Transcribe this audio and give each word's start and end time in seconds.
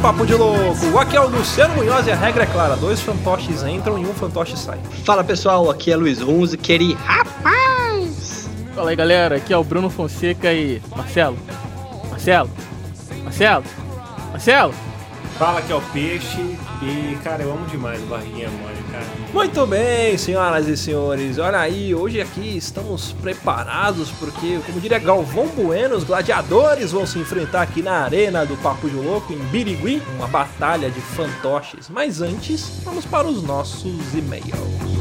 Papo 0.00 0.24
de 0.24 0.34
Louco. 0.34 0.98
Aqui 0.98 1.14
é 1.14 1.20
o 1.20 1.28
Luciano 1.28 1.74
Munhoz 1.74 2.06
e 2.06 2.10
a 2.10 2.16
regra 2.16 2.44
é 2.44 2.46
clara: 2.46 2.74
dois 2.74 3.02
fantoches 3.02 3.62
entram 3.62 3.98
e 3.98 4.06
um 4.06 4.14
fantoche 4.14 4.56
sai. 4.56 4.78
Fala 5.04 5.22
pessoal, 5.22 5.68
aqui 5.68 5.92
é 5.92 5.96
Luiz 5.96 6.22
Runzi, 6.22 6.56
queri 6.56 6.94
rapaz! 6.94 8.48
Fala 8.74 8.90
aí 8.90 8.96
galera, 8.96 9.36
aqui 9.36 9.52
é 9.52 9.56
o 9.58 9.62
Bruno 9.62 9.90
Fonseca 9.90 10.50
e. 10.54 10.80
Marcelo? 10.96 11.36
Marcelo? 12.10 12.50
Marcelo? 13.24 13.64
Marcelo? 14.30 14.74
Fala 15.40 15.62
que 15.62 15.72
é 15.72 15.74
o 15.74 15.80
peixe 15.80 16.38
e, 16.82 17.16
cara, 17.24 17.42
eu 17.42 17.52
amo 17.52 17.64
demais 17.64 17.98
barriguinha 18.02 18.50
mole, 18.50 18.76
cara. 18.92 19.06
Muito 19.32 19.66
bem, 19.66 20.18
senhoras 20.18 20.68
e 20.68 20.76
senhores. 20.76 21.38
Olha 21.38 21.60
aí, 21.60 21.94
hoje 21.94 22.20
aqui 22.20 22.58
estamos 22.58 23.12
preparados 23.12 24.10
porque, 24.10 24.60
como 24.66 24.78
diria 24.78 24.98
Galvão 24.98 25.46
Bueno, 25.46 25.96
os 25.96 26.04
gladiadores 26.04 26.92
vão 26.92 27.06
se 27.06 27.18
enfrentar 27.18 27.62
aqui 27.62 27.80
na 27.80 28.02
arena 28.02 28.44
do 28.44 28.54
Papo 28.58 28.86
de 28.86 28.96
Louco 28.96 29.32
em 29.32 29.38
Birigui, 29.46 30.02
uma 30.14 30.28
batalha 30.28 30.90
de 30.90 31.00
fantoches. 31.00 31.88
Mas 31.88 32.20
antes, 32.20 32.82
vamos 32.84 33.06
para 33.06 33.26
os 33.26 33.42
nossos 33.42 34.12
e-mails. 34.12 34.99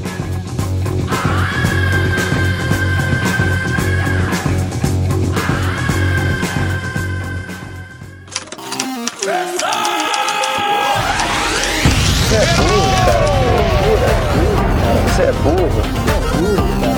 É 15.22 15.32
burro. 15.32 15.82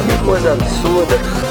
Que 0.08 0.26
coisa 0.26 0.54
absurda. 0.54 1.51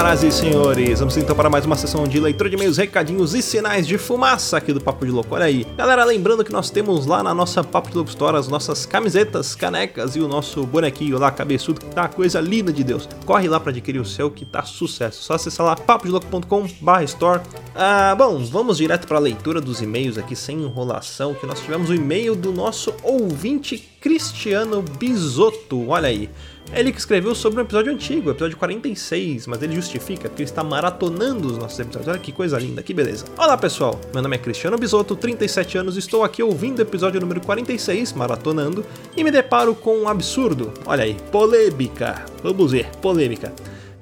senhoras 0.00 0.22
e 0.22 0.32
senhores, 0.32 0.98
vamos 1.00 1.16
então 1.18 1.36
para 1.36 1.50
mais 1.50 1.66
uma 1.66 1.76
sessão 1.76 2.04
de 2.04 2.18
leitura 2.18 2.48
de 2.48 2.56
e-mails, 2.56 2.78
recadinhos 2.78 3.34
e 3.34 3.42
sinais 3.42 3.86
de 3.86 3.98
fumaça 3.98 4.56
aqui 4.56 4.72
do 4.72 4.80
Papo 4.80 5.04
de 5.04 5.12
Louco. 5.12 5.34
Olha 5.34 5.44
aí, 5.44 5.66
galera, 5.76 6.06
lembrando 6.06 6.42
que 6.42 6.50
nós 6.50 6.70
temos 6.70 7.04
lá 7.04 7.22
na 7.22 7.34
nossa 7.34 7.62
Papo 7.62 7.90
de 7.90 7.96
Louco 7.96 8.08
Store 8.08 8.34
as 8.38 8.48
nossas 8.48 8.86
camisetas, 8.86 9.54
canecas 9.54 10.16
e 10.16 10.20
o 10.20 10.26
nosso 10.26 10.64
bonequinho 10.64 11.18
lá, 11.18 11.30
cabeçudo, 11.30 11.80
que 11.80 11.86
tá 11.94 12.02
uma 12.02 12.08
coisa 12.08 12.40
linda 12.40 12.72
de 12.72 12.82
Deus. 12.82 13.06
Corre 13.26 13.46
lá 13.46 13.60
para 13.60 13.72
adquirir 13.72 14.00
o 14.00 14.04
seu 14.06 14.30
que 14.30 14.46
tá 14.46 14.62
sucesso. 14.62 15.22
Só 15.22 15.34
acessar 15.34 15.66
lá 15.66 15.76
papodelouco.com/store. 15.76 17.42
Ah, 17.74 18.14
bom, 18.16 18.42
vamos 18.42 18.78
direto 18.78 19.06
para 19.06 19.18
a 19.18 19.20
leitura 19.20 19.60
dos 19.60 19.82
e-mails 19.82 20.16
aqui 20.16 20.34
sem 20.34 20.62
enrolação, 20.62 21.34
que 21.34 21.44
nós 21.44 21.60
tivemos 21.60 21.90
o 21.90 21.94
e-mail 21.94 22.34
do 22.34 22.52
nosso 22.54 22.94
ouvinte 23.02 23.76
Cristiano 24.00 24.82
Bisotto. 24.98 25.90
Olha 25.90 26.08
aí. 26.08 26.30
Ele 26.72 26.92
que 26.92 27.00
escreveu 27.00 27.34
sobre 27.34 27.58
um 27.58 27.64
episódio 27.64 27.92
antigo, 27.92 28.30
episódio 28.30 28.56
46, 28.56 29.48
mas 29.48 29.60
ele 29.60 29.74
justifica 29.74 30.28
porque 30.28 30.42
ele 30.42 30.48
está 30.48 30.62
maratonando 30.62 31.48
os 31.48 31.58
nossos 31.58 31.78
episódios. 31.80 32.08
Olha 32.08 32.18
que 32.18 32.30
coisa 32.30 32.58
linda, 32.60 32.80
que 32.80 32.94
beleza. 32.94 33.24
Olá 33.36 33.58
pessoal, 33.58 34.00
meu 34.12 34.22
nome 34.22 34.36
é 34.36 34.38
Cristiano 34.38 34.78
Bisotto, 34.78 35.16
37 35.16 35.78
anos, 35.78 35.96
estou 35.96 36.22
aqui 36.22 36.44
ouvindo 36.44 36.78
o 36.78 36.82
episódio 36.82 37.20
número 37.20 37.40
46, 37.40 38.12
maratonando, 38.12 38.86
e 39.16 39.24
me 39.24 39.32
deparo 39.32 39.74
com 39.74 39.98
um 39.98 40.08
absurdo. 40.08 40.72
Olha 40.86 41.02
aí, 41.02 41.16
polêmica. 41.32 42.24
Vamos 42.40 42.70
ver, 42.70 42.88
polêmica. 43.02 43.52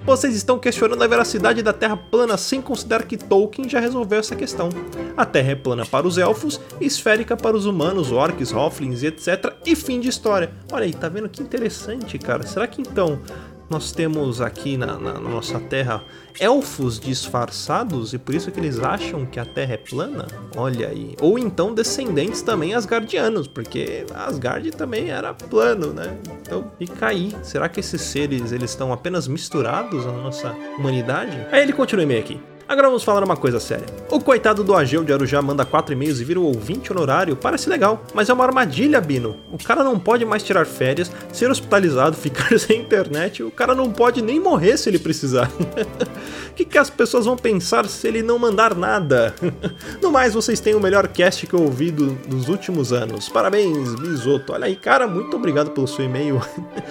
Vocês 0.09 0.35
estão 0.35 0.59
questionando 0.59 1.05
a 1.05 1.07
veracidade 1.07 1.63
da 1.63 1.71
Terra 1.71 1.95
plana 1.95 2.39
sem 2.39 2.63
considerar 2.63 3.03
que 3.03 3.19
Tolkien 3.19 3.69
já 3.69 3.79
resolveu 3.79 4.19
essa 4.19 4.35
questão. 4.35 4.71
A 5.15 5.27
Terra 5.27 5.51
é 5.51 5.55
plana 5.55 5.85
para 5.85 6.07
os 6.07 6.17
elfos, 6.17 6.59
esférica 6.81 7.37
para 7.37 7.55
os 7.55 7.67
humanos, 7.67 8.11
orcs, 8.11 8.51
hofflings 8.51 9.03
e 9.03 9.09
etc. 9.09 9.53
E 9.67 9.77
fim 9.77 10.01
de 10.01 10.09
história. 10.09 10.51
Olha 10.73 10.87
aí, 10.87 10.95
tá 10.95 11.11
vendo 11.11 11.29
que 11.29 11.43
interessante, 11.43 12.19
cara? 12.19 12.47
Será 12.47 12.67
que 12.67 12.81
então 12.81 13.21
nós 13.69 13.93
temos 13.93 14.41
aqui 14.41 14.77
na, 14.77 14.99
na, 14.99 15.15
na 15.15 15.29
nossa 15.29 15.61
Terra 15.61 16.03
elfos 16.41 16.99
disfarçados 16.99 18.13
e 18.13 18.19
por 18.19 18.35
isso 18.35 18.51
que 18.51 18.59
eles 18.59 18.79
acham 18.79 19.27
que 19.27 19.39
a 19.39 19.45
Terra 19.45 19.75
é 19.75 19.77
plana? 19.77 20.27
Olha 20.57 20.89
aí. 20.89 21.15
Ou 21.21 21.39
então 21.39 21.75
descendentes 21.75 22.43
também 22.43 22.75
asgardianos, 22.75 23.47
porque 23.47 24.07
Asgard 24.15 24.71
também 24.73 25.11
era 25.11 25.35
plano, 25.35 25.93
né? 25.93 26.17
Então 26.41 26.71
fica 26.79 27.09
aí. 27.09 27.35
Será 27.43 27.69
que 27.69 27.81
esses 27.81 28.01
seres 28.01 28.53
eles 28.53 28.71
estão 28.71 28.93
apenas 28.93 29.29
misturados 29.29 30.05
na 30.07 30.13
nossa 30.13 30.57
humanidade? 30.79 31.47
Aí 31.51 31.63
ele 31.63 31.73
continua 31.73 32.05
e-mail 32.05 32.21
aqui. 32.21 32.41
Agora 32.69 32.89
vamos 32.89 33.03
falar 33.03 33.25
uma 33.25 33.35
coisa 33.35 33.59
séria. 33.59 33.87
O 34.11 34.21
coitado 34.21 34.63
do 34.63 34.77
Ageu 34.77 35.03
de 35.03 35.11
Arujá 35.11 35.41
manda 35.41 35.65
4 35.65 35.95
e-mails 35.95 36.21
e 36.21 36.25
vira 36.25 36.39
o 36.39 36.45
ouvinte 36.45 36.93
honorário. 36.93 37.35
Parece 37.35 37.67
legal, 37.67 38.05
mas 38.13 38.29
é 38.29 38.33
uma 38.35 38.45
armadilha, 38.45 39.01
Bino. 39.01 39.37
O 39.51 39.57
cara 39.57 39.83
não 39.83 39.99
pode 39.99 40.23
mais 40.27 40.43
tirar 40.43 40.67
férias, 40.67 41.11
ser 41.33 41.51
hospitalizado, 41.51 42.15
ficar 42.21 42.59
sem 42.59 42.83
internet. 42.83 43.43
O 43.43 43.51
cara 43.51 43.75
não 43.75 43.91
pode 43.91 44.21
nem 44.21 44.39
morrer 44.39 44.77
se 44.77 44.91
ele 44.91 44.99
precisar. 44.99 45.51
O 46.51 46.53
que, 46.55 46.67
que 46.67 46.77
as 46.77 46.91
pessoas 46.91 47.25
vão 47.25 47.37
pensar 47.37 47.87
se 47.87 48.07
ele 48.07 48.23
não 48.23 48.39
mandar 48.39 48.75
nada? 48.75 49.35
No 50.03 50.13
mais, 50.13 50.35
vocês 50.35 50.61
têm 50.61 50.75
o 50.75 50.81
melhor 50.81 51.09
cast 51.09 51.47
que 51.47 51.55
eu 51.55 51.63
ouvi 51.63 51.91
do, 51.91 52.11
dos 52.27 52.49
últimos 52.49 52.93
anos. 52.93 53.29
Parabéns, 53.29 53.95
Bisoto. 53.95 54.53
Olha 54.53 54.67
aí, 54.67 54.77
cara, 54.77 55.07
muito 55.07 55.37
obrigado 55.37 55.71
pelo 55.71 55.89
seu 55.89 56.05
e-mail. 56.05 56.41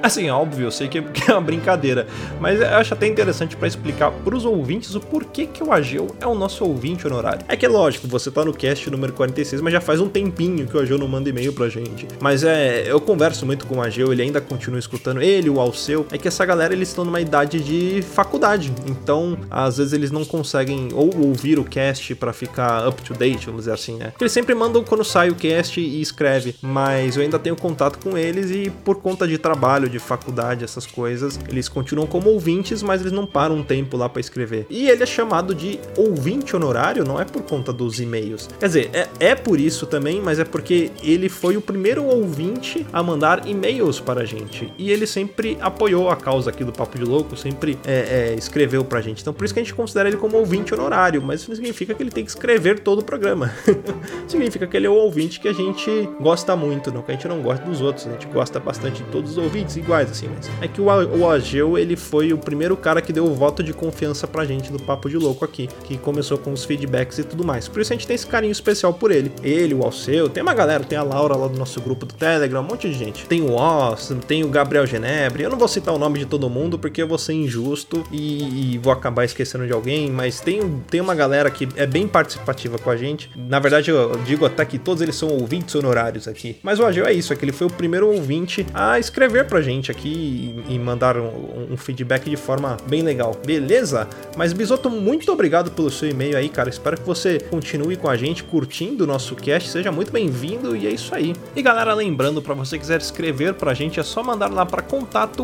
Assim, 0.01 0.29
óbvio, 0.29 0.68
eu 0.68 0.71
sei 0.71 0.88
que 0.88 0.97
é 1.00 1.31
uma 1.31 1.41
brincadeira, 1.41 2.07
mas 2.39 2.59
eu 2.59 2.68
acho 2.68 2.94
até 2.94 3.07
interessante 3.07 3.56
para 3.56 3.68
explicar 3.68 4.12
para 4.12 4.35
os 4.35 4.45
ouvintes 4.45 4.95
o 4.95 5.00
porquê 5.00 5.45
que 5.45 5.63
o 5.67 5.73
Ageu 5.73 6.07
é 6.21 6.25
o 6.25 6.33
nosso 6.33 6.63
ouvinte 6.63 7.05
honorário. 7.05 7.45
É 7.47 7.57
que 7.57 7.65
é 7.65 7.69
lógico, 7.69 8.07
você 8.07 8.31
tá 8.31 8.45
no 8.45 8.53
cast 8.53 8.89
número 8.89 9.11
46, 9.11 9.61
mas 9.61 9.73
já 9.73 9.81
faz 9.81 9.99
um 9.99 10.07
tempinho 10.07 10.65
que 10.65 10.77
o 10.77 10.79
Ageu 10.79 10.97
não 10.97 11.07
manda 11.07 11.29
e-mail 11.29 11.51
pra 11.51 11.67
gente. 11.67 12.07
Mas 12.21 12.43
é, 12.43 12.89
eu 12.89 13.01
converso 13.01 13.45
muito 13.45 13.65
com 13.67 13.75
o 13.75 13.81
Ageu, 13.81 14.11
ele 14.13 14.21
ainda 14.21 14.39
continua 14.39 14.79
escutando, 14.79 15.21
ele, 15.21 15.49
o 15.49 15.59
Alceu. 15.59 16.07
É 16.09 16.17
que 16.17 16.27
essa 16.27 16.45
galera, 16.45 16.73
eles 16.73 16.87
estão 16.87 17.03
numa 17.03 17.19
idade 17.19 17.59
de 17.59 18.01
faculdade, 18.01 18.71
então 18.85 19.37
às 19.49 19.77
vezes 19.77 19.91
eles 19.91 20.09
não 20.09 20.23
conseguem 20.23 20.89
ou 20.93 21.13
ouvir 21.27 21.59
o 21.59 21.65
cast 21.65 22.15
para 22.15 22.31
ficar 22.31 22.87
up 22.87 23.01
to 23.01 23.13
date, 23.13 23.47
vamos 23.47 23.61
dizer 23.61 23.73
assim, 23.73 23.97
né? 23.97 24.13
Eles 24.19 24.31
sempre 24.31 24.55
mandam 24.55 24.83
quando 24.83 25.03
sai 25.03 25.29
o 25.29 25.35
cast 25.35 25.81
e 25.81 26.01
escreve, 26.01 26.55
mas 26.61 27.17
eu 27.17 27.23
ainda 27.23 27.37
tenho 27.37 27.55
contato 27.55 27.99
com 27.99 28.17
eles 28.17 28.51
e 28.51 28.69
por 28.69 29.01
conta 29.01 29.27
de 29.27 29.37
trabalho, 29.37 29.89
de 29.89 29.99
faculdade, 29.99 30.63
essas 30.63 30.85
coisas, 30.85 31.37
eles 31.49 31.67
continuam 31.67 32.07
como 32.07 32.29
ouvintes, 32.29 32.81
mas 32.81 33.01
eles 33.01 33.11
não 33.11 33.25
param 33.25 33.57
um 33.57 33.63
tempo 33.63 33.97
lá 33.97 34.07
para 34.07 34.21
escrever. 34.21 34.65
E 34.69 34.89
ele 34.89 35.03
é 35.03 35.05
chamado 35.05 35.56
de 35.57 35.80
ouvinte 35.98 36.56
honorário 36.56 37.04
não 37.04 37.19
é 37.19 37.25
por 37.25 37.42
conta 37.42 37.74
dos 37.74 38.00
e-mails. 38.00 38.50
Quer 38.59 38.68
dizer, 38.68 38.89
é, 38.94 39.07
é 39.19 39.36
por 39.36 39.59
isso 39.59 39.86
também, 39.86 40.21
mas 40.21 40.39
é 40.39 40.45
porque 40.45 40.92
ele 41.01 41.30
foi 41.30 41.57
o 41.57 41.62
primeiro 41.62 42.04
ouvinte 42.06 42.86
a 42.94 43.01
mandar 43.01 43.48
e-mails 43.48 44.00
para 44.00 44.21
a 44.21 44.25
gente. 44.25 44.71
E 44.77 44.92
ele 44.92 45.07
sempre 45.07 45.57
apoiou 45.59 46.09
a 46.09 46.15
causa 46.15 46.50
aqui 46.50 46.63
do 46.63 46.71
Papo 46.71 46.98
de 46.98 47.04
Louco, 47.04 47.36
sempre 47.36 47.77
é, 47.86 48.31
é, 48.31 48.36
escreveu 48.38 48.86
gente. 49.01 49.21
Então 49.21 49.33
por 49.33 49.45
isso 49.45 49.54
que 49.54 49.59
a 49.59 49.63
gente 49.63 49.74
considera 49.74 50.07
ele 50.07 50.18
como 50.18 50.38
ouvinte 50.38 50.74
honorário, 50.74 51.21
mas 51.21 51.42
isso 51.42 51.50
não 51.50 51.56
significa 51.56 51.94
que 51.94 52.01
ele 52.01 52.12
tem 52.12 52.24
que 52.24 52.30
escrever 52.30 52.80
todo 52.80 53.00
o 53.00 53.03
programa. 53.03 53.51
significa 54.27 54.68
que 54.68 54.77
ele 54.77 54.88
é 54.88 54.89
o 54.89 54.94
ouvinte 54.94 55.39
que 55.39 55.48
a 55.48 55.53
gente 55.53 56.10
gosta 56.19 56.56
muito, 56.56 56.92
não 56.92 57.01
que 57.01 57.12
a 57.12 57.13
gente 57.13 57.27
não 57.27 57.42
gosta 57.42 57.65
dos 57.65 57.81
outros. 57.81 58.07
A 58.07 58.12
gente 58.12 58.27
gosta 58.27 58.60
bastante 58.60 59.03
de 59.03 59.10
todos 59.10 59.31
os 59.31 59.38
ouvintes 59.38 59.75
iguais, 59.75 60.12
assim, 60.12 60.30
mas 60.33 60.50
é 60.62 60.68
que 60.68 60.81
o, 60.81 60.86
o 60.86 61.30
Ageu, 61.30 61.77
ele 61.77 61.95
foi 61.95 62.33
o 62.33 62.38
primeiro 62.38 62.75
cara 62.75 63.01
que 63.01 63.12
deu 63.12 63.25
o 63.25 63.33
voto 63.33 63.63
de 63.63 63.74
confiança 63.74 64.27
pra 64.27 64.45
gente 64.45 64.71
do 64.71 64.80
Papo 64.80 65.10
de 65.10 65.18
Louco 65.18 65.45
aqui, 65.47 65.67
que 65.83 65.97
começou 65.97 66.38
com 66.38 66.51
os 66.51 66.65
feedbacks 66.65 67.17
e 67.17 67.23
tudo 67.23 67.44
mais. 67.44 67.67
Por 67.67 67.81
isso 67.81 67.94
a 67.94 67.95
gente 67.95 68.07
tem 68.07 68.15
esse 68.15 68.27
carinho 68.27 68.51
especial 68.51 68.94
por 68.94 69.11
ele. 69.11 69.31
Ele, 69.44 69.73
o 69.73 69.83
Alceu, 69.83 70.29
tem 70.29 70.44
uma 70.44 70.53
galera, 70.53 70.83
tem 70.83 70.97
a 70.97 71.03
Laura 71.03 71.35
lá 71.35 71.47
do 71.47 71.57
nosso 71.57 71.81
grupo 71.81 72.05
do 72.05 72.13
Telegram, 72.13 72.61
um 72.61 72.63
monte 72.63 72.89
de 72.89 72.97
gente. 72.97 73.25
Tem 73.25 73.41
o 73.41 73.53
Oz, 73.53 74.11
tem 74.27 74.44
o 74.44 74.49
Gabriel 74.49 74.85
Genebre. 74.85 75.44
Eu 75.44 75.49
não 75.49 75.57
vou 75.57 75.67
citar 75.67 75.94
o 75.94 75.97
nome 75.97 76.19
de 76.19 76.25
todo 76.25 76.49
mundo 76.49 76.77
porque 76.77 77.01
eu 77.01 77.07
vou 77.07 77.17
ser 77.17 77.33
injusto 77.33 78.03
e, 78.11 78.73
e 78.73 78.77
vou 78.77 78.91
acabar 78.91 79.25
esquecendo 79.25 79.65
de 79.65 79.73
alguém, 79.73 80.09
mas 80.09 80.39
tem, 80.39 80.61
tem 80.89 81.01
uma 81.01 81.15
galera 81.15 81.50
que 81.50 81.67
é 81.75 81.85
bem 81.85 82.07
participativa 82.07 82.77
com 82.77 82.89
a 82.89 82.97
gente. 82.97 83.29
Na 83.35 83.59
verdade, 83.59 83.89
eu 83.91 84.17
digo 84.25 84.45
até 84.45 84.65
que 84.65 84.77
todos 84.77 85.01
eles 85.01 85.15
são 85.15 85.29
ouvintes 85.29 85.73
honorários 85.75 86.27
aqui. 86.27 86.57
Mas 86.63 86.79
o 86.79 86.85
Ageu 86.85 87.05
é 87.05 87.13
isso, 87.13 87.33
é 87.33 87.35
que 87.35 87.45
ele 87.45 87.51
foi 87.51 87.67
o 87.67 87.69
primeiro 87.69 88.07
ouvinte 88.07 88.65
a 88.73 89.00
escrever 89.00 89.45
pra 89.45 89.61
gente 89.61 89.91
aqui 89.91 90.63
e, 90.67 90.75
e 90.75 90.79
mandar 90.79 91.17
um, 91.17 91.67
um 91.71 91.77
feedback 91.77 92.29
de 92.29 92.35
forma 92.35 92.77
bem 92.88 93.01
legal. 93.01 93.35
Beleza? 93.45 94.07
Mas 94.35 94.53
Bisoto, 94.53 94.89
muito 94.89 95.25
obrigado 95.38 95.69
pelo 95.69 95.92
seu 95.92 96.10
e-mail 96.10 96.36
aí, 96.36 96.50
cara. 96.50 96.68
Espero 96.68 96.98
que 96.98 97.06
você 97.06 97.39
continue 97.39 97.95
com 97.95 98.10
a 98.10 98.18
gente 98.18 98.44
curtindo 98.44 99.04
o 99.04 99.07
nosso 99.07 99.36
cast. 99.36 99.69
Seja 99.69 99.92
muito 99.92 100.12
bem-vindo 100.12 100.75
e 100.75 100.88
é 100.88 100.89
isso 100.89 101.13
aí. 101.13 101.36
E 101.56 101.62
galera, 101.62 101.94
lembrando, 101.94 102.42
para 102.42 102.56
você 102.56 102.80
quiser 102.80 103.00
escrever 103.00 103.54
pra 103.54 103.72
gente, 103.75 104.00
é 104.00 104.04
só 104.04 104.24
mandar 104.24 104.51
lá 104.51 104.66
para 104.66 104.81
contato 104.81 105.44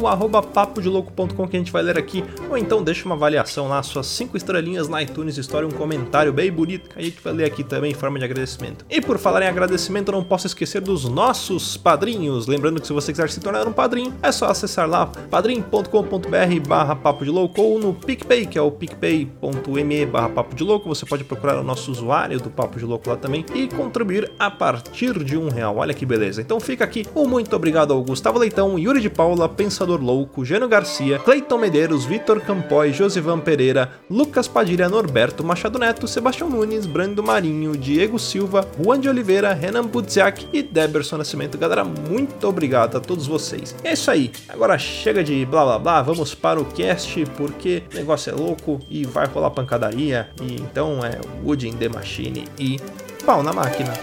que 1.48 1.56
a 1.56 1.60
gente 1.60 1.72
vai 1.72 1.84
ler 1.84 2.00
aqui. 2.00 2.24
Ou 2.50 2.58
então 2.58 2.84
deixa 2.84 3.06
uma 3.06 3.14
avaliação 3.14 3.68
lá, 3.68 3.84
suas 3.84 4.08
5 4.08 4.36
estrelinhas 4.36 4.90
na 4.90 5.04
iTunes 5.04 5.38
Store, 5.38 5.64
um 5.64 5.72
comentário 5.72 6.34
bem 6.34 6.52
bonito 6.52 6.90
que 6.90 7.00
a 7.00 7.04
gente 7.04 7.22
vai 7.24 7.34
ler 7.34 7.46
aqui 7.46 7.64
também 7.64 7.92
em 7.92 7.96
forma 7.96 8.18
de 8.18 8.26
agradecimento. 8.26 8.84
E 8.90 9.00
por 9.00 9.20
falar 9.20 9.44
em 9.44 9.48
agradecimento, 9.48 10.12
não 10.12 10.24
posso 10.24 10.48
esquecer 10.48 10.82
dos 10.82 11.08
nossos 11.08 11.78
padrinhos. 11.78 12.48
Lembrando 12.48 12.82
que 12.82 12.88
se 12.88 12.94
você 12.94 13.12
quiser 13.12 13.30
se 13.30 13.40
tornar 13.40 13.68
um 13.68 13.74
padrinho, 13.74 14.12
é 14.24 14.32
só 14.32 14.48
acessar 14.48 14.90
lá 14.90 15.06
padrim.com.br 15.06 16.68
barra 16.68 16.96
papo 16.96 17.24
de 17.24 17.30
louco 17.30 17.62
ou 17.62 17.78
no 17.78 17.94
PicPay, 17.94 18.48
que 18.48 18.58
é 18.58 18.62
o 18.62 18.72
picpay.me 18.72 19.83
barra 20.06 20.30
papo 20.30 20.56
de 20.56 20.64
louco. 20.64 20.88
Você 20.88 21.06
pode 21.06 21.24
procurar 21.24 21.60
o 21.60 21.64
nosso 21.64 21.92
usuário 21.92 22.40
do 22.40 22.50
Papo 22.50 22.80
de 22.80 22.86
Louco 22.86 23.10
lá 23.10 23.16
também 23.16 23.46
e 23.54 23.68
contribuir 23.68 24.32
a 24.40 24.50
partir 24.50 25.24
de 25.24 25.38
um 25.38 25.50
real. 25.50 25.78
Olha 25.78 25.94
que 25.94 26.06
beleza. 26.06 26.42
Então 26.42 26.60
fica 26.60 26.84
aqui 26.84 27.06
um 27.16 27.28
muito 27.28 27.56
obrigado 27.56 27.94
ao 27.94 28.04
Gustavo 28.04 28.40
Leitão, 28.40 28.78
Yuri 28.78 29.02
de 29.02 29.10
Paula, 29.10 29.50
Pensador 29.50 30.02
Louco, 30.02 30.46
Gênio 30.46 30.68
Garcia, 30.68 31.20
Cleiton 31.20 31.58
Medeiros, 31.58 32.06
Vitor 32.06 32.42
Campoy, 32.42 32.94
Josivan 32.94 33.40
Pereira, 33.40 33.92
Lucas 34.10 34.48
Padilha, 34.48 34.90
Norberto 34.90 35.44
Machado 35.44 35.80
Neto, 35.80 36.08
Sebastião 36.08 36.50
Nunes, 36.50 36.86
Brando 36.86 37.24
Marinho, 37.24 37.76
Diego 37.76 38.18
Silva, 38.20 38.68
Juan 38.82 39.00
de 39.00 39.10
Oliveira, 39.10 39.54
Renan 39.54 39.86
Budziak 39.86 40.48
e 40.54 40.62
Deberson 40.62 41.18
Nascimento. 41.18 41.58
Galera, 41.58 41.84
muito 41.84 42.48
obrigado 42.48 42.98
a 42.98 43.00
todos 43.00 43.28
vocês. 43.28 43.76
É 43.84 43.94
isso 43.94 44.10
aí. 44.10 44.32
Agora 44.50 44.78
chega 44.78 45.24
de 45.24 45.46
blá 45.46 45.64
blá 45.64 45.80
blá, 45.80 46.02
vamos 46.02 46.34
para 46.36 46.60
o 46.60 46.66
cast 46.66 47.26
porque 47.38 47.84
o 47.92 47.96
negócio 47.96 48.32
é 48.32 48.36
louco 48.36 48.80
e 48.90 49.06
vai 49.06 49.28
rolar 49.28 49.52
pancadaria. 49.64 50.30
E 50.42 50.56
então 50.56 51.04
é 51.04 51.20
Wood 51.44 51.68
in 51.68 51.78
the 51.78 51.90
Machine 51.90 52.46
e 52.60 52.80
pau 53.26 53.42
na 53.42 53.54
máquina. 53.54 53.94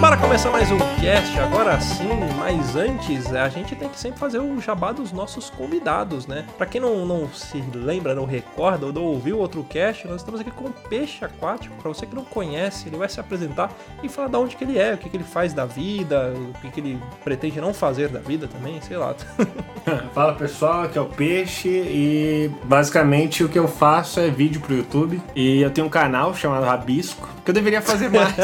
Bora 0.00 0.16
começar 0.16 0.50
mais 0.50 0.70
um 0.72 0.78
cast, 1.00 1.38
agora 1.38 1.78
sim, 1.80 2.08
mas 2.50 2.74
antes 2.74 3.32
a 3.32 3.48
gente 3.48 3.76
tem 3.76 3.88
que 3.88 3.96
sempre 3.96 4.18
fazer 4.18 4.40
o 4.40 4.60
jabá 4.60 4.90
dos 4.90 5.12
nossos 5.12 5.48
convidados, 5.48 6.26
né? 6.26 6.44
Pra 6.58 6.66
quem 6.66 6.80
não, 6.80 7.06
não 7.06 7.32
se 7.32 7.62
lembra, 7.72 8.12
não 8.12 8.24
recorda 8.24 8.86
ou 8.86 8.92
não 8.92 9.04
ouviu 9.04 9.38
outro 9.38 9.62
cast, 9.62 10.04
nós 10.08 10.16
estamos 10.16 10.40
aqui 10.40 10.50
com 10.50 10.64
o 10.64 10.72
Peixe 10.72 11.24
Aquático. 11.24 11.76
Pra 11.80 11.88
você 11.88 12.06
que 12.06 12.14
não 12.14 12.24
conhece, 12.24 12.88
ele 12.88 12.96
vai 12.96 13.08
se 13.08 13.20
apresentar 13.20 13.72
e 14.02 14.08
falar 14.08 14.26
de 14.26 14.36
onde 14.36 14.56
que 14.56 14.64
ele 14.64 14.80
é, 14.80 14.94
o 14.94 14.98
que, 14.98 15.08
que 15.08 15.16
ele 15.16 15.22
faz 15.22 15.54
da 15.54 15.64
vida, 15.64 16.34
o 16.34 16.60
que, 16.60 16.70
que 16.72 16.80
ele 16.80 17.00
pretende 17.22 17.60
não 17.60 17.72
fazer 17.72 18.08
da 18.08 18.18
vida 18.18 18.48
também, 18.48 18.80
sei 18.80 18.96
lá. 18.96 19.14
Fala 20.12 20.34
pessoal, 20.34 20.82
aqui 20.82 20.98
é 20.98 21.00
o 21.00 21.06
Peixe 21.06 21.68
e 21.68 22.50
basicamente 22.64 23.44
o 23.44 23.48
que 23.48 23.60
eu 23.60 23.68
faço 23.68 24.18
é 24.18 24.28
vídeo 24.28 24.60
pro 24.60 24.74
YouTube 24.74 25.22
e 25.36 25.62
eu 25.62 25.70
tenho 25.70 25.86
um 25.86 25.90
canal 25.90 26.34
chamado 26.34 26.64
Rabisco, 26.64 27.28
eu 27.50 27.54
deveria 27.54 27.82
fazer 27.82 28.08
mais. 28.10 28.34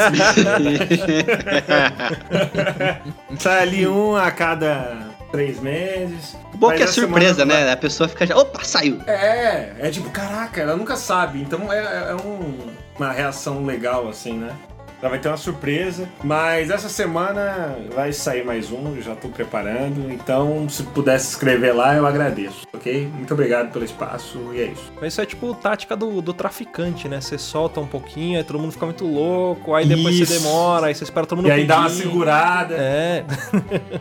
Sai 3.39 3.63
ali 3.63 3.87
um 3.87 4.17
a 4.17 4.31
cada 4.31 4.99
três 5.33 5.61
meses. 5.61 6.37
Bom 6.55 6.69
Mas 6.69 6.79
que 6.79 6.83
é 6.85 6.87
surpresa, 6.87 7.41
semana 7.41 7.67
né? 7.67 7.73
A 7.73 7.77
pessoa 7.77 8.09
fica 8.09 8.27
já. 8.27 8.37
Opa, 8.37 8.63
saiu! 8.65 9.01
É, 9.07 9.73
é 9.79 9.91
tipo, 9.91 10.09
caraca, 10.11 10.61
ela 10.61 10.77
nunca 10.77 10.97
sabe. 10.97 11.41
Então 11.41 11.73
é, 11.73 12.11
é 12.11 12.15
um- 12.15 12.71
uma 12.99 13.13
reação 13.13 13.65
legal, 13.65 14.09
assim, 14.09 14.39
né? 14.39 14.51
Ela 15.07 15.13
vai 15.13 15.21
ter 15.21 15.29
uma 15.29 15.37
surpresa, 15.37 16.09
mas 16.25 16.69
essa 16.69 16.89
semana 16.89 17.79
vai 17.95 18.13
sair 18.13 18.45
mais 18.45 18.73
um, 18.73 19.01
já 19.01 19.15
tô 19.15 19.29
preparando. 19.29 20.11
Então, 20.11 20.69
se 20.69 20.83
pudesse 20.83 21.29
escrever 21.29 21.73
lá, 21.73 21.95
eu 21.95 22.05
agradeço, 22.05 22.67
ok? 22.75 23.09
Muito 23.15 23.33
obrigado 23.33 23.71
pelo 23.71 23.85
espaço 23.85 24.51
e 24.53 24.63
é 24.63 24.65
isso. 24.65 24.93
Mas 25.01 25.13
isso 25.13 25.21
é 25.21 25.27
tipo 25.27 25.55
tática 25.55 25.95
do, 25.95 26.21
do 26.21 26.35
traficante, 26.35 27.09
né? 27.09 27.21
Você 27.21 27.39
solta 27.39 27.79
um 27.79 27.87
pouquinho, 27.87 28.37
aí 28.37 28.43
todo 28.43 28.59
mundo 28.59 28.73
fica 28.73 28.85
muito 28.85 29.07
louco, 29.07 29.77
aí 29.77 29.87
depois 29.87 30.17
Isso. 30.17 30.33
você 30.33 30.41
demora, 30.41 30.87
aí 30.89 30.95
você 30.97 31.05
espera 31.05 31.25
todo 31.25 31.39
mundo 31.39 31.49
E 31.51 31.53
aí 31.53 31.65
dá 31.65 31.79
uma 31.79 31.89
segurada. 31.89 32.75
É, 32.75 33.25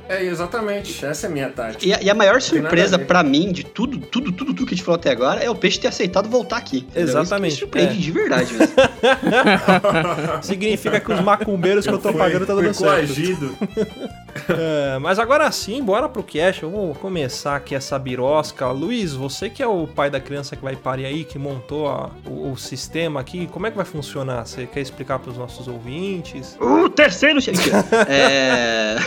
É, 0.10 0.24
exatamente. 0.25 1.06
Essa 1.06 1.28
é 1.28 1.30
a 1.30 1.31
minha 1.31 1.50
tática. 1.50 1.86
E 1.86 1.94
a, 1.94 2.01
e 2.01 2.10
a 2.10 2.16
maior 2.16 2.42
surpresa 2.42 2.96
a 2.96 2.98
ver. 2.98 3.06
pra 3.06 3.22
mim 3.22 3.51
de 3.51 3.63
tudo, 3.63 4.00
tudo, 4.00 4.31
tudo, 4.31 4.56
tudo 4.56 4.66
que 4.66 4.74
a 4.74 4.75
gente 4.75 4.84
falou 4.84 5.00
até 5.00 5.12
agora 5.12 5.44
é 5.44 5.50
o 5.51 5.56
peixe 5.56 5.80
ter 5.80 5.88
aceitado 5.88 6.28
voltar 6.28 6.58
aqui. 6.58 6.88
Exatamente, 6.96 7.54
Isso 7.54 7.66
me 7.66 7.68
surpreende 7.68 7.94
é. 7.94 8.01
de 8.01 8.12
verdade 8.12 8.54
mesmo. 8.56 8.74
significa 10.41 10.95
que 11.00 11.12
os 11.14 11.20
macumbeiros 11.22 11.86
que 11.86 11.94
eu 11.94 11.98
tô 11.98 12.14
pagando 12.14 12.46
tá 12.46 12.54
dando 12.56 12.74
certo. 12.74 12.84
coagido. 13.08 13.56
É, 14.50 15.00
mas 15.00 15.18
agora 15.18 15.50
sim, 15.50 15.82
bora 15.82 16.10
pro 16.10 16.22
cast. 16.22 16.62
Vamos 16.66 16.98
começar 16.98 17.56
aqui 17.56 17.74
essa 17.74 17.98
birosca. 17.98 18.68
Luiz, 18.68 19.14
você 19.14 19.50
que 19.50 19.64
é 19.64 19.68
o 19.68 19.88
pai 19.88 20.10
da 20.10 20.20
criança 20.20 20.58
que 20.58 20.62
vai 20.64 20.75
parir 20.75 21.06
aí, 21.06 21.24
que 21.24 21.40
montou 21.40 21.88
a- 21.88 22.10
o, 22.28 22.52
o 22.52 22.58
sistema 22.58 23.22
aqui, 23.22 23.48
como 23.48 23.66
é 23.66 23.72
que 23.72 23.78
vai 23.78 23.86
funcionar? 23.86 24.46
Você 24.46 24.66
quer 24.68 24.82
explicar 24.82 25.20
pros 25.20 25.38
nossos 25.38 25.68
ouvintes? 25.70 26.58
o 26.60 26.90
terceiro. 26.90 27.36
Mentira. 27.36 27.84
é. 28.10 28.98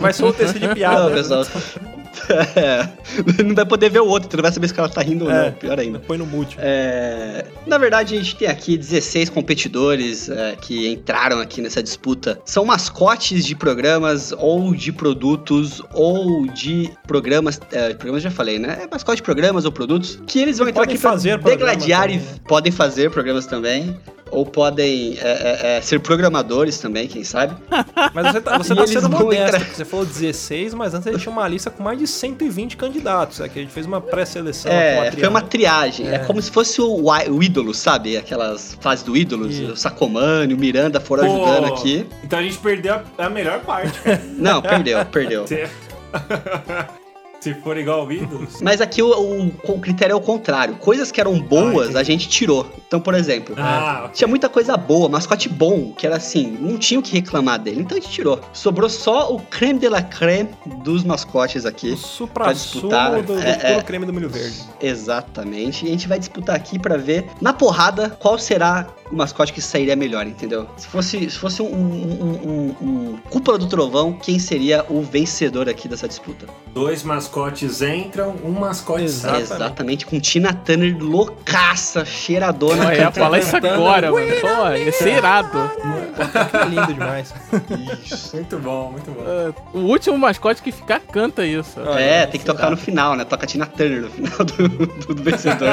Vai 0.00 0.12
ser 0.14 0.24
um 0.24 0.32
texto 0.32 0.58
de 0.58 0.68
piada. 0.68 1.00
Não, 1.04 1.10
né? 1.10 1.16
pessoal. 1.16 1.44
É, 2.56 2.88
não 3.42 3.54
vai 3.54 3.66
poder 3.66 3.90
ver 3.90 4.00
o 4.00 4.06
outro, 4.06 4.28
tu 4.28 4.36
não 4.36 4.42
vai 4.42 4.52
saber 4.52 4.66
se 4.68 4.72
o 4.72 4.76
cara 4.76 4.88
tá 4.88 5.02
rindo 5.02 5.24
ou 5.24 5.30
É. 5.30 5.46
não. 5.46 5.52
Pior 5.52 5.78
ainda. 5.78 5.98
Põe 5.98 6.18
no 6.18 6.26
mute. 6.26 6.56
É, 6.58 7.44
na 7.66 7.78
verdade, 7.78 8.14
a 8.14 8.18
gente 8.18 8.36
tem 8.36 8.48
aqui 8.48 8.76
16 8.76 9.30
competidores 9.30 10.28
é, 10.28 10.56
que 10.60 10.88
entraram 10.88 11.40
aqui 11.40 11.60
nessa 11.60 11.82
disputa. 11.82 12.40
São 12.44 12.64
mascotes 12.64 13.44
de 13.44 13.54
programas 13.54 14.32
ou 14.36 14.74
de 14.74 14.92
produtos 14.92 15.82
ou 15.92 16.46
de 16.46 16.90
programas. 17.06 17.60
É, 17.72 17.94
programas 17.94 18.22
já 18.22 18.30
falei, 18.30 18.58
né? 18.58 18.80
É 18.82 18.88
mascote 18.90 19.16
de 19.16 19.22
programas 19.22 19.64
ou 19.64 19.72
produtos 19.72 20.18
que 20.26 20.38
eles 20.38 20.58
vão 20.58 20.68
entrar 20.68 20.82
Podem 20.82 20.94
aqui 20.94 21.02
pra 21.02 21.10
fazer 21.12 21.38
degladiar 21.38 22.10
e 22.10 22.20
podem 22.46 22.72
fazer 22.72 23.10
programas 23.10 23.46
também. 23.46 23.96
Ou 24.34 24.44
podem 24.44 25.16
é, 25.20 25.28
é, 25.72 25.76
é, 25.76 25.80
ser 25.80 26.00
programadores 26.00 26.78
também, 26.78 27.06
quem 27.06 27.22
sabe. 27.24 27.54
Mas 28.12 28.32
você 28.32 28.40
tá, 28.40 28.58
você 28.58 28.72
E 28.72 28.76
tá 28.76 28.86
sendo 28.86 29.08
modesto, 29.10 29.56
entrar- 29.56 29.74
você 29.74 29.84
falou 29.84 30.04
16, 30.04 30.74
mas 30.74 30.94
antes 30.94 31.06
a 31.06 31.12
gente 31.12 31.22
tinha 31.22 31.32
uma 31.32 31.46
lista 31.46 31.70
com 31.70 31.82
mais 31.82 31.98
de 31.98 32.06
120 32.06 32.76
candidatos. 32.76 33.40
Aqui 33.40 33.58
a 33.58 33.62
gente 33.62 33.72
fez 33.72 33.86
uma 33.86 34.00
pré-seleção. 34.00 34.70
É, 34.70 35.08
a 35.08 35.12
foi 35.12 35.28
uma 35.28 35.42
triagem. 35.42 36.08
É. 36.08 36.14
É, 36.16 36.18
como 36.18 36.40
se 36.40 36.50
fosse 36.50 36.80
o, 36.80 37.04
o 37.04 37.42
ídolo, 37.42 37.74
sabe? 37.74 38.16
Aquelas 38.16 38.76
fases 38.80 39.04
do 39.04 39.16
ídolo. 39.16 39.48
Isso. 39.48 39.72
O 39.72 39.76
Sacomani, 39.76 40.54
o 40.54 40.58
Miranda 40.58 41.00
foram 41.00 41.24
Pô, 41.26 41.44
ajudando 41.44 41.72
aqui. 41.72 42.06
Então 42.22 42.38
a 42.38 42.42
gente 42.42 42.58
perdeu 42.58 42.94
a, 42.94 43.26
a 43.26 43.30
melhor 43.30 43.60
parte, 43.60 43.98
cara. 44.00 44.20
Não, 44.36 44.60
perdeu, 44.60 45.04
perdeu. 45.06 45.44
Se 47.44 47.52
for 47.54 47.76
igual 47.76 48.00
ao 48.00 48.06
Windows. 48.06 48.62
Mas 48.62 48.80
aqui 48.80 49.02
o, 49.02 49.08
o- 49.10 49.52
o 49.74 49.78
critério 49.78 50.14
é 50.14 50.16
o 50.16 50.20
contrário. 50.20 50.76
Coisas 50.76 51.12
que 51.12 51.20
eram 51.20 51.38
boas, 51.38 51.90
entendi. 51.90 51.98
a 51.98 52.02
gente 52.02 52.26
tirou. 52.28 52.66
Então, 52.86 52.98
por 53.00 53.12
exemplo, 53.14 53.54
Ah, 53.58 54.08
tinha 54.14 54.26
muita 54.26 54.48
coisa 54.48 54.76
boa, 54.78 55.08
mascote 55.10 55.46
bom, 55.48 55.92
que 55.92 56.06
era 56.06 56.16
assim, 56.16 56.56
não 56.58 56.78
tinha 56.78 56.98
o 56.98 57.02
que 57.02 57.12
reclamar 57.12 57.58
dele. 57.58 57.80
Então 57.82 57.98
a 57.98 58.00
gente 58.00 58.10
tirou. 58.10 58.40
Sobrou 58.52 58.88
só 58.88 59.30
o 59.34 59.40
creme 59.40 59.78
de 59.78 59.88
la 59.90 60.00
creme 60.00 60.48
dos 60.82 61.04
mascotes 61.04 61.66
aqui. 61.66 61.90
O 61.90 61.96
supra-sumo 61.98 62.54
disputar, 62.88 63.22
do, 63.22 63.34
do 63.34 63.38
é, 63.38 63.74
é. 63.74 63.82
creme 63.82 64.06
do 64.06 64.12
milho 64.14 64.30
verde. 64.30 64.62
Exatamente. 64.80 65.84
E 65.84 65.88
a 65.88 65.90
gente 65.92 66.08
vai 66.08 66.18
disputar 66.18 66.56
aqui 66.56 66.78
pra 66.78 66.96
ver, 66.96 67.26
na 67.42 67.52
porrada, 67.52 68.08
qual 68.18 68.38
será 68.38 68.86
o 69.10 69.16
mascote 69.16 69.52
que 69.52 69.60
sairia 69.60 69.94
melhor, 69.94 70.26
entendeu? 70.26 70.66
Se 70.76 70.86
fosse, 70.88 71.30
se 71.30 71.38
fosse 71.38 71.60
um, 71.62 71.66
um, 71.66 72.76
um- 72.80 72.86
um 73.14 73.18
cúpula 73.30 73.58
do 73.58 73.66
trovão, 73.66 74.12
quem 74.12 74.38
seria 74.38 74.84
o 74.88 75.02
vencedor 75.02 75.68
aqui 75.68 75.86
dessa 75.88 76.08
disputa? 76.08 76.46
dois 76.74 77.04
mascotes 77.04 77.80
entram, 77.82 78.34
um 78.44 78.50
mascote 78.50 79.08
sai. 79.08 79.40
Exatamente. 79.42 79.64
Exatamente, 79.64 80.06
com 80.06 80.18
Tina 80.20 80.52
Turner 80.52 80.96
loucaça, 80.98 82.04
cheiradona. 82.04 82.92
Eu 82.94 83.00
ia 83.02 83.10
falar 83.12 83.38
isso 83.38 83.56
agora, 83.56 84.10
mano. 84.10 84.26
Pô, 84.40 84.68
ia 84.74 84.90
ser 84.92 85.16
irado. 85.18 85.70
Que 86.50 86.68
lindo 86.74 86.86
demais. 86.94 87.32
Muito 88.32 88.58
bom, 88.58 88.90
muito 88.90 89.10
bom. 89.12 89.22
Ah, 89.24 89.52
O 89.72 89.78
último 89.82 90.18
mascote 90.18 90.60
que 90.62 90.72
ficar 90.72 90.98
canta 91.00 91.46
isso. 91.46 91.78
É, 91.96 92.26
tem 92.26 92.40
que 92.40 92.46
tocar 92.46 92.70
no 92.70 92.76
final, 92.76 93.14
né? 93.14 93.24
Toca 93.24 93.46
Tina 93.46 93.66
Turner 93.66 94.02
no 94.02 94.10
final 94.10 94.38
do, 94.38 94.68
do, 94.68 95.14
do 95.14 95.22
vencedor. 95.22 95.68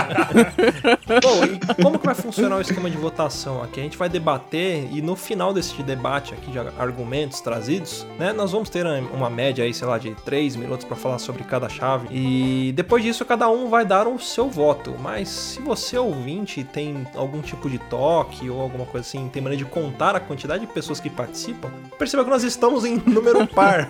Bom, 1.23 1.43
e 1.45 1.81
como 1.81 1.97
que 1.97 2.05
vai 2.05 2.15
funcionar 2.15 2.57
o 2.57 2.61
esquema 2.61 2.89
de 2.89 2.97
votação 2.97 3.20
aqui? 3.25 3.79
A 3.79 3.83
gente 3.83 3.97
vai 3.97 4.09
debater 4.09 4.87
e 4.91 5.01
no 5.01 5.15
final 5.15 5.53
desse 5.53 5.81
debate 5.83 6.33
aqui 6.33 6.51
de 6.51 6.59
argumentos 6.59 7.41
trazidos, 7.41 8.05
né, 8.17 8.31
nós 8.33 8.51
vamos 8.51 8.69
ter 8.69 8.85
uma 9.13 9.29
média 9.29 9.63
aí, 9.63 9.73
sei 9.73 9.87
lá, 9.87 9.97
de 9.97 10.11
3 10.25 10.55
minutos 10.55 10.85
pra 10.85 10.95
falar 10.95 11.19
sobre 11.19 11.43
cada 11.43 11.67
chave. 11.69 12.07
E 12.11 12.71
depois 12.73 13.03
disso 13.03 13.23
cada 13.25 13.49
um 13.49 13.69
vai 13.69 13.85
dar 13.85 14.07
o 14.07 14.19
seu 14.19 14.49
voto. 14.49 14.95
Mas 14.99 15.29
se 15.29 15.61
você 15.61 15.97
ouvinte 15.97 16.63
tem 16.63 17.05
algum 17.15 17.41
tipo 17.41 17.69
de 17.69 17.77
toque 17.77 18.49
ou 18.49 18.61
alguma 18.61 18.85
coisa 18.85 19.07
assim, 19.07 19.27
tem 19.29 19.41
maneira 19.41 19.63
de 19.63 19.69
contar 19.69 20.15
a 20.15 20.19
quantidade 20.19 20.65
de 20.65 20.71
pessoas 20.71 20.99
que 20.99 21.09
participam, 21.09 21.69
perceba 21.97 22.23
que 22.23 22.29
nós 22.29 22.43
estamos 22.43 22.85
em 22.85 22.97
número 23.05 23.45
par. 23.47 23.87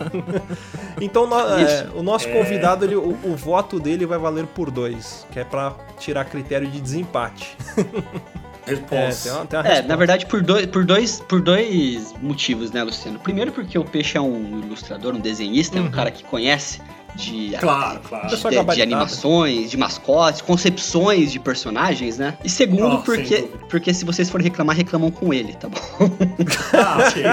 então 1.00 1.28
nó- 1.28 1.58
é, 1.58 1.88
o 1.96 2.04
nosso 2.04 2.28
convidado, 2.30 2.86
ele- 2.86 2.96
o, 2.96 3.18
o 3.24 3.36
voto 3.36 3.80
dele 3.80 4.06
vai 4.06 4.18
valer 4.18 4.46
por 4.48 4.70
dois, 4.72 5.26
que 5.32 5.40
é 5.40 5.44
pra 5.44 5.74
tirar 6.00 6.26
critério 6.26 6.68
de 6.68 6.80
desempate. 6.82 7.56
É, 8.68 8.72
Resposta. 8.72 9.24
tem 9.30 9.32
uma, 9.38 9.46
tem 9.46 9.60
uma 9.60 9.68
É, 9.68 9.82
na 9.82 9.96
verdade, 9.96 10.26
por 10.26 10.42
dois, 10.42 10.66
por, 10.68 10.86
dois, 10.86 11.20
por 11.22 11.42
dois 11.42 12.14
motivos, 12.22 12.72
né, 12.72 12.84
Luciano? 12.84 13.20
Primeiro, 13.20 13.52
porque 13.52 13.78
o 13.78 13.84
Peixe 13.84 14.18
é 14.18 14.22
um 14.22 14.60
ilustrador, 14.64 15.14
um 15.16 15.20
desenhista, 15.20 15.78
é 15.80 15.82
um 15.82 15.90
cara 15.92 16.12
que 16.12 16.24
conhece 16.24 16.80
de, 17.16 17.56
Claro, 17.60 18.00
claro. 18.08 18.28
de, 18.30 18.36
de 18.38 18.42
gabaritada. 18.42 18.84
animações, 18.84 19.70
de 19.72 19.76
mascotes, 19.78 20.40
concepções 20.42 21.32
de 21.32 21.40
personagens, 21.40 22.18
né? 22.18 22.38
E 22.44 22.50
segundo, 22.50 22.96
Oh, 22.98 23.02
porque, 23.02 23.50
porque 23.70 23.94
se 23.94 24.06
vocês 24.06 24.30
forem 24.30 24.46
reclamar, 24.46 24.78
reclamam 24.78 25.12
com 25.12 25.34
ele, 25.34 25.54
tá 25.54 25.68
bom? 25.68 25.78
Ah, 26.74 26.98
ok. 27.10 27.24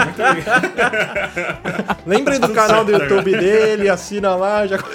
Lembrem 2.07 2.41
do 2.41 2.49
canal 2.49 2.85
do 2.85 2.91
YouTube 2.93 3.33
dele, 3.37 3.89
assina 3.89 4.35
lá, 4.35 4.67
já 4.67 4.79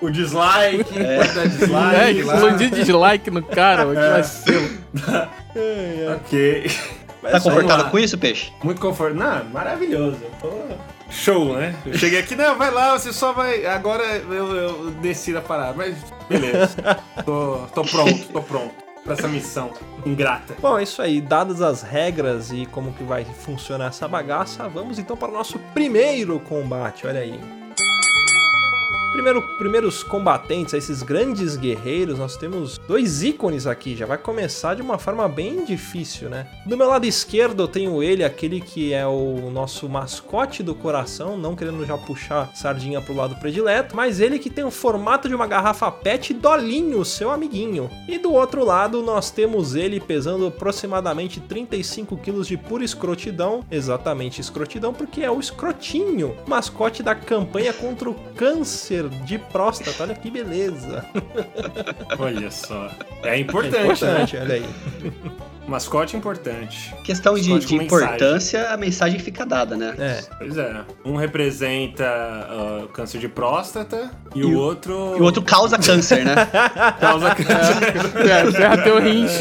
O 0.00 0.10
dislike, 0.10 0.84
pode 0.84 1.34
dar 1.34 1.44
É, 1.44 1.48
dislike 1.48 2.14
que 2.14 2.22
lá. 2.22 2.34
explodiu 2.34 2.70
dislike 2.70 3.30
no 3.30 3.42
cara, 3.42 3.84
mano, 3.84 4.00
que 4.00 4.08
vacilo. 4.08 4.70
Ok. 6.16 6.70
Mas 7.22 7.32
Tá 7.32 7.38
isso 7.38 7.48
aí, 7.48 7.54
confortável 7.54 7.90
com 7.90 7.98
isso, 7.98 8.16
Peixe? 8.18 8.52
Muito 8.62 8.80
confortável. 8.80 9.24
Não, 9.44 9.50
maravilhoso. 9.50 10.18
Pô, 10.40 10.50
Show, 11.10 11.54
né? 11.56 11.74
Eu 11.86 11.94
cheguei 11.98 12.20
aqui, 12.20 12.36
não, 12.36 12.56
vai 12.56 12.70
lá, 12.70 12.96
você 12.98 13.12
só 13.12 13.32
vai. 13.32 13.64
Agora 13.66 14.04
eu, 14.04 14.54
eu 14.56 14.90
decido 15.02 15.38
a 15.38 15.40
parada. 15.40 15.72
Mas 15.74 15.96
beleza. 16.28 16.76
Tô, 17.24 17.60
tô 17.74 17.82
pronto, 17.82 18.26
tô 18.32 18.42
pronto 18.42 18.74
pra 19.02 19.14
essa 19.14 19.26
missão 19.26 19.72
ingrata. 20.04 20.54
Bom, 20.60 20.78
é 20.78 20.82
isso 20.82 21.00
aí. 21.00 21.20
Dadas 21.22 21.62
as 21.62 21.82
regras 21.82 22.52
e 22.52 22.66
como 22.66 22.92
que 22.92 23.02
vai 23.02 23.24
funcionar 23.24 23.86
essa 23.86 24.06
bagaça, 24.06 24.68
vamos 24.68 24.98
então 24.98 25.16
para 25.16 25.28
o 25.30 25.32
nosso 25.32 25.58
primeiro 25.72 26.38
combate. 26.40 27.06
Olha 27.06 27.20
aí. 27.20 27.40
Primeiro, 29.18 29.42
primeiros 29.58 30.04
combatentes, 30.04 30.74
esses 30.74 31.02
grandes 31.02 31.56
guerreiros, 31.56 32.20
nós 32.20 32.36
temos 32.36 32.78
dois 32.86 33.24
ícones 33.24 33.66
aqui. 33.66 33.96
Já 33.96 34.06
vai 34.06 34.16
começar 34.16 34.76
de 34.76 34.80
uma 34.80 34.96
forma 34.96 35.28
bem 35.28 35.64
difícil, 35.64 36.28
né? 36.28 36.46
Do 36.64 36.76
meu 36.76 36.86
lado 36.86 37.04
esquerdo 37.04 37.64
eu 37.64 37.66
tenho 37.66 38.00
ele, 38.00 38.22
aquele 38.22 38.60
que 38.60 38.94
é 38.94 39.04
o 39.04 39.50
nosso 39.50 39.88
mascote 39.88 40.62
do 40.62 40.72
coração, 40.72 41.36
não 41.36 41.56
querendo 41.56 41.84
já 41.84 41.98
puxar 41.98 42.54
sardinha 42.54 43.00
pro 43.00 43.12
lado 43.12 43.34
predileto, 43.40 43.96
mas 43.96 44.20
ele 44.20 44.38
que 44.38 44.48
tem 44.48 44.62
o 44.62 44.70
formato 44.70 45.28
de 45.28 45.34
uma 45.34 45.48
garrafa 45.48 45.90
PET 45.90 46.32
Dolinho, 46.34 47.04
seu 47.04 47.32
amiguinho. 47.32 47.90
E 48.06 48.18
do 48.18 48.32
outro 48.32 48.64
lado 48.64 49.02
nós 49.02 49.32
temos 49.32 49.74
ele 49.74 49.98
pesando 49.98 50.46
aproximadamente 50.46 51.40
35 51.40 52.16
quilos 52.18 52.46
de 52.46 52.56
pura 52.56 52.84
escrotidão, 52.84 53.64
exatamente 53.68 54.40
escrotidão, 54.40 54.94
porque 54.94 55.22
é 55.22 55.30
o 55.30 55.40
escrotinho, 55.40 56.36
mascote 56.46 57.02
da 57.02 57.16
campanha 57.16 57.72
contra 57.72 58.08
o 58.08 58.14
câncer 58.36 59.07
de 59.24 59.38
próstata. 59.38 60.02
Olha 60.02 60.14
que 60.14 60.30
beleza. 60.30 61.04
Olha 62.18 62.50
só. 62.50 62.90
É 63.22 63.30
É 63.30 63.38
importante, 63.38 63.84
importante, 63.84 64.36
né? 64.36 64.42
olha 64.42 64.54
aí. 64.54 64.64
Mascote 65.68 66.16
importante. 66.16 66.94
Questão 67.04 67.34
de, 67.34 67.50
Mascote 67.50 67.66
de 67.66 67.78
mensagem. 67.78 68.06
importância, 68.06 68.70
a 68.70 68.76
mensagem 68.76 69.18
fica 69.20 69.44
dada, 69.44 69.76
né? 69.76 69.94
É. 69.98 70.20
Pois 70.38 70.56
é. 70.56 70.80
Um 71.04 71.16
representa 71.16 72.04
o 72.84 72.88
câncer 72.88 73.18
de 73.18 73.28
próstata 73.28 74.10
e, 74.34 74.40
E 74.40 74.44
o 74.44 74.56
outro. 74.58 75.14
E 75.16 75.20
o 75.20 75.24
outro 75.24 75.42
causa 75.42 75.78
câncer, 75.78 76.24
né? 76.24 76.34
causa 77.00 77.34
câncer. 77.34 78.28
É, 78.30 78.50
ferra 78.52 78.78
teu 78.82 78.98
rins. 79.00 79.32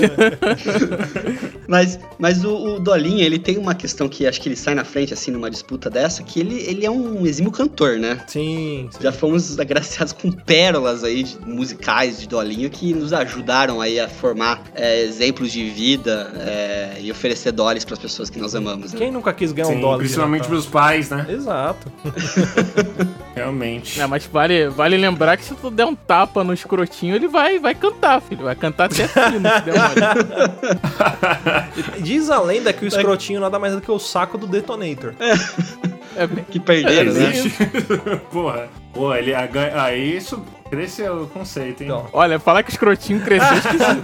Mas, 1.67 2.00
mas 2.17 2.43
o, 2.46 2.75
o 2.75 2.79
Dolinho, 2.79 3.22
ele 3.22 3.38
tem 3.38 3.57
uma 3.57 3.75
questão 3.75 4.07
que 4.07 4.25
acho 4.25 4.39
que 4.39 4.48
ele 4.48 4.55
sai 4.55 4.74
na 4.74 4.86
frente, 4.86 5.13
assim, 5.13 5.31
numa 5.31 5.50
disputa 5.50 5.89
dessa, 5.89 6.24
que 6.24 6.39
ele, 6.39 6.55
ele 6.62 6.86
é 6.86 6.89
um 6.91 7.25
exímio 7.25 7.51
cantor, 7.51 7.98
né? 7.98 8.22
Sim, 8.27 8.88
sim. 8.91 9.00
Já 9.01 9.12
fomos 9.12 9.60
agraciados 9.60 10.13
com 10.13 10.31
pérolas 10.31 11.03
aí 11.03 11.24
de- 11.24 11.38
musicais 11.46 12.19
de 12.22 12.27
Dolinho 12.27 12.69
que 12.69 12.93
nos 12.93 13.12
ajudaram 13.12 13.81
aí 13.81 14.00
a 14.00 14.07
formar 14.07 14.62
é, 14.75 15.01
exemplos 15.01 15.51
de 15.51 15.69
vida 15.69 16.16
é, 16.39 16.97
e 17.01 17.12
oferecer 17.12 17.51
dólares 17.51 17.83
para 17.86 17.93
as 17.93 18.00
pessoas 18.00 18.29
que 18.29 18.39
nós 18.39 18.53
amamos. 18.55 18.93
Né? 18.93 19.00
Quem 19.00 19.12
nunca 19.12 19.31
quis 19.33 19.51
ganhar 19.51 19.69
um 19.69 19.74
Sim, 19.75 19.81
dólar? 19.81 19.97
de 19.97 20.03
principalmente 20.03 20.41
Natal? 20.41 20.55
pros 20.55 20.65
pais, 20.67 21.09
né? 21.09 21.25
Exato. 21.29 21.91
Realmente. 23.36 24.00
É, 24.01 24.07
mas 24.07 24.25
vale, 24.25 24.67
vale 24.69 24.97
lembrar 24.97 25.38
que 25.38 25.43
se 25.45 25.53
tu 25.55 25.69
der 25.69 25.86
um 25.86 25.95
tapa 25.95 26.43
no 26.43 26.53
escrotinho, 26.53 27.15
ele 27.15 27.27
vai, 27.27 27.59
vai 27.59 27.75
cantar, 27.75 28.19
filho. 28.21 28.45
Vai 28.45 28.55
cantar 28.55 28.86
até 28.86 29.05
fino, 29.09 29.47
se 29.50 29.62
der 29.62 29.75
mole. 29.75 30.01
Diz 32.01 32.29
a 32.29 32.41
lenda 32.41 32.74
que 32.74 32.83
o 32.83 32.88
escrotinho 32.88 33.39
nada 33.39 33.59
mais 33.59 33.74
é 33.74 33.75
do 33.75 33.81
que 33.81 33.91
o 33.91 34.00
saco 34.00 34.38
do 34.38 34.47
detonator. 34.47 35.13
É, 36.15 36.25
bem- 36.25 36.43
Que 36.50 36.59
perderam, 36.59 37.13
né? 37.13 37.29
Existe. 37.29 37.63
Porra. 38.31 38.67
Pô, 38.93 39.13
ele. 39.13 39.33
Aí 39.36 40.17
isso 40.17 40.43
cresceu 40.69 41.24
o 41.24 41.27
conceito, 41.27 41.83
hein? 41.83 41.89
Então. 41.89 42.07
olha, 42.12 42.39
falar 42.39 42.63
que 42.63 42.71
o 42.71 42.74
escrotinho 42.74 43.21
cresceu 43.21 43.57
esquisito. 43.57 44.01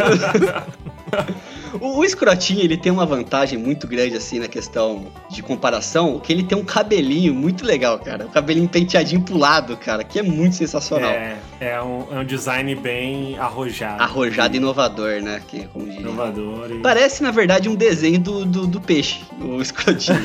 O, 1.79 2.00
o 2.00 2.05
escrotinho, 2.05 2.62
ele 2.62 2.77
tem 2.77 2.91
uma 2.91 3.05
vantagem 3.05 3.58
muito 3.58 3.88
grande, 3.88 4.15
assim, 4.15 4.39
na 4.39 4.48
questão 4.48 5.08
de 5.29 5.41
comparação, 5.41 6.20
que 6.20 6.32
ele 6.32 6.43
tem 6.43 6.58
um 6.58 6.63
cabelinho 6.63 7.34
muito 7.34 7.65
legal, 7.65 7.98
cara. 8.00 8.25
Um 8.25 8.29
cabelinho 8.29 8.70
penteadinho 8.70 9.22
pro 9.22 9.38
lado, 9.38 9.75
cara, 9.77 10.03
que 10.03 10.20
é 10.20 10.24
muito 10.24 10.55
sensacional. 10.55 11.12
É, 11.12 11.38
é 11.60 11.82
um, 11.82 12.05
é 12.12 12.20
um 12.20 12.25
design 12.25 12.75
bem 12.75 13.38
arrojado. 13.39 14.01
Arrojado 14.03 14.55
e 14.55 14.58
inovador, 14.58 15.22
né? 15.22 15.41
Que, 15.48 15.67
como 15.67 15.86
diria. 15.86 16.01
Inovador. 16.01 16.72
E... 16.72 16.79
Parece, 16.82 17.24
na 17.24 17.32
verdade, 17.32 17.67
um 17.70 17.75
desenho 17.75 18.20
do, 18.20 18.46
do, 18.46 18.67
do 18.67 18.82
peixe, 18.82 19.22
o 19.41 19.62
escrotinho. 19.62 20.20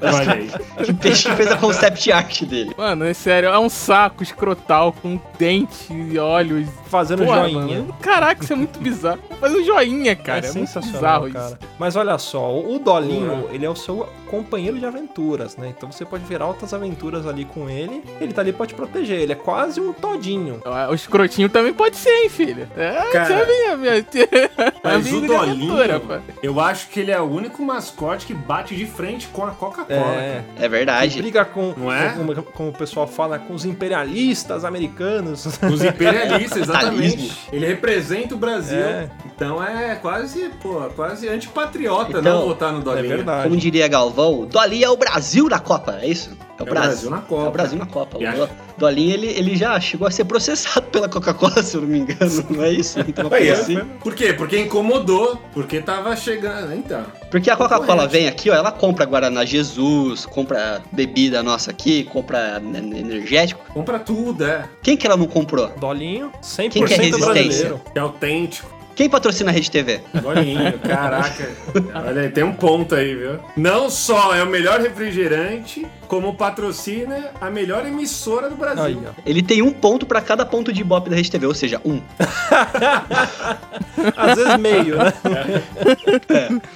Olha 0.00 0.34
aí. 0.34 0.50
que 0.84 0.90
o 0.90 0.94
peixe 0.94 1.28
que 1.28 1.34
fez 1.34 1.50
a 1.50 1.56
concept 1.56 2.12
art 2.12 2.42
dele. 2.44 2.72
Mano, 2.76 3.04
é 3.04 3.14
sério, 3.14 3.48
é 3.48 3.58
um 3.58 3.68
saco 3.68 4.22
escrotal 4.22 4.92
com 4.92 5.20
dente 5.38 5.92
e 5.92 6.18
olhos. 6.18 6.68
Fazendo 6.86 7.24
Porra, 7.24 7.48
joinha. 7.48 7.78
mano, 7.78 7.96
caraca, 8.02 8.44
isso 8.44 8.52
é 8.52 8.56
muito 8.56 8.78
bizarro. 8.78 9.18
Faz 9.40 9.54
um 9.54 9.64
joinha, 9.64 10.14
cara. 10.14 10.31
É 10.36 10.38
É, 10.38 10.52
muito 10.52 10.54
sensacional, 10.68 11.28
cara. 11.30 11.46
isso. 11.46 11.58
Mas 11.78 11.96
olha 11.96 12.16
só, 12.18 12.58
o 12.58 12.78
Dolinho, 12.78 13.48
ele 13.52 13.64
é 13.64 13.70
o 13.70 13.76
seu 13.76 14.08
companheiro 14.28 14.78
de 14.78 14.86
aventuras, 14.86 15.56
né? 15.56 15.72
Então 15.76 15.90
você 15.92 16.04
pode 16.04 16.24
ver 16.24 16.40
altas 16.40 16.72
aventuras 16.72 17.26
ali 17.26 17.44
com 17.44 17.68
ele. 17.68 18.02
Ele 18.20 18.32
tá 18.32 18.40
ali 18.40 18.52
pra 18.52 18.66
te 18.66 18.74
proteger. 18.74 19.20
Ele 19.20 19.32
é 19.32 19.36
quase 19.36 19.80
um 19.80 19.92
todinho. 19.92 20.62
O 20.90 20.94
escrotinho 20.94 21.48
também 21.48 21.72
pode 21.74 21.96
ser, 21.96 22.10
hein, 22.22 22.28
filho. 22.28 22.68
É, 22.76 22.92
Cara, 23.12 23.34
é 23.34 23.42
a 23.42 23.46
minha, 23.46 23.76
minha, 23.76 24.06
a 24.82 24.88
Mas 24.96 25.04
minha 25.04 25.18
o 25.18 25.26
Dolinho, 25.26 25.72
aventura, 25.74 26.22
eu 26.42 26.60
acho 26.60 26.88
que 26.88 27.00
ele 27.00 27.10
é 27.10 27.20
o 27.20 27.24
único 27.24 27.62
mascote 27.62 28.26
que 28.26 28.34
bate 28.34 28.74
de 28.74 28.86
frente 28.86 29.28
com 29.28 29.44
a 29.44 29.50
Coca-Cola. 29.50 30.14
É. 30.14 30.42
É 30.58 30.68
verdade. 30.68 31.20
Briga 31.20 31.44
com, 31.44 31.74
Não 31.76 31.92
é? 31.92 32.10
como, 32.10 32.42
como 32.42 32.68
o 32.70 32.72
pessoal 32.72 33.06
fala, 33.06 33.38
com 33.38 33.52
os 33.54 33.64
imperialistas 33.64 34.64
americanos. 34.64 35.46
Os 35.46 35.84
imperialistas, 35.84 36.62
exatamente. 36.62 37.32
Ele 37.52 37.66
representa 37.66 38.34
o 38.34 38.38
Brasil. 38.38 38.78
É. 38.78 39.10
Então 39.26 39.62
é 39.62 39.94
quase, 39.96 40.21
pô, 40.60 40.80
quase 40.96 41.28
antipatriota 41.28 42.18
Então, 42.18 42.22
não 42.40 42.46
votar 42.48 42.72
no 42.72 42.80
É 42.80 42.82
Dolinho. 42.82 43.08
verdade. 43.08 43.42
Como 43.48 43.56
diria 43.56 43.88
Galvão, 43.88 44.46
Dolinho 44.46 44.84
é 44.84 44.90
o 44.90 44.96
Brasil 44.96 45.48
da 45.48 45.58
Copa, 45.58 45.98
é 46.02 46.06
isso? 46.08 46.30
É 46.58 46.62
o 46.62 46.66
Brasil 46.66 47.10
na 47.10 47.18
Copa. 47.18 47.44
É 47.44 47.48
o 47.48 47.50
Brasil 47.50 47.78
na 47.78 47.86
Copa. 47.86 48.18
O 48.18 48.26
acho- 48.26 48.36
Do- 48.46 48.48
Dolinho, 48.78 49.12
ele, 49.14 49.26
ele 49.26 49.56
já 49.56 49.78
chegou 49.80 50.06
a 50.08 50.10
ser 50.10 50.24
processado 50.24 50.86
pela 50.90 51.08
Coca-Cola, 51.08 51.62
se 51.62 51.76
eu 51.76 51.80
não 51.82 51.88
me 51.88 51.98
engano, 52.00 52.46
não 52.50 52.62
é 52.64 52.70
isso? 52.72 52.98
Então, 53.00 53.28
é, 53.34 53.50
assim. 53.50 53.78
Por 54.00 54.14
quê? 54.14 54.32
Porque 54.32 54.58
incomodou. 54.58 55.38
Porque 55.52 55.80
tava 55.80 56.14
chegando. 56.16 56.72
Então. 56.74 57.04
Porque 57.30 57.50
a 57.50 57.56
Coca-Cola 57.56 58.06
vem 58.06 58.28
aqui, 58.28 58.48
ó, 58.50 58.54
ela 58.54 58.70
compra 58.72 59.04
Guaraná 59.04 59.44
Jesus, 59.44 60.24
compra 60.26 60.82
bebida 60.92 61.42
nossa 61.42 61.70
aqui, 61.70 62.04
compra 62.04 62.60
energético. 62.64 63.60
Compra 63.72 63.98
tudo, 63.98 64.44
é. 64.44 64.64
Quem 64.82 64.96
que 64.96 65.06
ela 65.06 65.16
não 65.16 65.26
comprou? 65.26 65.68
Dolinho, 65.78 66.30
100% 66.42 66.70
Quem 66.70 66.84
que 66.84 66.94
é 66.94 66.96
resistência? 66.96 67.26
brasileiro. 67.32 67.80
É 67.94 68.00
autêntico. 68.00 68.81
Quem 68.94 69.08
patrocina 69.08 69.50
a 69.50 69.52
Rede 69.52 69.70
TV? 69.70 70.00
Golinho, 70.22 70.78
caraca. 70.80 71.48
Olha 71.94 72.22
aí, 72.22 72.28
tem 72.30 72.44
um 72.44 72.52
ponto 72.52 72.94
aí, 72.94 73.14
viu? 73.14 73.38
Não 73.56 73.88
só 73.88 74.34
é 74.34 74.42
o 74.42 74.46
melhor 74.46 74.80
refrigerante, 74.80 75.86
como 76.06 76.34
patrocina 76.34 77.30
a 77.40 77.48
melhor 77.48 77.86
emissora 77.86 78.50
do 78.50 78.56
Brasil. 78.56 78.84
Aí. 78.84 78.98
Ele 79.24 79.42
tem 79.42 79.62
um 79.62 79.72
ponto 79.72 80.04
pra 80.04 80.20
cada 80.20 80.44
ponto 80.44 80.70
de 80.72 80.82
Ibope 80.82 81.08
da 81.08 81.16
Rede 81.16 81.30
TV, 81.30 81.46
ou 81.46 81.54
seja, 81.54 81.80
um. 81.84 82.02
Às 84.16 84.36
vezes 84.36 84.56
meio, 84.58 84.96
né? 84.98 85.12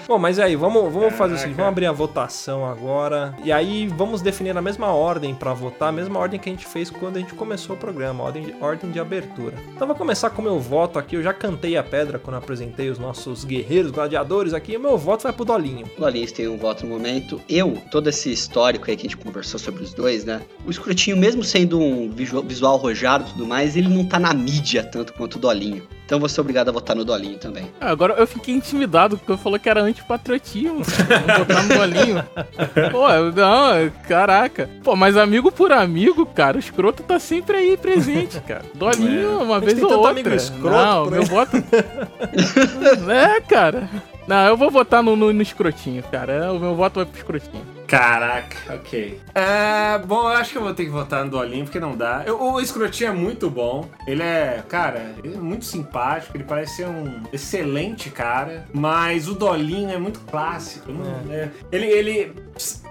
Bom, 0.09 0.19
mas 0.19 0.39
aí, 0.39 0.57
vamos, 0.57 0.91
vamos 0.93 1.15
fazer 1.15 1.35
o 1.35 1.39
seguinte, 1.39 1.57
vamos 1.57 1.71
abrir 1.71 1.87
a 1.87 1.93
votação 1.93 2.65
agora. 2.65 3.35
E 3.45 3.53
aí 3.53 3.89
vamos 3.89 4.23
definir 4.23 4.57
a 4.57 4.63
mesma 4.63 4.89
ordem 4.89 5.35
pra 5.35 5.53
votar, 5.53 5.91
a 5.91 5.93
mesma 5.93 6.19
ordem 6.19 6.41
que 6.41 6.49
a 6.49 6.53
gente 6.53 6.67
fez 6.67 6.89
quando 6.89 7.17
a 7.17 7.21
gente 7.21 7.35
começou 7.35 7.77
o 7.77 7.79
programa, 7.79 8.25
ordem 8.25 8.45
de, 8.45 8.55
ordem 8.61 8.91
de 8.91 8.99
abertura. 8.99 9.55
Então 9.75 9.87
vou 9.87 9.97
começar 9.97 10.31
com 10.31 10.41
o 10.41 10.45
meu 10.45 10.59
voto 10.59 10.99
aqui, 10.99 11.17
eu 11.17 11.23
já 11.23 11.35
cantei 11.35 11.77
a 11.77 11.83
pedra 11.83 12.06
quando 12.19 12.37
apresentei 12.37 12.89
os 12.91 12.99
nossos 12.99 13.45
guerreiros, 13.45 13.91
gladiadores 13.91 14.55
aqui, 14.55 14.77
meu 14.79 14.97
voto 14.97 15.25
vai 15.25 15.33
pro 15.33 15.45
Dolinho. 15.45 15.87
O 15.97 16.01
Dolinhos 16.01 16.33
tem 16.33 16.49
um 16.49 16.57
voto 16.57 16.85
no 16.87 16.93
momento. 16.93 17.41
Eu, 17.49 17.77
todo 17.91 18.09
esse 18.09 18.31
histórico 18.33 18.91
aí 18.91 18.97
que 18.97 19.07
a 19.07 19.09
gente 19.11 19.17
conversou 19.17 19.59
sobre 19.59 19.83
os 19.83 19.93
dois, 19.93 20.25
né? 20.25 20.43
O 20.67 20.71
Escrotinho, 20.71 21.17
mesmo 21.17 21.43
sendo 21.43 21.79
um 21.81 22.11
visu- 22.11 22.43
visual 22.43 22.77
arrojado 22.77 23.25
e 23.29 23.33
tudo 23.33 23.47
mais, 23.47 23.77
ele 23.77 23.89
não 23.89 24.05
tá 24.05 24.19
na 24.19 24.33
mídia 24.33 24.83
tanto 24.83 25.13
quanto 25.13 25.37
o 25.37 25.39
Dolinho. 25.39 25.83
Então 26.07 26.21
vou 26.21 26.29
ser 26.29 26.41
obrigado 26.41 26.69
a 26.69 26.73
votar 26.73 26.95
no 26.95 27.05
Dolinho 27.05 27.37
também. 27.37 27.69
Ah, 27.81 27.91
Agora 27.91 28.15
eu 28.15 28.27
fiquei 28.29 28.55
intimidado, 28.55 29.19
porque 29.19 29.33
eu 29.33 29.37
falou 29.37 29.59
que 29.59 29.69
era 29.69 29.83
antipatriotismo. 29.83 30.79
botar 30.79 31.63
no 31.65 31.77
bolinho. 31.77 32.25
Pô, 32.93 33.09
não, 33.35 33.91
caraca. 34.07 34.71
Pô, 34.85 34.95
mas 34.95 35.17
amigo 35.17 35.51
por 35.51 35.73
amigo, 35.73 36.25
cara, 36.25 36.57
o 36.57 36.61
escroto 36.61 37.03
tá 37.03 37.19
sempre 37.19 37.57
aí 37.57 37.77
presente, 37.77 38.41
cara. 38.41 38.63
Dolinho, 38.73 39.41
uma 39.43 39.57
A 39.57 39.59
gente 39.61 39.65
vez 39.67 39.75
tem 39.79 39.83
ou 39.85 39.89
tanto 39.91 39.99
outra. 39.99 40.13
amigo 40.13 40.29
escroto 40.35 40.77
não, 40.77 41.11
meu 41.11 41.23
voto... 41.25 41.57
é, 43.11 43.41
cara. 43.41 43.89
Não, 44.27 44.47
eu 44.47 44.57
vou 44.57 44.71
votar 44.71 45.03
no, 45.03 45.15
no, 45.15 45.33
no 45.33 45.43
escrotinho, 45.43 46.03
cara. 46.05 46.53
O 46.53 46.59
meu 46.59 46.75
voto 46.75 46.97
vai 46.97 47.05
pro 47.07 47.17
escrotinho. 47.19 47.77
Caraca, 47.87 48.75
ok. 48.75 49.21
É, 49.33 49.97
bom, 50.05 50.23
eu 50.23 50.37
acho 50.37 50.51
que 50.51 50.59
eu 50.59 50.63
vou 50.63 50.75
ter 50.75 50.85
que 50.85 50.91
votar 50.91 51.25
no 51.25 51.31
Dolinho, 51.31 51.65
porque 51.65 51.79
não 51.79 51.97
dá. 51.97 52.25
Eu- 52.27 52.43
o 52.43 52.61
Escrotinho 52.61 53.11
é 53.11 53.13
muito 53.15 53.49
bom. 53.49 53.89
Ele 54.09 54.25
é, 54.25 54.61
cara, 54.69 55.15
ele 55.23 55.37
é 55.37 55.39
muito 55.39 55.65
simpático. 55.65 56.37
Ele 56.37 56.43
parece 56.43 56.77
ser 56.79 56.89
um 56.89 57.23
excelente 57.33 58.11
cara. 58.11 58.65
Mas 58.75 59.29
o 59.29 59.35
Dolinho 59.35 59.91
é 59.93 59.99
muito 59.99 60.19
clássico. 60.21 60.91
não- 60.91 61.33
é. 61.33 61.49
Ele, 61.71 61.87
ele, 61.87 62.33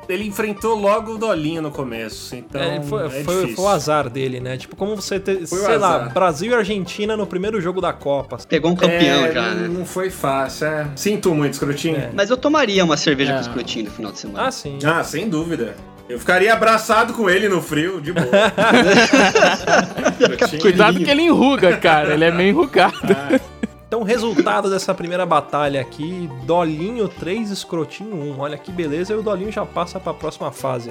ele 0.09 0.25
enfrentou 0.27 0.75
logo 0.75 1.13
o 1.13 1.17
Dolinho 1.17 1.61
no 1.61 1.71
começo. 1.71 2.35
Então, 2.35 2.61
É, 2.61 2.81
foi, 2.81 3.05
é 3.05 3.09
foi- 3.23 3.53
foi 3.53 3.63
o 3.63 3.67
azar 3.67 4.09
dele, 4.09 4.39
né? 4.39 4.57
Tipo, 4.57 4.75
como 4.75 4.95
você 4.95 5.19
ter, 5.19 5.45
Foi 5.47 5.59
o 5.59 5.65
sei 5.65 5.77
lá. 5.77 5.99
Brasil 6.09 6.51
e 6.51 6.55
Argentina 6.55 7.15
no 7.17 7.25
primeiro 7.27 7.59
jogo 7.61 7.81
da 7.81 7.93
Copa. 7.93 8.37
Pegou 8.47 8.71
um 8.71 8.75
campeão 8.75 9.25
É, 9.25 9.31
já, 9.31 9.41
não, 9.53 9.61
né? 9.61 9.67
Não 9.67 9.85
foi 9.85 10.09
fácil, 10.09 10.67
é. 10.67 10.87
Sinto 10.95 11.33
muito, 11.33 11.53
Escrotinho. 11.53 11.97
É. 11.97 12.09
Mas 12.13 12.29
eu 12.29 12.37
tomaria 12.37 12.83
uma 12.83 12.97
cerveja 12.97 13.31
É. 13.31 13.33
com 13.35 13.39
o 13.39 13.47
Escrotinho 13.47 13.85
no 13.85 13.91
final 13.91 14.11
de 14.11 14.19
semana. 14.19 14.47
Ah, 14.47 14.51
sim. 14.51 14.77
Ah, 14.83 15.03
sem 15.03 15.29
dúvida. 15.29 15.75
Eu 16.07 16.19
ficaria 16.19 16.53
abraçado 16.53 17.13
com 17.13 17.27
ele 17.27 17.49
no 17.49 17.59
frio, 17.61 17.99
de 17.99 18.13
boa. 18.13 18.27
Cuidado 20.61 20.99
que 20.99 21.09
ele 21.09 21.23
enruga, 21.23 21.77
cara. 21.77 22.13
Ele 22.13 22.25
é 22.25 22.31
meio 22.31 22.49
enrugado. 22.49 22.93
Então, 23.95 24.03
resultado 24.03 24.69
dessa 24.69 24.93
primeira 24.93 25.25
batalha 25.25 25.79
aqui: 25.79 26.29
Dolinho 26.43 27.07
3, 27.07 27.49
Escrotinho 27.49 28.13
1. 28.35 28.39
Olha 28.41 28.57
que 28.57 28.69
beleza, 28.69 29.13
e 29.13 29.15
o 29.15 29.23
Dolinho 29.23 29.53
já 29.53 29.65
passa 29.65 30.01
para 30.01 30.11
a 30.11 30.13
próxima 30.13 30.51
fase. 30.51 30.89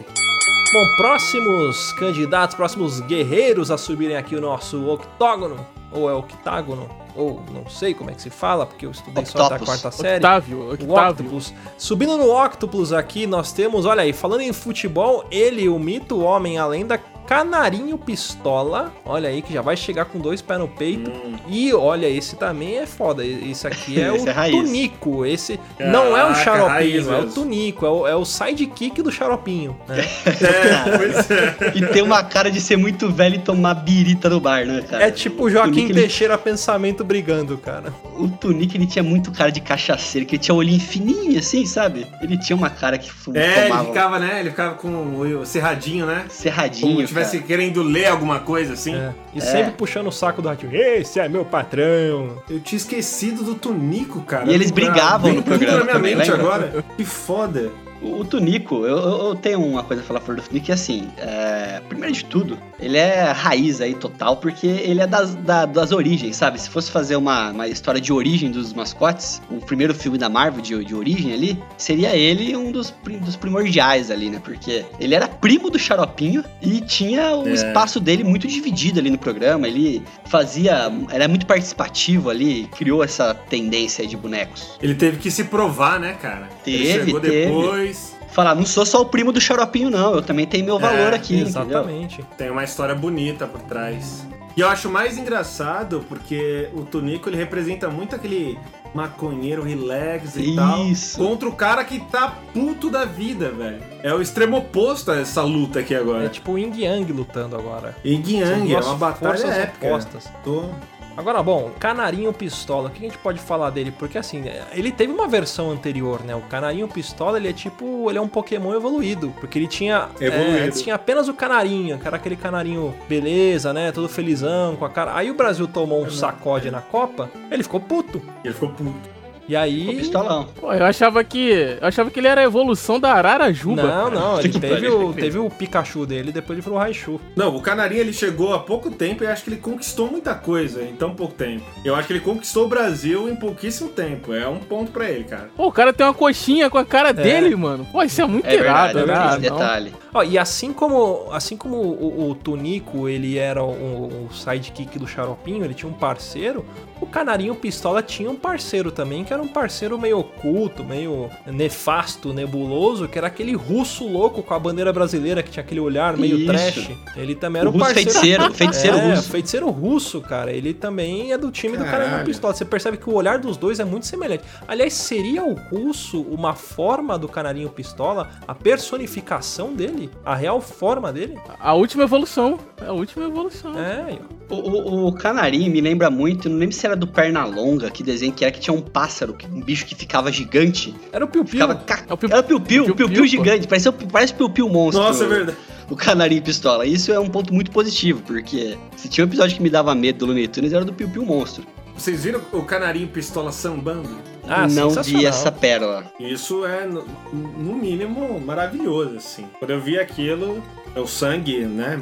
Bom, 0.73 0.97
próximos 0.97 1.93
candidatos, 1.99 2.57
próximos 2.57 3.01
guerreiros 3.01 3.71
a 3.71 3.77
subirem 3.77 4.17
aqui 4.17 4.35
o 4.35 4.41
nosso 4.41 4.89
octógono, 4.89 5.67
ou 5.93 6.09
é 6.09 6.15
octágono, 6.15 6.89
ou 7.15 7.43
não 7.53 7.69
sei 7.69 7.93
como 7.93 8.11
é 8.11 8.15
que 8.15 8.23
se 8.23 8.31
fala, 8.31 8.65
porque 8.65 8.87
eu 8.87 8.91
estudei 8.91 9.27
só 9.27 9.45
até 9.45 9.55
a 9.55 9.57
Octopus. 9.59 9.83
quarta 9.83 9.91
série. 9.91 10.17
Octávio, 10.25 10.59
O 10.61 10.73
Octávio. 10.73 11.27
Octopus. 11.27 11.55
Subindo 11.77 12.17
no 12.17 12.35
Octopus 12.35 12.91
aqui, 12.91 13.27
nós 13.27 13.53
temos, 13.53 13.85
olha 13.85 14.01
aí, 14.01 14.15
falando 14.15 14.41
em 14.41 14.53
futebol, 14.55 15.27
ele, 15.31 15.69
o 15.69 15.79
mito, 15.79 16.17
o 16.17 16.23
homem, 16.23 16.57
a 16.57 16.67
lenda, 16.67 16.99
Canarinho 17.27 17.97
Pistola. 17.99 18.93
Olha 19.05 19.29
aí, 19.29 19.43
que 19.43 19.53
já 19.53 19.63
vai 19.63 19.77
chegar 19.77 20.05
com 20.07 20.19
dois 20.19 20.43
pés 20.43 20.59
no 20.61 20.69
peito. 20.69 21.11
Hum. 21.11 21.35
E 21.49 21.73
olha, 21.73 22.07
esse 22.09 22.37
também 22.37 22.77
é 22.79 22.87
foda. 22.87 23.25
Esse 23.25 23.67
aqui 23.67 23.99
é 24.01 24.15
Esse 24.15 24.27
o 24.27 24.31
é. 24.31 24.51
Tunico. 24.51 25.27
Esse 25.27 25.59
não 25.81 26.17
é 26.17 26.25
o 26.31 26.35
Xaropinho, 26.35 27.13
é 27.13 27.19
o. 27.21 27.31
Tunico. 27.31 27.87
É 27.87 27.91
o, 27.91 28.07
é 28.09 28.15
o 28.17 28.25
sidekick 28.25 29.03
do 29.03 29.11
Xaropinho. 29.11 29.77
né? 29.89 30.05
É, 30.45 30.97
pois 30.99 31.31
é. 31.31 31.57
E 31.75 31.87
tem 31.87 32.03
uma 32.03 32.23
cara 32.23 32.51
de 32.51 32.61
ser 32.61 32.77
muito 32.77 33.11
velho 33.11 33.37
e 33.37 33.39
tomar 33.39 33.75
birita 33.75 34.29
no 34.29 34.41
bar, 34.41 34.65
né, 34.67 34.83
cara? 34.89 35.05
É 35.05 35.11
tipo 35.11 35.45
o 35.45 35.51
Joaquim 35.51 35.73
Tunico, 35.73 35.93
ele- 35.93 36.01
Teixeira 36.01 36.37
Pensamento 36.39 37.05
brigando, 37.05 37.57
cara. 37.59 37.93
O 38.19 38.29
Tunique, 38.29 38.77
ele 38.77 38.87
tinha 38.87 39.03
muito 39.03 39.31
cara 39.33 39.51
de 39.51 39.61
cachaceiro, 39.61 40.27
que 40.27 40.37
ele 40.37 40.43
tinha 40.43 40.55
olhinho 40.55 40.81
fininho, 40.81 41.39
assim, 41.39 41.65
sabe? 41.67 42.07
Ele 42.21 42.37
tinha 42.39 42.57
uma 42.57 42.71
cara 42.71 42.99
que 42.99 43.11
fu- 43.11 43.33
É, 43.37 43.69
ele 43.69 43.79
ficava, 43.87 44.19
né? 44.19 44.41
Ele 44.41 44.51
ficava 44.51 44.75
com 44.75 44.89
o 45.21 45.47
cerradinho, 45.47 46.07
né? 46.07 46.27
cerradinho, 46.29 47.07
Como 47.15 47.25
tivesse 47.27 47.37
cara. 47.37 47.47
querendo 47.47 47.83
ler 47.83 48.07
alguma 48.07 48.41
coisa 48.41 48.73
assim. 48.75 48.95
É. 48.95 49.13
E 49.35 49.41
sempre 49.41 49.73
puxando 49.73 50.09
o 50.09 50.13
saco 50.13 50.43
do 50.43 50.49
ratinho. 50.49 50.75
Esse 50.75 51.21
é 51.21 51.29
meu 51.29 51.45
patrão. 51.45 52.43
Eu 52.49 52.61
tinha 52.61 52.77
esquecido 52.77 53.43
do 53.45 53.55
Tunico, 53.55 54.21
cara. 54.23 54.51
E 54.51 54.55
eles 54.55 54.71
brigavam 54.71 55.33
no 55.33 55.43
programa 55.43 55.79
na 55.79 55.85
minha 55.85 55.95
também, 55.95 56.17
mente 56.17 56.31
lembra? 56.31 56.45
agora. 56.47 56.85
Que 56.97 57.05
foda. 57.05 57.71
O, 58.03 58.21
o 58.21 58.25
Tunico, 58.25 58.85
eu, 58.85 58.97
eu- 58.99 59.29
eu 59.29 59.35
tenho 59.35 59.61
uma 59.65 59.83
coisa 59.83 60.03
a 60.03 60.05
falar 60.05 60.21
fora 60.21 60.37
do 60.41 60.47
Tunico, 60.47 60.67
que 60.67 60.73
assim, 60.73 61.09
é, 61.17 61.81
primeiro 61.89 62.13
de 62.15 62.25
tudo, 62.25 62.59
ele 62.85 62.99
é 62.99 63.31
raiz 63.33 63.81
aí 63.81 63.95
total, 63.95 64.37
porque 64.37 64.67
ele 64.67 65.01
é 65.01 65.07
das, 65.07 65.35
da- 65.37 65.67
das 65.67 65.91
origens, 65.93 66.37
sabe? 66.37 66.61
Se 66.61 66.69
fosse 66.69 66.91
fazer 66.91 67.17
uma, 67.17 67.51
uma 67.51 67.67
história 67.69 68.01
de 68.01 68.13
origem 68.13 68.51
dos 68.51 68.73
mascotes, 68.73 69.41
o 69.51 69.57
primeiro 69.57 69.95
filme 69.95 70.19
da 70.19 70.29
Marvel 70.29 70.61
de, 70.61 70.85
de 70.85 70.95
origem 70.95 71.33
ali, 71.33 71.59
seria 71.79 72.15
ele 72.17 72.55
um 72.57 72.71
dos, 72.71 72.93
dos 73.23 73.37
primordiais 73.37 74.11
ali, 74.11 74.31
né? 74.31 74.41
Porque 74.43 74.85
ele 75.01 75.15
era 75.15 75.27
primo 75.29 75.71
do 75.71 75.79
Xaropinho 75.79 76.45
e 76.61 76.81
tinha 76.81 77.35
o 77.37 77.49
É. 77.49 77.53
espaço 77.53 77.99
dele 78.01 78.23
muito 78.25 78.47
dividido 78.47 79.01
ali 79.01 79.11
no 79.11 79.19
programa, 79.19 79.67
ele 79.67 80.03
fazia, 80.27 80.93
era 81.11 81.27
muito 81.29 81.47
participativo 81.47 82.29
ali, 82.31 82.69
criou 82.77 83.03
essa 83.03 83.35
tendência 83.35 84.03
aí 84.03 84.09
de 84.09 84.17
bonecos. 84.17 84.79
Ele 84.83 84.95
teve 84.95 85.19
que 85.19 85.31
se 85.31 85.45
provar, 85.45 85.99
né, 85.99 86.15
cara? 86.21 86.49
ele 86.67 86.85
Teve, 86.85 87.05
chegou 87.05 87.21
teve. 87.21 87.45
depois. 87.47 88.14
Falar, 88.35 88.55
não 88.57 88.67
sou 88.67 88.85
só 88.85 89.01
o 89.01 89.07
primo 89.07 89.31
do 89.33 89.41
Xaropinho, 89.41 89.89
não. 89.89 90.15
Eu 90.15 90.21
também 90.23 90.45
tenho 90.47 90.65
meu 90.65 90.79
valor 90.79 91.13
É, 91.13 91.17
aqui, 91.17 91.35
entendeu? 91.37 91.49
Exatamente. 91.49 92.25
Tem 92.37 92.51
uma 92.51 92.65
história 92.65 92.95
bonita 92.95 93.47
por 93.47 93.61
trás. 93.63 94.27
E 94.57 94.61
eu 94.61 94.69
acho 94.69 94.89
mais 94.89 95.17
engraçado 95.19 96.05
porque 96.09 96.69
o 96.75 96.83
Tunico 96.83 97.29
ele 97.29 97.37
representa 97.37 97.89
muito 97.89 98.15
aquele 98.15 98.59
maconheiro 98.95 99.63
relax 99.65 100.37
e 100.37 100.51
Isso. 100.93 101.17
tal. 101.19 101.27
Contra 101.29 101.49
o 101.49 101.53
cara 101.53 101.85
que 101.85 101.99
tá 101.99 102.33
puto 102.53 102.89
da 102.89 103.05
vida, 103.05 103.51
velho. 103.51 103.83
É 104.03 104.15
o 104.15 104.21
extremo 104.23 104.57
oposto 104.59 105.11
a 105.11 105.17
essa 105.19 105.43
luta 105.43 105.81
aqui 105.81 105.95
agora. 105.95 106.27
É 106.27 106.29
tipo 106.29 106.53
o 106.53 106.59
Yin 106.59 106.73
Yang 106.77 107.13
lutando 107.13 107.57
agora. 107.57 107.97
Yin 108.05 108.23
São 108.23 108.59
Yang, 108.59 108.75
é 108.75 108.81
uma 108.81 108.95
batalha 108.97 109.47
épica. 109.47 109.87
opostas. 109.89 110.25
Tô- 110.45 110.71
Agora, 111.17 111.43
bom, 111.43 111.71
Canarinho 111.79 112.33
Pistola, 112.33 112.89
o 112.89 112.91
que 112.91 113.05
a 113.05 113.09
gente 113.09 113.19
pode 113.19 113.39
falar 113.39 113.71
dele? 113.71 113.93
Porque 113.97 114.19
assim, 114.19 114.45
ele 114.73 114.91
teve 114.91 115.13
uma 115.13 115.29
versão 115.29 115.71
anterior, 115.71 116.23
né? 116.25 116.35
O 116.35 116.41
Canarinho 116.43 116.89
Pistola, 116.89 117.39
ele 117.39 117.49
é 117.49 117.53
tipo, 117.53 118.11
ele 118.11 118.19
é 118.19 118.21
um 118.21 118.29
Pokémon 118.29 118.75
evoluído, 118.75 119.33
porque 119.41 119.59
ele 119.59 119.69
tinha, 119.69 120.09
Evoluído. 120.21 120.69
é, 120.69 120.71
tinha 120.71 120.95
apenas 120.95 121.29
o 121.29 121.35
Canarinho, 121.35 121.99
que 121.99 122.07
era 122.07 122.17
aquele 122.17 122.37
Canarinho 122.37 122.95
beleza, 123.09 123.73
né? 123.73 123.93
Todo 123.93 124.09
felizão, 124.09 124.77
com 124.77 124.85
a 124.85 124.91
cara. 124.91 125.17
Aí 125.17 125.31
o 125.31 125.35
Brasil 125.35 125.69
tomou 125.69 126.03
um 126.03 126.11
sacode 126.11 126.71
na 126.71 126.81
Copa, 126.81 127.31
ele 127.51 127.63
ficou 127.63 127.81
puto. 127.81 128.21
Ele 128.45 128.53
ficou 128.53 128.71
puto. 128.71 129.24
E 129.47 129.53
Ficou 129.53 129.59
aí 129.63 129.97
pistolão. 129.97 130.49
Pô, 130.59 130.73
eu 130.73 130.85
achava 130.87 131.23
que. 131.23 131.51
Eu 131.81 131.87
achava 131.87 132.11
que 132.11 132.19
ele 132.19 132.29
era 132.29 132.41
a 132.41 132.45
evolução 132.45 132.99
da 132.99 133.13
Ararajuba. 133.13 133.83
Não, 133.83 134.11
cara. 134.11 134.11
não, 134.15 134.41
ele 134.41 134.49
Que 134.49 134.61
teve 134.61 134.75
pariu. 134.75 135.09
o, 135.09 135.13
teve 135.13 135.39
o 135.39 135.51
Pikachu 135.51 136.07
dele, 136.07 136.33
depois 136.33 136.57
ele 136.59 136.63
virou 136.65 136.79
o 136.79 136.81
Raichu. 136.81 137.21
Não, 137.37 137.55
o 137.55 137.61
Canarinho 137.61 138.01
ele 138.01 138.13
chegou 138.13 138.55
há 138.55 138.59
pouco 138.61 138.91
tempo 138.91 139.23
e 139.23 139.27
acho 139.27 139.45
que 139.45 139.51
ele 139.51 139.61
conquistou 139.61 140.11
muita 140.11 140.35
coisa 140.35 140.83
em 140.83 140.95
tão 140.95 141.15
pouco 141.15 141.35
tempo. 141.35 141.63
Eu 141.85 141.95
acho 141.95 142.07
que 142.07 142.15
ele 142.15 142.21
conquistou 142.21 142.65
o 142.65 142.69
Brasil 142.69 143.29
em 143.29 143.37
pouquíssimo 143.37 143.91
tempo. 143.91 144.33
É 144.33 144.49
um 144.49 144.59
ponto 144.59 144.91
pra 144.91 145.11
ele, 145.11 145.25
cara. 145.25 145.51
Pô, 145.57 145.67
o 145.67 145.73
cara 145.73 145.93
tem 145.93 146.07
uma 146.07 146.15
coxinha 146.15 146.71
com 146.71 146.79
a 146.79 146.85
cara 146.85 147.13
dele, 147.13 147.55
mano. 147.55 147.87
Pô, 147.93 148.03
isso 148.03 148.21
é 148.23 148.27
muito 148.27 148.47
É 148.47 148.55
irado, 148.55 148.99
é 149.01 149.07
né? 149.07 149.15
não. 149.15 149.39
detalhe. 149.41 149.93
Ó, 150.15 150.23
e 150.23 150.39
assim 150.39 150.73
como, 150.73 151.29
assim 151.33 151.57
como 151.57 151.77
o, 151.77 152.31
o 152.31 152.35
Tunico, 152.35 153.09
ele 153.09 153.37
era 153.37 153.63
o, 153.63 154.27
o 154.29 154.29
sidekick 154.33 154.99
do 154.99 155.07
Xaropinho, 155.07 155.65
ele 155.65 155.75
tinha 155.75 155.91
um 155.91 155.95
parceiro, 155.95 156.65
O 157.05 157.07
Canarinho 157.07 157.55
Pistola 157.55 158.03
tinha 158.03 158.31
um 158.31 158.35
parceiro 158.35 158.91
também, 158.91 159.25
que 159.25 159.33
era 159.33 159.43
um 159.43 159.47
parceiro 159.47 159.99
meio 159.99 160.21
oculto, 160.21 160.83
meio 160.83 161.29
nefasto, 161.47 162.33
nebuloso, 162.33 163.07
que 163.07 163.19
era 163.19 163.27
aquele 163.27 163.55
russo 163.55 164.09
louco 164.09 164.43
com 164.43 164.55
a 164.55 164.59
bandeira 164.59 164.91
brasileira, 164.91 165.43
que 165.43 165.51
tinha 165.51 165.63
aquele 165.63 165.81
olhar 165.81 166.17
meio 166.17 166.39
Isso. 166.39 166.47
trash. 166.47 166.91
Ele 167.15 167.35
também 167.35 167.61
era 167.61 167.69
O 167.69 167.73
um 167.73 167.77
russo 167.77 167.85
parceiro. 167.85 168.11
feiticeiro, 168.11 168.55
feiticeiro 168.57 168.97
é, 168.97 169.11
russo. 169.15 169.31
feiticeiro 169.31 169.71
russo, 169.71 170.21
cara. 170.23 170.51
Ele 170.51 170.73
também 170.73 171.31
é 171.33 171.37
do 171.37 171.51
time 171.51 171.77
do 171.77 171.85
Caralho. 171.85 172.05
Canarinho 172.05 172.25
Pistola. 172.27 172.55
Você 172.55 172.65
percebe 172.65 172.97
que 172.97 173.11
o 173.11 173.13
olhar 173.13 173.39
dos 173.39 173.59
dois 173.59 173.79
é 173.79 173.85
muito 173.85 174.07
semelhante. 174.07 174.45
Aliás, 174.67 174.95
seria 174.95 175.45
o 175.45 175.53
russo 175.53 176.23
uma 176.23 176.55
forma 176.55 177.19
do 177.19 177.29
Canarinho 177.29 177.69
Pistola? 177.69 178.31
A 178.49 178.55
personificação 178.55 179.75
dele? 179.75 180.11
A 180.25 180.35
real 180.35 180.59
forma 180.61 181.13
dele? 181.13 181.39
A 181.61 181.75
última 181.75 182.05
evolução. 182.05 182.59
A 182.81 182.93
última 182.93 183.27
evolução. 183.27 183.79
É, 183.79 184.19
O, 184.49 184.55
o, 184.55 185.09
o 185.09 185.13
canarinho 185.13 185.71
me 185.71 185.81
lembra 185.81 186.11
muito, 186.11 186.49
não 186.49 186.59
lembro 186.59 186.75
se 186.75 186.85
era 186.87 186.94
do 186.97 187.07
Pernalonga, 187.07 187.91
que 187.91 188.03
desenho 188.03 188.33
que 188.33 188.45
era, 188.45 188.53
que 188.53 188.61
tinha 188.61 188.75
um 188.75 188.81
pássaro, 188.81 189.37
um 189.53 189.61
bicho 189.61 189.85
que 189.87 189.95
ficava 189.95 190.31
gigante. 190.31 190.95
era 191.13 191.25
o 191.25 191.29
Piu 191.29 191.45
Piu. 191.45 191.53
Ficava 191.53 191.75
ca... 191.75 192.05
É 192.09 192.13
o 192.13 192.17
Piu- 192.17 192.29
Era 192.31 192.41
o 192.41 192.45
Piu-Piu, 192.45 192.85
Piu-Piu, 192.85 193.07
Piu-Piu 193.09 193.23
pô. 193.23 193.27
gigante, 193.27 193.67
parece, 193.69 193.91
parece 193.93 194.33
o 194.33 194.37
Piu-Piu 194.37 194.69
monstro. 194.69 195.03
Nossa, 195.03 195.25
é 195.25 195.29
verdade. 195.29 195.59
O 195.91 195.97
canarinho 195.97 196.43
pistola. 196.43 196.87
Isso 196.87 197.13
é 197.13 197.19
um 197.21 197.29
ponto 197.29 197.53
muito 197.53 197.71
positivo, 197.71 198.23
porque 198.27 198.77
se 198.97 199.09
tinha 199.09 199.25
um 199.25 199.29
episódio 199.29 199.57
que 199.57 199.63
me 199.63 199.69
dava 199.71 199.95
medo 199.95 200.21
do 200.21 200.27
Looney 200.27 200.49
Tunes, 200.49 200.73
era 200.73 200.85
do 200.85 200.93
Piu-Piu 200.93 201.25
monstro. 201.25 201.65
Vocês 201.97 202.25
viram 202.25 202.41
o 202.53 202.63
canarinho 202.63 203.09
pistola 203.09 203.53
sambando? 203.53 204.09
Ah, 204.49 204.67
não 204.69 204.91
vi 204.91 205.25
essa 205.25 205.51
pérola. 205.51 206.05
Isso 206.21 206.67
é, 206.67 206.85
no, 206.85 207.05
no 207.33 207.75
mínimo, 207.75 208.39
maravilhoso, 208.41 209.17
assim. 209.17 209.47
Quando 209.59 209.71
eu 209.71 209.81
vi 209.81 209.99
aquilo, 209.99 210.63
é 210.95 211.01
o 211.01 211.07
sangue, 211.07 211.65
né? 211.65 211.99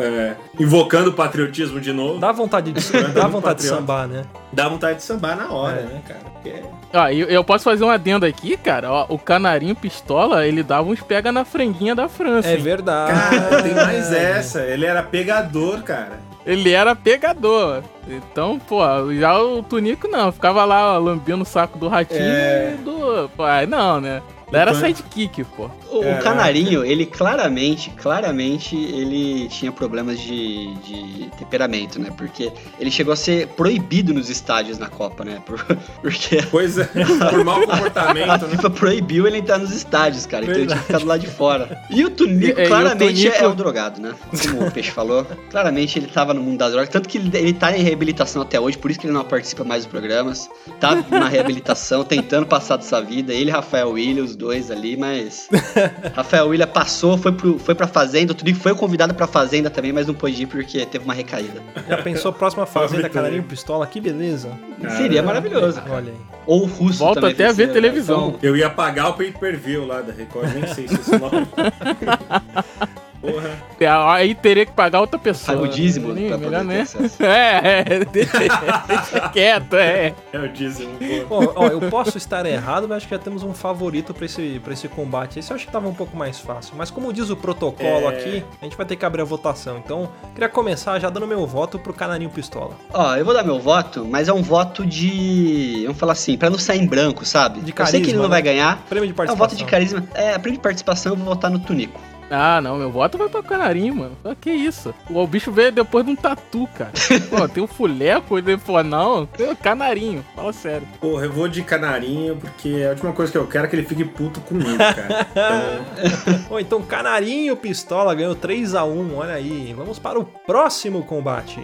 é, 0.00 0.34
invocando 0.58 1.10
o 1.10 1.12
patriotismo 1.12 1.80
de 1.80 1.92
novo. 1.92 2.18
Dá 2.18 2.32
vontade 2.32 2.72
de, 2.72 2.92
Dá 3.12 3.28
vontade 3.28 3.60
de 3.60 3.66
sambar, 3.68 4.08
né? 4.08 4.24
Dá 4.52 4.68
vontade 4.68 4.98
de 4.98 5.04
sambar 5.04 5.36
na 5.36 5.52
hora, 5.52 5.80
É. 5.80 5.82
né, 5.84 6.02
cara? 6.06 6.20
Porque 6.32 6.62
Ó, 6.92 7.08
eu, 7.08 7.28
eu 7.28 7.44
posso 7.44 7.64
fazer 7.64 7.84
um 7.84 7.90
adendo 7.90 8.26
aqui, 8.26 8.56
cara. 8.56 8.90
Ó, 8.90 9.06
o 9.08 9.18
canarinho 9.18 9.74
pistola, 9.74 10.46
ele 10.46 10.62
dava 10.62 10.88
uns 10.88 11.00
pega 11.00 11.30
na 11.30 11.44
franguinha 11.44 11.94
da 11.94 12.08
França. 12.08 12.48
É 12.48 12.54
hein? 12.56 12.60
verdade. 12.62 13.12
Cara, 13.12 13.62
tem 13.62 13.74
mais 13.74 14.10
essa. 14.12 14.62
Ele 14.62 14.84
era 14.84 15.02
pegador, 15.02 15.82
cara. 15.82 16.18
Ele 16.46 16.70
era 16.72 16.94
pegador. 16.94 17.82
Então, 18.08 18.56
pô, 18.58 18.78
já 19.12 19.36
o 19.42 19.62
Tunico 19.64 20.06
não. 20.06 20.30
Ficava 20.30 20.64
lá 20.64 20.96
lambendo 20.96 21.42
o 21.42 21.46
saco 21.46 21.76
do 21.76 21.88
ratinho 21.88 22.20
É. 22.22 22.74
e 22.74 22.82
do. 22.84 23.28
Pô, 23.36 23.42
aí 23.42 23.66
não, 23.66 24.00
né? 24.00 24.22
Era 24.52 24.70
Então- 24.70 24.80
sidekick, 24.80 25.44
pô. 25.56 25.68
O, 25.90 26.22
canarinho, 26.22 26.84
ele 26.84 27.04
claramente, 27.06 27.90
claramente, 27.90 28.76
ele 28.76 29.48
tinha 29.48 29.72
problemas 29.72 30.20
de, 30.20 30.74
de 30.76 31.30
temperamento, 31.38 31.98
né? 31.98 32.10
Porque 32.16 32.52
ele 32.78 32.90
chegou 32.90 33.12
a 33.12 33.16
ser 33.16 33.48
proibido 33.48 34.12
nos 34.14 34.28
estádios 34.30 34.78
na 34.78 34.88
Copa, 34.88 35.24
né? 35.24 35.42
Por- 35.44 35.64
porque 36.02 36.42
Coisa 36.44 36.88
por 37.30 37.44
mau 37.44 37.62
a 37.62 37.66
comportamento, 37.66 38.42
né? 38.42 38.48
FIFA 38.50 38.70
proibiu 38.70 39.26
ele 39.26 39.38
entrar 39.38 39.58
nos 39.58 39.72
estádios, 39.72 40.26
cara. 40.26 40.44
Então 40.44 40.56
ele 40.56 40.66
tinha 40.66 40.78
que 40.78 40.84
ficar 40.86 40.98
do 40.98 41.06
lado 41.06 41.20
de 41.20 41.26
fora. 41.28 41.80
E 41.90 42.04
o 42.04 42.10
Tunico, 42.10 42.60
É, 42.60 42.64
e 42.64 42.66
o 42.66 42.68
claramente, 42.68 43.22
Tunico- 43.28 43.44
é 43.44 43.48
o 43.48 43.54
drogado, 43.54 44.00
né? 44.00 44.14
Como 44.50 44.66
o 44.66 44.70
Peixe 44.70 44.90
falou. 44.90 45.26
Claramente 45.50 45.98
ele 45.98 46.06
tava 46.08 46.32
no 46.34 46.42
mundo 46.42 46.58
das 46.58 46.70
drogas. 46.72 46.88
Tanto 46.90 47.08
que 47.08 47.18
ele, 47.18 47.30
ele 47.36 47.52
tá 47.52 47.76
em 47.76 47.82
reabilitação 47.82 48.42
até 48.42 48.60
hoje, 48.60 48.76
por 48.78 48.90
isso 48.90 49.00
que 49.00 49.06
ele 49.06 49.14
não 49.14 49.24
participa 49.24 49.64
mais 49.64 49.84
dos 49.84 49.90
programas. 49.90 50.48
Tá 50.78 50.94
na 51.10 51.28
reabilitação, 51.28 52.04
tentando 52.04 52.46
passar 52.46 52.76
dessa 52.76 53.00
vida. 53.00 53.32
Ele 53.32 53.50
e 53.50 53.52
Rafael 53.52 53.90
William, 53.90 54.24
os 54.24 54.35
dois 54.36 54.70
ali, 54.70 54.96
mas. 54.96 55.48
Rafael 56.14 56.48
William 56.48 56.66
passou, 56.66 57.16
foi, 57.18 57.32
pro, 57.32 57.58
foi 57.58 57.74
pra 57.74 57.86
Fazenda. 57.86 58.32
O 58.32 58.34
Tunico 58.34 58.60
foi 58.60 58.74
convidado 58.74 59.14
pra 59.14 59.26
Fazenda 59.26 59.70
também, 59.70 59.92
mas 59.92 60.06
não 60.06 60.14
pôde 60.14 60.42
ir 60.42 60.46
porque 60.46 60.84
teve 60.86 61.04
uma 61.04 61.14
recaída. 61.14 61.62
Já 61.88 62.02
pensou 62.02 62.32
próxima 62.32 62.64
fazenda 62.66 63.08
Canarinho 63.08 63.42
Pistola? 63.42 63.86
Que 63.86 64.00
beleza. 64.00 64.50
Seria 64.96 65.22
maravilhoso. 65.22 65.82
Olha 65.88 66.12
aí. 66.12 66.18
Ou 66.46 66.62
o 66.62 66.66
Russo 66.66 66.98
Volto 66.98 67.16
também. 67.16 67.32
até 67.32 67.46
a 67.46 67.52
ver 67.52 67.68
né? 67.68 67.72
televisão. 67.72 68.28
Então, 68.28 68.40
Eu 68.42 68.56
ia 68.56 68.70
pagar 68.70 69.08
o 69.08 69.14
pay-per-view 69.14 69.84
lá 69.86 70.00
da 70.00 70.12
Record, 70.12 70.52
nem 70.54 70.66
sei 70.68 70.86
se 70.86 71.18
nome. 71.18 71.46
Porra. 73.32 74.12
Aí 74.14 74.34
teria 74.34 74.64
que 74.66 74.72
pagar 74.72 75.00
outra 75.00 75.18
pessoa. 75.18 75.56
Paga 75.56 75.68
o 75.68 75.72
dízimo 75.72 76.12
Nem- 76.12 76.28
pra 76.28 76.38
melhor 76.38 76.60
poder 76.62 76.68
ter 76.68 76.74
né? 76.76 76.80
acesso. 76.82 77.22
É, 77.22 77.84
é, 77.86 78.04
deixa, 78.04 78.38
deixa 78.86 79.28
quieto, 79.30 79.74
é. 79.76 80.14
É 80.32 80.38
o 80.38 80.48
dízimo, 80.48 80.92
pô. 81.28 81.40
Bom, 81.40 81.52
ó, 81.56 81.66
eu 81.66 81.80
posso 81.90 82.16
estar 82.18 82.46
errado, 82.46 82.86
mas 82.88 82.98
acho 82.98 83.08
que 83.08 83.14
já 83.14 83.18
temos 83.20 83.42
um 83.42 83.52
favorito 83.52 84.14
pra 84.14 84.24
esse, 84.26 84.60
pra 84.62 84.72
esse 84.72 84.88
combate. 84.88 85.38
Esse 85.38 85.50
eu 85.52 85.56
acho 85.56 85.66
que 85.66 85.72
tava 85.72 85.88
um 85.88 85.94
pouco 85.94 86.16
mais 86.16 86.38
fácil. 86.38 86.74
Mas 86.76 86.90
como 86.90 87.12
diz 87.12 87.30
o 87.30 87.36
protocolo 87.36 88.06
É. 88.06 88.08
aqui, 88.08 88.44
a 88.60 88.64
gente 88.64 88.76
vai 88.76 88.86
ter 88.86 88.96
que 88.96 89.04
abrir 89.04 89.22
a 89.22 89.24
votação. 89.24 89.78
Então, 89.78 90.08
queria 90.34 90.48
começar 90.48 90.98
já 90.98 91.10
dando 91.10 91.26
meu 91.26 91.46
voto 91.46 91.78
pro 91.78 91.92
Canarinho 91.92 92.30
Pistola. 92.30 92.72
Ó, 92.92 93.16
eu 93.16 93.24
vou 93.24 93.34
dar 93.34 93.42
meu 93.42 93.58
voto, 93.58 94.04
mas 94.08 94.28
é 94.28 94.32
um 94.32 94.42
voto 94.42 94.84
de. 94.86 95.82
Vamos 95.84 95.98
falar 95.98 96.12
assim, 96.12 96.36
pra 96.36 96.48
não 96.50 96.58
sair 96.58 96.80
em 96.80 96.86
branco, 96.86 97.24
sabe? 97.24 97.60
De 97.60 97.72
eu 97.76 97.86
sei 97.86 98.00
que 98.00 98.10
ele 98.10 98.12
carisma, 98.12 98.16
não 98.22 98.28
né? 98.28 98.28
vai 98.28 98.42
ganhar. 98.42 98.82
Prêmio 98.88 99.06
de 99.06 99.12
É 99.12 99.14
um 99.14 99.16
participação. 99.16 99.36
voto 99.36 99.56
de 99.56 99.64
carisma. 99.64 100.04
É, 100.14 100.38
prêmio 100.38 100.58
de 100.58 100.62
participação, 100.62 101.12
eu 101.12 101.16
vou 101.16 101.26
votar 101.26 101.50
no 101.50 101.58
Tunico. 101.58 102.00
Ah, 102.30 102.60
não, 102.60 102.76
meu 102.76 102.90
voto 102.90 103.16
vai 103.16 103.28
pra 103.28 103.42
canarinho, 103.42 103.94
mano. 103.94 104.16
Pô, 104.22 104.34
Que 104.34 104.50
isso? 104.50 104.92
O 105.08 105.26
bicho 105.26 105.52
veio 105.52 105.70
depois 105.70 106.04
de 106.04 106.10
um 106.10 106.16
tatu, 106.16 106.68
cara. 106.76 106.90
Pô, 107.30 107.48
tem 107.48 107.62
o 107.62 107.66
fuleco, 107.66 108.36
ele 108.36 108.58
falou, 108.58 108.82
não, 108.82 109.26
tem 109.26 109.50
o 109.50 109.56
canarinho. 109.56 110.24
Fala 110.34 110.52
sério. 110.52 110.86
Porra, 111.00 111.26
eu 111.26 111.32
vou 111.32 111.46
de 111.46 111.62
canarinho, 111.62 112.36
porque 112.36 112.82
a 112.84 112.90
última 112.90 113.12
coisa 113.12 113.30
que 113.30 113.38
eu 113.38 113.46
quero 113.46 113.66
é 113.66 113.68
que 113.68 113.76
ele 113.76 113.86
fique 113.86 114.04
puto 114.04 114.40
comigo, 114.40 114.76
cara. 114.76 115.26
Então, 115.36 116.38
Bom, 116.48 116.58
então 116.58 116.82
Canarinho 116.82 117.56
Pistola 117.56 118.14
ganhou 118.14 118.34
3 118.34 118.74
a 118.74 118.84
1 118.84 119.14
olha 119.16 119.34
aí. 119.34 119.74
Vamos 119.76 119.98
para 119.98 120.18
o 120.18 120.24
próximo 120.24 121.02
combate. 121.04 121.60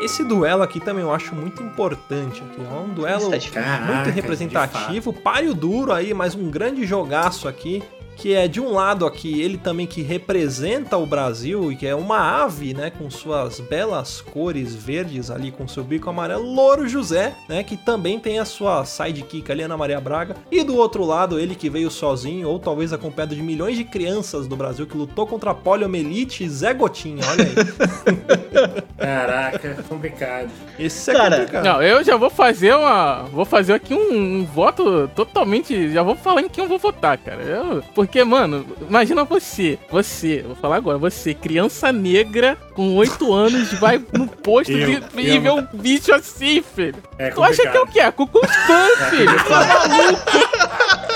Esse 0.00 0.22
duelo 0.22 0.62
aqui 0.62 0.78
também 0.78 1.02
eu 1.02 1.12
acho 1.12 1.34
muito 1.34 1.62
importante 1.62 2.42
aqui. 2.42 2.60
É 2.60 2.74
um 2.78 2.88
duelo 2.92 3.30
tá. 3.30 3.38
Caraca, 3.50 3.92
muito 3.94 4.10
representativo, 4.10 5.12
páreo 5.12 5.54
duro 5.54 5.92
aí, 5.92 6.12
mas 6.12 6.34
um 6.34 6.50
grande 6.50 6.84
jogaço 6.86 7.48
aqui. 7.48 7.82
Que 8.16 8.34
é 8.34 8.48
de 8.48 8.60
um 8.60 8.72
lado 8.72 9.04
aqui, 9.04 9.40
ele 9.42 9.58
também 9.58 9.86
que 9.86 10.00
representa 10.02 10.96
o 10.96 11.04
Brasil 11.06 11.70
e 11.70 11.76
que 11.76 11.86
é 11.86 11.94
uma 11.94 12.42
ave, 12.42 12.72
né, 12.72 12.90
com 12.90 13.10
suas 13.10 13.60
belas 13.60 14.20
cores 14.22 14.74
verdes 14.74 15.30
ali, 15.30 15.52
com 15.52 15.68
seu 15.68 15.84
bico 15.84 16.08
amarelo, 16.08 16.42
Louro 16.42 16.88
José, 16.88 17.34
né, 17.48 17.62
que 17.62 17.76
também 17.76 18.18
tem 18.18 18.38
a 18.38 18.44
sua 18.46 18.84
sidekick 18.86 19.52
ali, 19.52 19.62
Ana 19.62 19.76
Maria 19.76 20.00
Braga. 20.00 20.34
E 20.50 20.64
do 20.64 20.76
outro 20.76 21.04
lado, 21.04 21.38
ele 21.38 21.54
que 21.54 21.68
veio 21.68 21.90
sozinho, 21.90 22.48
ou 22.48 22.58
talvez 22.58 22.90
acompanhado 22.92 23.36
de 23.36 23.42
milhões 23.42 23.76
de 23.76 23.84
crianças 23.84 24.46
do 24.46 24.56
Brasil 24.56 24.86
que 24.86 24.96
lutou 24.96 25.26
contra 25.26 25.50
a 25.50 25.54
poliomielite, 25.54 26.48
Zé 26.48 26.72
Gotinha, 26.72 27.22
olha 27.28 27.44
aí. 27.44 27.54
Caraca, 28.96 29.76
complicado. 29.88 30.48
Esse 30.78 31.10
é 31.10 31.14
Cara, 31.14 31.36
complicado. 31.36 31.64
Não, 31.64 31.82
eu 31.82 32.02
já 32.02 32.16
vou 32.16 32.30
fazer 32.30 32.74
uma. 32.74 33.24
Vou 33.24 33.44
fazer 33.44 33.74
aqui 33.74 33.94
um, 33.94 34.38
um 34.40 34.44
voto 34.44 35.08
totalmente. 35.14 35.92
Já 35.92 36.02
vou 36.02 36.16
falar 36.16 36.40
em 36.42 36.48
quem 36.48 36.64
eu 36.64 36.68
vou 36.68 36.78
votar, 36.78 37.18
cara. 37.18 37.42
Eu- 37.42 37.82
porque, 37.94 38.05
mano, 38.24 38.66
imagina 38.88 39.24
você. 39.24 39.78
Você, 39.90 40.42
vou 40.46 40.56
falar 40.56 40.76
agora, 40.76 40.98
você, 40.98 41.34
criança 41.34 41.90
negra 41.92 42.56
com 42.74 42.94
8 42.96 43.32
anos, 43.34 43.72
vai 43.74 44.02
no 44.12 44.26
posto 44.26 44.72
Eu, 44.72 45.00
de, 45.00 45.20
e 45.20 45.38
vê 45.38 45.50
um 45.50 45.66
bicho 45.72 46.12
assim, 46.14 46.62
filho. 46.62 46.96
É 47.18 47.30
Tu 47.30 47.42
acha 47.42 47.62
que 47.62 47.76
é 47.76 47.80
o 47.80 47.86
quê? 47.86 48.00
É 48.00 48.10
Cucuzcã, 48.10 48.86
filho. 49.10 49.36
Tá 49.44 49.66
maluco? 49.66 50.22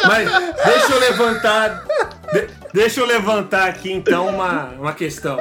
Mas 0.07 0.31
deixa 0.65 0.93
eu 0.93 1.01
levantar. 1.01 1.85
de- 2.33 2.49
deixa 2.73 3.01
eu 3.01 3.07
levantar 3.07 3.69
aqui 3.69 3.93
então 3.93 4.29
uma, 4.29 4.71
uma 4.79 4.93
questão. 4.93 5.39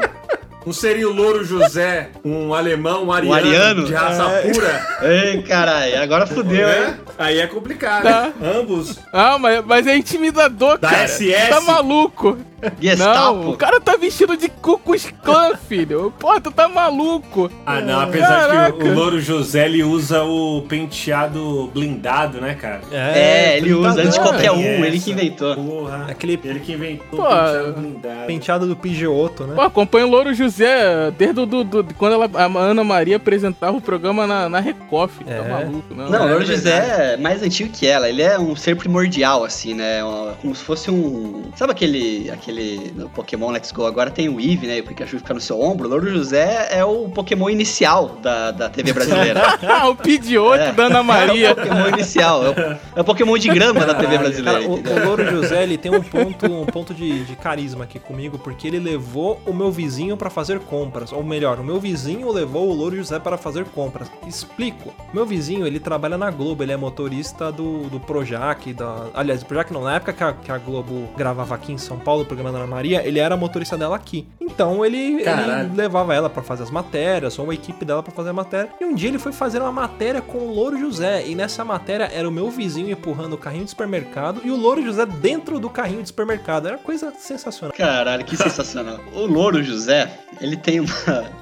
Não 0.65 0.73
seria 0.73 1.07
o 1.09 1.13
Louro 1.13 1.43
José 1.43 2.09
um 2.23 2.53
alemão, 2.53 3.05
um 3.05 3.11
ariano, 3.13 3.35
ariano? 3.35 3.85
de 3.85 3.93
raça 3.93 4.23
É. 4.23 4.51
pura? 4.51 4.87
Ei, 5.01 5.41
caralho, 5.43 6.01
agora 6.01 6.27
fudeu, 6.27 6.67
É? 6.67 6.87
hein? 6.89 6.93
Aí 7.17 7.39
é 7.39 7.47
complicado. 7.47 8.03
Tá. 8.03 8.31
Ambos. 8.41 8.99
Ah, 9.11 9.37
mas, 9.39 9.65
mas 9.65 9.87
é 9.87 9.95
intimidador, 9.97 10.77
Da 10.77 10.89
cara. 10.89 11.07
SS? 11.07 11.49
Tá 11.49 11.61
maluco? 11.61 12.37
Gestapo. 12.79 13.37
Não, 13.43 13.49
o 13.51 13.57
cara 13.57 13.79
tá 13.79 13.95
vestido 13.97 14.35
de 14.37 14.49
Cucuz 14.49 15.13
Clã, 15.23 15.55
filho. 15.67 16.13
Pô, 16.19 16.39
tu 16.41 16.51
tá 16.51 16.67
maluco. 16.67 17.49
Ah, 17.65 17.81
não, 17.81 17.99
apesar 18.01 18.47
Caraca. 18.47 18.73
que 18.73 18.83
o, 18.83 18.91
o 18.91 18.93
Louro 18.95 19.19
José 19.19 19.65
ele 19.65 19.83
usa 19.83 20.23
o 20.23 20.61
penteado 20.67 21.69
blindado, 21.73 22.39
né, 22.41 22.55
cara? 22.55 22.81
É, 22.91 23.57
ele 23.57 23.73
usa 23.73 24.01
antes 24.01 24.13
de 24.15 24.19
qualquer 24.19 24.51
um, 24.51 24.55
Tem 24.57 24.65
ele 24.83 24.95
essa, 24.97 25.05
que 25.05 25.11
inventou. 25.11 25.55
Porra. 25.55 26.05
Aquele 26.09 26.39
Ele 26.43 26.59
que 26.59 26.73
inventou 26.73 27.19
Pô, 27.19 27.23
o 27.23 27.27
penteado 27.29 27.73
blindado. 27.73 28.27
penteado 28.27 28.67
do 28.67 28.75
Pidgeotto, 28.75 29.43
né? 29.45 29.55
Pô, 29.55 29.61
acompanho 29.61 30.07
o 30.07 30.09
Louro 30.09 30.33
José 30.33 31.11
desde 31.17 31.45
do, 31.45 31.63
do- 31.63 31.83
de 31.83 31.93
quando 31.93 32.13
ela, 32.13 32.29
a 32.33 32.45
Ana 32.59 32.83
Maria 32.83 33.17
apresentava 33.17 33.75
o 33.77 33.81
programa 33.81 34.25
na, 34.25 34.49
na 34.49 34.59
Record, 34.59 35.11
filho. 35.11 35.29
É. 35.29 35.41
Tá 35.41 35.47
maluco, 35.49 35.93
não? 35.93 36.09
Não, 36.09 36.11
o 36.11 36.15
é 36.15 36.31
Louro 36.31 36.45
verdade. 36.45 36.51
José 36.57 37.13
é 37.13 37.17
mais 37.17 37.43
antigo 37.43 37.69
que 37.71 37.85
ela. 37.87 38.09
Ele 38.09 38.21
é 38.21 38.39
um 38.39 38.55
ser 38.55 38.75
primordial, 38.75 39.43
assim, 39.43 39.73
né? 39.73 39.99
Como 40.41 40.55
se 40.55 40.63
fosse 40.63 40.89
um. 40.89 41.43
Sabe 41.55 41.71
aquele, 41.71 42.29
aquele 42.31 42.48
naquele 42.49 42.91
no 42.95 43.09
Pokémon 43.09 43.51
Let's 43.51 43.71
Go 43.71 43.85
agora 43.85 44.09
tem 44.09 44.27
o 44.27 44.39
Eevee, 44.39 44.67
né? 44.67 44.77
E 44.77 44.81
o 44.81 44.83
Pikachu 44.83 45.17
fica 45.17 45.33
no 45.33 45.39
seu 45.41 45.61
ombro. 45.61 45.87
O 45.87 45.89
Louro 45.91 46.09
José 46.09 46.67
é 46.71 46.83
o 46.83 47.07
Pokémon 47.09 47.49
inicial 47.49 48.17
da, 48.21 48.51
da 48.51 48.69
TV 48.69 48.93
brasileira. 48.93 49.39
Ah, 49.69 49.87
o 49.89 49.95
Pidioto 49.95 50.55
É. 50.59 50.71
da 50.71 50.85
Ana 50.85 51.03
Maria. 51.03 51.49
É 51.49 51.51
o 51.51 51.55
Pokémon 51.55 51.87
inicial. 51.89 52.43
É 52.45 52.49
o, 52.49 52.53
é 52.97 53.01
o 53.01 53.03
Pokémon 53.03 53.37
de 53.37 53.49
grama 53.49 53.85
da 53.85 53.93
TV 53.93 54.17
brasileira. 54.17 54.59
Cara, 54.61 54.71
o, 54.71 54.73
o 54.75 55.05
Louro 55.05 55.25
José, 55.29 55.63
ele 55.63 55.77
tem 55.77 55.91
um 55.93 56.01
ponto, 56.01 56.45
um 56.45 56.65
ponto 56.65 56.93
de, 56.93 57.23
de 57.25 57.35
carisma 57.35 57.83
aqui 57.83 57.99
comigo, 57.99 58.39
porque 58.39 58.67
ele 58.67 58.79
levou 58.79 59.39
o 59.45 59.53
meu 59.53 59.71
vizinho 59.71 60.17
pra 60.17 60.29
fazer 60.29 60.59
compras. 60.59 61.11
Ou 61.11 61.23
melhor, 61.23 61.59
o 61.59 61.63
meu 61.63 61.79
vizinho 61.79 62.31
levou 62.31 62.69
o 62.69 62.73
Louro 62.73 62.95
José 62.95 63.19
para 63.19 63.37
fazer 63.37 63.65
compras. 63.65 64.11
Explico. 64.27 64.93
Meu 65.13 65.25
vizinho, 65.25 65.67
ele 65.67 65.79
trabalha 65.79 66.17
na 66.17 66.31
Globo, 66.31 66.63
ele 66.63 66.71
é 66.71 66.77
motorista 66.77 67.51
do, 67.51 67.89
do 67.89 67.99
Projac, 67.99 68.73
da... 68.73 69.07
Aliás, 69.13 69.43
Projac 69.43 69.71
não, 69.71 69.83
na 69.83 69.95
época 69.95 70.13
que 70.13 70.23
a, 70.23 70.33
que 70.33 70.51
a 70.51 70.57
Globo 70.57 71.09
gravava 71.15 71.53
aqui 71.55 71.71
em 71.73 71.77
São 71.77 71.97
Paulo, 71.99 72.25
programa 72.39 72.51
da 72.57 72.63
Ana 72.63 72.67
Maria, 72.75 73.05
ele 73.05 73.19
era 73.19 73.35
motorista 73.35 73.77
dela 73.77 73.95
aqui. 73.95 74.25
Então 74.39 74.85
ele, 74.85 74.97
ele 75.21 75.75
levava 75.75 76.13
ela 76.13 76.29
pra 76.29 76.41
fazer 76.41 76.63
as 76.63 76.71
matérias, 76.71 77.37
ou 77.37 77.49
a 77.49 77.53
equipe 77.53 77.83
dela 77.85 78.01
pra 78.01 78.11
fazer 78.11 78.29
a 78.29 78.33
matéria. 78.33 78.69
E 78.79 78.85
um 78.85 78.93
dia 78.95 79.09
ele 79.09 79.19
foi 79.19 79.31
fazer 79.31 79.59
uma 79.61 79.71
matéria 79.71 80.21
com 80.21 80.37
o 80.39 80.53
Louro 80.53 80.77
José. 80.79 81.25
E 81.27 81.35
nessa 81.35 81.63
matéria 81.65 82.09
era 82.13 82.27
o 82.27 82.31
meu 82.31 82.49
vizinho 82.49 82.89
empurrando 82.91 83.33
o 83.33 83.37
carrinho 83.37 83.63
de 83.65 83.69
supermercado 83.71 84.41
e 84.43 84.51
o 84.51 84.55
Louro 84.55 84.81
José 84.83 85.05
dentro 85.05 85.59
do 85.59 85.69
carrinho 85.69 86.01
de 86.01 86.07
supermercado. 86.07 86.67
Era 86.67 86.77
coisa 86.77 87.13
sensacional. 87.19 87.75
Caralho, 87.75 88.23
que 88.25 88.35
sensacional. 88.37 88.99
O 89.13 89.25
Louro 89.25 89.61
José, 89.63 90.09
ele 90.39 90.55
tem 90.55 90.79
uma. 90.79 90.89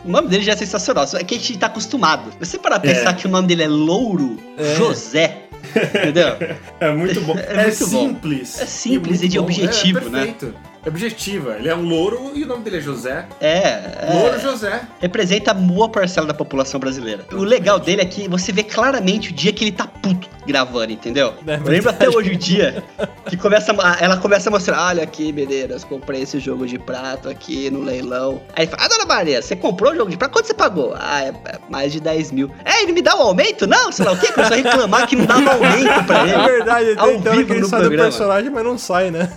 O 0.03 0.09
nome 0.09 0.27
dele 0.29 0.43
já 0.43 0.53
é 0.53 0.55
sensacional, 0.55 1.05
só 1.07 1.17
é 1.17 1.23
que 1.23 1.35
a 1.35 1.37
gente 1.37 1.57
tá 1.57 1.67
acostumado. 1.67 2.31
Você 2.39 2.57
para 2.57 2.79
pensar 2.79 3.11
É. 3.11 3.13
que 3.13 3.27
o 3.27 3.29
nome 3.29 3.47
dele 3.47 3.63
é 3.63 3.67
Louro 3.67 4.37
É. 4.57 4.75
José, 4.75 5.43
entendeu? 5.75 6.35
É 6.79 6.91
muito 6.91 7.21
bom. 7.21 7.37
É 7.37 7.53
É, 7.53 7.63
muito 7.67 7.87
bom. 7.87 7.99
simples. 7.99 8.59
É 8.61 8.65
simples 8.65 9.19
muito 9.19 9.25
e 9.25 9.27
de 9.29 9.37
bom. 9.37 9.43
objetivo, 9.45 9.99
é, 9.99 10.09
né? 10.09 10.35
É 10.85 10.89
objetiva. 10.89 11.55
Ele 11.59 11.67
é 11.69 11.75
um 11.75 11.83
louro 11.87 12.31
e 12.33 12.43
o 12.43 12.47
nome 12.47 12.63
dele 12.63 12.77
é 12.77 12.81
José. 12.81 13.25
É, 13.41 13.57
é. 13.57 14.09
Louro 14.13 14.39
José. 14.39 14.81
representa 14.99 15.51
a 15.51 15.53
boa 15.53 15.89
parcela 15.89 16.25
da 16.27 16.33
população 16.33 16.79
brasileira. 16.79 17.25
O 17.33 17.43
legal 17.43 17.79
dele 17.79 18.01
é 18.01 18.05
que 18.05 18.27
você 18.29 18.51
vê 18.51 18.63
claramente 18.63 19.31
o 19.31 19.33
dia 19.33 19.51
que 19.51 19.63
ele 19.63 19.71
tá 19.71 19.85
puto 19.87 20.27
gravando, 20.45 20.93
entendeu? 20.93 21.33
É 21.45 21.55
Eu 21.55 21.63
lembro 21.63 21.89
até 21.89 22.07
hoje 22.07 22.31
o 22.31 22.37
dia 22.37 22.81
que 23.25 23.35
começa, 23.35 23.73
a- 23.73 23.97
ela 23.99 24.15
começa 24.15 24.49
a 24.49 24.51
mostrar, 24.51 24.81
olha 24.87 25.03
aqui, 25.03 25.33
Medeiros, 25.33 25.83
comprei 25.83 26.21
esse 26.21 26.39
jogo 26.39 26.65
de 26.65 26.79
prato 26.79 27.27
aqui 27.27 27.69
no 27.69 27.81
leilão. 27.81 28.41
Aí 28.55 28.63
ele 28.63 28.71
fala, 28.71 28.83
ah, 28.85 28.87
dona 28.87 29.05
Maria, 29.05 29.41
você 29.41 29.57
comprou 29.57 29.91
o 29.91 29.95
jogo 29.95 30.09
de 30.09 30.15
prato? 30.15 30.31
Quanto 30.31 30.45
você 30.47 30.53
pagou? 30.53 30.95
Ah, 30.97 31.21
é 31.23 31.27
é 31.47 31.59
mais 31.69 31.91
de 31.91 31.99
10 31.99 32.31
mil. 32.31 32.49
É, 32.63 32.81
ele 32.83 32.93
me 32.93 33.01
dá 33.01 33.13
um 33.17 33.21
aumento? 33.21 33.67
Não, 33.67 33.91
sei 33.91 34.05
lá 34.05 34.13
o 34.13 34.17
quê? 34.17 34.31
Começou 34.31 34.53
a 34.53 34.57
reclamar 34.57 35.05
que 35.07 35.15
não 35.17 35.25
dava 35.25 35.51
aumento 35.51 36.03
pra 36.05 36.19
É 36.27 36.33
ele. 36.33 36.43
verdade, 36.49 36.85
ele 36.91 36.99
Ao 36.99 37.07
tentando 37.09 37.35
vivo 37.35 37.45
que 37.47 37.51
ele 37.53 37.61
no 37.61 37.67
sai 37.67 37.81
do 37.83 37.89
personagem, 37.89 38.49
mas 38.49 38.63
não 38.63 38.77
sai, 38.77 39.11
né? 39.11 39.29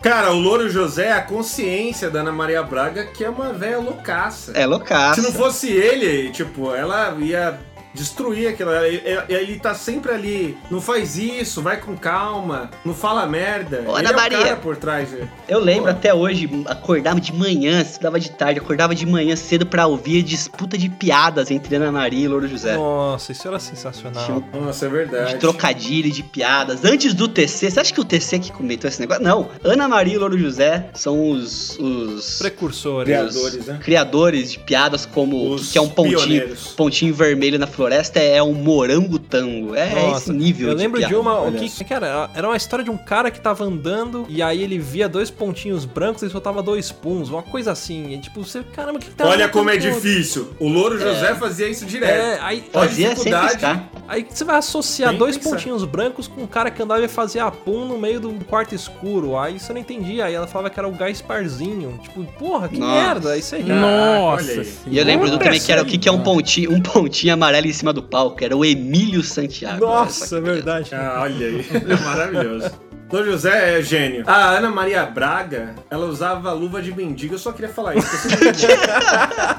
Cara, 0.00 0.32
o 0.32 0.38
Louro 0.38 0.59
José 0.68 1.06
é 1.06 1.12
a 1.12 1.22
consciência 1.22 2.10
da 2.10 2.20
Ana 2.20 2.32
Maria 2.32 2.62
Braga, 2.62 3.06
que 3.06 3.24
é 3.24 3.30
uma 3.30 3.52
velha 3.52 3.78
loucaça. 3.78 4.52
É 4.54 4.66
loucaço. 4.66 5.20
Se 5.20 5.26
não 5.26 5.32
fosse 5.32 5.68
ele, 5.70 6.30
tipo, 6.30 6.74
ela 6.74 7.16
ia 7.20 7.58
destruir 7.94 8.48
aquilo. 8.48 8.70
Ele, 8.74 9.02
ele- 9.04 9.22
ele 9.28 9.58
tá 9.60 9.74
sempre 9.74 10.12
ali. 10.12 10.56
Não 10.70 10.80
faz 10.80 11.16
isso, 11.16 11.60
vai 11.62 11.80
com 11.80 11.96
calma, 11.96 12.70
não 12.84 12.94
fala 12.94 13.26
merda. 13.26 13.84
Ô, 13.86 13.98
ele 13.98 14.06
Ana 14.06 14.10
é 14.10 14.12
Maria. 14.16 14.38
o 14.38 14.42
cara 14.42 14.56
por 14.56 14.76
trás. 14.76 15.10
de- 15.10 15.28
Eu 15.48 15.58
lembro 15.60 15.84
Pô. 15.84 15.90
até 15.90 16.12
hoje, 16.14 16.48
acordava 16.66 17.20
de 17.20 17.32
manhã, 17.32 17.80
estudava 17.80 18.18
de 18.20 18.30
tarde, 18.30 18.60
acordava 18.60 18.94
de 18.94 19.04
manhã 19.06 19.34
cedo 19.36 19.66
pra 19.66 19.86
ouvir 19.86 20.20
a 20.20 20.24
disputa 20.26 20.76
de 20.78 20.88
piadas 20.88 21.50
entre 21.50 21.76
Ana 21.76 21.90
Maria 21.92 22.24
e 22.24 22.28
Louro 22.28 22.46
José. 22.48 22.76
Nossa, 22.76 23.32
isso 23.32 23.46
era 23.48 23.58
sensacional. 23.58 24.42
Um 24.54 24.60
Nossa, 24.66 24.86
é 24.86 24.88
verdade. 24.88 25.34
de 25.34 25.38
trocadilho, 25.40 26.10
de 26.10 26.22
piadas. 26.22 26.84
Antes 26.84 27.14
do 27.14 27.26
TC, 27.28 27.70
você 27.70 27.80
acha 27.80 27.92
que 27.92 28.00
o 28.00 28.04
TC 28.04 28.38
que 28.38 28.52
comentou 28.52 28.88
esse 28.88 29.00
negócio? 29.00 29.22
Não. 29.22 29.48
Ana 29.64 29.88
Maria 29.88 30.14
e 30.14 30.18
Louro 30.18 30.38
José 30.38 30.88
são 30.94 31.30
os, 31.30 31.78
os 31.78 32.38
Precursores. 32.38 33.06
Criadores, 33.06 33.66
né? 33.66 33.78
criadores 33.82 34.52
de 34.52 34.58
piadas 34.58 35.06
como 35.06 35.54
Os 35.54 35.72
que 35.72 35.78
é 35.78 35.80
um 35.80 35.88
pontinho, 35.88 36.18
pioneiros. 36.18 36.68
pontinho 36.76 37.14
vermelho 37.14 37.58
na 37.58 37.66
floresta 37.80 38.20
é 38.20 38.42
um 38.42 38.52
morango 38.52 39.18
tango. 39.18 39.74
É 39.74 39.86
esse 39.88 39.94
Nossa, 40.06 40.32
nível 40.34 40.68
eu 40.68 40.74
de 40.74 40.82
lembro 40.82 41.06
de 41.06 41.14
uma, 41.14 41.40
o 41.40 41.52
que, 41.52 41.66
que 41.82 41.94
era? 41.94 42.28
Era 42.34 42.46
uma 42.46 42.56
história 42.56 42.84
de 42.84 42.90
um 42.90 42.96
cara 42.98 43.30
que 43.30 43.40
tava 43.40 43.64
andando 43.64 44.26
e 44.28 44.42
aí 44.42 44.62
ele 44.62 44.78
via 44.78 45.08
dois 45.08 45.30
pontinhos 45.30 45.86
brancos 45.86 46.22
e 46.22 46.28
soltava 46.28 46.62
dois 46.62 46.92
puns, 46.92 47.30
uma 47.30 47.42
coisa 47.42 47.72
assim. 47.72 48.12
E, 48.12 48.18
tipo, 48.18 48.44
você, 48.44 48.62
caramba, 48.62 48.98
o 48.98 49.00
que, 49.00 49.08
que 49.08 49.14
tá 49.14 49.26
Olha 49.26 49.48
como 49.48 49.70
é 49.70 49.78
difícil. 49.78 50.52
O 50.60 50.68
Louro 50.68 50.98
José 50.98 51.34
fazia 51.36 51.68
isso 51.68 51.86
direto. 51.86 52.10
É, 52.10 52.38
aí, 52.42 52.64
Olha 52.74 52.84
a 52.84 52.88
Fazia 52.90 53.06
sem 53.06 53.14
dificuldade. 53.14 53.52
piscar. 53.54 53.90
aí 54.06 54.26
você 54.28 54.44
vai 54.44 54.56
associar 54.56 55.10
Sem 55.10 55.18
dois 55.18 55.38
pensar. 55.38 55.50
pontinhos 55.50 55.84
brancos 55.84 56.28
com 56.28 56.42
um 56.42 56.46
cara 56.46 56.70
que 56.70 56.82
andava 56.82 57.02
e 57.02 57.08
fazia 57.08 57.50
pum 57.50 57.86
no 57.86 57.96
meio 57.96 58.20
do 58.20 58.44
quarto 58.44 58.74
escuro. 58.74 59.38
Aí 59.38 59.58
você 59.58 59.72
não 59.72 59.80
entendia. 59.80 60.26
Aí 60.26 60.34
ela 60.34 60.46
falava 60.46 60.68
que 60.68 60.78
era 60.78 60.86
o 60.86 60.92
Gasparzinho. 60.92 61.98
Tipo, 62.02 62.24
porra, 62.38 62.68
que 62.68 62.78
Nossa. 62.78 62.92
merda, 62.92 63.38
isso 63.38 63.54
aí. 63.54 63.62
Nossa. 63.62 64.44
olha 64.44 64.60
aí. 64.60 64.72
E 64.86 64.98
eu 64.98 65.04
lembro 65.04 65.30
do 65.30 65.38
também 65.38 65.58
que 65.58 65.72
era 65.72 65.80
o 65.80 65.86
que, 65.86 65.96
que 65.96 66.08
é 66.08 66.12
um 66.12 66.22
pontinho, 66.22 66.72
um 66.74 66.80
pontinho 66.80 67.32
amarelo 67.32 67.69
em 67.70 67.74
cima 67.74 67.92
do 67.92 68.02
palco, 68.02 68.44
era 68.44 68.56
o 68.56 68.64
Emílio 68.64 69.22
Santiago. 69.22 69.80
Nossa, 69.84 70.38
é 70.38 70.40
verdade. 70.40 70.94
Ah, 70.94 71.20
olha 71.22 71.46
aí. 71.46 71.66
É 71.88 72.04
maravilhoso. 72.04 72.70
Louro 73.12 73.32
José 73.32 73.80
é 73.80 73.82
gênio. 73.82 74.22
A 74.24 74.50
Ana 74.50 74.70
Maria 74.70 75.04
Braga, 75.04 75.74
ela 75.90 76.06
usava 76.06 76.52
luva 76.52 76.80
de 76.80 76.94
mendigo. 76.94 77.34
Eu 77.34 77.38
só 77.40 77.50
queria 77.50 77.68
falar 77.68 77.96
isso. 77.96 78.08
porque 78.28 78.66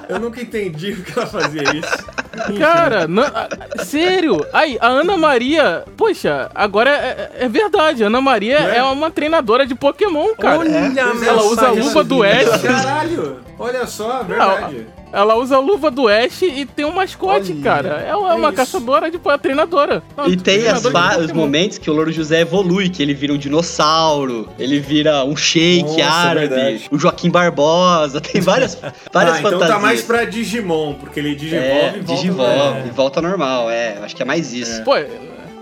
Eu, 0.07 0.15
eu 0.15 0.19
nunca 0.21 0.41
entendi 0.41 0.95
que 0.95 1.11
ela 1.19 1.27
fazia 1.27 1.61
isso. 1.75 2.57
Cara, 2.57 3.09
não- 3.09 3.23
a- 3.23 3.49
sério? 3.83 4.45
Aí, 4.53 4.77
a 4.79 4.87
Ana 4.87 5.17
Maria, 5.17 5.83
poxa, 5.97 6.49
agora 6.55 6.91
é, 6.91 7.31
é 7.41 7.49
verdade. 7.49 8.05
A 8.05 8.07
Ana 8.07 8.21
Maria 8.21 8.57
Não 8.61 8.69
é? 8.69 8.77
é? 8.77 8.83
uma 8.83 9.11
treinadora 9.11 9.67
de 9.67 9.75
Pokémon, 9.75 10.33
cara. 10.39 10.59
Olha, 10.59 10.69
é, 10.69 11.27
ela 11.27 11.43
usa 11.43 11.67
a 11.67 11.71
luva 11.71 12.05
do. 12.05 12.23
Ash. 12.23 12.61
Caralho! 12.61 13.39
Olha 13.59 13.85
só, 13.85 14.23
verdade. 14.23 14.87
Ela 15.13 15.35
usa 15.35 15.57
a 15.57 15.59
luva 15.59 15.91
do 15.91 16.07
Ash 16.07 16.41
e 16.43 16.65
tem 16.65 16.85
um 16.85 16.91
mascote, 16.91 17.51
Olha, 17.51 17.61
cara. 17.61 17.89
É 18.07 18.15
uma, 18.15 18.31
é 18.31 18.33
uma 18.35 18.47
isso. 18.49 18.57
caçadora 18.57 19.11
de 19.11 19.17
pô, 19.19 19.37
treinadora. 19.37 20.01
Não, 20.15 20.27
E 20.27 20.37
tem 20.37 20.67
as 20.67 20.81
treinadora 20.81 21.25
os 21.25 21.31
momentos 21.31 21.77
que 21.77 21.89
o 21.89 21.93
Louro 21.93 22.11
José 22.11 22.41
evolui, 22.41 22.89
que 22.89 23.01
ele 23.03 23.13
vira 23.13 23.33
um 23.33 23.37
dinossauro, 23.37 24.47
ele 24.57 24.79
vira 24.79 25.23
um 25.25 25.35
shake 25.35 25.83
Nossa, 25.83 25.99
é 25.99 26.03
árabe, 26.03 26.47
verdade. 26.47 26.87
o 26.91 26.97
Joaquim 26.97 27.29
Barbosa, 27.29 28.21
tem 28.21 28.39
várias, 28.41 28.77
várias 29.11 29.35
ah, 29.35 29.39
então 29.39 29.51
fantasias. 29.51 29.69
tá 29.75 29.79
mais 29.79 30.01
pra 30.01 30.23
Digimon, 30.23 30.93
porque 30.95 31.19
ele 31.19 31.35
digivolve 31.35 31.71
é, 31.71 31.97
e 31.97 32.01
volta. 32.01 32.13
digivolve, 32.21 32.79
É. 32.79 32.83
e 32.87 32.89
volta 32.91 33.21
normal, 33.21 33.69
é, 33.69 33.97
acho 34.01 34.15
que 34.15 34.21
é 34.21 34.25
mais 34.25 34.53
isso. 34.53 34.83
Pô, 34.83 34.93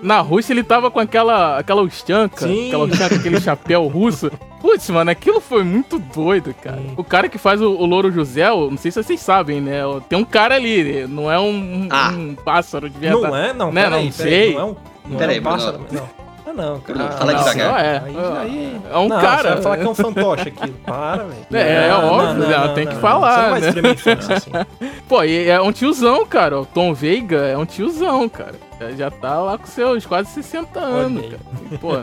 na 0.01 0.19
Rússia 0.21 0.53
ele 0.53 0.63
tava 0.63 0.89
com 0.89 0.99
aquela, 0.99 1.57
aquela 1.57 1.81
Ustianka, 1.81 2.47
Sim. 2.47 2.67
aquela 2.67 2.83
Ustianka, 2.85 3.15
aquele 3.15 3.39
chapéu 3.41 3.87
russo. 3.87 4.31
Putz, 4.61 4.89
mano, 4.89 5.09
aquilo 5.09 5.39
foi 5.39 5.63
muito 5.63 5.97
doido, 5.99 6.53
cara. 6.61 6.77
Sim. 6.77 6.93
O 6.97 7.03
cara 7.03 7.29
que 7.29 7.37
faz 7.37 7.61
o, 7.61 7.69
o 7.71 7.85
Louro 7.85 8.11
José, 8.11 8.49
não 8.49 8.77
sei 8.77 8.91
se 8.91 9.01
vocês 9.01 9.19
sabem, 9.19 9.61
né? 9.61 9.81
Tem 10.09 10.19
um 10.19 10.25
cara 10.25 10.55
ali, 10.55 11.07
não 11.07 11.31
é 11.31 11.39
um, 11.39 11.87
Ah. 11.89 12.09
um 12.11 12.35
pássaro 12.35 12.89
de 12.89 12.97
verdade. 12.99 13.23
Não 13.23 13.35
é? 13.35 13.53
Não, 13.53 13.71
Né, 13.71 13.83
peraí, 13.83 14.05
não 14.05 14.11
peraí, 14.11 14.31
sei. 14.31 14.53
Não 14.53 14.59
é 14.59 14.63
um, 14.65 14.75
não 15.07 15.17
Peraí, 15.17 15.37
é 15.37 15.39
um 15.39 15.43
pássaro. 15.43 15.79
Não. 15.91 16.09
Ah, 16.45 16.53
não, 16.53 16.79
cara. 16.79 17.11
Fala 17.11 17.31
não, 17.33 17.39
devagar. 17.39 17.71
Não, 17.71 17.77
é. 17.79 18.03
Aí, 18.05 18.15
aí- 18.41 18.81
É 18.91 18.97
um 18.97 19.07
não, 19.07 19.21
cara. 19.21 19.37
Você 19.49 19.53
vai 19.53 19.61
falar 19.61 19.77
que 19.77 19.83
é 19.83 19.89
um 19.89 19.95
fantoche 19.95 20.49
aqui. 20.49 20.71
Para, 20.85 21.23
velho. 21.23 21.45
É, 21.53 21.87
é 21.87 21.93
óbvio, 21.93 22.47
né? 22.47 22.67
Tem 22.75 22.87
que 22.87 22.95
falar, 22.95 23.59
Você 23.61 23.81
não 23.81 23.81
vai 23.83 24.15
né? 24.15 24.35
assim. 24.35 24.51
Pô, 25.07 25.23
e 25.23 25.47
é 25.47 25.61
um 25.61 25.71
tiozão, 25.71 26.25
cara. 26.25 26.59
O 26.59 26.65
Tom 26.65 26.93
Veiga 26.93 27.37
é 27.37 27.57
um 27.57 27.65
tiozão, 27.65 28.27
cara. 28.27 28.55
Já, 28.79 28.91
já 28.91 29.11
tá 29.11 29.39
lá 29.39 29.57
com 29.57 29.67
seus 29.67 30.05
quase 30.05 30.29
60 30.31 30.79
anos, 30.79 31.23
aí. 31.23 31.29
cara. 31.31 31.41
E, 31.71 31.77
pô, 31.77 31.97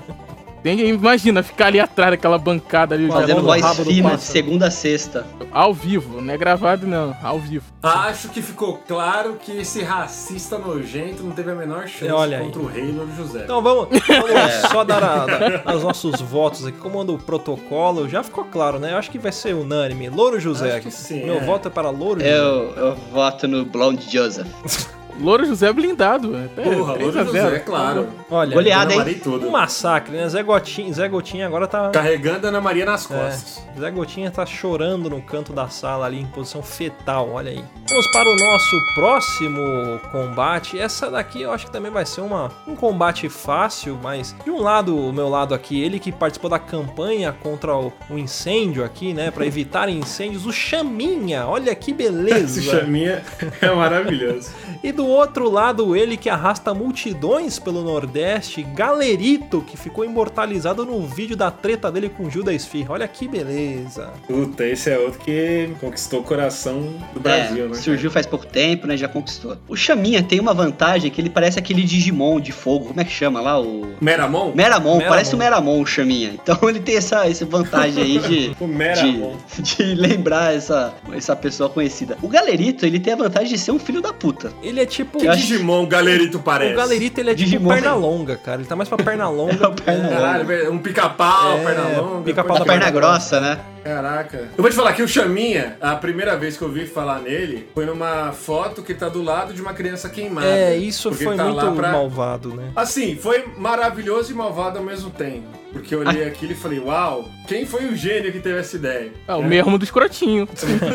tem, 0.62 0.80
imagina 0.80 1.42
ficar 1.44 1.66
ali 1.66 1.78
atrás 1.78 2.10
daquela 2.10 2.38
bancada 2.38 2.94
ali, 2.96 3.08
Fazendo 3.08 3.40
voz 3.42 3.64
fina 3.80 4.18
segunda 4.18 4.66
a 4.66 4.70
sexta. 4.70 5.24
ao 5.52 5.72
vivo. 5.72 6.20
Não 6.20 6.34
é 6.34 6.36
gravado, 6.36 6.88
não. 6.88 7.14
Ao 7.22 7.38
vivo. 7.38 7.64
Acho 7.80 8.28
que 8.30 8.42
ficou 8.42 8.78
claro 8.86 9.36
que 9.40 9.52
esse 9.58 9.82
racista 9.84 10.58
nojento 10.58 11.22
não 11.22 11.30
teve 11.30 11.52
a 11.52 11.54
menor 11.54 11.86
chance 11.86 12.10
Olha 12.10 12.38
aí. 12.38 12.44
contra 12.46 12.60
o 12.62 12.66
rei 12.66 12.90
Louro 12.90 13.12
José. 13.16 13.42
Então 13.44 13.62
vamos, 13.62 13.88
vamos 14.08 14.30
É. 14.34 14.48
só 14.68 14.82
dar, 14.82 15.04
a- 15.04 15.72
os 15.76 15.84
nossos 15.84 16.20
votos 16.20 16.66
aqui. 16.66 16.76
Como 16.78 17.00
anda 17.00 17.12
o 17.12 17.18
protocolo, 17.18 18.08
já 18.08 18.24
ficou 18.24 18.42
claro, 18.44 18.80
né? 18.80 18.92
Eu 18.92 18.98
acho 18.98 19.08
que 19.10 19.20
vai 19.20 19.30
ser 19.30 19.54
unânime. 19.54 20.08
Louro 20.08 20.40
José 20.40 20.72
Acho 20.78 20.86
que 20.86 20.90
sim, 20.90 21.24
Meu 21.26 21.36
é. 21.36 21.40
voto 21.44 21.68
é 21.68 21.70
para 21.70 21.90
Louro 21.90 22.18
José. 22.18 22.36
Eu, 22.36 22.72
eu 22.74 22.94
voto 23.12 23.46
no 23.46 23.64
Blonde 23.64 24.10
Joseph. 24.12 24.48
Louro 25.20 25.44
José 25.46 25.72
blindado. 25.72 26.36
É, 26.36 26.48
Porra, 26.62 26.94
3 26.94 27.14
Louro 27.14 27.20
a 27.20 27.24
0. 27.32 27.44
José, 27.48 27.58
claro. 27.60 28.08
Olha, 28.30 28.54
Goleada, 28.54 28.94
hein? 28.94 29.20
Tudo. 29.22 29.46
um 29.46 29.50
massacre, 29.50 30.16
né? 30.16 30.28
Zé 30.28 30.42
Gotinha, 30.42 30.92
Zé 30.92 31.08
Gotinha 31.08 31.46
agora 31.46 31.66
tá... 31.66 31.90
Carregando 31.90 32.46
a 32.46 32.48
Ana 32.50 32.60
Maria 32.60 32.84
nas 32.84 33.10
É, 33.10 33.14
costas. 33.14 33.62
Zé 33.78 33.90
Gotinha 33.90 34.30
tá 34.30 34.44
chorando 34.46 35.08
no 35.10 35.20
canto 35.22 35.52
da 35.52 35.68
sala 35.68 36.06
ali 36.06 36.20
em 36.20 36.26
posição 36.26 36.62
fetal, 36.62 37.30
olha 37.32 37.50
aí. 37.50 37.64
Vamos 37.88 38.06
para 38.12 38.28
o 38.30 38.36
nosso 38.36 38.94
próximo 38.94 40.00
combate. 40.12 40.78
Essa 40.78 41.10
daqui 41.10 41.42
eu 41.42 41.52
acho 41.52 41.66
que 41.66 41.72
também 41.72 41.90
vai 41.90 42.04
ser 42.04 42.20
uma, 42.20 42.50
um 42.66 42.74
combate 42.76 43.28
fácil, 43.28 43.98
mas 44.02 44.34
de 44.44 44.50
um 44.50 44.60
lado, 44.60 44.96
o 44.96 45.12
meu 45.12 45.28
lado 45.28 45.54
aqui, 45.54 45.80
ele 45.82 45.98
que 45.98 46.10
participou 46.12 46.50
da 46.50 46.58
campanha 46.58 47.32
contra 47.42 47.74
o, 47.76 47.92
o 48.10 48.18
incêndio 48.18 48.84
aqui, 48.84 49.12
né, 49.14 49.30
Pra 49.30 49.46
evitar 49.46 49.88
incêndios, 49.88 50.46
o 50.46 50.52
Chaminha. 50.52 51.46
Olha 51.46 51.74
que 51.74 51.90
Esse 51.96 52.10
beleza. 52.12 52.62
chaminha 52.62 53.22
é 53.60 53.70
maravilhoso. 53.70 54.50
E 54.82 54.92
do 54.92 55.05
do 55.06 55.12
outro 55.12 55.48
lado, 55.48 55.94
ele 55.94 56.16
que 56.16 56.28
arrasta 56.28 56.74
multidões 56.74 57.60
pelo 57.60 57.80
Nordeste, 57.80 58.64
Galerito, 58.64 59.60
que 59.60 59.76
ficou 59.76 60.04
imortalizado 60.04 60.84
num 60.84 61.06
vídeo 61.06 61.36
da 61.36 61.48
treta 61.48 61.92
dele 61.92 62.08
com 62.08 62.28
Judas 62.28 62.56
Esfirra. 62.56 62.94
Olha 62.94 63.06
que 63.06 63.28
beleza. 63.28 64.10
Puta, 64.26 64.66
esse 64.66 64.90
é 64.90 64.98
outro 64.98 65.20
que 65.20 65.70
conquistou 65.80 66.20
o 66.20 66.22
coração 66.24 66.92
do 67.14 67.20
Brasil, 67.20 67.66
é, 67.66 67.68
né? 67.68 67.74
Surgiu 67.74 68.10
faz 68.10 68.26
pouco 68.26 68.46
tempo, 68.46 68.88
né? 68.88 68.96
Já 68.96 69.06
conquistou. 69.06 69.56
O 69.68 69.76
Chaminha 69.76 70.24
tem 70.24 70.40
uma 70.40 70.52
vantagem 70.52 71.08
que 71.08 71.20
ele 71.20 71.30
parece 71.30 71.56
aquele 71.56 71.84
Digimon 71.84 72.40
de 72.40 72.50
fogo. 72.50 72.86
Como 72.86 73.00
é 73.00 73.04
que 73.04 73.12
chama 73.12 73.40
lá? 73.40 73.60
O. 73.60 73.94
Meramon? 74.00 74.52
Meramon, 74.56 74.96
Meramon. 74.96 75.08
parece 75.08 75.36
o 75.36 75.38
Meramon, 75.38 75.80
o 75.80 75.86
Chaminha. 75.86 76.34
Então 76.34 76.68
ele 76.68 76.80
tem 76.80 76.96
essa, 76.96 77.28
essa 77.28 77.46
vantagem 77.46 78.02
aí 78.02 78.18
de. 78.18 78.56
O 78.58 78.66
Meramon. 78.66 79.36
de, 79.56 79.62
de 79.62 79.94
lembrar 79.94 80.52
essa, 80.52 80.92
essa 81.12 81.36
pessoa 81.36 81.68
conhecida. 81.68 82.18
O 82.22 82.28
Galerito, 82.28 82.84
ele 82.84 82.98
tem 82.98 83.12
a 83.12 83.16
vantagem 83.16 83.50
de 83.50 83.58
ser 83.58 83.70
um 83.70 83.78
filho 83.78 84.00
da 84.00 84.12
puta. 84.12 84.52
Ele 84.62 84.80
é 84.80 84.86
tipo. 84.96 85.18
Que 85.18 85.28
Digimon 85.28 85.84
o 85.84 85.86
Galerito 85.86 86.38
parece? 86.40 86.72
O 86.74 86.76
Galerito 86.76 87.20
ele 87.20 87.30
é 87.30 87.34
tipo 87.34 87.44
Digimon. 87.50 87.68
perna 87.74 87.94
longa, 87.94 88.36
cara. 88.36 88.60
Ele 88.60 88.68
tá 88.68 88.74
mais 88.76 88.88
pra 88.88 88.98
perna 88.98 89.28
longa. 89.30 89.52
É 89.66 89.70
perna 89.82 90.02
longa. 90.04 90.16
Caralho, 90.16 90.72
um 90.72 90.78
pica-pau, 90.78 91.58
É, 91.58 91.64
perna 91.64 92.00
longa. 92.00 92.22
pica-pau 92.24 92.58
Da 92.58 92.64
da 92.64 92.70
perna 92.72 92.90
grossa, 92.90 93.40
né? 93.40 93.58
Caraca. 93.86 94.48
Eu 94.56 94.62
vou 94.62 94.68
te 94.68 94.74
falar 94.74 94.92
que 94.94 95.02
o 95.02 95.06
Chaminha, 95.06 95.76
a 95.80 95.94
primeira 95.94 96.36
vez 96.36 96.56
que 96.56 96.62
eu 96.62 96.68
vi 96.68 96.86
falar 96.86 97.20
nele, 97.20 97.68
foi 97.72 97.86
numa 97.86 98.32
foto 98.32 98.82
que 98.82 98.92
tá 98.92 99.08
do 99.08 99.22
lado 99.22 99.54
de 99.54 99.62
uma 99.62 99.72
criança 99.72 100.08
queimada. 100.08 100.48
É, 100.48 100.76
isso 100.76 101.12
foi 101.12 101.36
tá 101.36 101.44
muito 101.44 101.56
lá 101.56 101.72
pra- 101.72 101.92
malvado, 101.92 102.52
né? 102.52 102.72
Assim, 102.74 103.14
foi 103.14 103.44
maravilhoso 103.56 104.32
e 104.32 104.34
malvado 104.34 104.78
ao 104.78 104.84
mesmo 104.84 105.10
tempo. 105.10 105.46
Porque 105.72 105.94
eu 105.94 106.00
olhei 106.00 106.24
aquilo 106.26 106.52
e 106.52 106.54
falei, 106.54 106.78
uau, 106.78 107.28
quem 107.46 107.66
foi 107.66 107.84
o 107.84 107.94
gênio 107.94 108.32
que 108.32 108.40
teve 108.40 108.58
essa 108.58 108.76
ideia? 108.76 109.12
É 109.28 109.34
o 109.34 109.42
mesmo 109.42 109.76
do 109.76 109.84
escrotinho. 109.84 110.48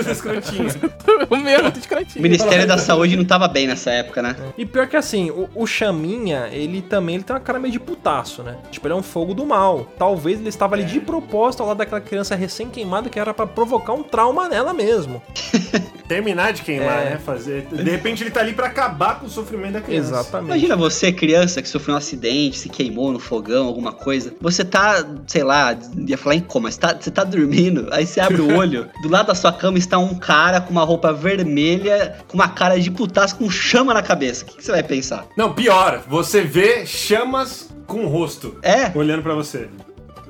Escrotinho. 0.10 0.67
o 1.30 1.38
mesmo 1.38 1.69
do 1.69 1.75
O 1.77 1.80
escrotinho. 1.80 2.21
Ministério 2.23 2.67
da 2.67 2.80
Saúde 2.80 3.15
não 3.15 3.23
tava 3.23 3.47
bem 3.47 3.67
nessa 3.67 3.91
época, 3.91 4.23
né? 4.23 4.36
E 4.58 4.65
pior 4.65 4.88
que 4.88 4.97
assim, 4.97 5.30
o, 5.30 5.47
o 5.54 5.67
Chaminha, 5.67 6.49
ele 6.51 6.82
também 6.82 7.15
ele 7.15 7.23
tem 7.23 7.36
uma 7.36 7.39
cara 7.39 7.60
meio 7.60 7.71
de 7.71 7.80
putaço, 7.80 8.41
né? 8.41 8.58
Tipo, 8.71 8.88
ele 8.88 8.93
é 8.95 8.97
um 8.97 9.04
fogo 9.04 9.36
do 9.36 9.45
mal. 9.45 9.88
Talvez 9.99 10.39
ele 10.39 10.49
estava 10.49 10.73
ali 10.73 10.84
de 10.84 10.99
propósito 10.99 11.62
ao 11.62 11.67
lado 11.67 11.77
daquela 11.77 12.01
criança 12.01 12.34
recém-queimada 12.36 12.80
que 13.09 13.19
era 13.19 13.33
pra 13.33 13.45
provocar 13.47 13.93
um 13.93 14.03
trauma 14.03 14.47
nela 14.49 14.73
mesmo. 14.73 15.21
Terminar 16.07 16.51
de 16.53 16.61
queimar, 16.61 17.05
É. 17.07 17.09
né? 17.11 17.17
Fazer. 17.23 17.65
De 17.71 17.89
repente 17.89 18.21
ele 18.23 18.31
tá 18.31 18.41
ali 18.41 18.53
pra 18.53 18.67
acabar 18.67 19.19
com 19.19 19.25
o 19.27 19.29
sofrimento 19.29 19.73
da 19.73 19.81
criança. 19.81 20.09
Exatamente. 20.09 20.49
Imagina 20.49 20.75
você, 20.75 21.11
criança, 21.11 21.61
que 21.61 21.69
sofreu 21.69 21.95
um 21.95 21.97
acidente, 21.97 22.57
se 22.59 22.67
queimou 22.69 23.11
no 23.13 23.19
fogão, 23.19 23.65
alguma 23.67 23.93
coisa. 23.93 24.33
Você 24.41 24.65
tá, 24.65 25.05
sei 25.27 25.43
lá, 25.43 25.77
ia 26.07 26.17
falar 26.17 26.35
em 26.35 26.41
coma, 26.41 26.69
você 26.69 26.79
tá, 26.79 26.95
você 26.99 27.09
tá 27.11 27.23
dormindo, 27.23 27.87
aí 27.91 28.05
você 28.05 28.19
abre 28.19 28.41
o 28.41 28.51
olho, 28.57 28.89
do 29.01 29.09
lado 29.09 29.27
da 29.27 29.35
sua 29.35 29.53
cama 29.53 29.77
está 29.77 29.97
um 29.97 30.15
cara 30.15 30.59
com 30.59 30.71
uma 30.71 30.83
roupa 30.83 31.13
vermelha, 31.13 32.17
com 32.27 32.35
uma 32.35 32.49
cara 32.49 32.79
de 32.79 32.91
putaço, 32.91 33.35
com 33.37 33.49
chama 33.49 33.93
na 33.93 34.01
cabeça. 34.01 34.43
O 34.43 34.47
que, 34.47 34.57
que 34.57 34.65
você 34.65 34.71
vai 34.71 34.83
pensar? 34.83 35.25
Não, 35.37 35.53
pior, 35.53 36.03
você 36.09 36.41
vê 36.41 36.85
chamas 36.85 37.69
com 37.87 38.05
o 38.05 38.07
rosto 38.07 38.57
É, 38.61 38.91
olhando 38.97 39.21
pra 39.23 39.33
você. 39.33 39.69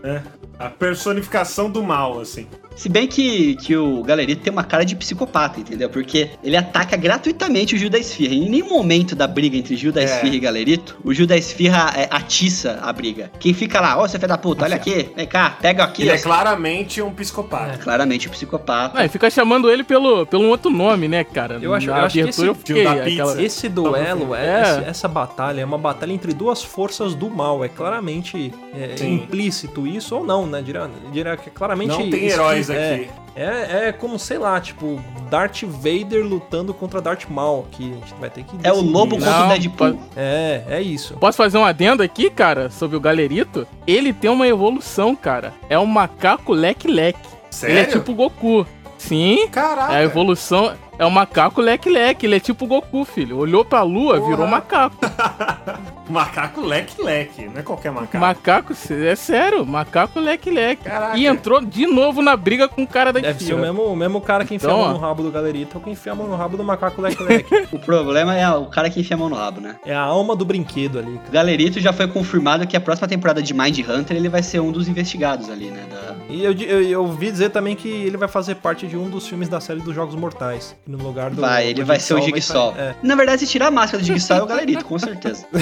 Né? 0.01 0.23
A 0.59 0.69
personificação 0.69 1.69
do 1.69 1.83
mal, 1.83 2.19
assim. 2.19 2.47
Se 2.75 2.89
bem 2.89 3.07
que, 3.07 3.55
que 3.57 3.75
o 3.75 4.01
Galerito 4.03 4.41
tem 4.41 4.51
uma 4.51 4.63
cara 4.63 4.83
de 4.83 4.95
psicopata, 4.95 5.59
entendeu? 5.59 5.89
Porque 5.89 6.31
ele 6.43 6.55
ataca 6.57 6.95
gratuitamente 6.97 7.75
o 7.75 7.77
Gil 7.77 7.89
da 7.89 7.99
Esfirra. 7.99 8.33
Em 8.33 8.49
nenhum 8.49 8.69
momento 8.69 9.15
da 9.15 9.27
briga 9.27 9.55
entre 9.57 9.75
Gil 9.75 9.91
da 9.91 10.01
É. 10.01 10.05
Esfirra 10.05 10.35
e 10.35 10.39
Galerito, 10.39 10.97
o 11.03 11.13
Gil 11.13 11.27
da 11.27 11.37
Esfirra 11.37 11.93
é, 11.95 12.07
atiça 12.09 12.79
a 12.81 12.91
briga. 12.91 13.31
Quem 13.39 13.53
fica 13.53 13.79
lá, 13.79 13.97
ó, 13.99 14.07
você 14.07 14.17
filho 14.17 14.27
da 14.29 14.37
puta, 14.37 14.63
olha 14.65 14.75
aqui, 14.75 15.09
vem 15.15 15.27
cá, 15.27 15.57
pega 15.61 15.83
aqui. 15.83 16.03
Ele 16.03 16.11
ó. 16.11 16.15
é 16.15 16.17
claramente 16.19 17.01
um 17.01 17.11
psicopata. 17.11 17.77
Claramente 17.77 18.27
o 18.27 18.31
psicopata. 18.31 18.97
Não, 18.97 19.05
e 19.05 19.09
fica 19.09 19.29
chamando 19.29 19.69
ele 19.69 19.83
pelo, 19.83 20.25
pelo 20.25 20.43
um 20.43 20.49
outro 20.49 20.71
nome, 20.71 21.07
né, 21.07 21.23
cara? 21.23 21.59
Eu 21.61 21.73
acho- 21.73 21.87
Na 21.87 21.99
eu 21.99 22.05
acho 22.05 22.13
que 22.13 22.19
esse 22.29 22.45
eu 22.45 22.55
fiquei 22.55 22.85
aquela... 22.87 23.41
Esse 23.41 23.69
duelo, 23.69 24.33
É. 24.35 24.45
é, 24.45 24.61
esse- 24.61 24.89
essa 24.89 25.07
batalha 25.07 25.61
é 25.61 25.65
uma 25.65 25.77
batalha 25.77 26.13
entre 26.13 26.33
duas 26.33 26.63
forças 26.63 27.13
do 27.13 27.29
mal. 27.29 27.63
É 27.63 27.69
claramente 27.69 28.53
é, 28.73 29.05
implícito 29.05 29.85
isso 29.85 30.15
ou 30.15 30.25
não, 30.25 30.45
né? 30.47 30.61
Diria, 30.61 30.89
diria 31.11 31.37
que 31.37 31.49
é 31.49 31.51
claramente. 31.51 31.89
Não 31.89 32.09
tem 32.09 32.25
isso 32.27 32.41
é, 32.69 32.93
aqui. 32.95 33.09
É, 33.35 33.87
é 33.87 33.91
como, 33.91 34.19
sei 34.19 34.37
lá, 34.37 34.59
tipo, 34.59 34.99
Darth 35.29 35.63
Vader 35.63 36.25
lutando 36.25 36.73
contra 36.73 37.01
Darth 37.01 37.25
Maul, 37.29 37.65
que 37.71 37.91
a 37.91 37.95
gente 37.95 38.13
vai 38.19 38.29
ter 38.29 38.43
que 38.43 38.55
É 38.63 38.71
o 38.71 38.75
decidir. 38.75 38.91
lobo 38.91 39.15
contra 39.15 39.31
Não, 39.31 39.45
o 39.45 39.49
Deadpool. 39.49 39.99
É, 40.15 40.63
é 40.69 40.81
isso. 40.81 41.13
Posso 41.15 41.37
fazer 41.37 41.57
um 41.57 41.65
adendo 41.65 42.03
aqui, 42.03 42.29
cara, 42.29 42.69
sobre 42.69 42.97
o 42.97 42.99
Galerito? 42.99 43.65
Ele 43.87 44.11
tem 44.11 44.29
uma 44.29 44.47
evolução, 44.47 45.15
cara. 45.15 45.53
É 45.69 45.79
um 45.79 45.85
macaco 45.85 46.51
leque-leque. 46.53 47.19
Sério? 47.49 47.73
Ele 47.77 47.81
é 47.81 47.85
tipo 47.85 48.13
Goku. 48.13 48.65
Sim, 48.97 49.47
Caraca. 49.51 49.93
é 49.93 49.97
a 49.97 50.03
evolução 50.03 50.73
é 51.01 51.05
um 51.05 51.09
macaco 51.09 51.59
leque-leque. 51.61 52.27
Ele 52.27 52.35
é 52.35 52.39
tipo 52.39 52.67
Goku, 52.67 53.03
filho. 53.03 53.37
Olhou 53.37 53.65
pra 53.65 53.81
lua, 53.81 54.17
Porra. 54.17 54.29
virou 54.29 54.47
macaco. 54.47 54.97
Macaco 56.11 56.59
leque-leque, 56.59 57.45
não 57.47 57.59
é 57.59 57.63
qualquer 57.63 57.89
macaco. 57.89 58.17
Macaco, 58.17 58.73
é 58.91 59.15
sério, 59.15 59.65
macaco 59.65 60.19
leque-leque. 60.19 60.83
E 61.15 61.25
entrou 61.25 61.61
de 61.61 61.87
novo 61.87 62.21
na 62.21 62.35
briga 62.35 62.67
com 62.67 62.83
o 62.83 62.87
cara 62.87 63.13
da 63.13 63.21
Deve 63.21 63.41
ser 63.41 63.53
o 63.53 63.59
mesmo, 63.59 63.83
o 63.83 63.95
mesmo 63.95 64.19
cara 64.19 64.43
que 64.43 64.55
enfia 64.55 64.67
Então, 64.67 64.81
a 64.81 64.87
mão 64.87 64.93
no 64.93 64.99
rabo 64.99 65.23
do 65.23 65.31
galerito 65.31 65.77
ou 65.77 65.83
que 65.83 65.89
enfia 65.89 66.11
a 66.11 66.15
mão 66.15 66.27
no 66.27 66.35
rabo 66.35 66.57
do 66.57 66.63
macaco 66.63 67.01
leque 67.01 67.23
leque. 67.23 67.67
O 67.71 67.79
problema 67.79 68.35
é 68.35 68.49
o 68.49 68.65
cara 68.65 68.89
que 68.89 68.99
enfia 68.99 69.15
a 69.15 69.19
mão 69.19 69.29
no 69.29 69.35
rabo, 69.35 69.61
né? 69.61 69.77
é 69.85 69.93
a 69.95 70.01
alma 70.01 70.35
do 70.35 70.43
brinquedo 70.43 70.99
ali, 70.99 71.17
cara. 71.17 71.29
Galerito 71.31 71.79
já 71.79 71.93
foi 71.93 72.07
confirmado 72.07 72.67
que 72.67 72.75
a 72.75 72.81
próxima 72.81 73.07
temporada 73.07 73.41
de 73.41 73.53
Mind 73.53 73.79
Hunter 73.79 74.17
ele 74.17 74.27
vai 74.27 74.43
ser 74.43 74.59
um 74.59 74.71
dos 74.71 74.89
investigados 74.89 75.49
ali, 75.49 75.71
né? 75.71 75.85
Da... 75.89 76.15
E 76.29 76.43
eu, 76.43 76.51
eu, 76.51 76.81
eu 76.81 77.01
ouvi 77.03 77.31
dizer 77.31 77.51
também 77.51 77.75
que 77.75 77.87
ele 77.87 78.17
vai 78.17 78.27
fazer 78.27 78.55
parte 78.55 78.85
de 78.85 78.97
um 78.97 79.09
dos 79.09 79.27
filmes 79.27 79.47
da 79.47 79.61
série 79.61 79.79
dos 79.79 79.95
Jogos 79.95 80.15
Mortais. 80.15 80.75
No 80.91 81.03
lugar 81.03 81.29
do. 81.31 81.39
Vai, 81.39 81.67
ele 81.67 81.83
vai 81.85 81.99
ser 81.99 82.13
o 82.15 82.17
vai 82.17 82.25
Jigsaw. 82.25 82.73
sair- 82.73 82.81
é. 82.81 82.95
Na 83.01 83.15
verdade, 83.15 83.39
se 83.45 83.47
tirar 83.47 83.67
a 83.67 83.71
máscara 83.71 84.03
do 84.03 84.05
Jigsaw 84.05 84.39
é 84.39 84.43
o 84.43 84.45
Galerito, 84.45 84.83
com 84.85 84.99
certeza. 84.99 85.45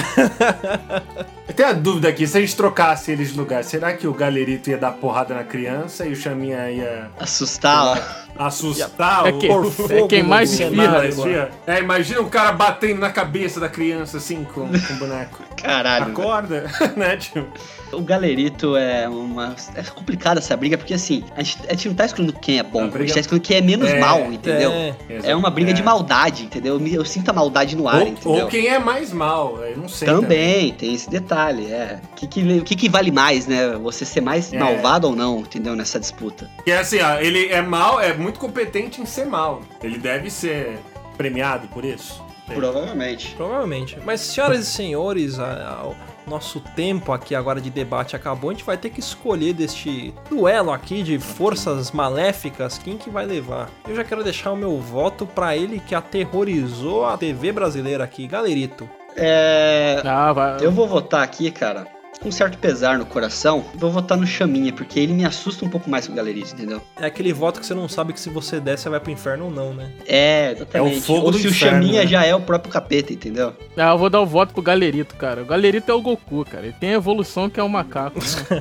Eu 1.48 1.54
tenho 1.54 1.68
a 1.68 1.72
dúvida 1.72 2.08
aqui, 2.08 2.26
se 2.26 2.36
a 2.38 2.40
gente 2.40 2.54
trocasse 2.56 3.10
eles 3.10 3.32
de 3.32 3.38
lugar, 3.38 3.62
será 3.64 3.92
que 3.92 4.06
o 4.06 4.14
galerito 4.14 4.70
ia 4.70 4.78
dar 4.78 4.92
porrada 4.92 5.34
na 5.34 5.42
criança 5.44 6.06
e 6.06 6.12
o 6.12 6.16
chaminha 6.16 6.70
ia 6.70 7.10
Assustar, 7.18 7.98
ó. 8.38 8.44
assustar 8.46 9.26
É 9.26 9.30
o 9.32 9.38
que- 9.38 9.48
Por 9.48 9.92
é 9.92 10.06
quem 10.06 10.22
mais 10.22 10.52
esfirra. 10.52 11.06
Esfirra? 11.06 11.50
É, 11.66 11.80
imagina 11.80 12.20
um 12.20 12.28
cara 12.28 12.52
batendo 12.52 13.00
na 13.00 13.10
cabeça 13.10 13.58
da 13.58 13.68
criança 13.68 14.16
assim 14.18 14.44
com, 14.44 14.68
com 14.68 14.92
o 14.94 14.96
boneco. 14.96 15.42
Caralho. 15.60 16.06
Acorda, 16.12 16.64
né, 16.96 17.16
tio? 17.16 17.46
O 17.92 18.00
Galerito 18.02 18.76
é 18.76 19.08
uma. 19.08 19.54
É 19.74 19.82
complicada 19.82 20.38
essa 20.38 20.56
briga, 20.56 20.78
porque 20.78 20.94
assim, 20.94 21.24
a 21.36 21.42
gente, 21.42 21.58
a 21.68 21.70
gente 21.72 21.88
não 21.88 21.94
tá 21.94 22.04
excluindo 22.04 22.32
quem 22.32 22.58
é 22.58 22.62
bom, 22.62 22.82
A 22.82 22.84
a, 22.84 22.86
briga- 22.88 23.06
gente 23.06 23.14
tá 23.14 23.20
excluindo 23.20 23.44
quem 23.44 23.56
é 23.56 23.60
menos 23.60 23.88
É, 23.88 23.98
mal, 23.98 24.32
entendeu? 24.32 24.70
É. 24.70 24.94
É, 25.24 25.34
uma 25.36 25.50
briga 25.50 25.70
É. 25.70 25.74
de 25.74 25.82
maldade, 25.82 26.44
entendeu? 26.44 26.74
Eu, 26.74 26.80
me- 26.80 26.94
eu 26.94 27.04
sinto 27.04 27.28
a 27.30 27.32
maldade 27.32 27.74
no 27.76 27.88
ar, 27.88 28.02
Ou, 28.02 28.06
entendeu? 28.08 28.44
ou 28.44 28.46
quem 28.48 28.68
é 28.68 28.78
mais 28.78 29.12
mal, 29.12 29.58
eu 29.64 29.76
não 29.76 29.88
sei. 29.88 30.06
Também, 30.06 30.72
tem 30.72 30.94
esse 30.94 31.10
detalhe, 31.10 31.66
é. 31.66 32.00
O 32.12 32.14
que, 32.14 32.26
que, 32.26 32.60
que, 32.62 32.76
que 32.76 32.88
vale 32.88 33.10
mais, 33.10 33.46
né? 33.46 33.70
Você 33.82 34.04
ser 34.04 34.20
mais 34.20 34.52
É. 34.52 34.58
malvado 34.58 35.08
ou 35.08 35.16
não, 35.16 35.40
entendeu? 35.40 35.74
Nessa 35.74 35.98
disputa. 35.98 36.48
Que 36.64 36.70
é 36.70 36.78
assim, 36.78 37.00
ó, 37.00 37.18
ele 37.18 37.48
é 37.48 37.60
mal, 37.60 38.00
é 38.00 38.14
muito 38.14 38.38
competente 38.38 39.00
em 39.00 39.06
ser 39.06 39.26
mal. 39.26 39.62
Ele 39.82 39.98
deve 39.98 40.30
ser 40.30 40.78
premiado 41.16 41.66
por 41.68 41.84
isso. 41.84 42.22
Provavelmente. 42.46 43.34
Provavelmente. 43.36 43.96
Mas, 44.04 44.20
senhoras 44.20 44.60
e 44.60 44.66
senhores, 44.66 45.38
a- 45.38 45.44
a- 45.82 45.86
o 45.88 45.94
nosso 46.30 46.60
tempo 46.60 47.12
aqui 47.12 47.34
agora 47.34 47.60
de 47.60 47.68
debate 47.68 48.16
acabou. 48.16 48.50
A 48.50 48.52
gente 48.54 48.64
vai 48.64 48.78
ter 48.78 48.90
que 48.90 49.00
escolher 49.00 49.52
deste 49.52 50.14
duelo 50.30 50.70
aqui 50.70 51.02
de 51.02 51.18
forças 51.18 51.90
maléficas 51.90 52.78
quem 52.78 52.96
que 52.96 53.10
vai 53.10 53.26
levar. 53.26 53.68
Eu 53.86 53.96
já 53.96 54.04
quero 54.04 54.22
deixar 54.22 54.52
o 54.52 54.56
meu 54.56 54.78
voto 54.78 55.26
pra 55.26 55.56
ele 55.56 55.80
que 55.80 55.94
aterrorizou 55.94 57.04
a 57.04 57.18
TV 57.18 57.52
brasileira 57.52 58.04
aqui, 58.04 58.26
Galerito. 58.26 58.88
É. 59.16 60.00
Ah, 60.04 60.32
vai. 60.32 60.64
Eu 60.64 60.70
vou 60.70 60.86
votar 60.86 61.22
aqui, 61.22 61.50
cara, 61.50 61.86
um 62.24 62.30
certo 62.30 62.58
pesar 62.58 62.98
no 62.98 63.06
coração. 63.06 63.64
Vou 63.74 63.90
votar 63.90 64.16
no 64.18 64.26
Chaminha, 64.26 64.72
porque 64.72 65.00
ele 65.00 65.12
me 65.12 65.24
assusta 65.24 65.64
um 65.64 65.68
pouco 65.68 65.88
mais 65.88 66.06
que 66.06 66.12
o 66.12 66.14
Galerito, 66.14 66.52
entendeu? 66.52 66.82
É 66.98 67.06
aquele 67.06 67.32
voto 67.32 67.60
que 67.60 67.66
você 67.66 67.74
não 67.74 67.88
sabe 67.88 68.12
que 68.12 68.20
se 68.20 68.28
você 68.28 68.60
der, 68.60 68.78
você 68.78 68.88
vai 68.88 69.00
pro 69.00 69.10
inferno 69.10 69.46
ou 69.46 69.50
não, 69.50 69.72
né? 69.72 69.90
É, 70.06 70.52
exatamente. 70.52 70.96
É 70.96 70.98
o 70.98 71.02
fogo 71.02 71.26
ou 71.26 71.32
do 71.32 71.38
se 71.38 71.48
inferno, 71.48 71.78
o 71.78 71.82
Chaminha 71.82 72.02
né? 72.02 72.06
já 72.06 72.24
é 72.24 72.34
o 72.34 72.40
próprio 72.40 72.72
capeta, 72.72 73.12
entendeu? 73.12 73.54
Ah, 73.76 73.90
eu 73.90 73.98
vou 73.98 74.10
dar 74.10 74.20
o 74.20 74.26
voto 74.26 74.52
pro 74.52 74.62
Galerito, 74.62 75.16
cara. 75.16 75.42
O 75.42 75.46
Galerito 75.46 75.90
é 75.90 75.94
o 75.94 76.00
Goku, 76.00 76.44
cara. 76.44 76.66
Ele 76.66 76.76
tem 76.78 76.90
a 76.90 76.94
evolução 76.94 77.48
que 77.48 77.58
é 77.58 77.62
o 77.62 77.68
macaco. 77.68 78.18
Né? 78.18 78.60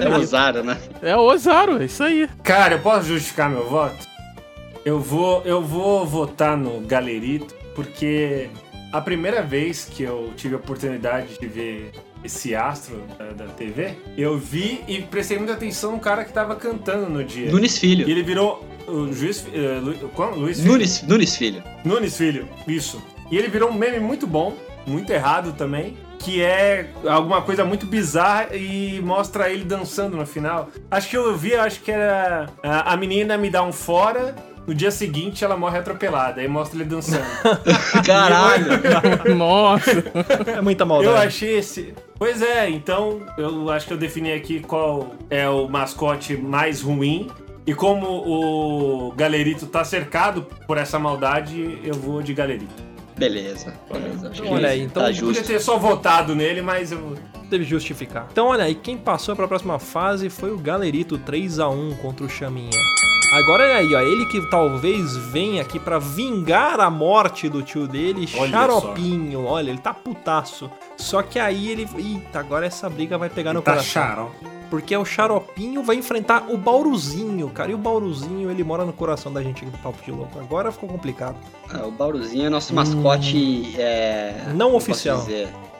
É 0.10 0.16
o. 0.16 0.24
Zara, 0.24 0.62
né? 0.62 0.78
É 1.02 1.16
o 1.16 1.20
Ozaru, 1.20 1.80
é 1.80 1.84
isso 1.84 2.02
aí. 2.02 2.28
Cara, 2.42 2.74
eu 2.74 2.78
posso 2.80 3.08
justificar 3.08 3.50
meu 3.50 3.68
voto? 3.68 4.06
Eu 4.84 5.00
vou, 5.00 5.42
eu 5.44 5.62
vou 5.62 6.06
votar 6.06 6.56
no 6.56 6.80
Galerito, 6.80 7.54
porque 7.74 8.48
a 8.92 9.00
primeira 9.00 9.42
vez 9.42 9.84
que 9.84 10.02
eu 10.02 10.32
tive 10.36 10.54
a 10.54 10.58
oportunidade 10.58 11.38
de 11.38 11.46
ver 11.46 11.92
esse 12.24 12.54
astro 12.54 13.02
da, 13.18 13.44
da 13.44 13.52
TV, 13.52 13.92
eu 14.16 14.36
vi 14.38 14.82
e 14.86 15.00
prestei 15.00 15.38
muita 15.38 15.54
atenção 15.54 15.92
no 15.92 15.98
cara 16.00 16.24
que 16.24 16.32
tava 16.32 16.54
cantando 16.56 17.08
no 17.08 17.24
dia. 17.24 17.50
Nunes 17.50 17.76
E 17.76 17.80
Filho. 17.80 18.08
ele 18.10 18.22
virou 18.22 18.66
o 18.86 19.12
juiz. 19.12 19.44
eh, 19.54 19.78
Lu, 19.80 19.94
qual? 20.14 20.34
Luiz 20.34 20.58
Filho? 20.60 20.72
Nunes, 20.72 21.02
Nunes 21.02 21.36
Filho. 21.36 21.62
Nunes 21.84 22.16
Filho, 22.16 22.48
isso. 22.66 23.02
E 23.30 23.36
ele 23.38 23.48
virou 23.48 23.70
um 23.70 23.74
meme 23.74 24.00
muito 24.00 24.26
bom, 24.26 24.54
muito 24.86 25.10
errado 25.12 25.52
também, 25.56 25.96
que 26.18 26.42
é 26.42 26.90
alguma 27.08 27.40
coisa 27.40 27.64
muito 27.64 27.86
bizarra 27.86 28.54
e 28.54 29.00
mostra 29.02 29.48
ele 29.50 29.64
dançando 29.64 30.16
no 30.16 30.26
final. 30.26 30.68
Acho 30.90 31.08
que 31.08 31.16
eu 31.16 31.34
vi, 31.36 31.54
acho 31.54 31.80
que 31.80 31.90
era 31.90 32.48
a 32.62 32.92
a 32.92 32.96
menina 32.96 33.38
me 33.38 33.48
dá 33.48 33.62
um 33.62 33.72
fora 33.72 34.34
No 34.66 34.74
dia 34.74 34.90
seguinte, 34.90 35.42
ela 35.42 35.56
morre 35.56 35.78
atropelada. 35.78 36.40
Aí 36.42 36.46
mostra 36.48 36.76
ele 36.78 36.84
dançando. 36.90 37.24
Caralho! 38.04 39.34
Nossa. 39.36 39.90
É 40.56 40.60
muita 40.60 40.84
maldade. 40.84 41.10
eu 41.14 41.16
achei 41.16 41.58
esse. 41.58 41.94
Pois 42.20 42.42
é, 42.42 42.68
então 42.68 43.22
eu 43.38 43.70
acho 43.70 43.86
que 43.86 43.94
eu 43.94 43.96
defini 43.96 44.30
aqui 44.30 44.60
qual 44.60 45.12
é 45.30 45.48
o 45.48 45.66
mascote 45.66 46.36
mais 46.36 46.82
ruim. 46.82 47.30
E 47.66 47.72
como 47.72 48.06
o 48.06 49.10
Galerito 49.12 49.66
tá 49.66 49.82
cercado 49.84 50.42
por 50.66 50.76
essa 50.76 50.98
maldade, 50.98 51.78
eu 51.82 51.94
vou 51.94 52.20
de 52.20 52.34
Galerito. 52.34 52.74
Beleza, 53.16 53.72
beleza. 53.90 54.28
Acho 54.28 54.42
Então, 54.42 54.52
olha 54.52 54.68
aí, 54.68 54.82
então 54.82 55.02
tá 55.02 55.08
Podia 55.08 55.20
justo. 55.20 55.44
ter 55.46 55.60
só 55.60 55.78
votado 55.78 56.34
nele, 56.34 56.60
mas 56.60 56.92
eu. 56.92 57.14
Teve 57.48 57.64
que 57.64 57.70
justificar. 57.70 58.28
Então, 58.30 58.48
olha 58.48 58.64
aí, 58.64 58.74
quem 58.74 58.98
passou 58.98 59.34
pra 59.34 59.48
próxima 59.48 59.78
fase 59.78 60.28
foi 60.28 60.52
o 60.52 60.58
Galerito 60.58 61.18
3x1 61.18 61.96
contra 62.02 62.26
o 62.26 62.28
Chaminha. 62.28 62.70
Agora 63.32 63.62
olha 63.64 63.76
aí, 63.76 63.94
ó, 63.94 64.00
ele 64.00 64.26
que 64.26 64.40
talvez 64.50 65.16
venha 65.16 65.62
aqui 65.62 65.78
pra 65.78 65.98
vingar 66.00 66.80
a 66.80 66.90
morte 66.90 67.48
do 67.48 67.62
tio 67.62 67.86
dele, 67.86 68.28
Olha 68.36 68.50
Xaropinho. 68.50 69.44
Olha, 69.46 69.70
ele 69.70 69.78
tá 69.78 69.94
putaço. 69.94 70.68
Só 70.96 71.22
que 71.22 71.38
aí 71.38 71.68
ele. 71.68 71.88
Eita, 71.96 72.40
agora 72.40 72.66
essa 72.66 72.90
briga 72.90 73.16
vai 73.16 73.30
pegar 73.30 73.52
no 73.52 73.62
Tá 73.62 73.72
coração. 73.72 73.90
charó. 73.92 74.28
Porque 74.68 74.96
o 74.96 75.04
Xaropinho 75.04 75.82
vai 75.82 75.96
enfrentar 75.96 76.46
o 76.48 76.56
Bauruzinho, 76.56 77.48
cara. 77.50 77.70
E 77.70 77.74
o 77.74 77.78
Bauruzinho, 77.78 78.50
ele 78.50 78.62
mora 78.62 78.84
no 78.84 78.92
coração 78.92 79.32
da 79.32 79.42
gente 79.42 79.62
aqui 79.64 79.70
do 79.70 79.78
Papo 79.78 80.00
de 80.04 80.10
Louco. 80.12 80.38
Agora 80.38 80.70
ficou 80.70 80.88
complicado. 80.88 81.36
Ah, 81.72 81.86
o 81.86 81.90
Bauruzinho 81.90 82.46
é 82.46 82.48
nosso 82.48 82.72
mascote. 82.74 83.74
É... 83.78 84.44
Não 84.54 84.74
oficial. 84.74 85.24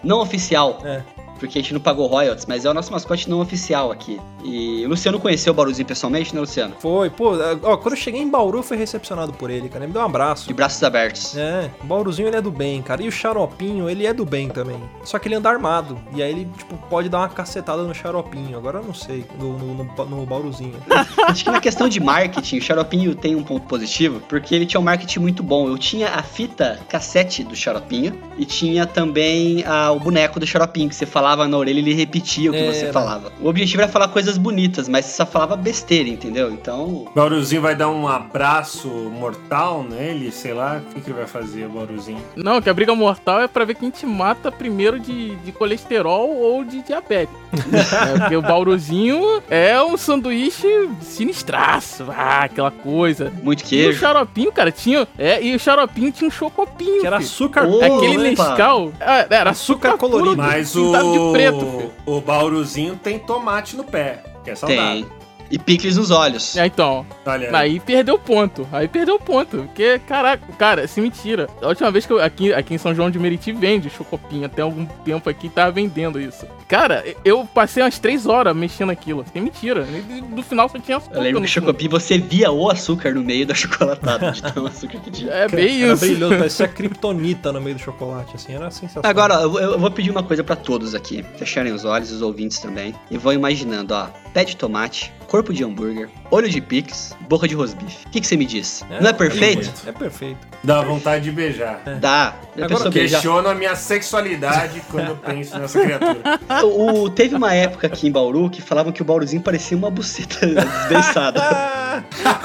Não 0.03 0.21
oficial. 0.21 0.79
É. 0.85 1.03
Porque 1.41 1.59
a 1.59 1.62
gente 1.62 1.72
não 1.72 1.80
pagou 1.80 2.07
royalties, 2.07 2.45
mas 2.47 2.64
é 2.66 2.70
o 2.70 2.74
nosso 2.74 2.93
mascote 2.93 3.28
não 3.28 3.41
oficial 3.41 3.91
aqui. 3.91 4.20
E 4.45 4.84
o 4.84 4.88
Luciano 4.91 5.18
conheceu 5.18 5.53
o 5.53 5.57
Bauruzinho 5.57 5.86
pessoalmente, 5.86 6.34
né, 6.34 6.41
Luciano? 6.41 6.74
Foi, 6.78 7.11
pô, 7.11 7.32
ó, 7.62 7.76
quando 7.76 7.95
eu 7.95 8.01
cheguei 8.01 8.20
em 8.20 8.28
Bauru, 8.28 8.59
eu 8.59 8.62
fui 8.62 8.76
recepcionado 8.76 9.32
por 9.32 9.51
ele, 9.51 9.68
cara. 9.68 9.84
Ele 9.84 9.88
me 9.88 9.93
deu 9.93 10.03
um 10.03 10.05
abraço. 10.05 10.47
De 10.47 10.55
braços 10.55 10.82
abertos. 10.82 11.36
É, 11.36 11.70
o 11.82 11.86
Bauruzinho 11.86 12.28
ele 12.28 12.36
é 12.36 12.43
do 12.43 12.51
bem, 12.51 12.82
cara. 12.82 13.03
E 13.03 13.09
o 13.09 13.12
Xaropinho, 13.12 13.88
ele 13.88 14.07
é 14.07 14.12
do 14.12 14.26
bem 14.26 14.49
também. 14.49 14.80
Só 15.03 15.18
que 15.18 15.28
ele 15.28 15.34
anda 15.34 15.49
armado. 15.49 15.99
E 16.14 16.22
aí 16.22 16.30
ele, 16.30 16.49
tipo, 16.57 16.76
pode 16.88 17.09
dar 17.09 17.20
uma 17.20 17.28
cacetada 17.28 17.82
no 17.82 17.95
Xaropinho. 17.95 18.57
Agora 18.57 18.78
eu 18.78 18.84
não 18.84 18.95
sei, 18.95 19.24
no, 19.38 19.59
no, 19.59 19.74
no, 19.74 20.05
no 20.05 20.26
Bauruzinho. 20.26 20.76
Acho 21.26 21.45
que 21.45 21.51
na 21.51 21.61
questão 21.61 21.88
de 21.88 22.01
marketing, 22.01 22.59
o 22.59 22.62
Xaropinho 22.62 23.14
tem 23.14 23.34
um 23.34 23.43
ponto 23.43 23.66
positivo, 23.66 24.20
porque 24.28 24.55
ele 24.55 24.66
tinha 24.66 24.80
um 24.80 24.84
marketing 24.84 25.20
muito 25.20 25.43
bom. 25.43 25.68
Eu 25.68 25.78
tinha 25.78 26.11
a 26.11 26.22
fita 26.22 26.78
cassete 26.88 27.43
do 27.43 27.57
Xaropinho 27.57 28.18
e 28.36 28.45
tinha 28.45 28.86
também 28.86 29.64
ah, 29.66 29.91
o 29.93 29.99
boneco 29.99 30.38
do 30.38 30.47
Xaropinho, 30.47 30.88
que 30.88 30.95
você 30.95 31.07
falava 31.07 31.30
na 31.37 31.57
orelha 31.57 31.78
e 31.78 31.83
ele 31.83 31.95
repetia 31.95 32.51
o 32.51 32.53
que 32.55 32.59
Era. 32.61 32.72
você 32.72 32.93
falava. 32.93 33.33
O 33.41 33.49
objetivo 33.49 33.83
era 33.83 33.91
falar 33.91 34.09
coisas 34.09 34.37
bonitas, 34.39 34.89
mas 34.89 35.05
você 35.07 35.16
só 35.16 35.26
falava 35.26 35.57
besteira, 35.57 36.09
entendeu? 36.09 36.51
Então, 36.51 36.85
O 36.85 37.11
Bauruzinho 37.14 37.62
vai 37.62 37.74
dar 37.74 37.89
um 37.89 38.07
abraço 38.09 38.89
mortal 38.89 39.83
nele, 39.89 40.31
sei 40.33 40.53
lá. 40.55 40.81
O 40.91 40.95
que, 40.95 41.01
que 41.01 41.11
ele 41.11 41.18
vai 41.18 41.26
fazer, 41.26 41.66
o 41.66 41.70
Bauruzinho? 41.70 42.20
Não, 42.37 42.61
que 42.61 42.68
a 42.70 42.74
briga 42.74 42.95
mortal 42.95 43.41
é 43.41 43.49
pra 43.49 43.64
ver 43.64 43.74
quem 43.74 43.91
te 43.91 44.07
mata 44.07 44.51
primeiro 44.51 44.99
de, 44.99 45.37
de 45.37 45.53
colesterol 45.53 46.28
ou 46.37 46.64
de 46.64 46.83
diabetes. 46.83 47.35
é, 47.55 48.18
porque 48.20 48.37
o 48.37 48.43
Bauruzinho 48.43 49.43
é 49.51 49.81
um 49.83 49.97
sanduíche 49.97 50.68
sinistraço, 51.01 52.07
ah, 52.11 52.45
aquela 52.45 52.70
coisa. 52.70 53.33
muito 53.43 53.62
E 53.62 53.64
o 53.64 53.68
queijo. 53.68 53.99
xaropinho, 53.99 54.53
cara, 54.53 54.70
tinha. 54.72 55.07
É, 55.18 55.43
e 55.43 55.55
o 55.55 55.59
xaropinho 55.59 56.11
tinha 56.12 56.28
um 56.28 56.31
chocopinho. 56.31 57.01
Que 57.01 57.07
era 57.07 57.18
açúcar 57.18 57.66
Ô, 57.66 57.78
Aquele 57.83 58.33
opa. 58.33 58.49
Nescau. 58.51 58.93
é, 59.01 59.26
era 59.31 59.51
açúcar, 59.51 59.91
Açúcar 59.91 59.99
colorido. 59.99 60.37
Mas 60.37 60.74
o. 60.76 60.93
de 61.29 61.33
preto, 61.33 61.66
filho. 61.66 61.93
o 62.07 62.21
Bauruzinho 62.21 62.97
tem 62.97 63.18
tomate 63.18 63.77
no 63.77 63.85
pé, 63.85 64.23
que 64.45 64.51
é 64.51 64.55
saudável. 64.55 65.07
Tem. 65.07 65.20
E 65.51 65.59
picles 65.59 65.97
nos 65.97 66.11
olhos. 66.11 66.57
É, 66.57 66.67
então, 66.67 67.05
Olha 67.27 67.49
aí. 67.49 67.55
aí 67.73 67.81
perdeu 67.81 68.19
ponto. 68.19 68.67
Aí 68.71 68.87
perdeu 68.87 69.19
ponto. 69.19 69.59
Porque, 69.59 69.99
caraca, 70.07 70.45
cara, 70.59 70.87
se 70.87 71.01
mentira. 71.01 71.49
A 71.61 71.69
última 71.69 71.91
vez 71.91 72.07
que 72.07 72.13
eu, 72.13 72.21
aqui, 72.23 72.53
aqui 72.55 72.75
em 72.75 72.79
São 72.79 72.95
João 72.95 73.11
de 73.11 73.19
Meriti 73.19 73.53
vende 73.53 73.91
chocopinho. 73.91 74.47
Até 74.47 74.63
algum 74.63 74.87
tempo 75.05 75.29
aqui 75.29 75.49
tava 75.49 75.73
vendendo 75.73 76.21
isso. 76.21 76.47
Cara, 76.69 77.05
eu 77.25 77.45
passei 77.53 77.83
umas 77.83 77.99
três 77.99 78.27
horas 78.27 78.55
mexendo 78.55 78.91
aquilo. 78.91 79.25
Que 79.25 79.41
mentira. 79.41 79.87
E 79.91 80.21
No 80.21 80.43
final 80.43 80.69
só 80.69 80.79
tinha 80.79 80.99
açúcar. 80.99 81.17
Eu 81.17 81.23
lembro 81.23 81.41
que 81.41 81.47
o 81.47 81.51
fundo. 81.53 81.67
Chocopi 81.67 81.89
você 81.89 82.17
via 82.19 82.51
o 82.53 82.71
açúcar 82.71 83.13
no 83.13 83.23
meio 83.23 83.45
da 83.45 83.55
chocolatada, 83.55 84.31
de 84.31 84.43
tão 84.43 84.67
açúcar 84.67 85.01
que 85.01 85.11
tinha. 85.11 85.33
É 85.33 85.49
bem 85.49 85.83
Era 85.83 85.95
isso. 85.95 86.05
brilhoso, 86.07 86.37
parecia 86.39 86.69
kryptonita 86.69 87.53
no 87.53 87.61
meio 87.61 87.77
do 87.77 87.83
chocolate, 87.83 88.37
assim, 88.37 88.55
era 88.55 88.71
sensacional. 88.71 89.11
Agora, 89.11 89.35
eu, 89.35 89.59
eu 89.59 89.79
vou 89.79 89.91
pedir 89.91 90.11
uma 90.11 90.23
coisa 90.23 90.45
pra 90.45 90.55
todos 90.55 90.95
aqui. 90.95 91.25
Fecharem 91.37 91.73
os 91.73 91.85
olhos, 91.85 92.13
os 92.13 92.23
ouvintes 92.23 92.59
também. 92.61 92.95
E 93.11 93.19
vão 93.19 93.33
imaginando, 93.33 93.95
ó. 93.95 94.07
Pé 94.33 94.45
de 94.45 94.55
tomate, 94.57 95.13
corpo 95.41 95.55
de 95.55 95.64
hambúrguer, 95.64 96.09
olho 96.30 96.51
de 96.51 96.61
pix, 96.61 97.16
boca 97.26 97.49
de 97.49 97.55
rosbife. 97.55 98.07
O 98.07 98.11
que, 98.11 98.20
que 98.20 98.26
você 98.26 98.36
me 98.36 98.45
diz? 98.45 98.84
Não 99.01 99.09
é 99.09 99.12
perfeito? 99.12 99.70
É 99.86 99.93
perfeito. 99.93 100.36
Dá 100.62 100.82
vontade 100.82 101.24
de 101.24 101.30
beijar. 101.30 101.80
Dá. 101.99 102.34
Já 102.55 102.66
Agora? 102.66 102.91
Questiono 102.91 103.49
a 103.49 103.55
minha 103.55 103.74
sexualidade 103.74 104.82
quando 104.91 105.09
eu 105.09 105.16
penso 105.16 105.59
nessa 105.59 105.80
criatura. 105.80 106.38
O, 106.62 107.05
o- 107.05 107.11
teve 107.11 107.34
uma 107.34 107.55
época 107.55 107.86
aqui 107.86 108.09
em 108.09 108.12
Bauru 108.12 108.51
que 108.51 108.61
falavam 108.61 108.93
que 108.93 109.01
o 109.01 109.05
Bauruzinho 109.05 109.41
parecia 109.41 109.76
uma 109.76 109.91
buceta 109.91 110.45
desbeiçada. 110.47 111.41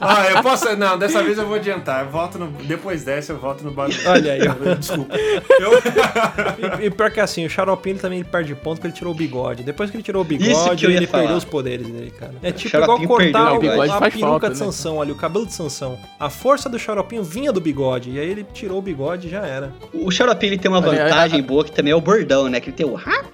Ah, 0.00 0.26
eu 0.30 0.42
posso. 0.42 0.74
Não, 0.76 0.98
dessa 0.98 1.22
vez 1.22 1.38
eu 1.38 1.46
vou 1.46 1.56
adiantar. 1.56 2.04
Eu 2.04 2.10
volto 2.10 2.38
no. 2.38 2.48
Depois 2.48 3.04
dessa, 3.04 3.32
eu 3.32 3.38
volto 3.38 3.62
no 3.62 3.70
bagulho. 3.70 3.96
Olha 4.06 4.32
aí. 4.32 4.40
Desculpa. 4.76 5.14
Eu... 5.16 6.80
E, 6.80 6.86
e 6.86 6.90
pior 6.90 7.10
que 7.10 7.20
assim, 7.20 7.46
o 7.46 7.50
Xaropinho 7.50 7.94
ele 7.94 8.00
também 8.00 8.24
perde 8.24 8.54
ponto 8.54 8.76
porque 8.76 8.88
ele 8.88 8.94
tirou 8.94 9.12
o 9.12 9.16
bigode. 9.16 9.62
Depois 9.62 9.90
que 9.90 9.96
ele 9.96 10.02
tirou 10.02 10.24
o 10.24 10.26
Isso 10.26 10.38
bigode, 10.38 10.76
que 10.76 10.86
eu 10.86 10.90
ia 10.90 10.96
ele 10.96 11.06
falar. 11.06 11.17
Perdeu 11.20 11.36
os 11.36 11.44
poderes 11.44 11.86
dele, 11.86 12.10
cara. 12.18 12.34
É 12.42 12.52
tipo 12.52 12.68
Xaropinho 12.70 13.02
igual 13.04 13.18
cortar 13.20 13.32
perdeu 13.32 13.52
o, 13.52 13.56
o 13.56 13.60
bigode. 13.60 13.90
a 13.92 14.00
peruca 14.00 14.18
falta, 14.18 14.46
de 14.50 14.58
né? 14.58 14.64
Sansão 14.66 15.00
ali, 15.02 15.12
o 15.12 15.16
cabelo 15.16 15.46
de 15.46 15.52
Sansão. 15.54 15.98
A 16.18 16.30
força 16.30 16.68
do 16.68 16.78
Xaropinho 16.78 17.22
vinha 17.22 17.52
do 17.52 17.60
bigode, 17.60 18.10
e 18.10 18.18
aí 18.18 18.28
ele 18.30 18.44
tirou 18.52 18.78
o 18.78 18.82
bigode 18.82 19.28
e 19.28 19.30
já 19.30 19.44
era. 19.46 19.72
O 19.92 20.10
Xarope 20.10 20.46
ele 20.46 20.58
tem 20.58 20.70
uma 20.70 20.80
vantagem 20.80 21.42
boa 21.42 21.64
que 21.64 21.72
também 21.72 21.92
é 21.92 21.96
o 21.96 22.00
bordão, 22.00 22.48
né? 22.48 22.60
Que 22.60 22.70
ele 22.70 22.76
tem 22.76 22.86
o 22.86 22.94
rapaz 22.94 23.28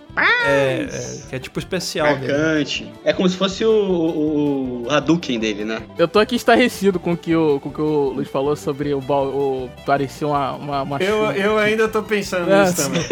É, 0.47 0.83
é, 0.83 1.29
que 1.31 1.37
é 1.37 1.39
tipo 1.41 1.59
especial 1.59 2.17
dele. 2.17 2.33
marcante. 2.33 2.93
É 3.05 3.13
como 3.13 3.29
se 3.29 3.37
fosse 3.37 3.65
o, 3.65 3.71
o, 3.73 4.83
o 4.85 4.91
Hadouken 4.91 5.39
dele, 5.41 5.65
né? 5.65 5.83
Eu 5.99 6.07
tô 6.07 6.19
aqui 6.21 6.37
estarrecido 6.37 7.01
com 7.01 7.13
o 7.13 7.17
que 7.17 7.35
o, 7.35 7.59
com 7.61 7.69
o, 7.69 7.73
que 7.73 7.81
o 7.81 8.11
Luiz 8.15 8.29
falou 8.29 8.55
sobre 8.55 8.95
o, 8.95 8.99
o 9.01 9.69
parecer 9.85 10.25
uma, 10.25 10.53
uma, 10.53 10.83
uma 10.83 10.99
Eu, 11.03 11.33
eu 11.33 11.59
ainda 11.59 11.89
tô 11.89 12.03
pensando 12.03 12.49
É, 12.51 12.61
nisso 12.63 12.77
também. 12.77 13.03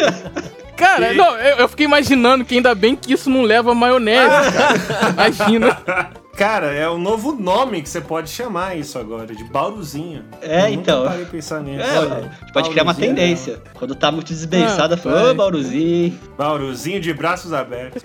Cara, 0.83 1.15
não, 1.15 1.37
eu, 1.39 1.57
eu 1.59 1.69
fiquei 1.69 1.87
imaginando 1.87 2.45
que 2.45 2.55
ainda 2.55 2.75
bem 2.75 2.97
que 2.97 3.13
isso 3.13 3.31
não 3.31 3.43
leva 3.43 3.75
maionese, 3.75 4.53
cara. 4.53 4.75
Imagina. 5.15 6.22
Cara, 6.37 6.73
é 6.73 6.89
o 6.89 6.97
novo 6.99 7.33
nome 7.33 7.83
que 7.83 7.89
você 7.89 8.01
pode 8.01 8.31
chamar 8.31 8.77
isso 8.77 8.99
agora, 8.99 9.27
de 9.35 9.45
Bauruzinho. 9.45 10.25
É, 10.41 10.63
Eu 10.65 10.69
então. 10.75 10.99
Nunca 11.01 11.11
parei 11.11 11.25
de 11.27 11.31
pensar 11.31 11.61
nisso. 11.61 11.81
É, 11.85 11.99
a 11.99 12.21
gente 12.23 12.53
pode 12.55 12.71
criar 12.71 12.83
uma 12.85 12.93
Bauruzinho, 12.95 13.15
tendência. 13.17 13.63
Quando 13.75 13.95
tá 13.95 14.11
muito 14.11 14.29
desbeiçada, 14.29 14.95
Ah, 14.95 14.99
fala, 14.99 15.31
ô. 15.31 15.35
Bauruzinho. 15.35 16.19
Bauruzinho 16.37 17.01
de 17.01 17.13
braços 17.13 17.53
abertos. 17.53 18.03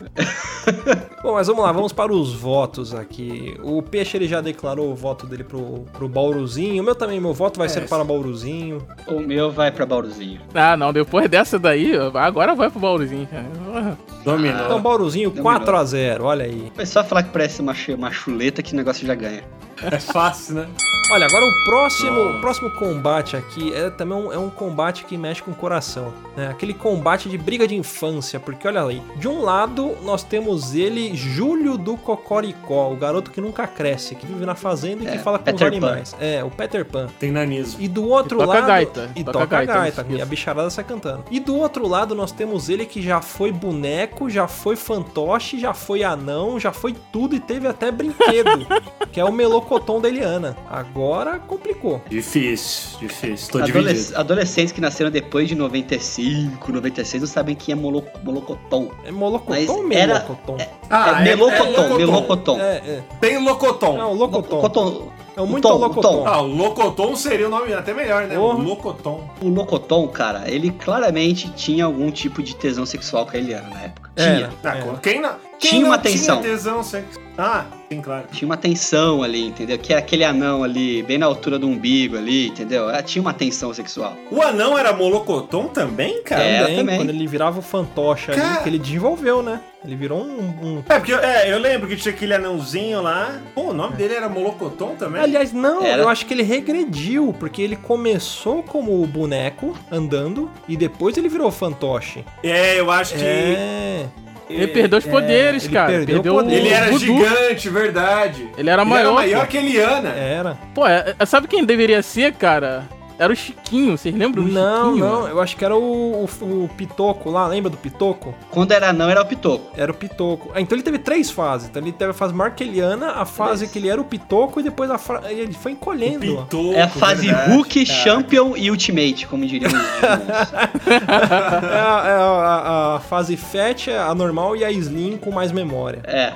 Bom, 1.24 1.34
mas 1.34 1.48
vamos 1.48 1.64
lá, 1.64 1.72
vamos 1.72 1.94
para 1.94 2.12
os 2.14 2.34
votos 2.34 2.94
aqui. 2.94 3.58
O 3.64 3.82
Peixe 3.82 4.18
ele 4.18 4.28
já 4.28 4.42
declarou 4.42 4.92
o 4.92 4.96
voto 4.96 5.26
dele 5.26 5.44
pro, 5.46 5.86
pro 5.94 6.08
Bauruzinho. 6.10 6.82
O 6.82 6.86
meu 6.86 6.96
também, 6.96 7.20
meu 7.20 7.34
voto 7.34 7.58
vai 7.58 7.68
É, 7.68 7.70
ser 7.70 7.88
para 7.88 8.04
Bauruzinho. 8.04 8.86
O 9.08 9.20
meu 9.22 9.52
vai 9.52 9.72
pra 9.72 9.86
Bauruzinho. 9.86 10.42
Ah, 10.54 10.76
não, 10.76 10.92
depois 10.92 11.30
dessa 11.30 11.58
daí, 11.58 11.94
agora 12.14 12.54
vai 12.56 12.70
pro 12.70 12.80
Bauruzinho, 12.80 13.28
cara. 13.28 13.98
Dominou. 14.28 14.66
Então, 14.66 14.82
Bauruzinho 14.82 15.30
Dominou. 15.30 15.60
4x0, 15.62 16.22
olha 16.22 16.46
aí. 16.46 16.72
Foi 16.76 16.86
só 16.86 17.04
falar 17.04 17.24
que 17.24 17.30
parece 17.30 17.62
uma, 17.62 17.74
uma 17.96 18.12
chuleta 18.12 18.62
que 18.62 18.74
o 18.74 18.76
negócio 18.76 19.08
já 19.08 19.16
ganha. 19.16 19.44
É 19.92 20.00
fácil, 20.00 20.56
né? 20.56 20.68
Olha, 21.10 21.26
agora 21.26 21.46
o 21.46 21.64
próximo, 21.64 22.12
Nossa. 22.12 22.38
o 22.38 22.42
próximo 22.42 22.70
combate 22.72 23.38
aqui 23.38 23.74
é 23.74 23.90
também 23.90 24.18
um, 24.18 24.34
é 24.34 24.38
um 24.38 24.50
combate 24.50 25.06
que 25.06 25.18
mexe 25.18 25.42
com 25.42 25.52
o 25.52 25.56
coração. 25.56 26.12
Né? 26.36 26.50
Aquele 26.50 26.74
combate 26.74 27.30
de 27.30 27.38
briga 27.38 27.66
de 27.66 27.76
infância. 27.76 28.42
Porque 28.42 28.68
olha 28.68 28.84
aí, 28.84 29.02
de 29.16 29.26
um 29.26 29.42
lado 29.42 29.96
nós 30.04 30.22
temos 30.22 30.76
ele, 30.76 31.16
Júlio 31.16 31.78
do 31.78 31.96
Cocoricó, 31.96 32.92
o 32.92 32.98
garoto 32.98 33.32
que 33.32 33.40
nunca 33.40 33.66
cresce, 33.66 34.16
que 34.16 34.26
vive 34.26 34.46
na 34.46 34.54
fazenda 34.54 35.06
e 35.06 35.08
É, 35.08 35.12
que 35.12 35.18
fala 35.20 35.38
com 35.40 35.46
Peter 35.46 35.56
os 35.62 35.68
animais. 35.74 36.16
É, 36.20 36.44
o 36.44 36.50
Peter 36.50 36.84
Pan. 36.84 37.08
Tem 37.18 37.32
nanismo. 37.32 37.82
E 37.82 37.88
do 37.88 38.06
outro 38.06 38.40
E 38.42 38.46
toca 38.46 38.54
lado. 38.60 38.68
gaita, 38.68 39.12
E 39.16 39.24
toca 39.24 39.40
toca, 39.40 39.64
gaita, 39.66 40.04
gaita. 40.04 40.14
e 40.14 40.22
a 40.22 40.26
bicharada 40.26 40.70
sai 40.70 40.84
cantando. 40.84 41.24
E 41.32 41.40
do 41.40 41.56
outro 41.56 41.88
lado 41.88 42.14
nós 42.14 42.34
temos 42.34 42.68
ele 42.68 42.86
que 42.86 43.02
já 43.02 43.22
foi 43.22 43.54
boneco, 43.54 44.30
já 44.30 44.46
foi 44.46 44.76
fantoche, 44.76 45.58
já 45.58 45.74
foi 45.74 46.04
anão, 46.04 46.60
já 46.60 46.74
foi 46.74 46.94
tudo 47.14 47.34
e 47.34 47.40
teve 47.40 47.66
até 47.66 47.90
brinquedo. 47.92 48.68
que 49.14 49.22
é 49.22 49.24
o 49.24 49.32
melocotom 49.68 50.00
da 50.00 50.08
Eliana. 50.08 50.56
Agora 50.70 51.38
complicou. 51.40 52.02
Difícil, 52.10 53.00
difícil. 53.00 53.52
Tô 53.52 53.58
Adoles- 53.60 53.94
dividido. 53.98 54.18
adolescentes 54.20 54.72
que 54.72 54.80
nasceram 54.82 55.12
depois 55.12 55.48
de 55.48 55.56
95, 55.56 56.72
96 56.72 57.22
não 57.22 57.28
sabem 57.28 57.56
quem 57.56 57.74
é 57.74 57.76
molo- 57.76 58.04
Molocotom. 58.24 58.90
É 59.04 59.12
molocotom 59.12 59.72
ou 59.74 59.92
era- 59.92 60.14
melocotom? 60.14 60.58
é, 60.60 61.24
melocotom, 61.24 61.98
melocotom. 61.98 62.60
É, 62.60 62.76
é. 62.78 63.04
Tem 63.20 63.38
Locotom. 63.44 63.98
Não, 63.98 64.14
locotom. 64.14 64.56
Locotom. 64.56 65.12
É 65.36 65.42
muito 65.42 65.68
tom, 65.68 65.76
locotom. 65.78 66.02
tom. 66.24 66.28
Ah, 66.28 66.42
o 66.42 66.48
Locotom 66.48 67.16
seria 67.16 67.46
o 67.46 67.50
nome 67.52 67.72
até 67.72 67.94
melhor, 67.94 68.26
né? 68.26 68.36
Porra. 68.36 68.58
O 68.58 68.64
Locotom. 68.64 69.30
O 69.40 69.50
Locotom, 69.50 70.08
cara, 70.08 70.50
ele 70.50 70.72
claramente 70.72 71.52
tinha 71.52 71.86
algum 71.86 72.10
tipo 72.10 72.42
de 72.42 72.56
tesão 72.56 72.88
sexual 72.88 73.24
com 73.28 73.38
a 73.38 73.40
Eliana 73.40 73.70
na 73.70 73.82
época. 73.84 74.10
Era. 74.16 74.36
Tinha. 74.36 74.50
Ah, 74.64 74.78
É. 74.78 74.84
Quem 75.00 75.22
não, 75.22 75.36
Quem 75.60 75.72
Tinha 75.72 75.86
uma 75.86 75.98
tensão. 75.98 76.40
Tinha 76.42 76.52
tesão 76.54 76.84
sexual. 76.84 77.26
Ah, 77.40 77.66
sim, 77.92 78.02
claro. 78.02 78.26
Tinha 78.32 78.48
uma 78.48 78.58
tensão 78.58 79.22
ali, 79.22 79.46
entendeu? 79.48 79.78
Que 79.78 79.94
era 79.94 80.00
aquele 80.00 80.24
anão 80.24 80.64
ali, 80.64 81.04
bem 81.04 81.20
na 81.20 81.28
altura 81.28 81.60
do 81.60 81.68
umbigo 81.68 82.18
ali, 82.18 82.48
entendeu? 82.48 82.90
Ah, 82.90 83.02
Tinha 83.04 83.22
uma 83.22 83.34
tensão 83.34 83.72
sexual. 83.74 84.16
O 84.32 84.42
anão 84.42 84.76
era 84.78 84.92
molocotom 84.94 85.68
também, 85.68 86.24
cara? 86.24 86.44
É, 86.44 86.62
também, 86.62 86.76
também. 86.78 86.98
quando 86.98 87.10
ele 87.12 87.28
virava 87.28 87.60
o 87.60 87.62
fantoche 87.62 88.32
ali, 88.32 88.42
Cara- 88.42 88.62
que 88.64 88.70
ele 88.70 88.80
desenvolveu, 88.80 89.44
né? 89.44 89.62
Ele 89.86 89.96
virou 89.96 90.20
um... 90.24 90.40
um- 90.40 90.84
É, 90.90 90.98
porque 90.98 91.14
eu- 91.14 91.20
é, 91.20 91.52
eu 91.54 91.60
lembro 91.60 91.88
que 91.88 91.96
tinha 91.96 92.14
aquele 92.14 92.34
anãozinho 92.34 93.02
lá. 93.04 93.40
Pô, 93.54 93.70
o 93.70 93.74
nome 93.74 93.96
dele 93.96 94.16
era 94.16 94.28
Molocotom 94.28 94.96
também? 94.96 95.22
Aliás, 95.22 95.54
não, 95.54 95.84
Era. 95.86 96.02
eu 96.02 96.10
acho 96.10 96.26
que 96.26 96.34
ele 96.34 96.44
regrediu, 96.44 97.34
porque 97.40 97.62
ele 97.62 97.76
começou 97.76 98.64
como 98.64 99.06
boneco, 99.06 99.78
andando, 99.92 100.50
e 100.68 100.76
depois 100.76 101.16
ele 101.18 101.30
virou 101.30 101.52
fantoche. 101.52 102.26
É, 102.44 102.80
eu 102.80 102.90
acho 102.90 103.14
que. 103.14 103.24
É... 103.24 104.08
Ele 104.50 104.68
perdeu 104.68 105.00
os 105.00 105.06
É, 105.06 105.10
poderes, 105.10 105.66
ele 105.66 105.74
cara. 105.74 105.88
perdeu 105.92 106.20
o 106.20 106.24
Perdeu, 106.24 106.34
poder. 106.36 106.56
Ele 106.56 106.70
era 106.70 106.86
voodoo. 106.90 107.00
gigante, 107.26 107.70
verdade. 107.70 108.50
Ele 108.58 108.70
era 108.70 108.82
Ele 108.82 108.90
maior. 108.90 109.06
era 109.06 109.14
maior 109.14 109.42
pô. 109.42 109.48
que 109.52 109.58
Eliana. 109.58 110.10
Era. 110.10 110.58
Pô, 110.74 110.88
é- 110.88 111.14
é- 111.20 111.26
sabe 111.26 111.48
quem 111.48 111.66
deveria 111.66 112.02
ser, 112.02 112.34
cara? 112.34 112.84
Era 113.20 113.34
o 113.34 113.36
Chiquinho. 113.36 113.98
Vocês 113.98 114.14
lembram 114.16 114.44
do 114.44 114.52
Não, 114.52 114.94
Chiquinho? 114.94 115.06
não, 115.06 115.28
eu 115.28 115.42
acho 115.42 115.56
que 115.58 115.66
era 115.66 115.76
o, 115.76 116.24
o, 116.24 116.64
o 116.66 116.70
Pitoco 116.78 117.30
lá, 117.32 117.48
lembra 117.48 117.70
do 117.70 117.78
Pitoco? 117.78 118.34
Quando 118.52 118.72
era 118.72 118.90
anão, 118.90 119.10
era 119.10 119.22
o 119.22 119.26
Pitoco. 119.26 119.72
Era 119.76 119.92
o 119.92 119.96
Pitoco. 119.96 120.52
Ah, 120.54 120.62
então 120.62 120.76
ele 120.76 120.84
teve 120.84 121.00
três 121.00 121.32
fases. 121.32 121.68
Então 121.70 121.82
ele 121.82 121.92
teve 121.92 122.12
a 122.12 122.14
fase 122.14 122.34
marqueliana, 122.34 123.12
a 123.14 123.26
fase 123.26 123.60
Três. 123.62 123.72
que 123.72 123.80
ele 123.80 123.90
era 123.90 124.00
o 124.00 124.04
Pitoco 124.06 124.60
e 124.60 124.64
depois 124.64 124.92
a 124.92 124.98
fra... 124.98 125.24
ele 125.32 125.54
foi 125.54 125.72
encolhendo. 125.72 126.38
ó. 126.38 126.44
Pitoco, 126.44 126.74
É 126.74 126.82
a 126.84 126.88
fase 126.90 127.26
verdade, 127.28 127.52
Hulk, 127.54 127.86
cara. 127.86 128.00
Champion 128.00 128.54
e 128.56 128.70
Ultimate, 128.70 129.26
como 129.28 129.46
diriam 129.46 129.72
os 129.72 129.78
Digimons. 129.80 130.54
É, 130.88 131.80
a, 131.80 132.04
é 132.08 132.14
a- 132.14 132.96
a 132.96 133.00
fase 133.00 133.36
Fat, 133.38 133.88
a 133.90 134.14
normal 134.14 134.56
e 134.56 134.64
a 134.64 134.72
Slim 134.72 135.18
com 135.18 135.32
mais 135.32 135.52
memória. 135.52 136.02
É. 136.06 136.34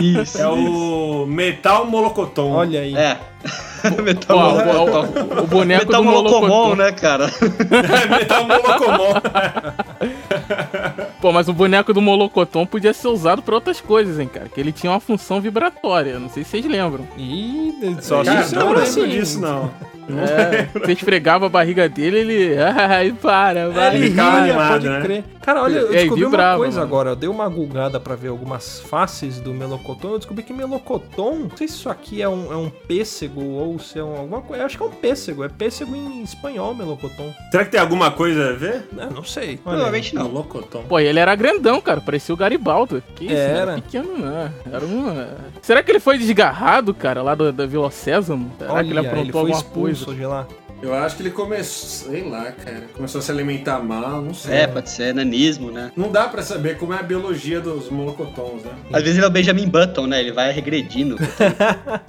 Isso. 0.00 0.40
É 0.40 0.46
o 0.48 1.26
Metal 1.26 1.86
Molocotom. 1.86 2.52
Olha 2.52 2.80
aí. 2.80 2.94
É. 2.96 3.18
Metal 4.02 4.38
o, 4.38 4.40
o- 4.40 5.42
o 5.42 5.46
boneco 5.46 5.86
Metal 5.86 6.02
do 6.02 6.10
Molocomon, 6.10 6.48
Molocotão. 6.48 6.76
né, 6.76 6.92
cara? 6.92 7.26
Metal 8.18 8.44
Molocomon. 8.46 9.14
Pô, 11.20 11.32
mas 11.32 11.48
o 11.48 11.52
boneco 11.52 11.92
do 11.92 12.00
Molocotão 12.02 12.66
podia 12.66 12.92
ser 12.92 13.08
usado 13.08 13.42
pra 13.42 13.54
outras 13.54 13.80
coisas, 13.80 14.18
hein, 14.18 14.28
cara. 14.32 14.48
Que 14.48 14.60
ele 14.60 14.72
tinha 14.72 14.92
uma 14.92 15.00
função 15.00 15.40
vibratória. 15.40 16.18
Não 16.18 16.28
sei 16.28 16.44
se 16.44 16.50
vocês 16.50 16.64
lembram. 16.66 17.06
Ih, 17.16 17.72
só 18.00 18.22
Cara, 18.22 18.42
disso 18.42 18.54
não 18.54 18.62
eu 18.62 18.68
lembro 18.68 18.82
assim. 18.82 19.08
disso, 19.08 19.40
não. 19.40 19.70
É, 20.06 20.68
você 20.78 20.92
esfregava 20.92 21.46
a 21.46 21.48
barriga 21.48 21.88
dele, 21.88 22.18
ele. 22.18 22.56
Ai, 22.60 23.10
para, 23.12 23.60
É, 23.60 23.68
vai. 23.70 23.96
ele 23.96 24.08
ria, 24.10 24.54
pode 24.68 24.86
né? 24.88 25.00
crer. 25.00 25.24
Cara, 25.40 25.62
olha, 25.62 25.78
eu 25.78 25.88
É, 25.88 25.96
descobri 26.00 26.24
uma 26.24 26.30
vibrava, 26.30 26.58
coisa 26.58 26.80
mano. 26.80 26.86
agora. 26.92 27.10
Eu 27.10 27.16
dei 27.16 27.28
uma 27.28 27.48
gulgada 27.48 27.98
pra 27.98 28.14
ver 28.14 28.28
algumas 28.28 28.80
faces 28.80 29.40
do 29.40 29.54
Melocoton. 29.54 30.12
Eu 30.12 30.18
descobri 30.18 30.42
que 30.44 30.52
Melocoton, 30.52 31.36
não 31.48 31.56
sei 31.56 31.66
se 31.68 31.74
isso 31.74 31.88
aqui 31.88 32.20
é 32.20 32.28
um, 32.28 32.52
é 32.52 32.56
um 32.56 32.68
pêssego 32.68 33.42
ou 33.42 33.78
se 33.78 33.98
é 33.98 34.04
um, 34.04 34.14
alguma 34.16 34.42
coisa. 34.42 34.62
Eu 34.62 34.66
acho 34.66 34.76
que 34.76 34.82
é 34.82 34.86
um 34.86 34.90
pêssego. 34.90 35.42
É 35.42 35.48
pêssego 35.48 35.96
em 35.96 36.22
espanhol, 36.22 36.74
Melocoton. 36.74 37.32
Será 37.50 37.64
que 37.64 37.70
tem 37.70 37.80
alguma 37.80 38.10
coisa 38.10 38.50
a 38.50 38.52
ver? 38.52 38.86
É, 38.98 39.06
não 39.06 39.24
sei. 39.24 39.56
Provavelmente 39.56 40.14
não. 40.14 40.23
Molocotom. 40.28 40.82
Pô, 40.88 40.98
e 41.00 41.04
ele 41.06 41.18
era 41.18 41.34
grandão, 41.34 41.80
cara. 41.80 42.00
Parecia 42.00 42.34
o 42.34 42.36
Garibaldo. 42.38 43.02
Que 43.14 43.24
isso? 43.26 43.34
Não 43.34 43.40
Era. 43.40 43.72
era 43.72 43.74
pequeno, 43.82 44.18
não. 44.18 44.52
Era 44.72 44.84
uma. 44.84 45.28
Será 45.62 45.82
que 45.82 45.90
ele 45.90 46.00
foi 46.00 46.18
desgarrado, 46.18 46.92
cara, 46.94 47.22
lá 47.22 47.34
da 47.34 47.66
Vila 47.66 47.90
Sésamo? 47.90 48.50
Será 48.58 48.82
que 48.82 48.90
ele 48.90 48.98
Olha, 48.98 49.08
aprontou 49.08 49.22
ele 49.22 49.32
foi 49.32 49.40
alguma 49.40 49.58
expulso 49.58 50.04
coisa? 50.06 50.20
de 50.20 50.26
lá. 50.26 50.46
Eu 50.84 50.94
acho 50.94 51.16
que 51.16 51.22
ele 51.22 51.30
começou, 51.30 51.88
sei 52.12 52.22
lá, 52.28 52.52
cara. 52.52 52.84
Começou 52.94 53.18
a 53.18 53.22
se 53.22 53.30
alimentar 53.30 53.78
mal, 53.82 54.20
não 54.20 54.34
sei. 54.34 54.54
É, 54.54 54.66
pode 54.66 54.90
ser 54.90 55.14
nanismo, 55.14 55.70
né? 55.70 55.90
Não 55.96 56.10
dá 56.12 56.28
pra 56.28 56.42
saber 56.42 56.76
como 56.76 56.92
é 56.92 56.98
a 56.98 57.02
biologia 57.02 57.58
dos 57.60 57.88
molocotons, 57.88 58.62
né? 58.62 58.70
Às 58.92 59.02
vezes 59.02 59.16
ele 59.16 59.24
é 59.24 59.28
o 59.28 59.30
Benjamin 59.32 59.66
Button, 59.66 60.06
né? 60.06 60.20
Ele 60.20 60.32
vai 60.32 60.52
regredindo. 60.52 61.16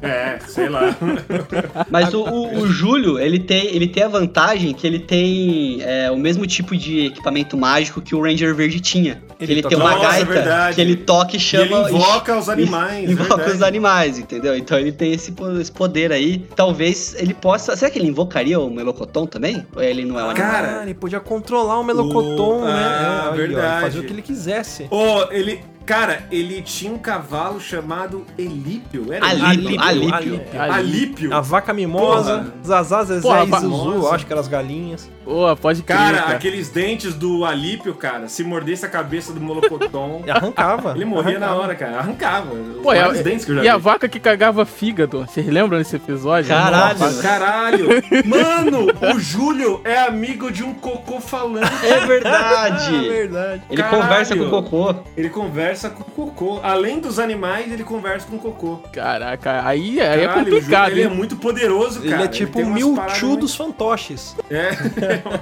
É, 0.02 0.38
sei 0.48 0.70
lá. 0.70 0.96
Mas 1.90 2.14
o, 2.14 2.22
o- 2.24 2.60
o 2.60 2.68
Júlio, 2.68 3.18
ele 3.20 3.40
tem, 3.40 3.66
ele 3.76 3.88
tem 3.88 4.04
a 4.04 4.08
vantagem 4.08 4.74
que 4.74 4.86
ele 4.86 5.00
tem 5.00 5.80
é, 5.82 6.12
o 6.12 6.18
mesmo 6.18 6.46
tipo 6.46 6.76
de 6.76 7.08
equipamento 7.08 7.58
mágico 7.58 8.02
que 8.02 8.14
o 8.14 8.22
Ranger 8.22 8.54
Verde 8.54 8.80
tinha. 8.80 9.22
Que 9.38 9.46
Ele 9.46 9.54
ele 9.54 9.62
toca- 9.64 9.76
tem 9.76 9.84
uma 9.84 9.92
Nossa, 9.96 10.06
é 10.06 10.10
gaita 10.12 10.26
verdade. 10.34 10.76
que 10.76 10.82
ele 10.82 10.96
toca 10.96 11.34
e 11.34 11.38
E 11.38 11.40
chama. 11.40 11.66
ele 11.88 11.96
invoca 11.96 12.38
os 12.38 12.50
animais, 12.50 13.10
Invoca 13.10 13.36
verdade. 13.38 13.56
os 13.58 13.62
animais, 13.64 14.20
entendeu? 14.20 14.56
Então 14.56 14.78
ele 14.78 14.92
tem 14.92 15.14
esse, 15.14 15.34
esse 15.60 15.72
poder 15.72 16.12
aí. 16.12 16.40
Talvez 16.56 17.16
ele 17.18 17.34
possa. 17.34 17.76
Será 17.76 17.90
que 17.90 17.98
ele 18.00 18.08
invocaria 18.08 18.60
o 18.68 18.72
Melocoton 18.74 19.26
também? 19.26 19.66
Ou 19.76 19.82
ele 19.82 20.06
não 20.06 20.20
é 20.20 20.24
um? 20.26 20.34
Cara, 20.34 20.80
Ah, 20.80 20.84
ele 20.84 20.94
podia 20.94 21.20
controlar 21.20 21.80
o 21.80 21.84
Melocoton, 21.84 22.62
O- 22.62 22.66
né? 22.66 22.72
Ah, 22.74 22.96
É, 22.96 23.22
aí, 23.24 23.30
ó, 23.30 23.32
verdade. 23.32 23.82
fazer 23.82 24.00
o 24.00 24.04
que 24.04 24.14
ele 24.14 24.22
quisesse. 24.22 24.88
Ô, 24.92 25.32
ele. 25.32 25.64
Cara, 25.86 26.24
ele 26.32 26.62
tinha 26.62 26.92
um 26.92 26.98
cavalo 26.98 27.60
chamado 27.60 28.26
Elípio. 28.38 29.14
Era 29.14 29.26
Alípio, 29.28 29.70
Elípio? 29.70 29.82
Alípio. 30.14 30.62
Alípio. 30.62 31.34
A 31.34 31.42
vaca 31.42 31.74
mimosa, 31.74 32.38
Porra. 32.40 32.54
Zazá, 32.66 33.04
Zezé 33.04 33.22
Porra, 33.22 33.44
e 33.44 33.62
Zuzu, 33.62 34.08
acho 34.08 34.26
que 34.26 34.34
eram 34.34 34.42
as 34.42 34.48
galinhas. 34.48 35.10
Pô, 35.24 35.56
pode 35.56 35.82
crer, 35.82 35.98
Cara, 35.98 36.18
cara. 36.20 36.36
aqueles 36.36 36.70
dentes 36.70 37.16
do 37.16 37.44
Alípio, 37.46 37.96
cara, 37.96 38.28
se 38.28 38.44
mordesse 38.44 38.86
a 38.86 38.90
cabeça 38.90 39.34
do 39.34 39.42
Molocoton, 39.42 40.22
E 40.28 40.30
arrancava. 40.30 40.92
ele 40.96 41.06
morria 41.06 41.40
na 41.40 41.48
arrancava. 41.48 41.64
hora, 41.64 41.76
cara. 41.76 41.98
Arrancava. 41.98 42.52
Pô, 42.84 42.94
e 42.94 43.00
a, 43.00 43.06
Vários 43.08 43.24
dentes 43.24 43.46
que 43.46 43.52
eu 43.52 43.56
já 43.56 43.64
e 43.64 43.68
a 43.68 43.78
vaca 43.78 44.08
que 44.08 44.20
cagava 44.20 44.66
fígado. 44.66 45.22
Vocês 45.22 45.46
lembram 45.48 45.78
desse 45.80 45.96
episódio? 45.96 46.50
Caralho. 46.50 47.00
Nossa, 47.00 47.22
Caralho! 47.24 47.88
Mano, 48.26 48.88
o 49.16 49.20
Júlio 49.20 49.82
é 49.84 49.98
amigo 49.98 50.52
de 50.52 50.64
um 50.64 50.74
cocô 50.76 51.20
falante. 51.20 51.72
É 51.86 52.06
verdade! 52.06 52.98
verdade. 53.10 53.64
Ele 53.70 53.82
Caralho. 53.82 54.04
conversa 54.04 54.36
com 54.36 54.44
o 54.44 54.50
cocô. 54.50 54.96
Ele 55.18 55.30
conversa 55.30 55.75
com 55.90 56.02
o 56.02 56.06
cocô. 56.06 56.60
Além 56.64 57.00
dos 57.00 57.20
animais, 57.20 57.72
ele 57.72 57.84
conversa 57.84 58.28
com 58.28 58.36
o 58.38 58.40
cocô. 58.40 58.80
Caraca, 58.92 59.62
aí, 59.66 60.00
aí 60.00 60.22
é 60.22 60.26
Caralho, 60.28 60.42
o 60.42 60.46
complicado, 60.46 60.92
ele 60.92 61.02
é 61.04 61.08
muito 61.10 61.36
poderoso, 61.36 62.02
cara. 62.02 62.16
Ele 62.16 62.24
é 62.26 62.28
tipo 62.28 62.60
o 62.62 62.66
Mewtwo 62.66 63.28
muito- 63.28 63.42
dos 63.42 63.56
fantoches. 63.56 64.36
É, 64.50 64.70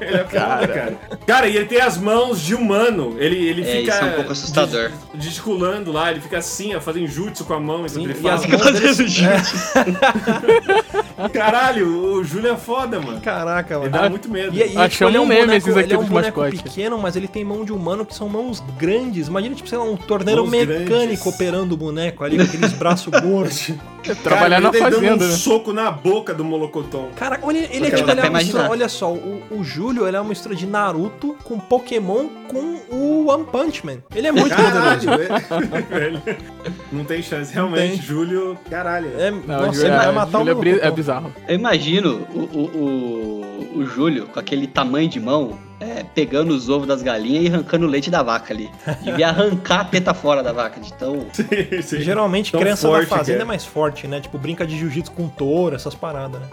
ele 0.01 0.17
é 0.17 0.25
foda, 0.25 0.67
cara. 0.67 0.97
Cara, 1.27 1.47
e 1.47 1.55
ele 1.55 1.65
tem 1.65 1.79
as 1.81 1.97
mãos 1.97 2.41
de 2.41 2.55
humano. 2.55 3.15
Ele, 3.19 3.35
ele 3.47 3.61
É, 3.61 3.65
fica. 3.65 3.93
isso 3.93 4.03
é 4.03 4.05
um 4.07 4.11
pouco 4.13 4.31
assustador. 4.31 4.89
dis- 5.13 5.23
Gesticulando 5.25 5.91
lá, 5.91 6.11
ele 6.11 6.19
fica 6.21 6.37
assim, 6.37 6.75
ó, 6.75 6.81
fazendo 6.81 7.07
jutsu 7.07 7.45
com 7.45 7.53
a 7.53 7.59
mão. 7.59 7.87
Sim, 7.87 8.03
ele 8.03 8.13
e 8.13 8.15
fala. 8.15 8.35
as 8.35 8.45
mãos 8.45 8.61
dele- 8.63 8.87
fazendo 8.87 9.07
jiu-jitsu. 9.09 9.55
Caralho, 11.31 12.15
o 12.15 12.23
Júlio 12.23 12.51
é 12.53 12.57
foda, 12.57 12.99
mano. 12.99 13.21
Caraca, 13.21 13.73
Ele 13.75 13.79
mano. 13.89 13.91
dá 13.91 14.09
muito 14.09 14.29
medo. 14.29 14.55
E, 14.55 14.59
e, 14.59 14.77
Ah, 14.77 14.83
tipo, 14.89 14.91
chama 14.99 15.11
ele 15.11 15.17
é 15.17 15.19
um 15.19 15.23
um 15.23 15.27
meme 15.27 15.55
esses 15.55 15.63
boneco, 15.63 15.79
aqui 15.79 15.87
ele 15.87 15.93
é 15.93 15.97
um 15.97 16.05
boneco 16.09 16.41
pequeno, 16.63 16.97
mas 16.97 17.15
ele 17.15 17.27
tem 17.27 17.43
mão 17.45 17.63
de 17.63 17.71
humano 17.71 18.05
que 18.05 18.13
são 18.15 18.27
mãos 18.27 18.61
grandes. 18.77 19.27
Imagina, 19.27 19.55
tipo, 19.55 19.67
sei 19.69 19.77
lá, 19.77 19.83
um 19.85 19.95
torneiro 20.23 20.47
mecânico 20.47 20.85
grandes. 20.89 21.25
operando 21.25 21.75
o 21.75 21.77
boneco 21.77 22.23
ali, 22.23 22.37
com 22.37 22.43
aqueles 22.43 22.73
braços 22.73 23.11
gordos. 23.21 23.71
Trabalhar 24.23 24.59
na 24.59 24.69
Cara, 24.71 24.77
ele 24.85 24.89
dando 24.89 24.93
fazenda, 24.95 25.25
um 25.25 25.27
né? 25.29 25.33
soco 25.35 25.73
na 25.73 25.89
boca 25.91 26.33
do 26.33 26.43
Molocoton. 26.43 27.09
Caraca, 27.15 27.45
olha, 27.45 27.57
ele 27.71 27.87
é 27.87 27.91
tipo, 27.91 28.09
ele 28.09 28.19
é 28.21 28.23
uma 28.29 28.39
mistura, 28.39 28.69
olha 28.69 28.89
só, 28.89 29.11
o, 29.13 29.41
o 29.51 29.63
Júlio, 29.63 30.07
ele 30.07 30.17
é 30.17 30.19
uma 30.19 30.29
mistura 30.29 30.55
de 30.55 30.65
Naruto 30.65 31.35
com 31.43 31.57
Pokémon 31.59 32.27
com 32.47 32.81
o 32.95 33.27
One 33.29 33.45
Punch 33.45 33.85
Man. 33.85 33.97
Ele 34.15 34.27
é 34.27 34.31
muito 34.31 34.55
poderoso. 34.55 35.07
Caralho, 35.47 35.87
velho. 35.89 36.21
Não 36.91 37.03
tem 37.05 37.21
chance. 37.21 37.53
Realmente, 37.53 37.91
tem. 37.93 38.01
Júlio, 38.01 38.57
caralho. 38.69 39.09
É, 39.17 39.31
Não, 39.31 39.39
nossa, 39.47 39.73
Júlio, 39.73 39.87
ele 39.87 39.95
vai 39.97 40.07
é, 40.07 40.11
matar 40.11 40.37
Júlio 40.39 40.53
o 40.55 40.57
é 40.57 40.59
bri- 40.59 40.69
é 40.69 40.73
Melocoton. 40.73 40.95
bizarro. 40.95 41.33
Eu 41.47 41.55
imagino 41.55 42.27
o, 42.33 42.39
o, 42.39 43.73
o, 43.73 43.79
o 43.79 43.85
Júlio 43.85 44.27
com 44.27 44.39
aquele 44.39 44.67
tamanho 44.67 45.07
de 45.09 45.19
mão, 45.19 45.57
é, 45.79 46.03
pegando 46.15 46.53
os 46.53 46.69
ovos 46.69 46.87
das 46.87 47.01
galinhas 47.01 47.43
e 47.45 47.47
arrancando 47.47 47.85
o 47.85 47.89
leite 47.89 48.09
da 48.09 48.23
vaca 48.23 48.53
ali. 48.53 48.69
Devia 49.03 49.27
arrancar 49.29 49.81
a 49.81 49.85
teta 49.85 50.13
fora 50.13 50.41
da 50.41 50.53
vaca, 50.53 50.79
de 50.79 50.93
tão. 50.93 51.25
Sim, 51.33 51.81
sim. 51.81 51.99
Geralmente, 52.01 52.51
Tão 52.51 52.61
criança 52.61 52.89
da 52.89 53.05
fazenda 53.05 53.39
é. 53.39 53.41
é. 53.41 53.45
mais 53.45 53.65
forte, 53.65 53.92
né? 54.07 54.19
Tipo, 54.19 54.37
brinca 54.37 54.65
de 54.65 54.77
jiu-jitsu 54.77 55.11
com 55.11 55.27
touro, 55.27 55.75
essas 55.75 55.95
paradas, 55.95 56.41
né? 56.41 56.47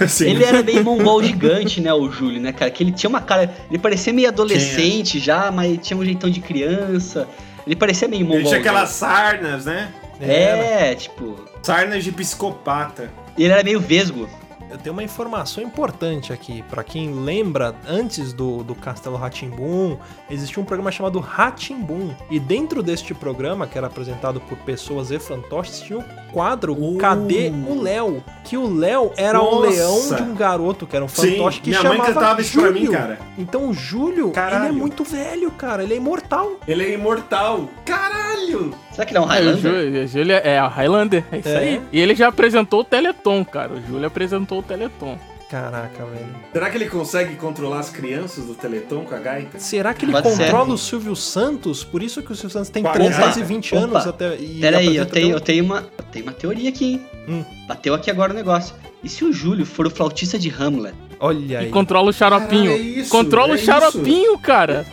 É. 0.00 0.06
Sim. 0.08 0.30
Ele 0.30 0.44
era 0.44 0.62
bem 0.62 0.82
mongol 0.82 1.22
gigante, 1.22 1.80
né, 1.80 1.92
o 1.92 2.10
Júlio, 2.10 2.40
né, 2.40 2.52
cara? 2.52 2.70
Que 2.70 2.82
ele 2.82 2.92
tinha 2.92 3.08
uma 3.08 3.20
cara. 3.20 3.54
Ele 3.68 3.78
parecia 3.78 4.12
meio 4.12 4.28
adolescente 4.28 5.18
já, 5.18 5.50
mas 5.50 5.78
tinha 5.78 5.96
um 5.96 6.04
jeitão 6.04 6.28
de 6.28 6.40
criança. 6.40 7.28
Ele 7.66 7.76
parecia 7.76 8.08
meio 8.08 8.24
mongol. 8.24 8.40
Ele 8.40 8.48
tinha 8.48 8.60
aquelas 8.60 8.90
sarnas, 8.90 9.64
né? 9.64 9.92
É, 10.20 10.94
tipo. 10.94 11.36
Sarnas 11.62 12.04
de 12.04 12.12
psicopata. 12.12 13.10
Ele 13.38 13.52
era 13.52 13.62
meio 13.62 13.80
vesgo. 13.80 14.28
Eu 14.72 14.78
tenho 14.78 14.92
uma 14.94 15.02
informação 15.04 15.62
importante 15.62 16.32
aqui. 16.32 16.64
Pra 16.70 16.82
quem 16.82 17.12
lembra, 17.12 17.74
antes 17.86 18.32
do, 18.32 18.64
do 18.64 18.74
Castelo 18.74 19.16
Ratimbum, 19.16 19.98
existia 20.30 20.62
um 20.62 20.64
programa 20.64 20.90
chamado 20.90 21.20
Ratimbum. 21.20 22.10
E 22.30 22.40
dentro 22.40 22.82
deste 22.82 23.12
programa, 23.12 23.66
que 23.66 23.76
era 23.76 23.86
apresentado 23.86 24.40
por 24.40 24.56
pessoas 24.58 25.10
e 25.10 25.18
fantoches, 25.18 25.80
tinha 25.80 25.98
o 25.98 26.04
quadro 26.32 26.72
Uh. 26.72 26.96
Cadê 26.96 27.50
o 27.68 27.80
Léo? 27.82 28.24
Que 28.44 28.56
o 28.56 28.74
Léo 28.74 29.12
era 29.16 29.40
um 29.40 29.60
Nossa. 29.60 29.68
leão 29.68 30.16
de 30.16 30.22
um 30.22 30.34
garoto, 30.34 30.86
que 30.86 30.96
era 30.96 31.04
um 31.04 31.08
Sim, 31.08 31.32
fantoche 31.32 31.60
que 31.60 31.68
minha 31.70 31.82
mãe 31.82 31.92
chamava 31.98 32.14
cantava 32.14 32.40
isso 32.40 32.52
pra 32.58 32.68
Júlio. 32.68 32.82
mim, 32.82 32.90
cara. 32.90 33.18
Então 33.36 33.68
o 33.68 33.74
Júlio, 33.74 34.30
Caralho. 34.30 34.64
ele 34.64 34.68
é 34.74 34.78
muito 34.78 35.04
velho, 35.04 35.50
cara. 35.50 35.82
Ele 35.82 35.92
é 35.92 35.96
imortal. 35.98 36.52
Ele 36.66 36.82
é 36.84 36.92
imortal. 36.94 37.68
Caralho! 37.84 38.74
Será 38.92 39.06
que 39.06 39.12
ele 39.12 39.18
é 39.18 39.20
um 39.20 39.24
É, 39.24 39.26
o 39.26 39.28
Highlander? 39.28 39.60
Júlio, 39.62 40.04
o 40.04 40.06
Júlio 40.06 40.36
é 40.36 40.58
a 40.58 40.66
Highlander, 40.68 41.24
é 41.32 41.38
isso 41.38 41.48
É. 41.48 41.56
aí. 41.58 41.82
E 41.92 42.00
ele 42.00 42.14
já 42.14 42.28
apresentou 42.28 42.80
o 42.80 42.84
Teleton, 42.84 43.44
cara. 43.44 43.72
O 43.74 43.80
Júlio 43.86 44.06
apresentou 44.06 44.61
o 44.62 44.64
Teleton. 44.64 45.18
Caraca, 45.50 46.06
velho. 46.06 46.34
Será 46.50 46.70
que 46.70 46.78
ele 46.78 46.88
consegue 46.88 47.36
controlar 47.36 47.80
as 47.80 47.90
crianças 47.90 48.46
do 48.46 48.54
Teleton 48.54 49.04
com 49.04 49.14
a 49.14 49.18
gaita? 49.18 49.58
Será 49.58 49.92
que 49.92 50.06
ele 50.06 50.12
Pode 50.12 50.30
ser. 50.30 50.44
controla 50.44 50.72
o 50.72 50.78
Silvio 50.78 51.14
Santos? 51.14 51.84
Por 51.84 52.02
isso 52.02 52.22
que 52.22 52.32
o 52.32 52.34
Silvio 52.34 52.50
Santos 52.54 52.70
tem 52.70 52.82
Opa, 52.82 52.94
320 52.94 53.74
opa. 53.74 53.84
anos 53.84 54.06
até. 54.06 54.34
E 54.36 54.60
Peraí, 54.62 54.96
eu 54.96 55.04
tenho, 55.04 55.26
até 55.28 55.36
eu 55.36 55.40
tenho 55.40 55.64
uma, 55.64 55.78
eu 55.98 56.04
tenho 56.10 56.24
uma 56.24 56.32
teoria 56.32 56.70
aqui, 56.70 56.92
hein? 56.92 57.06
Hum. 57.28 57.44
Bateu 57.68 57.92
aqui 57.92 58.10
agora 58.10 58.32
o 58.32 58.34
negócio. 58.34 58.74
E 59.04 59.08
se 59.10 59.24
o 59.26 59.32
Júlio 59.32 59.66
for 59.66 59.86
o 59.86 59.90
flautista 59.90 60.38
de 60.38 60.48
Hamlet? 60.48 60.94
um- 60.94 61.12
Olha 61.20 61.58
aí. 61.58 61.68
E 61.68 61.70
controla 61.70 62.08
o 62.08 62.12
xaropinho. 62.14 62.70
Caralho, 62.70 62.82
é 62.82 63.00
isso, 63.00 63.10
controla 63.10 63.52
é 63.52 63.54
o 63.56 63.58
xaropinho, 63.58 64.38
cara. 64.38 64.86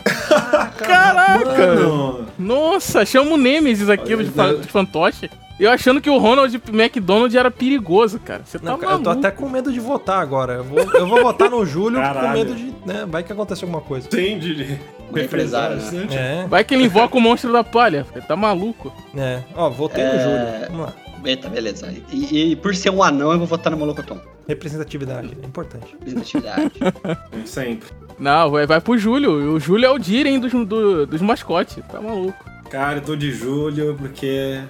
Caraca. 0.76 1.66
Mano, 1.74 2.26
Nossa, 2.38 3.04
chama 3.06 3.32
o 3.32 3.36
Nemesis 3.36 3.88
aqui 3.88 4.14
Olha, 4.14 4.24
de, 4.24 4.30
fa 4.30 4.52
né? 4.52 4.58
de 4.60 4.68
fantoche. 4.68 5.30
Eu 5.60 5.70
achando 5.70 6.00
que 6.00 6.08
o 6.08 6.16
Ronald 6.18 6.54
McDonald 6.72 7.36
era 7.36 7.50
perigoso, 7.50 8.18
cara. 8.18 8.42
Você 8.44 8.58
tá 8.58 8.64
Não, 8.70 8.78
cara, 8.78 8.94
eu 8.94 8.98
tô 8.98 9.10
maluco. 9.10 9.26
até 9.26 9.36
com 9.36 9.48
medo 9.48 9.70
de 9.72 9.78
votar 9.78 10.20
agora. 10.22 10.54
Eu 10.54 10.64
vou, 10.64 10.78
eu 10.78 11.06
vou 11.06 11.22
votar 11.22 11.50
no 11.50 11.64
Júlio 11.66 12.00
com 12.00 12.28
medo 12.32 12.54
de. 12.54 12.74
Né, 12.86 13.06
vai 13.06 13.22
que 13.22 13.32
acontece 13.32 13.62
alguma 13.64 13.82
coisa. 13.82 14.08
tem 14.08 14.38
de 14.38 14.78
Um 15.12 15.18
empresário, 15.18 15.76
né? 15.76 16.08
É, 16.10 16.46
Vai 16.48 16.64
que 16.64 16.74
ele 16.74 16.84
invoca 16.84 17.16
o 17.16 17.20
monstro 17.20 17.52
da 17.52 17.62
palha. 17.62 18.06
Ele 18.14 18.24
tá 18.24 18.34
maluco. 18.34 18.90
é. 19.16 19.40
Ó, 19.54 19.68
votei 19.68 20.02
no 20.02 20.10
É. 20.10 20.18
Júlio. 20.22 20.70
Vamos 20.70 20.86
lá. 20.86 20.92
Eita, 21.22 21.48
beleza. 21.50 21.92
E, 22.10 22.52
e 22.52 22.56
por 22.56 22.74
ser 22.74 22.88
um 22.88 23.02
anão, 23.02 23.30
eu 23.32 23.38
vou 23.38 23.46
votar 23.46 23.70
no 23.70 23.76
Molocoton. 23.76 24.18
Representatividade, 24.48 25.36
é 25.42 25.46
importante. 25.46 25.92
Representatividade. 25.92 26.72
Sempre. 27.44 27.88
Não, 28.18 28.50
vai, 28.50 28.66
vai 28.66 28.80
pro 28.80 28.96
Júlio. 28.96 29.52
O 29.54 29.60
Júlio 29.60 29.86
é 29.86 29.90
o 29.90 29.98
Diren 29.98 30.38
dos, 30.40 30.52
do- 30.66 31.06
dos 31.06 31.20
mascotes. 31.20 31.76
Tá 31.90 32.00
maluco. 32.00 32.42
Cara, 32.70 32.96
eu 32.98 33.02
tô 33.02 33.14
de 33.16 33.30
julho 33.32 33.94
porque 33.98 34.60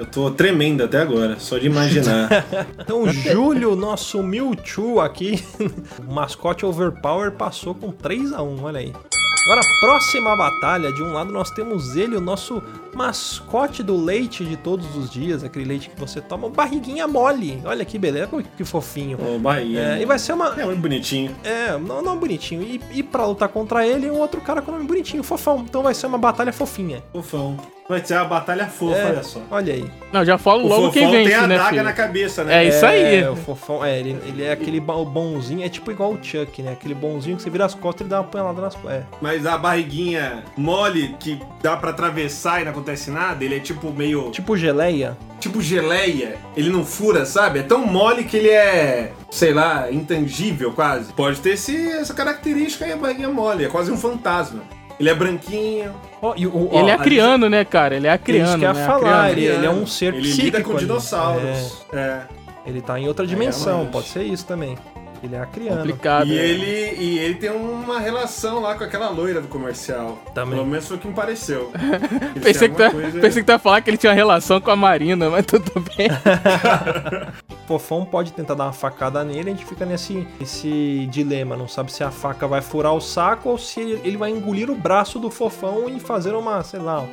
eu 0.00 0.06
tô 0.06 0.30
tremendo 0.30 0.82
até 0.82 0.98
agora, 0.98 1.38
só 1.38 1.58
de 1.58 1.66
imaginar. 1.66 2.30
Então, 2.80 3.06
Júlio, 3.12 3.76
nosso 3.76 4.22
Mewtwo 4.22 5.00
aqui, 5.00 5.44
o 6.08 6.12
mascote 6.12 6.64
Overpower, 6.64 7.32
passou 7.32 7.74
com 7.74 7.92
3x1, 7.92 8.62
olha 8.62 8.80
aí. 8.80 8.92
Agora, 9.46 9.60
próxima 9.80 10.36
batalha, 10.36 10.92
de 10.92 11.02
um 11.02 11.12
lado 11.12 11.32
nós 11.32 11.50
temos 11.50 11.96
ele, 11.96 12.16
o 12.16 12.20
nosso 12.20 12.62
mascote 12.94 13.82
do 13.82 13.96
leite 13.96 14.44
de 14.44 14.56
todos 14.56 14.94
os 14.96 15.10
dias, 15.10 15.42
aquele 15.42 15.64
leite 15.64 15.88
que 15.90 15.98
você 15.98 16.20
toma, 16.20 16.46
o 16.46 16.50
barriguinha 16.50 17.08
mole. 17.08 17.60
Olha 17.64 17.84
que 17.84 17.98
beleza, 17.98 18.28
que 18.56 18.64
fofinho. 18.64 19.18
Ô, 19.18 19.38
Bahia. 19.38 19.96
É, 19.98 20.02
e 20.02 20.04
vai 20.04 20.18
ser 20.18 20.34
uma. 20.34 20.60
É 20.60 20.64
muito 20.64 20.80
bonitinho. 20.80 21.34
É, 21.42 21.76
não, 21.78 22.02
não 22.02 22.18
bonitinho. 22.18 22.62
E, 22.62 22.80
e 22.92 23.02
pra 23.02 23.24
lutar 23.26 23.48
contra 23.48 23.86
ele, 23.86 24.10
um 24.10 24.18
outro 24.18 24.40
cara 24.40 24.60
com 24.60 24.70
nome 24.72 24.84
bonitinho, 24.84 25.22
fofão. 25.22 25.64
Então 25.68 25.82
vai 25.82 25.94
ser 25.94 26.06
uma 26.06 26.18
batalha 26.18 26.52
fofinha. 26.52 27.02
Fofão. 27.12 27.56
Vai 27.88 28.04
ser 28.04 28.14
uma 28.14 28.24
batalha 28.26 28.66
fofa, 28.68 28.96
É, 28.96 29.06
olha 29.06 29.22
só. 29.24 29.40
Olha 29.50 29.74
aí. 29.74 29.90
Não, 30.12 30.24
já 30.24 30.38
falo 30.38 30.62
O 30.64 30.68
logo 30.68 30.86
fofão 30.86 30.92
quem 30.92 31.10
vence, 31.10 31.30
tem 31.30 31.34
a 31.34 31.46
né, 31.48 31.56
daga 31.56 31.70
filho? 31.70 31.82
na 31.82 31.92
cabeça, 31.92 32.44
né? 32.44 32.64
É 32.64 32.68
isso 32.68 32.86
aí. 32.86 33.16
É, 33.16 33.28
o 33.28 33.34
fofão, 33.34 33.84
é, 33.84 33.98
ele, 33.98 34.16
ele 34.26 34.44
é 34.44 34.52
aquele 34.52 34.78
bo- 34.78 35.04
bonzinho, 35.04 35.64
é 35.64 35.68
tipo 35.68 35.90
igual 35.90 36.12
o 36.12 36.18
Chuck, 36.22 36.62
né? 36.62 36.70
Aquele 36.72 36.94
bonzinho 36.94 37.36
que 37.36 37.42
você 37.42 37.50
vira 37.50 37.64
as 37.64 37.74
costas 37.74 38.06
e 38.06 38.10
dá 38.10 38.20
uma 38.20 38.28
apanhada 38.28 38.60
nas 38.62 38.76
costas. 38.76 38.92
É. 39.00 39.04
Mas 39.20 39.29
a 39.46 39.56
barriguinha 39.58 40.44
mole 40.56 41.16
que 41.18 41.40
dá 41.62 41.76
pra 41.76 41.90
atravessar 41.90 42.60
e 42.60 42.64
não 42.64 42.72
acontece 42.72 43.10
nada, 43.10 43.44
ele 43.44 43.56
é 43.56 43.60
tipo 43.60 43.90
meio. 43.92 44.30
Tipo 44.30 44.56
geleia. 44.56 45.16
Tipo 45.38 45.60
geleia. 45.62 46.36
Ele 46.56 46.70
não 46.70 46.84
fura, 46.84 47.24
sabe? 47.24 47.60
É 47.60 47.62
tão 47.62 47.86
mole 47.86 48.24
que 48.24 48.36
ele 48.36 48.50
é, 48.50 49.12
sei 49.30 49.52
lá, 49.54 49.90
intangível 49.90 50.72
quase. 50.72 51.12
Pode 51.12 51.40
ter 51.40 51.50
esse, 51.50 51.76
essa 51.92 52.12
característica 52.14 52.84
aí, 52.84 52.92
a 52.92 52.96
barriguinha 52.96 53.28
mole. 53.30 53.64
É 53.64 53.68
quase 53.68 53.90
um 53.90 53.96
fantasma. 53.96 54.62
Ele 54.98 55.08
é 55.08 55.14
branquinho. 55.14 55.92
Ó, 56.20 56.34
e 56.36 56.46
o- 56.46 56.68
ó, 56.70 56.80
Ele 56.80 56.90
é 56.90 56.92
a- 56.92 56.96
acriano, 56.96 57.48
né, 57.48 57.64
cara? 57.64 57.96
Ele 57.96 58.06
é 58.06 58.10
É 58.10 58.12
acriano, 58.12 58.48
isso 58.50 58.58
que 58.58 58.64
ia 58.64 58.72
né? 58.74 58.86
falar, 58.86 59.30
ele- 59.32 59.46
ele 59.46 59.64
é 59.64 59.70
um 59.70 59.86
ser 59.86 60.12
Ele 60.12 60.20
psíquico 60.28 60.44
lida 60.44 60.62
com 60.62 60.70
ali. 60.72 60.80
dinossauros. 60.80 61.86
É. 61.92 62.20
Ele 62.66 62.82
tá 62.82 63.00
em 63.00 63.08
outra 63.08 63.26
dimensão, 63.26 63.72
realmente. 63.72 63.92
pode 63.92 64.08
ser 64.08 64.22
isso 64.24 64.44
também. 64.44 64.76
Ele 65.22 65.34
é 65.34 65.40
acriano. 65.40 65.76
Complicado. 65.78 66.26
E 66.28 66.38
é. 66.38 66.42
ele, 66.48 66.96
e 67.02 67.18
ele 67.18 67.34
tem 67.34 67.50
uma 67.50 67.98
relação 68.00 68.60
lá 68.60 68.74
com 68.74 68.84
aquela 68.84 69.10
loira 69.10 69.40
do 69.40 69.48
comercial. 69.48 70.18
Também. 70.34 70.54
Pelo 70.54 70.66
menos 70.66 70.88
foi 70.88 70.96
o 70.96 71.00
que 71.00 71.08
me 71.08 71.14
pareceu. 71.14 71.70
Ele 72.34 72.40
Pensei 72.40 72.68
tem 72.68 72.70
que, 72.70 72.76
tu, 72.76 72.82
alguma 72.84 73.02
coisa- 73.02 73.20
pensei 73.20 73.42
que 73.42 73.46
tu 73.46 73.52
ia 73.52 73.58
falar 73.58 73.80
que 73.82 73.90
ele 73.90 73.96
tinha 73.96 74.10
uma 74.10 74.16
relação 74.16 74.60
com 74.60 74.70
a 74.70 74.76
Marina, 74.76 75.28
mas 75.28 75.44
tudo 75.44 75.72
bem. 75.96 76.08
Fofão 77.66 78.04
pode 78.04 78.32
tentar 78.32 78.54
dar 78.54 78.64
uma 78.64 78.72
facada 78.72 79.22
nele, 79.22 79.50
a 79.50 79.52
gente 79.52 79.64
fica 79.64 79.86
nesse 79.86 80.26
esse 80.40 81.06
dilema, 81.10 81.56
não 81.56 81.68
sabe 81.68 81.92
se 81.92 82.02
a 82.02 82.10
faca 82.10 82.46
vai 82.48 82.60
furar 82.60 82.92
o 82.94 83.00
saco 83.00 83.50
ou 83.50 83.58
se 83.58 83.80
ele, 83.80 84.00
ele 84.04 84.16
vai 84.16 84.30
engolir 84.30 84.70
o 84.70 84.74
braço 84.74 85.18
do 85.20 85.30
fofão 85.30 85.88
e 85.88 86.00
fazer 86.00 86.34
uma, 86.34 86.62
sei 86.64 86.80
lá, 86.80 87.04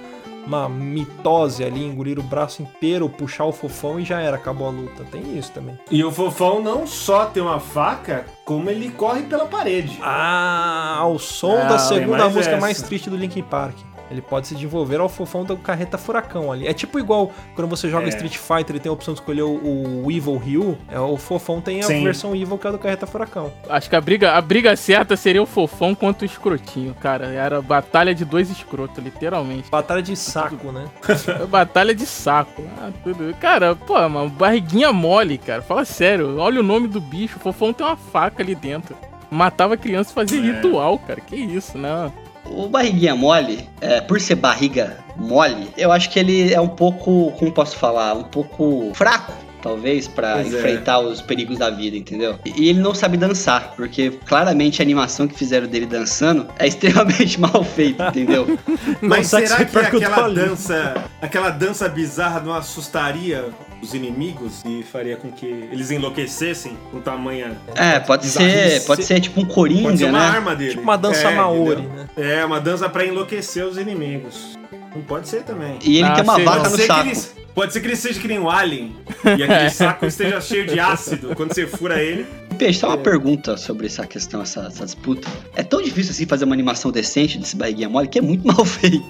uma 0.47 0.69
mitose 0.69 1.63
ali, 1.63 1.83
engolir 1.85 2.17
o 2.17 2.23
braço 2.23 2.61
inteiro, 2.61 3.09
puxar 3.09 3.45
o 3.45 3.51
fofão 3.51 3.99
e 3.99 4.05
já 4.05 4.19
era, 4.21 4.37
acabou 4.37 4.67
a 4.67 4.71
luta. 4.71 5.03
Tem 5.11 5.37
isso 5.37 5.51
também. 5.51 5.77
E 5.91 6.03
o 6.03 6.11
fofão 6.11 6.61
não 6.63 6.87
só 6.87 7.25
tem 7.25 7.43
uma 7.43 7.59
faca, 7.59 8.25
como 8.45 8.69
ele 8.69 8.89
corre 8.89 9.23
pela 9.23 9.45
parede. 9.45 9.99
Ah, 10.01 10.95
ao 10.99 11.19
som 11.19 11.57
Ah, 11.57 11.65
da 11.65 11.79
segunda 11.79 12.17
mais 12.17 12.33
música 12.33 12.55
essa. 12.55 12.61
mais 12.61 12.81
triste 12.81 13.09
do 13.09 13.17
Linkin 13.17 13.43
Park. 13.43 13.75
Ele 14.09 14.21
pode 14.21 14.47
se 14.47 14.55
desenvolver 14.55 14.99
ao 14.99 15.09
fofão 15.09 15.43
do 15.43 15.57
Carreta 15.57 15.97
Furacão 15.97 16.51
ali. 16.51 16.67
É 16.67 16.73
tipo 16.73 16.99
igual 16.99 17.31
quando 17.55 17.67
você 17.67 17.89
joga 17.89 18.05
É. 18.05 18.09
Street 18.09 18.37
Fighter 18.37 18.75
e 18.75 18.79
tem 18.79 18.89
a 18.89 18.93
opção 18.93 19.13
de 19.13 19.19
escolher 19.19 19.43
o, 19.43 20.03
o 20.05 20.11
Evil 20.11 20.37
Ryu. 20.37 20.77
É, 20.89 20.99
o 20.99 21.17
fofão 21.17 21.59
tem 21.61 21.79
a 21.81 21.83
Sim. 21.83 22.03
versão 22.03 22.35
Evil 22.35 22.57
que 22.57 22.67
é 22.67 22.69
a 22.69 22.73
do 22.73 22.79
Carreta 22.79 23.05
Furacão. 23.05 23.51
Acho 23.69 23.89
que 23.89 23.95
a 23.95 24.01
briga, 24.01 24.33
a 24.33 24.41
briga 24.41 24.75
certa 24.75 25.15
seria 25.15 25.41
o 25.41 25.45
fofão 25.45 25.93
contra 25.93 26.23
o 26.23 26.25
escrotinho, 26.25 26.93
cara. 26.95 27.27
Era 27.27 27.61
batalha 27.61 28.13
de 28.15 28.23
dois 28.25 28.49
escrotos, 28.49 29.03
literalmente. 29.03 29.69
Batalha 29.69 30.01
de 30.01 30.15
saco, 30.15 30.71
né? 30.71 30.85
batalha 31.49 31.93
de 31.93 32.05
saco. 32.05 32.63
Ah, 32.79 32.91
tudo. 33.03 33.33
Cara, 33.39 33.75
pô, 33.75 33.97
uma 34.05 34.27
barriguinha 34.27 34.91
mole, 34.93 35.37
cara. 35.37 35.61
Fala 35.61 35.85
sério. 35.85 36.37
Olha 36.37 36.59
o 36.59 36.63
nome 36.63 36.87
do 36.87 37.01
bicho. 37.01 37.37
O 37.37 37.39
fofão 37.39 37.73
tem 37.73 37.85
uma 37.85 37.97
faca 37.97 38.41
ali 38.41 38.55
dentro. 38.55 38.95
Matava 39.29 39.75
criança 39.75 40.11
e 40.11 40.13
fazia 40.13 40.41
ritual, 40.41 40.97
cara. 40.99 41.19
Que 41.19 41.35
isso, 41.35 41.77
não. 41.77 42.11
O 42.49 42.67
barriguinha 42.67 43.15
mole, 43.15 43.67
é, 43.81 44.01
por 44.01 44.19
ser 44.19 44.35
barriga 44.35 44.97
mole, 45.15 45.69
eu 45.77 45.91
acho 45.91 46.09
que 46.09 46.19
ele 46.19 46.53
é 46.53 46.61
um 46.61 46.67
pouco, 46.67 47.31
como 47.37 47.51
posso 47.51 47.75
falar, 47.75 48.13
um 48.13 48.23
pouco 48.23 48.91
fraco. 48.93 49.33
Talvez 49.61 50.07
pra 50.07 50.33
Pois 50.35 50.53
é. 50.53 50.57
enfrentar 50.57 50.99
os 50.99 51.21
perigos 51.21 51.57
da 51.57 51.69
vida, 51.69 51.97
entendeu? 51.97 52.37
E 52.45 52.69
ele 52.69 52.79
não 52.79 52.93
sabe 52.93 53.17
dançar, 53.17 53.73
porque 53.75 54.11
claramente 54.25 54.81
a 54.81 54.83
animação 54.85 55.27
que 55.27 55.35
fizeram 55.35 55.67
dele 55.67 55.85
dançando 55.85 56.47
é 56.59 56.67
extremamente 56.67 57.39
mal 57.39 57.63
feita, 57.63 58.07
entendeu? 58.09 58.57
Mas 59.01 59.27
sabe 59.27 59.47
será 59.47 59.59
se 59.59 59.65
que 59.65 59.75
repercutiu 59.75 60.07
aquela 60.07 60.25
ali. 60.27 60.35
dança, 60.35 61.03
aquela 61.21 61.49
dança 61.49 61.89
bizarra 61.89 62.39
não 62.39 62.53
assustaria 62.53 63.45
os 63.81 63.93
inimigos 63.93 64.63
e 64.65 64.83
faria 64.83 65.17
com 65.17 65.31
que 65.31 65.45
eles 65.45 65.91
enlouquecessem 65.91 66.77
com 66.91 66.99
tamanha. 66.99 67.57
É, 67.75 67.99
pode 67.99 68.27
ser, 68.27 68.83
pode 68.85 69.03
ser 69.03 69.19
tipo 69.19 69.41
um 69.41 69.45
coringa, 69.45 69.83
Pode 69.89 69.97
ser 69.99 70.05
uma 70.05 70.19
né? 70.19 70.25
arma 70.25 70.55
dele. 70.55 70.71
Tipo 70.71 70.83
uma 70.83 70.97
dança 70.97 71.27
É, 71.29 71.35
Maori, 71.35 71.81
entendeu? 71.81 71.89
né? 71.95 72.07
É, 72.17 72.45
uma 72.45 72.59
dança 72.59 72.87
pra 72.89 73.05
enlouquecer 73.05 73.65
os 73.65 73.77
inimigos. 73.77 74.57
Não 74.95 75.01
pode 75.03 75.27
ser 75.27 75.43
também. 75.43 75.77
E 75.83 75.97
ele 75.97 76.07
Ah, 76.07 76.13
tem 76.13 76.23
uma 76.23 76.39
vaca 76.39 76.69
no 76.69 76.75
que 76.77 76.85
saco. 76.85 77.07
ele, 77.09 77.19
pode 77.57 77.73
ser 77.73 77.81
que 77.81 77.87
ele 77.87 77.95
seja 77.95 78.19
que 78.19 78.27
nem 78.27 78.37
um 78.37 78.47
alien 78.47 78.95
e 79.35 79.41
aquele 79.41 79.69
saco 79.73 80.05
esteja 80.05 80.39
cheio 80.39 80.67
de 80.67 80.79
ácido 80.79 81.35
quando 81.35 81.55
você 81.55 81.65
fura 81.65 81.99
ele. 81.99 82.23
Peixe, 82.55 82.81
só 82.81 82.89
uma 82.89 82.99
pergunta 82.99 83.57
sobre 83.57 83.87
essa 83.87 84.05
questão, 84.05 84.43
essa, 84.43 84.67
essa 84.67 84.85
disputa. 84.85 85.27
É 85.55 85.63
tão 85.63 85.81
difícil 85.81 86.11
assim 86.11 86.27
fazer 86.27 86.45
uma 86.45 86.53
animação 86.53 86.91
decente 86.91 87.39
desse 87.39 87.55
barriguinha 87.55 87.89
mole 87.89 88.07
que 88.07 88.19
é 88.19 88.21
muito 88.21 88.45
mal 88.45 88.61
feito. 88.63 89.03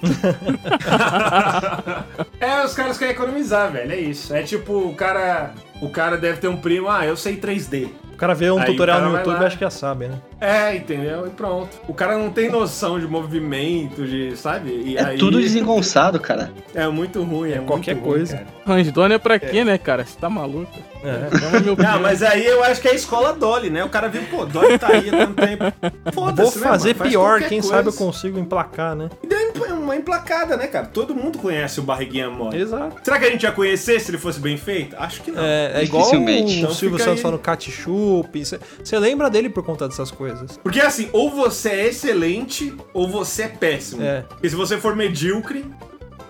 é, 2.40 2.64
os 2.64 2.72
caras 2.72 2.96
querem 2.96 3.12
economizar, 3.12 3.70
velho. 3.70 3.92
É 3.92 4.00
isso. 4.00 4.34
É 4.34 4.42
tipo, 4.42 4.78
o 4.78 4.94
cara. 4.94 5.52
O 5.82 5.90
cara 5.90 6.16
deve 6.16 6.40
ter 6.40 6.48
um 6.48 6.56
primo, 6.56 6.88
ah, 6.88 7.04
eu 7.04 7.16
sei 7.16 7.36
3D. 7.36 7.88
O 8.14 8.16
cara 8.16 8.34
vê 8.34 8.50
um 8.50 8.58
Aí 8.58 8.64
tutorial 8.64 9.02
no 9.02 9.16
YouTube 9.16 9.36
e 9.36 9.40
lá. 9.40 9.46
acha 9.46 9.58
que 9.58 9.64
já 9.64 9.70
sabe, 9.70 10.08
né? 10.08 10.18
É, 10.40 10.76
entendeu? 10.76 11.26
E 11.26 11.30
pronto. 11.30 11.68
O 11.88 11.94
cara 11.94 12.16
não 12.16 12.30
tem 12.30 12.48
noção 12.50 12.98
de 13.00 13.06
movimento, 13.06 14.06
de. 14.06 14.36
sabe? 14.36 14.70
E 14.70 14.96
É 14.96 15.04
aí, 15.04 15.18
tudo 15.18 15.40
desengonçado, 15.40 16.20
cara. 16.20 16.52
É 16.74 16.86
muito 16.88 17.22
ruim, 17.22 17.52
é, 17.52 17.58
qualquer 17.58 17.94
muito 17.94 18.06
ruim, 18.06 18.16
coisa. 18.18 18.46
Ransdona 18.64 19.14
é 19.14 19.18
pra 19.18 19.38
quê, 19.38 19.64
né, 19.64 19.76
cara? 19.78 20.04
Você 20.04 20.18
tá 20.18 20.30
maluco? 20.30 20.72
É. 21.02 21.82
Não, 21.82 22.00
mas 22.00 22.22
aí 22.22 22.44
eu 22.44 22.62
acho 22.64 22.80
que 22.80 22.88
é 22.88 22.92
a 22.92 22.94
escola 22.94 23.32
Dolly, 23.32 23.70
né? 23.70 23.84
O 23.84 23.88
cara 23.88 24.08
viu, 24.08 24.22
pô, 24.30 24.44
Dolly 24.44 24.78
tá 24.78 24.88
aí 24.88 25.08
há 25.08 25.12
tanto 25.12 25.34
tempo. 25.34 25.64
Foda-se, 26.12 26.52
Vou 26.52 26.60
né, 26.60 26.68
fazer? 26.68 26.94
Faz 26.94 27.10
pior, 27.10 27.30
qualquer 27.30 27.48
quem 27.48 27.60
coisa. 27.60 27.76
sabe 27.76 27.88
eu 27.88 27.92
consigo 27.92 28.38
emplacar, 28.38 28.94
né? 28.94 29.08
E 29.22 29.26
deu 29.26 29.48
uma 29.88 29.96
emplacada, 29.96 30.56
né, 30.56 30.66
cara? 30.66 30.86
Todo 30.86 31.14
mundo 31.14 31.38
conhece 31.38 31.80
o 31.80 31.82
Barriguinha 31.82 32.28
Mole. 32.28 32.60
Exato. 32.60 32.96
Será 33.02 33.18
que 33.18 33.24
a 33.24 33.30
gente 33.30 33.42
ia 33.42 33.52
conhecer 33.52 33.98
se 34.00 34.10
ele 34.10 34.18
fosse 34.18 34.38
bem 34.38 34.58
feito? 34.58 34.94
Acho 34.98 35.22
que 35.22 35.30
não. 35.30 35.42
É, 35.42 35.80
é 35.80 35.84
igual 35.84 36.04
o 36.04 36.14
Então 36.28 36.74
Silvio 36.74 36.98
Santos 36.98 37.16
aí. 37.16 37.22
falando 37.22 37.38
ketchup. 37.40 38.44
Você 38.44 38.98
lembra 38.98 39.30
dele 39.30 39.48
por 39.48 39.64
conta 39.64 39.88
dessas 39.88 40.10
coisas. 40.10 40.27
Porque 40.62 40.80
assim, 40.80 41.08
ou 41.12 41.30
você 41.30 41.70
é 41.70 41.88
excelente 41.88 42.74
ou 42.92 43.08
você 43.08 43.42
é 43.42 43.48
péssimo. 43.48 44.02
É. 44.02 44.22
Porque 44.22 44.48
se 44.48 44.56
você 44.56 44.78
for 44.78 44.94
medíocre, 44.96 45.64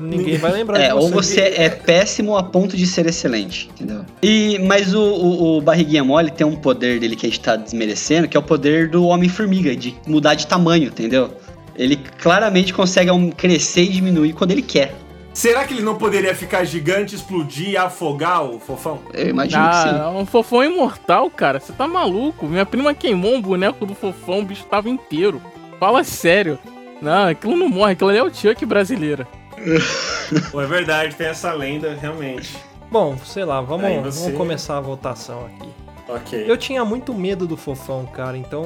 Ninguém 0.01 0.39
vai 0.39 0.53
lembrar 0.53 0.79
É, 0.79 0.89
de 0.89 0.93
ou 0.93 1.11
você 1.11 1.41
é 1.41 1.69
péssimo 1.69 2.37
a 2.37 2.43
ponto 2.43 2.77
de 2.77 2.87
ser 2.87 3.07
excelente, 3.07 3.69
entendeu? 3.75 4.05
E, 4.23 4.59
mas 4.61 4.95
o, 4.95 5.01
o, 5.01 5.59
o 5.59 5.61
Barriguinha 5.61 6.05
Mole 6.05 6.31
tem 6.31 6.47
um 6.47 6.55
poder 6.55 7.01
dele 7.01 7.17
que 7.17 7.27
a 7.27 7.29
gente 7.29 7.41
tá 7.41 7.57
desmerecendo, 7.57 8.29
que 8.29 8.37
é 8.37 8.41
o 8.41 8.43
poder 8.43 8.89
do 8.89 9.07
Homem-Formiga, 9.07 9.75
de 9.75 9.97
mudar 10.07 10.35
de 10.35 10.47
tamanho, 10.47 10.87
entendeu? 10.87 11.33
Ele 11.75 11.97
claramente 11.97 12.73
consegue 12.73 13.11
crescer 13.37 13.83
e 13.83 13.89
diminuir 13.89 14.33
quando 14.35 14.53
ele 14.53 14.63
quer. 14.63 14.95
Será 15.39 15.65
que 15.65 15.73
ele 15.73 15.83
não 15.83 15.95
poderia 15.95 16.35
ficar 16.35 16.65
gigante, 16.65 17.15
explodir 17.15 17.69
e 17.69 17.77
afogar 17.77 18.43
o 18.43 18.59
fofão? 18.59 18.99
Eu 19.15 19.29
imagino 19.29 19.69
que 19.71 19.77
sim. 19.77 19.89
Ah, 19.91 20.11
um 20.11 20.27
fofão 20.27 20.65
imortal, 20.65 21.31
cara. 21.31 21.61
Você 21.61 21.73
tá 21.73 21.87
maluco? 21.87 22.45
Minha 22.47 22.67
prima 22.67 22.93
queimou 22.93 23.35
um 23.37 23.41
boneco 23.41 23.87
do 23.87 23.95
fofão, 23.95 24.41
o 24.41 24.45
bicho 24.45 24.65
tava 24.65 24.89
inteiro. 24.91 25.41
Fala 25.79 26.03
sério. 26.03 26.59
Não, 27.01 27.29
aquilo 27.29 27.55
não 27.57 27.69
morre, 27.69 27.93
aquilo 27.93 28.11
ali 28.11 28.19
é 28.19 28.23
o 28.25 28.35
Chuck 28.35 28.67
brasileira. 28.67 29.29
Pô, 30.51 30.61
é 30.61 30.67
verdade, 30.67 31.15
tem 31.15 31.29
essa 31.29 31.53
lenda, 31.53 31.97
realmente. 32.01 32.57
Bom, 32.91 33.17
sei 33.25 33.45
lá, 33.45 33.61
vamos, 33.61 33.89
você- 34.03 34.23
vamos 34.23 34.37
começar 34.37 34.79
a 34.79 34.81
votação 34.81 35.47
aqui. 35.47 35.69
Ok. 36.09 36.45
Eu 36.51 36.57
tinha 36.57 36.85
muito 36.85 37.13
medo 37.13 37.47
do 37.47 37.57
fofão, 37.57 38.07
cara, 38.07 38.37
então, 38.37 38.65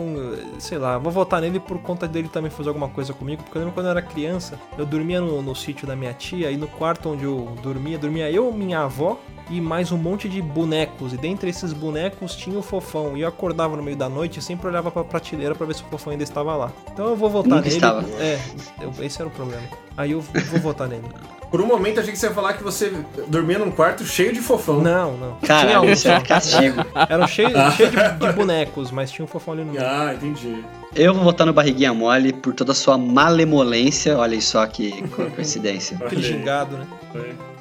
sei 0.59 0.79
lá, 0.79 0.97
vou 0.99 1.11
votar 1.11 1.41
nele 1.41 1.59
por 1.59 1.79
conta 1.79 2.07
dele 2.07 2.29
também 2.29 2.51
fazer 2.51 2.69
alguma 2.69 2.89
coisa 2.89 3.13
comigo, 3.13 3.43
porque 3.43 3.59
eu 3.59 3.63
lembro 3.63 3.75
quando 3.75 3.87
eu 3.87 3.91
era 3.91 4.01
criança, 4.03 4.59
eu 4.79 4.87
dormia 4.87 5.21
no, 5.21 5.43
no 5.43 5.55
sítio 5.55 5.87
da 5.87 5.97
minha 5.97 6.13
tia 6.13 6.51
e 6.51 6.57
no 6.57 6.69
quarto 6.69 7.09
onde 7.11 7.25
eu 7.25 7.49
dormia, 7.63 7.99
dormia 7.99 8.31
eu, 8.31 8.53
minha 8.53 8.81
avó 8.83 9.19
e 9.51 9.61
mais 9.61 9.91
um 9.91 9.99
monte 9.99 10.29
de 10.29 10.41
bonecos, 10.41 11.13
e 11.13 11.17
dentre 11.17 11.51
esses 11.51 11.73
bonecos 11.73 12.37
tinha 12.37 12.57
o 12.59 12.63
fofão, 12.63 13.17
e 13.17 13.23
eu 13.23 13.29
acordava 13.29 13.77
no 13.77 13.83
meio 13.83 13.97
da 13.97 14.09
noite 14.09 14.39
e 14.39 14.43
sempre 14.43 14.69
olhava 14.69 14.91
pra 14.91 15.03
prateleira 15.03 15.55
pra 15.55 15.67
ver 15.67 15.75
se 15.75 15.83
o 15.83 15.87
fofão 15.87 16.13
ainda 16.13 16.23
estava 16.25 16.55
lá. 16.55 16.73
Então 16.93 17.09
eu 17.09 17.17
vou 17.17 17.29
votar 17.29 17.51
Nunca 17.51 17.63
nele. 17.63 17.75
estava. 17.75 18.03
É, 18.23 18.39
eu- 18.81 18.93
esse 19.05 19.21
era 19.21 19.29
o 19.29 19.33
problema. 19.33 19.63
Aí 19.97 20.13
eu 20.13 20.21
vou 20.21 20.61
votar 20.61 20.89
nele. 20.89 21.05
Por 21.51 21.61
um 21.61 21.67
momento 21.67 22.01
achei 22.01 22.13
que 22.13 22.19
você 22.19 22.29
ia 22.29 22.33
falar 22.33 22.55
que 22.55 22.63
você 22.63 22.91
dormia 23.29 23.59
num 23.59 23.71
quarto 23.71 24.05
cheio 24.07 24.33
de 24.33 24.41
fofão. 24.41 24.81
Não, 24.81 25.17
não. 25.19 25.37
Caralho, 25.47 25.81
Tinha 25.83 25.93
isso 25.93 26.09
é 26.09 26.19
um 26.19 26.23
castigo. 26.23 26.83
Era 27.11 27.27
cheio, 27.27 27.51
cheio 27.77 27.91
de, 27.91 28.27
de 28.27 28.33
bonecos, 28.33 28.91
mas 28.91 29.11
tinha 29.11 29.23
um 29.23 29.29
fofão 29.29 29.53
ali 29.53 29.63
no 29.65 29.73
meio. 29.73 29.85
Ah, 29.87 30.15
entendi. 30.15 30.65
Eu 30.97 31.13
vou 31.13 31.23
votar 31.25 31.47
no 31.47 31.53
Barriguinha 31.53 31.93
Mole 31.93 32.33
por 32.33 32.55
toda 32.55 32.73
a 32.73 32.75
sua 32.75 32.97
malemolência. 32.97 34.17
Olha 34.17 34.41
só 34.41 34.67
que 34.67 35.03
co- 35.09 35.27
coincidência. 35.37 35.99
Aquele 36.01 36.23
gingado, 36.23 36.79
né? 36.79 36.87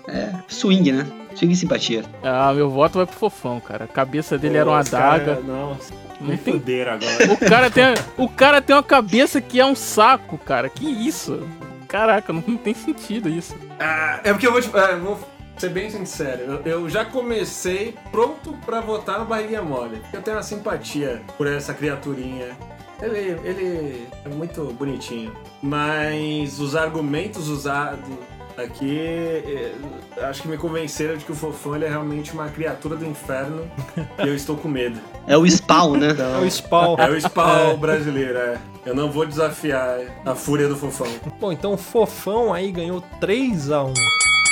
É, 0.08 0.30
swing, 0.48 0.92
né? 0.94 1.06
Swing 1.36 1.52
e 1.52 1.56
simpatia. 1.58 2.04
Ah, 2.24 2.54
meu 2.54 2.70
voto 2.70 2.98
vai 2.98 3.06
pro 3.06 3.16
fofão, 3.18 3.60
cara. 3.60 3.84
A 3.86 3.88
cabeça 3.90 4.38
dele 4.38 4.58
era 4.58 4.70
uma 4.70 4.84
cara- 4.86 5.16
adaga. 5.16 5.42
Nossa, 5.42 5.94
Não 6.22 6.30
me 6.30 6.38
tem 6.38 6.82
agora. 6.84 7.34
O 7.34 7.38
cara 7.50 7.70
tem, 7.70 7.84
o 8.18 8.30
cara 8.30 8.62
tem 8.62 8.74
uma 8.76 8.84
cabeça 8.84 9.42
que 9.42 9.60
é 9.60 9.66
um 9.66 9.76
saco, 9.76 10.38
cara. 10.38 10.70
Que 10.70 10.86
isso? 10.86 11.42
Caraca, 11.92 12.32
não, 12.32 12.42
não 12.48 12.56
tem 12.56 12.74
sentido 12.74 13.28
isso. 13.28 13.54
Ah, 13.78 14.22
é 14.24 14.32
porque 14.32 14.48
eu 14.48 14.52
vou, 14.54 14.62
te, 14.62 14.70
é, 14.74 14.96
vou 14.96 15.20
ser 15.58 15.70
bem 15.70 15.90
sincero. 15.90 16.42
Eu, 16.44 16.62
eu 16.66 16.90
já 16.90 17.04
comecei 17.04 17.96
pronto 18.10 18.54
pra 18.66 18.80
votar 18.80 19.20
no 19.20 19.26
Barriguinha 19.26 19.62
Mole. 19.62 20.02
Eu 20.14 20.22
tenho 20.22 20.38
uma 20.38 20.44
simpatia 20.44 21.22
por 21.38 21.48
essa 21.48 21.74
criaturinha. 21.74 22.56
Ele, 23.02 23.38
ele 23.44 24.08
é 24.24 24.30
muito 24.30 24.64
bonitinho. 24.74 25.36
Mas 25.62 26.62
os 26.62 26.78
argumentos 26.78 27.50
usados 27.50 28.08
aqui 28.56 28.98
é, 28.98 29.74
acho 30.30 30.44
que 30.44 30.48
me 30.48 30.58
convenceram 30.58 31.18
de 31.18 31.26
que 31.26 31.32
o 31.34 31.36
Fofão 31.36 31.76
é 31.76 31.90
realmente 31.90 32.32
uma 32.32 32.48
criatura 32.48 32.96
do 32.96 33.06
inferno 33.06 33.70
e 34.24 34.28
eu 34.30 34.34
estou 34.34 34.56
com 34.56 34.70
medo. 34.70 34.98
É 35.28 35.38
o 35.38 35.46
Spawn, 35.50 35.98
né? 35.98 36.08
É 36.08 36.12
Então, 36.12 36.42
o 36.42 36.50
Spawn. 36.52 36.96
é 36.98 37.10
o 37.10 37.22
spawn 37.22 37.78
brasileiro, 37.78 38.38
é. 38.38 38.58
Eu 38.86 38.96
não 38.96 39.12
vou 39.12 39.26
desafiar 39.26 40.00
a 40.26 40.34
fúria 40.34 40.68
do 40.68 40.76
Fofão. 40.76 41.08
Bom, 41.40 41.52
então 41.52 41.74
o 41.74 41.78
Fofão 41.78 42.52
aí 42.54 42.72
ganhou 42.72 43.02
3 43.20 43.70
a 43.72 43.84
1 43.84 43.94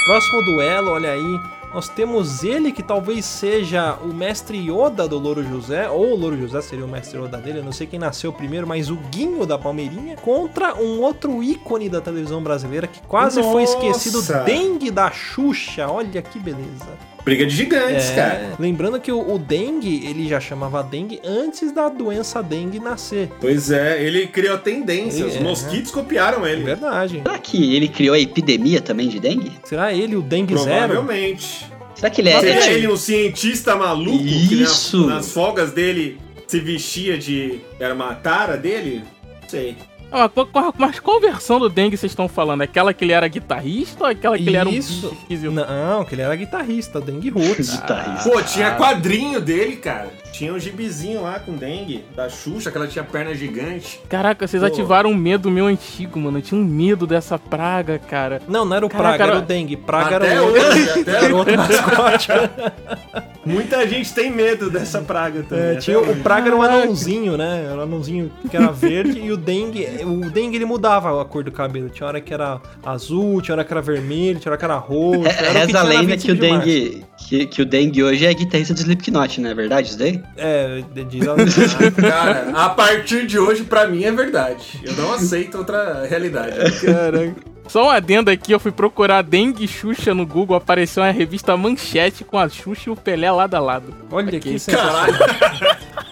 Próximo 0.05 0.41
duelo, 0.43 0.91
olha 0.91 1.11
aí. 1.11 1.39
Nós 1.73 1.87
temos 1.87 2.43
ele 2.43 2.71
que 2.71 2.81
talvez 2.81 3.25
seja 3.25 3.95
o 4.03 4.07
mestre 4.07 4.57
Yoda 4.57 5.07
do 5.07 5.19
Louro 5.19 5.43
José, 5.43 5.87
ou 5.87 6.13
o 6.13 6.15
Louro 6.15 6.35
José 6.35 6.61
seria 6.61 6.83
o 6.83 6.87
mestre 6.87 7.19
Yoda 7.19 7.37
dele, 7.37 7.59
eu 7.59 7.63
não 7.63 7.71
sei 7.71 7.85
quem 7.85 7.99
nasceu 7.99 8.33
primeiro, 8.33 8.65
mas 8.65 8.89
o 8.89 8.95
Guinho 8.95 9.45
da 9.45 9.55
Palmeirinha, 9.55 10.15
contra 10.15 10.73
um 10.75 11.01
outro 11.01 11.43
ícone 11.43 11.87
da 11.87 12.01
televisão 12.01 12.41
brasileira 12.41 12.87
que 12.87 12.99
quase 13.03 13.41
foi 13.43 13.61
Nossa! 13.63 13.77
esquecido, 13.77 14.43
Dengue 14.45 14.89
da 14.89 15.11
Xuxa. 15.11 15.87
Olha 15.87 16.21
que 16.23 16.39
beleza. 16.39 16.87
Briga 17.29 17.45
de 17.45 17.55
gigantes, 17.55 18.09
É, 18.09 18.15
cara. 18.15 18.53
lembrando 18.59 18.99
que 18.99 19.11
o, 19.11 19.35
o 19.35 19.37
dengue, 19.37 20.03
ele 20.07 20.27
já 20.27 20.39
chamava 20.39 20.81
dengue 20.81 21.19
antes 21.23 21.71
da 21.71 21.87
doença 21.87 22.41
dengue 22.41 22.79
nascer. 22.79 23.29
Pois 23.39 23.69
é, 23.69 24.01
ele 24.03 24.25
criou 24.25 24.57
tendência. 24.57 25.25
Os 25.27 25.35
É. 25.35 25.39
mosquitos 25.39 25.91
copiaram 25.91 26.43
É 26.45 26.51
ele. 26.53 26.63
verdade. 26.63 27.21
Será 27.23 27.37
que 27.37 27.75
ele 27.75 27.87
criou 27.87 28.15
a 28.15 28.19
epidemia 28.19 28.81
também 28.81 29.07
de 29.09 29.19
dengue? 29.19 29.51
Será 29.63 29.93
ele 29.93 30.15
o 30.15 30.21
dengue 30.23 30.57
zero? 30.57 30.87
Provavelmente. 30.93 31.67
Será 31.93 32.09
que 32.09 32.21
ele 32.21 32.29
é. 32.29 32.39
Seria 32.39 32.53
é- 32.65 32.73
ele 32.73 32.87
um 32.87 32.97
cientista 32.97 33.75
maluco 33.75 34.23
que 34.23 34.55
nas, 34.55 34.71
Isso. 34.71 35.05
nas 35.05 35.31
folgas 35.31 35.71
dele 35.71 36.17
se 36.47 36.59
vestia 36.59 37.15
de. 37.15 37.59
Era 37.79 37.93
uma 37.93 38.15
tara 38.15 38.57
dele? 38.57 39.03
Não 39.43 39.49
sei. 39.49 39.75
Ah, 40.11 40.29
mas 40.77 40.99
qual 40.99 41.19
versão 41.19 41.59
do 41.59 41.69
Dengue 41.69 41.95
vocês 41.95 42.11
estão 42.11 42.27
falando? 42.27 42.61
Aquela 42.61 42.93
que 42.93 43.03
ele 43.05 43.11
era 43.13 43.27
guitarrista 43.27 44.03
ou 44.05 44.09
aquela 44.09 44.37
que 44.37 44.47
ele 44.47 44.57
era 44.57 44.67
um 44.67 44.71
Isso. 44.71 45.15
esquisito? 45.21 45.51
Não, 45.51 46.03
que 46.03 46.15
ele 46.15 46.21
era 46.23 46.35
guitarrista, 46.35 46.99
dengue 46.99 47.29
roots. 47.29 47.69
Guitarrista. 47.79 48.29
Pô, 48.29 48.41
tinha 48.41 48.71
quadrinho 48.75 49.39
dele, 49.39 49.75
cara. 49.75 50.09
Tinha 50.31 50.53
um 50.53 50.59
gibizinho 50.59 51.23
lá 51.23 51.39
com 51.39 51.53
dengue, 51.53 52.03
da 52.15 52.29
Xuxa, 52.29 52.71
que 52.71 52.77
ela 52.77 52.87
tinha 52.87 53.03
perna 53.03 53.33
gigante. 53.35 53.99
Caraca, 54.07 54.47
vocês 54.47 54.61
Pô. 54.61 54.67
ativaram 54.67 55.09
um 55.11 55.15
medo 55.15 55.49
meu 55.51 55.65
antigo, 55.65 56.19
mano. 56.19 56.37
Eu 56.37 56.41
tinha 56.41 56.59
um 56.59 56.63
medo 56.63 57.05
dessa 57.05 57.37
praga, 57.37 57.99
cara. 57.99 58.41
Não, 58.47 58.63
não 58.63 58.75
era 58.75 58.85
o 58.85 58.89
Caraca, 58.89 59.09
praga, 59.17 59.23
era 59.23 59.33
era- 59.33 59.43
o 59.43 59.45
dengue. 59.45 59.75
Praga 59.75 60.17
Até 60.17 60.27
era 60.33 60.43
o 60.43 60.47
outro, 60.47 60.67
hoje, 60.69 60.89
até 61.01 61.11
era 61.25 61.33
o 61.35 61.37
outro 61.37 61.57
mascote. 61.57 62.27
Muita 63.45 63.87
gente 63.87 64.13
tem 64.13 64.31
medo 64.31 64.69
dessa 64.69 65.01
praga 65.01 65.43
também. 65.43 65.65
É, 65.65 65.75
tinha, 65.77 65.99
o 65.99 66.15
praga 66.17 66.47
era 66.49 66.55
um 66.55 66.61
anãozinho, 66.61 67.35
né? 67.35 67.65
Era 67.65 67.79
um 67.79 67.81
anãozinho 67.83 68.31
que 68.49 68.55
era 68.55 68.71
verde 68.71 69.19
e 69.19 69.31
o 69.31 69.37
dengue, 69.37 69.83
o 70.05 70.29
dengue 70.29 70.57
ele 70.57 70.65
mudava 70.65 71.21
a 71.21 71.25
cor 71.25 71.43
do 71.43 71.51
cabelo. 71.51 71.89
Tinha 71.89 72.07
hora 72.07 72.21
que 72.21 72.33
era 72.33 72.59
azul, 72.85 73.41
tinha 73.41 73.55
hora 73.55 73.63
que 73.63 73.71
era 73.73 73.81
vermelho, 73.81 74.39
tinha 74.39 74.51
hora 74.51 74.57
que 74.57 74.65
era 74.65 74.75
roxo. 74.77 75.21
Re- 75.21 75.29
Era 75.29 75.51
Reza 75.65 75.79
a 75.79 75.83
lenda 75.83 76.03
25 76.15 76.25
que 76.25 76.31
o 76.31 76.35
dengue. 76.39 77.05
Que, 77.27 77.45
que 77.45 77.61
o 77.61 77.65
dengue 77.65 78.03
hoje 78.03 78.25
é 78.25 78.33
guitarrista 78.33 78.73
do 78.73 78.79
Slipknot, 78.79 79.39
não 79.41 79.49
é 79.49 79.53
verdade 79.53 79.89
isso 79.89 79.97
daí? 79.99 80.21
É, 80.37 80.81
diz 81.09 81.27
a. 81.27 81.35
Cara, 82.01 82.51
a 82.55 82.69
partir 82.69 83.27
de 83.27 83.37
hoje, 83.37 83.63
pra 83.63 83.87
mim, 83.87 84.03
é 84.03 84.11
verdade. 84.11 84.79
Eu 84.83 84.93
não 84.93 85.13
aceito 85.13 85.57
outra 85.57 86.05
realidade. 86.09 86.55
Caraca. 86.81 87.35
Só 87.67 87.85
um 87.85 87.89
adendo 87.91 88.31
aqui, 88.31 88.51
eu 88.51 88.59
fui 88.59 88.71
procurar 88.71 89.21
Dengue 89.21 89.67
Xuxa 89.67 90.11
no 90.11 90.25
Google, 90.25 90.55
apareceu 90.57 91.03
uma 91.03 91.11
revista 91.11 91.55
Manchete 91.55 92.23
com 92.23 92.35
a 92.39 92.49
Xuxa 92.49 92.89
e 92.89 92.91
o 92.91 92.95
Pelé 92.95 93.31
lado 93.31 93.53
a 93.53 93.59
lado. 93.59 93.93
Olha 94.11 94.39
que 94.39 94.59
Caralho. 94.59 95.13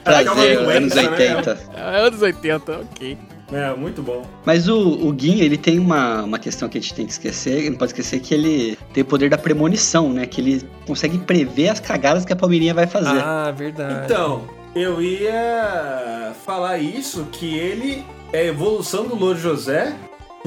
Prazer, 0.04 0.60
uma 0.60 0.72
anos 0.74 0.94
doença, 0.94 1.02
né? 1.10 1.36
80. 1.36 1.60
É, 1.76 2.00
anos 2.00 2.22
80, 2.22 2.72
ok. 2.74 3.18
É, 3.52 3.74
muito 3.76 4.02
bom. 4.02 4.26
Mas 4.45 4.68
o, 4.68 4.78
o 4.78 5.12
Guinho, 5.14 5.43
ele 5.43 5.58
tem 5.58 5.80
uma, 5.80 6.24
uma 6.24 6.39
questão 6.39 6.68
que 6.68 6.78
a 6.78 6.82
gente 6.82 6.93
tem 6.93 7.06
que 7.06 7.12
esquecer, 7.12 7.70
não 7.70 7.78
pode 7.78 7.91
esquecer 7.91 8.20
que 8.20 8.34
ele 8.34 8.78
tem 8.93 9.04
o 9.04 9.06
poder 9.06 9.30
da 9.30 9.38
premonição, 9.38 10.12
né? 10.12 10.26
Que 10.26 10.41
ele 10.41 10.66
consegue 10.86 11.18
prever 11.18 11.70
as 11.70 11.80
cagadas 11.80 12.26
que 12.26 12.34
a 12.34 12.36
Palmeirinha 12.36 12.74
vai 12.74 12.88
fazer. 12.88 13.20
Ah, 13.20 13.52
verdade. 13.56 14.06
Então, 14.06 14.43
eu 14.76 15.02
ia 15.02 16.34
falar 16.45 16.78
isso, 16.78 17.26
que 17.32 17.58
ele 17.58 18.04
é 18.34 18.41
a 18.41 18.45
evolução 18.45 19.08
do 19.08 19.16
Louro 19.16 19.39
José, 19.39 19.95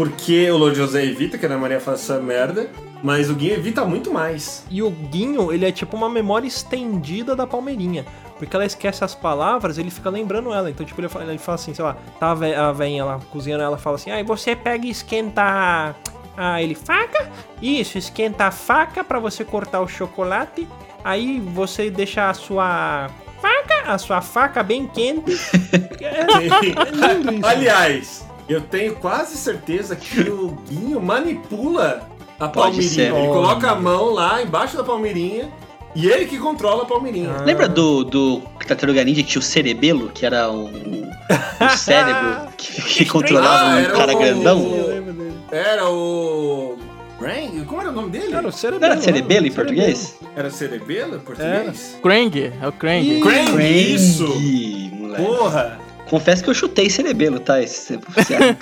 porque 0.01 0.51
o 0.51 0.57
Louro 0.57 0.75
José 0.75 1.05
evita 1.05 1.37
que 1.37 1.45
a 1.45 1.49
Ana 1.51 1.59
Maria 1.59 1.79
faça 1.79 2.19
merda, 2.19 2.71
mas 3.03 3.29
o 3.29 3.35
Guinho 3.35 3.53
evita 3.53 3.85
muito 3.85 4.11
mais. 4.11 4.65
E 4.71 4.83
o 4.83 4.91
Guinho, 4.91 5.53
ele 5.53 5.67
é 5.67 5.71
tipo 5.71 5.95
uma 5.95 6.09
memória 6.09 6.47
estendida 6.49 7.37
da 7.37 7.47
Palmeirinha. 7.47 8.07
Porque 8.39 8.57
ela 8.57 8.65
esquece 8.65 9.05
as 9.05 9.15
palavras, 9.15 9.77
ele 9.77 9.91
fica 9.91 10.09
lembrando 10.09 10.55
ela. 10.55 10.71
Então, 10.71 10.87
tipo, 10.87 10.99
ele 11.03 11.11
fala, 11.11 11.27
ele 11.27 11.37
fala 11.37 11.57
assim, 11.57 11.75
sei 11.75 11.85
lá, 11.85 11.99
tá 12.19 12.31
a 12.31 12.35
ve- 12.35 12.55
a 12.55 12.73
veinha 12.73 13.05
lá 13.05 13.21
cozinhando, 13.31 13.63
ela 13.63 13.77
fala 13.77 13.97
assim, 13.97 14.11
aí 14.11 14.23
você 14.25 14.57
pega 14.57 14.87
e 14.87 14.91
esquenta. 14.91 15.95
Ah, 16.35 16.63
ele 16.63 16.75
faca? 16.75 17.29
Isso, 17.61 17.99
esquenta 17.99 18.47
a 18.47 18.51
faca 18.51 19.05
pra 19.05 19.19
você 19.19 19.45
cortar 19.45 19.83
o 19.83 19.87
chocolate. 19.89 20.67
Aí 21.05 21.39
você 21.41 21.91
deixa 21.91 22.31
a 22.31 22.33
sua 22.35 23.11
faca, 23.43 23.93
a 23.93 23.99
sua 23.99 24.23
faca 24.23 24.63
bem 24.63 24.87
quente. 24.87 25.33
É, 26.01 26.23
é 26.23 27.15
lindo 27.15 27.35
isso. 27.35 27.47
Aliás, 27.47 28.27
eu 28.53 28.61
tenho 28.61 28.95
quase 28.97 29.37
certeza 29.37 29.95
que 29.97 30.21
o 30.29 30.57
Guinho 30.69 31.01
manipula 31.01 32.09
a 32.39 32.49
Pode 32.49 32.55
palmeirinha. 32.77 32.91
ser. 32.91 33.15
Ele 33.15 33.29
coloca 33.29 33.71
a 33.71 33.75
mão 33.77 34.11
lá 34.13 34.43
embaixo 34.43 34.77
da 34.77 34.85
palmeirinha 34.85 35.49
e 35.95 36.07
ele 36.07 36.27
que 36.27 36.39
controla 36.39 36.83
a 36.83 36.87
palmeirinha. 36.87 37.35
Ah. 37.39 37.43
Lembra 37.43 37.69
do, 37.69 38.05
do 38.05 38.41
Tartaruga 38.67 39.03
Ninja 39.05 39.23
que 39.23 39.29
tinha 39.29 39.41
o 39.41 39.43
cerebelo, 39.43 40.09
que 40.15 40.25
era 40.25 40.51
um, 40.51 40.67
um 40.69 41.69
cérebro 41.77 42.49
que, 42.57 42.83
que 42.83 43.05
controlava 43.07 43.65
Ah, 43.73 43.75
um 43.75 43.79
era 43.79 43.93
cara 43.93 44.15
o- 44.15 44.19
grandão? 44.19 44.59
Eu 44.77 44.87
lembro 44.89 45.13
dele. 45.13 45.35
Era 45.53 45.89
o. 45.91 46.79
Rang? 47.21 47.65
Como 47.67 47.81
era 47.83 47.91
o 47.91 47.93
nome 47.93 48.09
dele? 48.09 48.29
Cara, 48.29 48.41
o 48.41 48.45
Não 48.45 48.53
cerebelo. 48.53 48.93
era 48.93 49.03
cerebelo 49.03 49.47
em 49.47 49.51
né? 49.51 49.55
português? 49.55 50.17
Era 50.35 50.51
cerebelo 50.51 51.17
em 51.17 51.21
português? 51.21 51.99
Krang, 52.03 52.53
é 52.63 52.67
o 52.67 52.73
Krang. 52.73 53.21
Krang, 53.21 53.63
isso! 53.95 54.25
Krang, 54.27 54.91
moleque. 54.95 55.23
Porra! 55.23 55.79
Confesso 56.11 56.43
que 56.43 56.51
eu 56.51 56.55
chutei 56.55 56.91
cerebelo, 56.91 57.39
tá? 57.39 57.65
Se, 57.67 57.97
se, 57.97 57.99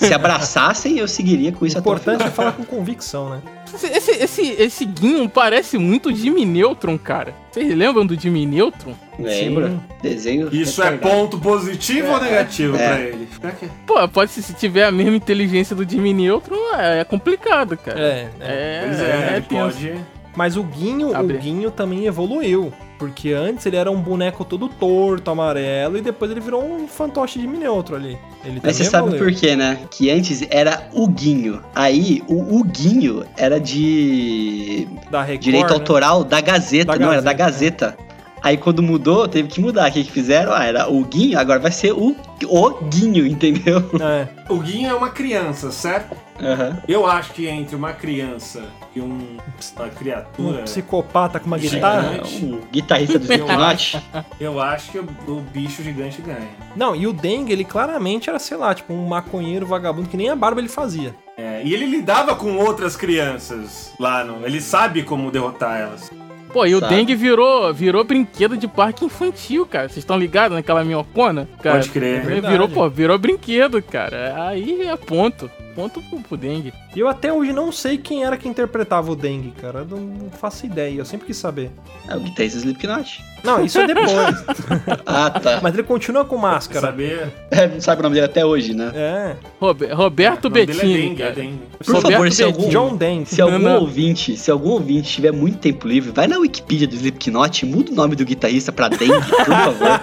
se 0.07 0.15
abraçassem, 0.15 0.99
eu 0.99 1.09
seguiria 1.09 1.51
com 1.51 1.65
isso 1.65 1.77
O 1.77 1.81
até 1.81 1.89
o 1.89 1.93
importante 1.95 2.27
é 2.27 2.31
falar 2.31 2.53
com 2.53 2.63
convicção, 2.63 3.31
né? 3.31 3.41
Esse, 3.75 3.87
esse, 3.87 4.11
esse, 4.13 4.43
esse 4.63 4.85
Guinho 4.85 5.29
parece 5.29 5.79
muito 5.79 6.15
Jimmy 6.15 6.45
Neutron, 6.45 6.99
cara. 6.99 7.35
Vocês 7.51 7.75
lembram 7.75 8.05
do 8.07 8.19
Jimmy 8.21 8.45
Neutron? 8.47 8.95
Lembra? 9.19 9.69
Sim. 9.71 9.81
Desenho. 10.03 10.49
Isso 10.53 10.83
é 10.83 10.91
retardado. 10.91 11.13
ponto 11.17 11.39
positivo 11.39 12.13
ou 12.13 12.21
negativo 12.21 12.77
É. 12.77 12.87
pra 12.89 13.01
ele? 13.01 13.29
Será 13.41 13.53
que- 13.53 13.69
Pô, 13.87 14.09
pode 14.09 14.31
ser, 14.31 14.43
se 14.43 14.53
tiver 14.55 14.85
a 14.85 14.93
mesma 14.93 15.17
inteligência 15.17 15.75
do 15.75 15.89
Jimmy 15.89 16.13
Neutron, 16.15 16.57
é, 16.77 17.01
é 17.01 17.05
complicado, 17.05 17.77
cara. 17.79 17.99
É, 17.99 18.29
é. 18.41 18.45
É, 18.49 18.83
Pois 18.87 19.01
é, 19.01 19.33
ele 19.37 19.47
tenso. 19.47 19.65
pode. 19.79 19.95
Mas 20.37 20.57
o 20.57 20.63
Guinho, 20.63 21.17
Abre. 21.17 21.37
o 21.37 21.41
Guinho 21.41 21.71
também 21.71 22.07
evoluiu. 22.07 22.73
Porque 22.99 23.33
antes 23.33 23.65
ele 23.65 23.77
era 23.77 23.91
um 23.91 24.01
boneco 24.01 24.45
todo 24.45 24.69
torto, 24.69 25.31
amarelo, 25.31 25.97
e 25.97 26.01
depois 26.01 26.31
ele 26.31 26.41
virou 26.41 26.65
um 26.65 26.89
fantoche 26.89 27.39
de 27.39 27.47
Mineutro 27.47 27.95
ali. 27.95 28.19
Ele 28.45 28.61
Mas 28.63 28.77
você 28.77 28.85
sabe 28.85 29.17
por 29.17 29.33
quê, 29.33 29.55
né? 29.55 29.79
Que 29.89 30.11
antes 30.11 30.45
era 30.51 30.89
o 30.93 31.07
Guinho. 31.07 31.63
Aí 31.75 32.23
o 32.27 32.59
Huguinho 32.59 33.25
era 33.37 33.61
de 33.61 34.89
Da 35.11 35.23
Record, 35.23 35.45
direito 35.45 35.69
né? 35.69 35.75
autoral 35.75 36.25
da 36.25 36.41
Gazeta. 36.41 36.93
Da 36.93 36.99
não, 36.99 37.13
era 37.13 37.23
da 37.23 37.33
Gazeta, 37.33 37.87
Gazeta. 37.87 38.08
Aí 38.43 38.57
quando 38.57 38.83
mudou, 38.83 39.27
teve 39.29 39.49
que 39.49 39.61
mudar. 39.61 39.89
O 39.91 39.93
que, 39.93 40.05
que 40.05 40.13
fizeram? 40.13 40.53
Ah, 40.53 40.65
era 40.65 40.89
o 40.91 41.05
Guinho, 41.05 41.39
agora 41.39 41.59
vai 41.59 41.73
ser 41.73 41.93
o, 41.93 42.15
o 42.45 42.71
Guinho, 42.85 43.27
entendeu? 43.27 43.79
É. 44.01 44.29
O 44.53 44.59
Guinho 44.59 44.89
é 44.91 44.95
uma 44.95 45.11
criança, 45.11 45.71
certo? 45.71 46.17
Aham. 46.41 46.81
Eu 46.87 47.05
acho 47.07 47.33
que 47.33 47.47
entre 47.49 47.75
uma 47.75 47.93
criança 47.93 48.63
e 48.95 49.01
um, 49.01 49.37
uma 49.77 49.87
Um 49.87 49.91
criatura, 49.91 50.63
psicopata 50.63 51.41
com 51.41 51.47
uma 51.49 51.59
Gigante. 51.59 51.75
guitarra. 51.77 52.23
Um 52.43 52.61
guitarrista 52.71 53.19
do 53.19 53.25
Slipknot. 53.25 54.01
eu 54.41 54.61
acho 54.61 54.93
que 54.93 54.99
o, 54.99 55.07
o 55.27 55.41
bicho 55.53 55.83
gigante 55.83 56.23
ganha. 56.23 56.49
Não, 56.77 56.95
e 56.95 57.07
o 57.07 57.13
Dengue, 57.13 57.53
ele 57.53 57.65
claramente 57.65 58.31
era, 58.31 58.39
sei 58.39 58.57
lá, 58.57 58.73
tipo 58.75 58.93
um 58.93 59.07
maconheiro 59.07 59.67
vagabundo 59.67 60.09
que 60.09 60.17
nem 60.17 60.29
a 60.31 60.37
barba 60.37 60.61
ele 60.61 60.69
fazia. 60.69 61.15
É, 61.37 61.61
e 61.65 61.75
ele 61.75 61.87
lidava 61.87 62.35
com 62.37 62.57
outras 62.57 62.97
crianças 62.97 63.93
lá, 63.99 64.25
no, 64.25 64.47
ele 64.47 64.61
sabe 64.61 65.03
como 65.03 65.31
derrotar 65.31 65.81
elas. 65.81 66.11
Pô, 66.53 66.65
e 66.67 66.75
o 66.75 66.81
Sabe. 66.81 66.95
dengue 66.95 67.15
virou, 67.15 67.73
virou 67.73 68.05
brinquedo 68.05 68.57
de 68.57 68.67
parque 68.67 69.05
infantil, 69.05 69.67
cara. 69.67 69.89
Vocês 69.89 69.99
estão 69.99 70.19
ligados 70.19 70.57
naquela 70.57 70.83
minhocona? 70.83 71.49
Cara, 71.63 71.77
Pode 71.77 71.91
crer. 71.91 72.25
Virou, 72.43 72.69
pô, 72.69 72.89
virou 72.89 73.19
brinquedo, 73.19 73.83
cara. 73.83 74.47
Aí 74.49 74.83
é 74.87 74.97
ponto. 74.97 75.51
Ponto 75.79 76.03
pro, 76.03 76.19
pro 76.19 76.37
dengue. 76.37 76.75
E 76.97 76.99
eu 76.99 77.07
até 77.07 77.33
hoje 77.33 77.53
não 77.53 77.71
sei 77.71 77.97
quem 77.99 78.25
era 78.25 78.37
que 78.37 78.49
interpretava 78.49 79.13
o 79.13 79.15
Dengue, 79.15 79.53
cara. 79.61 79.87
Eu 79.89 79.97
não 79.97 80.29
faço 80.29 80.67
ideia, 80.67 80.99
eu 80.99 81.05
sempre 81.05 81.29
quis 81.29 81.37
saber. 81.37 81.71
É 82.09 82.17
o 82.17 82.21
guitarrista 82.21 82.59
Slipknot. 82.59 83.25
Não, 83.45 83.65
isso 83.65 83.79
é 83.79 83.87
depois. 83.87 84.09
Ah, 85.07 85.31
tá. 85.31 85.61
Mas 85.63 85.75
ele 85.75 85.85
continua 85.85 86.25
com 86.25 86.37
máscara. 86.37 86.81
Saber. 86.89 87.33
É, 87.53 87.69
não 87.69 87.81
sabe 87.81 88.01
o 88.01 88.03
nome 88.03 88.15
dele 88.17 88.27
até 88.27 88.45
hoje, 88.45 88.75
né? 88.75 88.91
É. 88.93 89.37
Robe- 89.61 89.87
Roberto 89.93 90.47
o 90.47 90.49
nome 90.51 90.67
dele 90.67 90.79
Bettini, 90.81 90.95
é 90.99 91.03
dengue, 91.09 91.23
é 91.23 91.31
dengue. 91.33 91.59
Por 91.79 91.95
Roberto 91.95 92.13
favor, 92.13 92.33
se 92.33 92.43
algum, 92.43 92.69
John 92.71 92.97
Dengue. 92.97 93.27
se 93.27 93.41
algum 93.41 93.59
Não, 93.61 93.75
não. 93.75 93.81
ouvinte, 93.83 94.37
se 94.37 94.51
algum 94.51 94.71
ouvinte 94.71 95.09
tiver 95.13 95.33
muito 95.33 95.59
tempo 95.59 95.87
livre, 95.87 96.11
vai 96.11 96.27
na 96.27 96.39
Wikipedia 96.39 96.89
do 96.89 96.95
Slipknot, 96.97 97.65
muda 97.67 97.93
o 97.93 97.95
nome 97.95 98.17
do 98.17 98.25
guitarrista 98.25 98.73
pra 98.73 98.89
Dengue, 98.89 99.13
por 99.29 99.45
favor. 99.47 100.01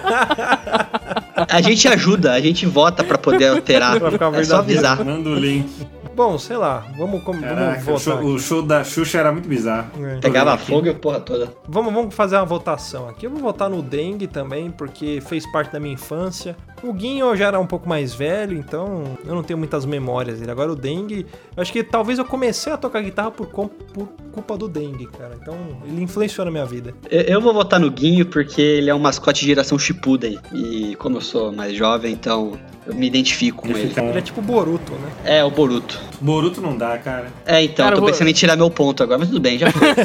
A 1.48 1.60
gente 1.60 1.86
ajuda, 1.88 2.32
a 2.32 2.40
gente 2.40 2.66
vota 2.66 3.04
pra 3.04 3.16
poder 3.16 3.48
alterar. 3.48 3.98
Pra 3.98 4.10
ficar 4.10 4.34
É 4.34 4.44
só 4.44 4.56
avisar. 4.56 5.04
Manda 5.04 5.30
o 5.30 5.34
link. 5.34 5.68
Bom, 6.16 6.38
sei 6.38 6.56
lá, 6.56 6.82
vamos, 6.96 7.22
vamos 7.22 7.42
Caraca, 7.42 7.78
o 7.78 7.84
votar. 7.84 8.00
show, 8.00 8.24
o 8.24 8.38
show 8.38 8.62
da 8.62 8.82
Xuxa 8.82 9.18
era 9.18 9.30
muito 9.30 9.46
bizarro. 9.46 9.90
É. 10.02 10.18
Pegava 10.18 10.56
fogo 10.56 10.86
e 10.86 10.88
a 10.88 10.94
porra 10.94 11.20
toda. 11.20 11.52
Vamos, 11.68 11.92
vamos 11.92 12.14
fazer 12.14 12.36
uma 12.36 12.46
votação 12.46 13.06
aqui. 13.06 13.26
Eu 13.26 13.30
vou 13.30 13.38
votar 13.38 13.68
no 13.68 13.82
Dengue 13.82 14.26
também, 14.26 14.70
porque 14.70 15.20
fez 15.20 15.44
parte 15.52 15.74
da 15.74 15.78
minha 15.78 15.92
infância. 15.92 16.56
O 16.82 16.90
Guinho 16.94 17.26
eu 17.26 17.36
já 17.36 17.48
era 17.48 17.60
um 17.60 17.66
pouco 17.66 17.86
mais 17.86 18.14
velho, 18.14 18.56
então 18.56 19.18
eu 19.26 19.34
não 19.34 19.42
tenho 19.42 19.58
muitas 19.58 19.84
memórias 19.84 20.40
dele. 20.40 20.50
Agora 20.50 20.72
o 20.72 20.74
Dengue, 20.74 21.26
eu 21.54 21.60
acho 21.60 21.70
que 21.70 21.84
talvez 21.84 22.18
eu 22.18 22.24
comecei 22.24 22.72
a 22.72 22.78
tocar 22.78 23.02
guitarra 23.02 23.30
por, 23.30 23.48
por 23.48 24.08
culpa 24.32 24.56
do 24.56 24.68
Dengue, 24.68 25.08
cara. 25.08 25.36
Então 25.38 25.58
ele 25.86 26.02
influenciou 26.02 26.46
na 26.46 26.50
minha 26.50 26.64
vida. 26.64 26.94
Eu, 27.10 27.20
eu 27.20 27.40
vou 27.42 27.52
votar 27.52 27.78
no 27.78 27.90
Guinho 27.90 28.24
porque 28.24 28.62
ele 28.62 28.88
é 28.88 28.94
um 28.94 28.98
mascote 28.98 29.40
de 29.40 29.48
geração 29.48 29.78
Shippuden. 29.78 30.38
E 30.54 30.96
como 30.96 31.18
eu 31.18 31.20
sou 31.20 31.52
mais 31.52 31.74
jovem, 31.74 32.14
então 32.14 32.58
eu 32.86 32.94
me 32.94 33.06
identifico 33.06 33.62
com 33.62 33.68
Ele 33.68 33.92
Ele 33.96 34.18
é 34.18 34.22
tipo 34.22 34.40
Boruto, 34.40 34.92
né? 34.92 35.12
É, 35.24 35.44
o 35.44 35.50
Boruto. 35.50 36.00
Boruto 36.20 36.60
não 36.60 36.76
dá, 36.76 36.96
cara. 36.98 37.26
É, 37.44 37.62
então, 37.62 37.84
Cara, 37.84 37.90
tô 37.92 37.96
eu 37.98 38.00
vou- 38.02 38.10
pensando 38.10 38.28
em 38.28 38.32
tirar 38.32 38.56
meu 38.56 38.70
ponto 38.70 39.02
agora, 39.02 39.18
mas 39.18 39.28
tudo 39.28 39.40
bem, 39.40 39.58
já 39.58 39.70
foi. 39.70 39.88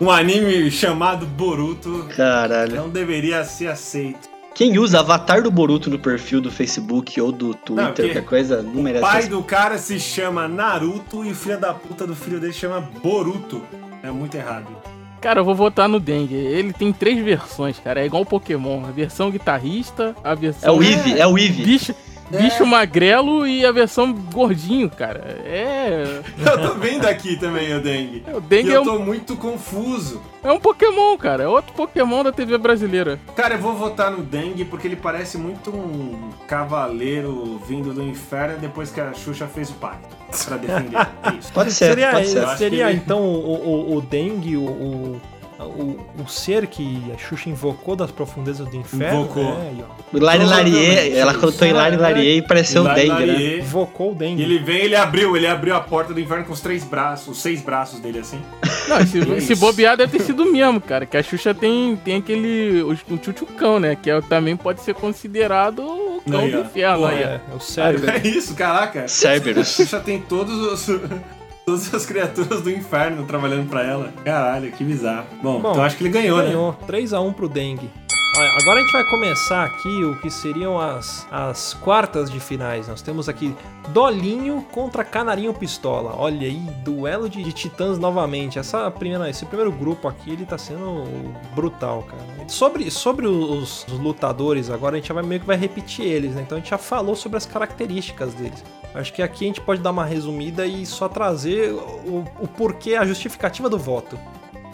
Um 0.00 0.10
anime 0.10 0.70
chamado 0.70 1.26
Boruto 1.26 2.06
Caralho. 2.16 2.74
não 2.76 2.88
deveria 2.88 3.44
ser 3.44 3.66
aceito. 3.68 4.28
Quem 4.54 4.78
usa 4.78 5.00
avatar 5.00 5.42
do 5.42 5.50
Boruto 5.50 5.90
no 5.90 5.98
perfil 5.98 6.40
do 6.40 6.50
Facebook 6.50 7.20
ou 7.20 7.30
do 7.30 7.54
Twitter, 7.54 8.06
qualquer 8.06 8.24
coisa, 8.24 8.62
não 8.62 8.80
O 8.80 8.82
merece. 8.82 9.02
pai 9.04 9.18
essa- 9.20 9.28
do 9.28 9.42
cara 9.42 9.78
se 9.78 10.00
chama 10.00 10.48
Naruto 10.48 11.24
e 11.24 11.30
o 11.32 11.34
filho 11.34 11.58
da 11.60 11.72
puta 11.74 12.06
do 12.06 12.16
filho 12.16 12.40
dele 12.40 12.52
chama 12.52 12.80
Boruto. 13.02 13.62
É 14.02 14.10
muito 14.10 14.34
errado. 14.34 14.66
Cara, 15.20 15.40
eu 15.40 15.44
vou 15.44 15.54
votar 15.54 15.86
no 15.86 16.00
dengue. 16.00 16.34
Ele 16.34 16.72
tem 16.72 16.92
três 16.94 17.22
versões, 17.22 17.78
cara. 17.78 18.00
É 18.00 18.06
igual 18.06 18.22
o 18.22 18.26
Pokémon. 18.26 18.84
A 18.86 18.90
versão 18.90 19.30
guitarrista, 19.30 20.16
a 20.24 20.32
É 20.32 20.36
versão. 20.36 20.78
o 20.78 20.82
Eevee, 20.82 21.20
é 21.20 21.26
o 21.26 21.36
Eevee. 21.38 21.62
Bicho, 21.64 21.94
bicho 22.30 22.64
magrelo 22.66 23.46
e 23.46 23.64
a 23.66 23.72
versão 23.72 24.12
gordinho, 24.12 24.88
cara. 24.90 25.36
É. 25.44 26.20
Eu 26.38 26.62
tô 26.68 26.74
vendo 26.74 27.06
aqui 27.06 27.36
também 27.36 27.74
o 27.74 27.80
Dengue. 27.82 28.22
O 28.32 28.38
E 28.38 28.40
dengue 28.40 28.70
é 28.72 28.76
eu 28.76 28.82
um, 28.82 28.84
tô 28.84 28.98
muito 28.98 29.36
confuso. 29.36 30.22
é 30.42 30.50
um 30.52 30.58
Pokémon, 30.60 31.16
cara. 31.16 31.42
É 31.44 31.48
outro 31.48 31.72
Pokémon 31.74 32.22
da 32.22 32.32
TV 32.32 32.56
brasileira. 32.58 33.18
Cara, 33.36 33.54
eu 33.54 33.58
vou 33.58 33.74
votar 33.74 34.10
no 34.10 34.22
Dengue 34.22 34.64
porque 34.64 34.86
ele 34.86 34.96
parece 34.96 35.36
muito 35.38 35.70
um 35.70 36.30
cavaleiro 36.46 37.60
vindo 37.66 37.92
do 37.92 38.02
inferno 38.02 38.58
depois 38.58 38.90
que 38.90 39.00
a 39.00 39.12
Xuxa 39.12 39.46
fez 39.46 39.70
o 39.70 39.74
pacto. 39.74 40.08
Pra 40.46 40.56
defender. 40.56 40.96
É 40.96 41.34
isso. 41.38 41.52
Pode 41.52 41.72
ser, 41.72 41.86
seria 41.86 42.10
pode 42.12 42.28
ser. 42.28 42.46
Seria 42.56 42.88
ele- 42.90 42.98
então 42.98 43.20
o, 43.22 43.90
o, 43.92 43.96
o 43.96 44.00
Dengue, 44.00 44.56
o, 44.56 44.62
o, 44.64 45.20
o, 45.64 45.98
o 46.22 46.28
ser 46.28 46.66
que 46.66 47.02
a 47.14 47.18
Xuxa 47.18 47.48
invocou 47.50 47.94
das 47.96 48.10
profundezas 48.10 48.66
do 48.68 48.76
inferno. 48.76 49.22
Invocou. 49.22 49.42
É, 49.44 49.72
ó. 49.82 50.16
Hilari 50.16 50.44
Larie, 50.44 51.16
ela 51.16 51.34
cantou 51.34 51.66
Hilari 51.66 51.96
Larie 51.96 52.38
e 52.38 52.42
pareceu 52.42 52.84
o 52.84 52.94
Dengue, 52.94 53.26
né? 53.26 53.58
Invocou 53.58 54.12
o 54.12 54.14
Dengue. 54.14 54.42
Ele 54.42 54.58
vem, 54.58 54.78
ele 54.82 54.96
abriu, 54.96 55.36
ele 55.36 55.46
abriu 55.46 55.74
a 55.74 55.80
porta 55.80 56.12
do 56.14 56.20
inferno 56.20 56.44
com 56.44 56.52
os 56.52 56.60
três 56.60 56.84
braços, 56.84 57.28
os 57.28 57.42
seis 57.42 57.60
braços 57.60 58.00
dele 58.00 58.18
assim. 58.18 58.40
Não, 58.88 58.98
esse, 59.00 59.20
Que 59.20 59.32
esse 59.34 59.54
bobear 59.54 59.96
deve 59.96 60.18
ter 60.18 60.24
sido 60.24 60.44
mesmo, 60.46 60.80
cara. 60.80 61.06
Que 61.06 61.16
a 61.16 61.22
Xuxa 61.22 61.54
tem, 61.54 61.96
tem 61.96 62.16
aquele. 62.16 62.82
O, 62.82 62.90
o 62.90 63.18
tchutchucão, 63.18 63.78
né? 63.78 63.96
Que 63.96 64.10
é, 64.10 64.20
também 64.22 64.56
pode 64.56 64.80
ser 64.82 64.94
considerado 64.94 65.80
o 65.80 66.22
cão 66.30 66.40
Aí, 66.40 66.50
do 66.50 66.58
ó. 66.58 66.60
inferno. 66.62 66.98
Pô, 66.98 67.06
aí. 67.06 67.22
É, 67.22 67.40
é 67.50 67.54
o 67.54 67.60
cérebro. 67.60 68.10
É 68.10 68.26
isso, 68.26 68.54
caraca. 68.54 69.04
A 69.04 69.08
Cerberus. 69.08 69.68
Xuxa 69.68 70.00
tem 70.00 70.20
todos 70.20 70.88
os. 70.88 71.00
Todas 71.70 71.94
as 71.94 72.04
criaturas 72.04 72.62
do 72.62 72.70
inferno 72.70 73.24
trabalhando 73.26 73.68
pra 73.70 73.84
ela. 73.84 74.12
Caralho, 74.24 74.72
que 74.72 74.82
bizarro. 74.82 75.26
Bom, 75.40 75.60
Bom, 75.60 75.70
então 75.70 75.84
acho 75.84 75.96
que 75.96 76.02
ele 76.02 76.10
ganhou, 76.10 76.38
né? 76.38 76.46
Ganhou. 76.46 76.76
3x1 76.84 77.32
pro 77.32 77.48
Dengue. 77.48 77.88
Agora 78.32 78.78
a 78.78 78.82
gente 78.82 78.92
vai 78.92 79.04
começar 79.04 79.64
aqui 79.64 80.04
o 80.04 80.16
que 80.16 80.30
seriam 80.30 80.78
as, 80.78 81.26
as 81.32 81.74
quartas 81.74 82.30
de 82.30 82.38
finais. 82.38 82.86
Nós 82.86 83.02
temos 83.02 83.28
aqui 83.28 83.56
Dolinho 83.88 84.64
contra 84.70 85.02
Canarinho 85.02 85.52
Pistola. 85.52 86.14
Olha 86.16 86.46
aí, 86.46 86.60
duelo 86.84 87.28
de, 87.28 87.42
de 87.42 87.52
titãs 87.52 87.98
novamente. 87.98 88.56
Essa 88.56 88.88
primeira, 88.88 89.28
esse 89.28 89.44
primeiro 89.44 89.72
grupo 89.72 90.06
aqui, 90.06 90.30
ele 90.30 90.46
tá 90.46 90.56
sendo 90.56 91.04
brutal, 91.56 92.04
cara. 92.04 92.22
Sobre, 92.48 92.88
sobre 92.88 93.26
os, 93.26 93.84
os 93.88 93.98
lutadores, 93.98 94.70
agora 94.70 94.96
a 94.96 95.00
gente 95.00 95.12
vai 95.12 95.24
meio 95.24 95.40
que 95.40 95.46
vai 95.46 95.56
repetir 95.56 96.06
eles, 96.06 96.32
né? 96.32 96.42
Então 96.42 96.56
a 96.56 96.60
gente 96.60 96.70
já 96.70 96.78
falou 96.78 97.16
sobre 97.16 97.36
as 97.36 97.46
características 97.46 98.32
deles. 98.34 98.62
Acho 98.94 99.12
que 99.12 99.22
aqui 99.22 99.44
a 99.44 99.48
gente 99.48 99.60
pode 99.60 99.80
dar 99.80 99.90
uma 99.90 100.04
resumida 100.04 100.64
e 100.66 100.86
só 100.86 101.08
trazer 101.08 101.72
o, 101.72 102.24
o 102.38 102.46
porquê, 102.46 102.94
a 102.94 103.04
justificativa 103.04 103.68
do 103.68 103.78
voto. 103.78 104.16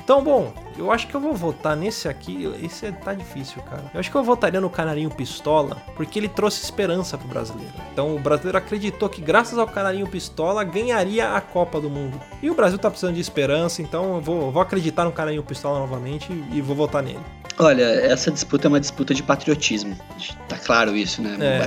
Então, 0.07 0.23
bom, 0.23 0.55
eu 0.79 0.93
acho 0.93 1.09
que 1.09 1.17
eu 1.17 1.21
vou 1.21 1.35
votar 1.35 1.77
nesse 1.77 2.09
aqui. 2.09 2.49
Esse 2.63 2.87
é- 2.87 2.93
tá 2.93 3.13
difícil, 3.13 3.61
cara. 3.63 3.83
Eu 3.93 3.99
acho 3.99 4.09
que 4.09 4.17
eu 4.17 4.23
votaria 4.23 4.61
no 4.61 4.71
Canarinho 4.71 5.11
Pistola, 5.11 5.79
porque 5.97 6.17
ele 6.17 6.29
trouxe 6.29 6.63
esperança 6.63 7.19
pro 7.19 7.27
brasileiro. 7.27 7.73
Então, 7.93 8.15
o 8.15 8.19
brasileiro 8.21 8.57
acreditou 8.57 9.09
que, 9.09 9.21
graças 9.21 9.59
ao 9.59 9.67
Canarinho 9.67 10.07
Pistola, 10.07 10.63
ganharia 10.63 11.33
a 11.33 11.41
Copa 11.41 11.81
do 11.81 11.91
Mundo. 11.91 12.21
E 12.41 12.49
o 12.49 12.55
Brasil 12.55 12.79
tá 12.79 12.89
precisando 12.89 13.17
de 13.17 13.21
esperança, 13.21 13.83
então 13.83 14.15
eu 14.15 14.21
vou, 14.21 14.53
vou 14.53 14.63
acreditar 14.63 15.05
no 15.05 15.11
Canarinho 15.11 15.43
Pistola 15.43 15.81
novamente 15.81 16.33
e 16.53 16.61
vou 16.61 16.77
votar 16.77 17.03
nele. 17.03 17.19
Olha, 17.59 17.83
essa 17.83 18.31
disputa 18.31 18.69
é 18.69 18.69
uma 18.69 18.79
disputa 18.79 19.13
de 19.13 19.25
patriotismo. 19.25 19.97
Tá 20.49 20.57
claro 20.57 20.95
isso, 20.95 21.21
né? 21.21 21.37
É. 21.41 21.59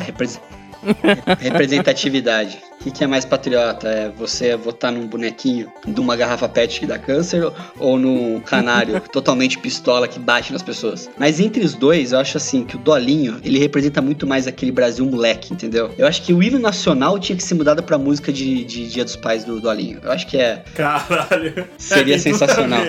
Representatividade. 1.40 2.60
O 2.80 2.84
que, 2.84 2.92
que 2.92 3.04
é 3.04 3.08
mais 3.08 3.26
patriota? 3.26 3.90
É 3.90 4.10
você 4.10 4.56
votar 4.56 4.92
num 4.92 5.06
bonequinho 5.06 5.72
de 5.86 6.00
uma 6.00 6.16
garrafa 6.16 6.48
pet 6.48 6.80
que 6.80 6.86
dá 6.86 6.98
câncer 6.98 7.52
ou 7.78 7.98
num 7.98 8.40
canário 8.40 9.02
totalmente 9.12 9.58
pistola 9.58 10.08
que 10.08 10.18
bate 10.18 10.54
nas 10.54 10.64
pessoas? 10.64 11.10
Mas 11.18 11.40
entre 11.42 11.64
os 11.64 11.74
dois, 11.74 12.14
eu 12.14 12.20
acho 12.20 12.38
assim 12.38 12.64
que 12.64 12.78
o 12.78 12.80
Dolinho, 12.80 13.40
ele 13.44 13.60
representa 13.60 14.02
muito 14.02 14.26
mais 14.26 14.48
aquele 14.48 14.72
Brasil 14.72 15.06
moleque, 15.06 15.54
entendeu? 15.54 15.92
Eu 15.98 16.08
acho 16.08 16.22
que 16.22 16.34
o 16.34 16.42
hino 16.42 16.58
nacional 16.58 17.20
tinha 17.20 17.36
que 17.36 17.44
ser 17.44 17.56
mudado 17.56 17.84
pra 17.84 17.98
música 17.98 18.32
de, 18.32 18.64
de 18.64 18.88
Dia 18.88 19.04
dos 19.04 19.18
Pais 19.18 19.44
do 19.44 19.60
Dolinho. 19.60 20.00
Eu 20.02 20.12
acho 20.12 20.26
que 20.28 20.38
é 20.38 20.64
Caralho. 20.74 21.68
Seria 21.78 22.16
É, 22.16 22.18
sensacional. 22.18 22.82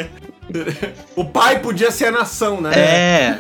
O 1.17 1.25
pai 1.25 1.59
podia 1.61 1.91
ser 1.91 2.07
a 2.07 2.11
nação, 2.13 2.61
né? 2.61 2.71
É, 2.75 3.39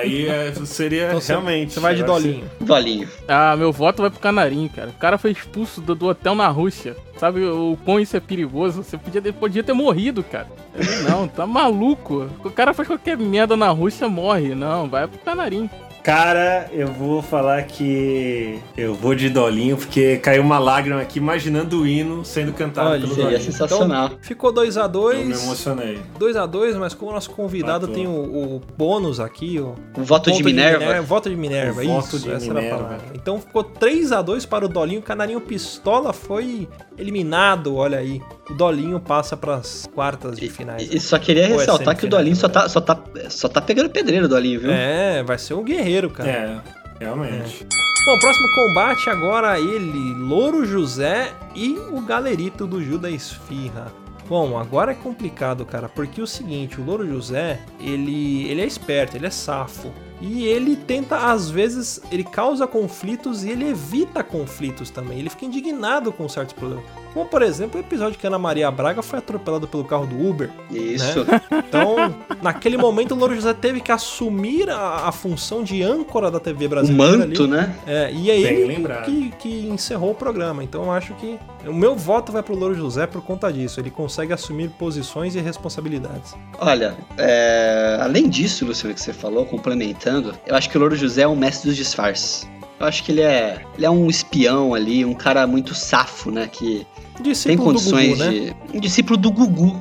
Aí 0.00 0.26
é, 0.28 0.52
seria 0.64 1.06
Então 1.08 1.20
você- 1.20 1.32
realmente. 1.32 1.72
Você 1.74 1.80
vai 1.80 1.94
de 1.94 2.00
eu 2.00 2.06
acho- 2.12 2.22
dolinho. 2.24 2.50
Dolinho. 2.60 3.08
Ah, 3.28 3.56
meu 3.56 3.72
voto 3.72 4.02
vai 4.02 4.10
pro 4.10 4.20
Canarinho, 4.20 4.68
cara. 4.68 4.88
O 4.90 4.94
cara 4.94 5.18
foi 5.18 5.30
expulso 5.32 5.80
do, 5.80 5.94
do 5.94 6.06
hotel 6.06 6.34
na 6.34 6.48
Rússia. 6.48 6.96
Sabe 7.18 7.44
o 7.44 7.78
quão 7.84 8.00
isso 8.00 8.16
é 8.16 8.20
perigoso? 8.20 8.82
Você 8.82 8.98
podia, 8.98 9.22
ter- 9.22 9.32
podia 9.32 9.62
ter 9.62 9.72
morrido, 9.72 10.22
cara. 10.22 10.48
Ele, 10.74 11.08
não, 11.08 11.28
tá 11.28 11.46
maluco. 11.46 12.28
O 12.42 12.50
cara 12.50 12.74
faz 12.74 12.88
qualquer 12.88 13.16
merda 13.16 13.56
na 13.56 13.68
Rússia, 13.70 14.08
morre. 14.08 14.54
Não, 14.54 14.88
vai 14.88 15.06
pro 15.06 15.18
Canarinho. 15.20 15.70
Cara, 16.04 16.68
eu 16.70 16.88
vou 16.88 17.22
falar 17.22 17.62
que 17.62 18.60
eu 18.76 18.94
vou 18.94 19.14
de 19.14 19.30
dolinho, 19.30 19.74
porque 19.78 20.18
caiu 20.18 20.42
uma 20.42 20.58
lágrima 20.58 21.00
aqui 21.00 21.18
imaginando 21.18 21.80
o 21.80 21.86
hino 21.86 22.22
sendo 22.26 22.52
cantado 22.52 22.90
Olha, 22.90 23.00
pelo 23.00 23.14
Seria 23.14 23.30
dolinho. 23.30 23.42
sensacional. 23.52 24.10
Ficou 24.20 24.52
2x2. 24.52 25.12
Eu 25.14 25.24
me 25.24 25.32
emocionei. 25.32 25.98
2x2, 26.18 26.76
mas 26.76 26.92
como 26.92 27.10
o 27.10 27.14
nosso 27.14 27.30
convidado 27.30 27.88
Matou. 27.88 27.94
tem 27.94 28.06
o, 28.06 28.10
o 28.56 28.62
bônus 28.76 29.18
aqui, 29.18 29.58
o 29.58 29.74
O 29.96 30.02
voto 30.04 30.30
de 30.30 30.36
ponto 30.36 30.44
Minerva. 30.44 31.00
voto 31.00 31.30
de 31.30 31.36
Minerva, 31.36 31.80
O 31.80 31.82
isso. 31.82 31.90
voto 31.94 32.18
de 32.18 32.30
essa 32.32 32.50
era 32.50 32.58
a 32.58 32.62
Minerva. 32.62 32.84
palavra. 32.84 33.06
Então 33.14 33.40
ficou 33.40 33.64
3x2 33.64 34.46
para 34.46 34.66
o 34.66 34.68
Dolinho. 34.68 35.00
O 35.00 35.02
Canarinho 35.02 35.40
Pistola 35.40 36.12
foi 36.12 36.68
eliminado, 36.98 37.76
olha 37.76 37.98
aí. 37.98 38.22
O 38.48 38.54
Dolinho 38.54 39.00
passa 39.00 39.36
para 39.36 39.56
as 39.56 39.88
quartas 39.94 40.38
de 40.38 40.48
finais. 40.48 40.82
E, 40.82 40.96
e 40.96 41.00
só 41.00 41.18
queria 41.18 41.48
Ou 41.48 41.54
é 41.54 41.58
ressaltar 41.58 41.96
que 41.96 42.06
o 42.06 42.08
Dolinho 42.08 42.36
só 42.36 42.48
né? 42.48 42.54
tá, 42.54 42.68
só, 42.68 42.80
tá, 42.80 43.02
só 43.28 43.48
tá 43.48 43.60
pegando 43.60 43.90
pedreiro, 43.90 44.28
Dolinho, 44.28 44.60
viu? 44.60 44.70
É, 44.70 45.22
vai 45.22 45.38
ser 45.38 45.54
um 45.54 45.64
guerreiro, 45.64 46.10
cara. 46.10 46.30
É, 46.30 46.60
realmente. 47.00 47.66
Bom, 48.06 48.18
próximo 48.18 48.54
combate 48.54 49.08
agora 49.08 49.58
ele, 49.58 50.14
Louro 50.14 50.66
José 50.66 51.32
e 51.54 51.78
o 51.90 52.02
galerito 52.02 52.66
do 52.66 52.82
Judas 52.82 53.12
Esfirra. 53.12 53.90
Bom, 54.28 54.58
agora 54.58 54.92
é 54.92 54.94
complicado, 54.94 55.64
cara, 55.66 55.88
porque 55.88 56.20
é 56.20 56.24
o 56.24 56.26
seguinte, 56.26 56.80
o 56.80 56.84
Louro 56.84 57.06
José, 57.06 57.60
ele, 57.80 58.46
ele 58.48 58.62
é 58.62 58.66
esperto, 58.66 59.16
ele 59.16 59.26
é 59.26 59.30
safo. 59.30 59.90
E 60.26 60.46
ele 60.46 60.74
tenta, 60.74 61.16
às 61.30 61.50
vezes, 61.50 62.00
ele 62.10 62.24
causa 62.24 62.66
conflitos 62.66 63.44
e 63.44 63.50
ele 63.50 63.68
evita 63.68 64.22
conflitos 64.24 64.88
também. 64.88 65.18
Ele 65.18 65.28
fica 65.28 65.44
indignado 65.44 66.10
com 66.12 66.26
certos 66.28 66.54
problemas. 66.54 66.84
Como, 67.12 67.26
por 67.26 67.42
exemplo, 67.42 67.78
o 67.78 67.84
episódio 67.84 68.18
que 68.18 68.26
a 68.26 68.30
Ana 68.30 68.38
Maria 68.38 68.70
Braga 68.70 69.02
foi 69.02 69.18
atropelada 69.20 69.66
pelo 69.66 69.84
carro 69.84 70.06
do 70.06 70.18
Uber. 70.28 70.50
Isso. 70.70 71.24
Então, 71.68 72.14
naquele 72.42 72.76
momento, 72.76 73.12
o 73.14 73.18
Louro 73.18 73.34
José 73.34 73.52
teve 73.54 73.80
que 73.80 73.92
assumir 73.92 74.68
a, 74.70 75.08
a 75.08 75.12
função 75.12 75.62
de 75.62 75.82
âncora 75.82 76.30
da 76.30 76.40
TV 76.40 76.66
O 76.66 76.68
brasileira. 76.70 77.18
manto, 77.18 77.42
ali. 77.44 77.50
né? 77.52 77.76
É, 77.86 78.10
e 78.12 78.30
é 78.30 78.34
Bem 78.34 78.44
ele 78.56 78.64
lembrado. 78.76 79.04
que, 79.04 79.30
que 79.38 79.68
encerrou 79.68 80.10
o 80.12 80.14
programa. 80.14 80.64
Então 80.64 80.84
eu 80.84 80.90
acho 80.90 81.14
que 81.14 81.38
o 81.66 81.72
meu 81.74 81.94
voto 81.94 82.32
vai 82.32 82.42
pro 82.42 82.56
Louro 82.56 82.74
José 82.74 83.06
por 83.06 83.22
conta 83.22 83.52
disso. 83.52 83.78
Ele 83.78 83.90
consegue 83.90 84.32
assumir 84.32 84.70
posições 84.70 85.34
e 85.36 85.40
responsabilidades. 85.40 86.34
Olha, 86.58 86.96
é, 87.16 87.98
além 88.00 88.28
disso, 88.28 88.64
Luciano, 88.66 88.94
que 88.94 89.00
você 89.00 89.12
falou, 89.12 89.44
complementando, 89.46 90.13
eu 90.46 90.54
acho 90.54 90.68
que 90.70 90.76
o 90.76 90.80
Louro 90.80 90.96
José 90.96 91.22
é 91.22 91.28
um 91.28 91.36
mestre 91.36 91.68
dos 91.68 91.76
disfarces. 91.76 92.46
Eu 92.78 92.86
acho 92.86 93.04
que 93.04 93.12
ele 93.12 93.22
é, 93.22 93.64
ele 93.76 93.86
é 93.86 93.90
um 93.90 94.10
espião 94.10 94.74
ali, 94.74 95.04
um 95.04 95.14
cara 95.14 95.46
muito 95.46 95.74
safo, 95.74 96.30
né? 96.30 96.48
Que 96.50 96.86
tem 97.14 97.22
Discípulo 97.22 97.72
do 97.72 97.78
condições 97.78 98.18
Gugu, 98.18 98.24
né? 98.24 98.30
de. 98.30 98.76
Um 98.76 98.80
discípulo 98.80 99.16
do 99.16 99.30
Gugu. 99.30 99.80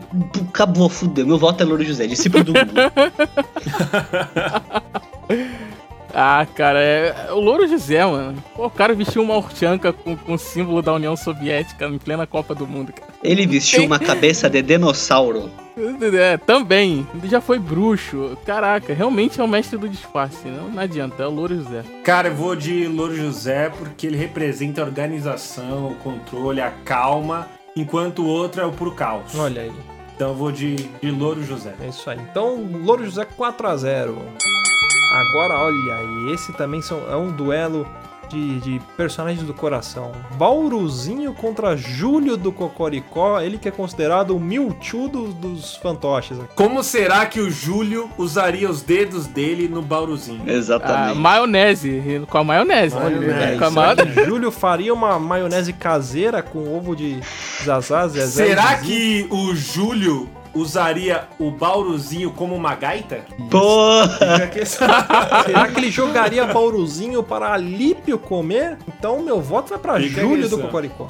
Acabou, 0.49 0.87
fudeu. 0.87 1.25
Meu 1.25 1.37
voto 1.37 1.63
é 1.63 1.65
Louro 1.65 1.83
José, 1.83 2.05
discípulo 2.05 2.43
do 2.43 2.53
Gugu. 2.53 2.73
Ah, 6.13 6.45
cara, 6.55 6.79
é, 6.79 7.15
é 7.29 7.31
o 7.33 7.39
Louro 7.39 7.67
José, 7.67 8.05
mano. 8.05 8.41
Pô, 8.55 8.67
o 8.67 8.69
cara 8.69 8.93
vestiu 8.93 9.23
uma 9.23 9.35
orchanca 9.35 9.91
com, 9.91 10.15
com 10.15 10.33
o 10.33 10.37
símbolo 10.37 10.81
da 10.81 10.93
União 10.93 11.15
Soviética 11.15 11.85
em 11.87 11.97
plena 11.97 12.27
Copa 12.27 12.53
do 12.53 12.67
Mundo, 12.67 12.93
cara. 12.93 13.11
Ele 13.23 13.47
vestiu 13.47 13.83
uma 13.83 13.97
cabeça 13.99 14.47
de 14.49 14.61
dinossauro. 14.61 15.49
É, 15.75 16.37
também. 16.37 17.07
Ele 17.15 17.27
já 17.27 17.41
foi 17.41 17.57
bruxo. 17.57 18.37
Caraca, 18.45 18.93
realmente 18.93 19.41
é 19.41 19.43
o 19.43 19.47
mestre 19.47 19.75
do 19.77 19.89
disfarce. 19.89 20.47
Não, 20.47 20.69
não 20.69 20.79
adianta, 20.83 21.23
é 21.23 21.25
o 21.27 21.31
Louro 21.31 21.55
José. 21.55 21.83
Cara, 22.03 22.27
eu 22.27 22.35
vou 22.35 22.55
de 22.55 22.87
Louro 22.87 23.15
José 23.15 23.71
porque 23.75 24.05
ele 24.05 24.17
representa 24.17 24.81
a 24.81 24.85
organização, 24.85 25.87
o 25.87 25.95
controle, 25.95 26.61
a 26.61 26.69
calma, 26.85 27.47
enquanto 27.75 28.19
o 28.21 28.27
outro 28.27 28.61
é 28.61 28.65
o 28.65 28.71
puro 28.71 28.91
caos. 28.91 29.33
Olha 29.35 29.63
aí, 29.63 29.71
Então 30.15 30.29
eu 30.29 30.35
vou 30.35 30.51
de, 30.51 30.75
de 30.75 31.09
Louro 31.09 31.43
José. 31.43 31.73
é 31.81 31.87
isso 31.87 32.07
aí. 32.07 32.19
Então, 32.29 32.55
Louro 32.83 33.03
José 33.03 33.25
4 33.25 33.67
a 33.67 33.75
0 33.75 34.17
Agora, 35.13 35.59
olha 35.59 35.95
aí, 35.95 36.33
esse 36.33 36.51
também 36.53 36.81
são, 36.81 36.99
é 37.11 37.15
um 37.15 37.31
duelo 37.31 37.87
de, 38.29 38.59
de 38.61 38.81
personagens 38.97 39.43
do 39.45 39.53
coração. 39.53 40.11
Bauruzinho 40.37 41.33
contra 41.33 41.77
Júlio 41.77 42.35
do 42.35 42.51
Cocoricó, 42.51 43.39
ele 43.39 43.59
que 43.59 43.67
é 43.67 43.71
considerado 43.71 44.35
o 44.35 44.39
Mewtwo 44.39 45.07
dos, 45.07 45.33
dos 45.35 45.75
fantoches. 45.75 46.39
aqui. 46.39 46.55
Como 46.55 46.81
será 46.83 47.25
que 47.27 47.39
o 47.39 47.51
Júlio 47.51 48.09
usaria 48.17 48.67
os 48.69 48.81
dedos 48.81 49.27
dele 49.27 49.67
no 49.67 49.81
bauruzinho? 49.83 50.41
Ah, 50.47 50.51
Exatamente. 50.51 51.19
maionese. 51.19 52.23
Com 52.27 52.37
a 52.39 52.43
maionese. 52.43 52.95
Maionese. 52.95 53.57
Com 53.59 53.65
a 53.65 53.69
Será 53.69 53.81
maionese. 53.95 54.11
que 54.15 54.25
Júlio 54.25 54.51
faria 54.51 54.93
uma 54.93 55.19
maionese 55.19 55.73
caseira 55.73 56.41
com 56.41 56.75
ovo 56.75 56.95
de 56.95 57.19
Zazá, 57.63 58.07
Zezé 58.07 58.45
e 58.45 58.47
Será 58.49 58.77
que 58.77 59.27
o 59.29 59.53
Júlio 59.53 60.27
usaria 60.53 61.27
o 61.39 61.49
bauruzinho 61.49 62.31
como 62.31 62.55
uma 62.55 62.75
gaita? 62.75 63.25
Pô! 63.49 64.03
Será 64.65 65.67
que 65.67 65.79
ele 65.79 65.91
jogaria 65.91 66.45
Bauruzinho 66.45 67.23
para 67.23 67.53
Alípio 67.53 68.17
comer? 68.19 68.77
Então 68.87 69.21
meu 69.21 69.41
voto 69.41 69.69
vai 69.69 69.79
para 69.79 69.99
Júlio 69.99 70.47
do 70.49 70.59
Cocoricó. 70.59 71.09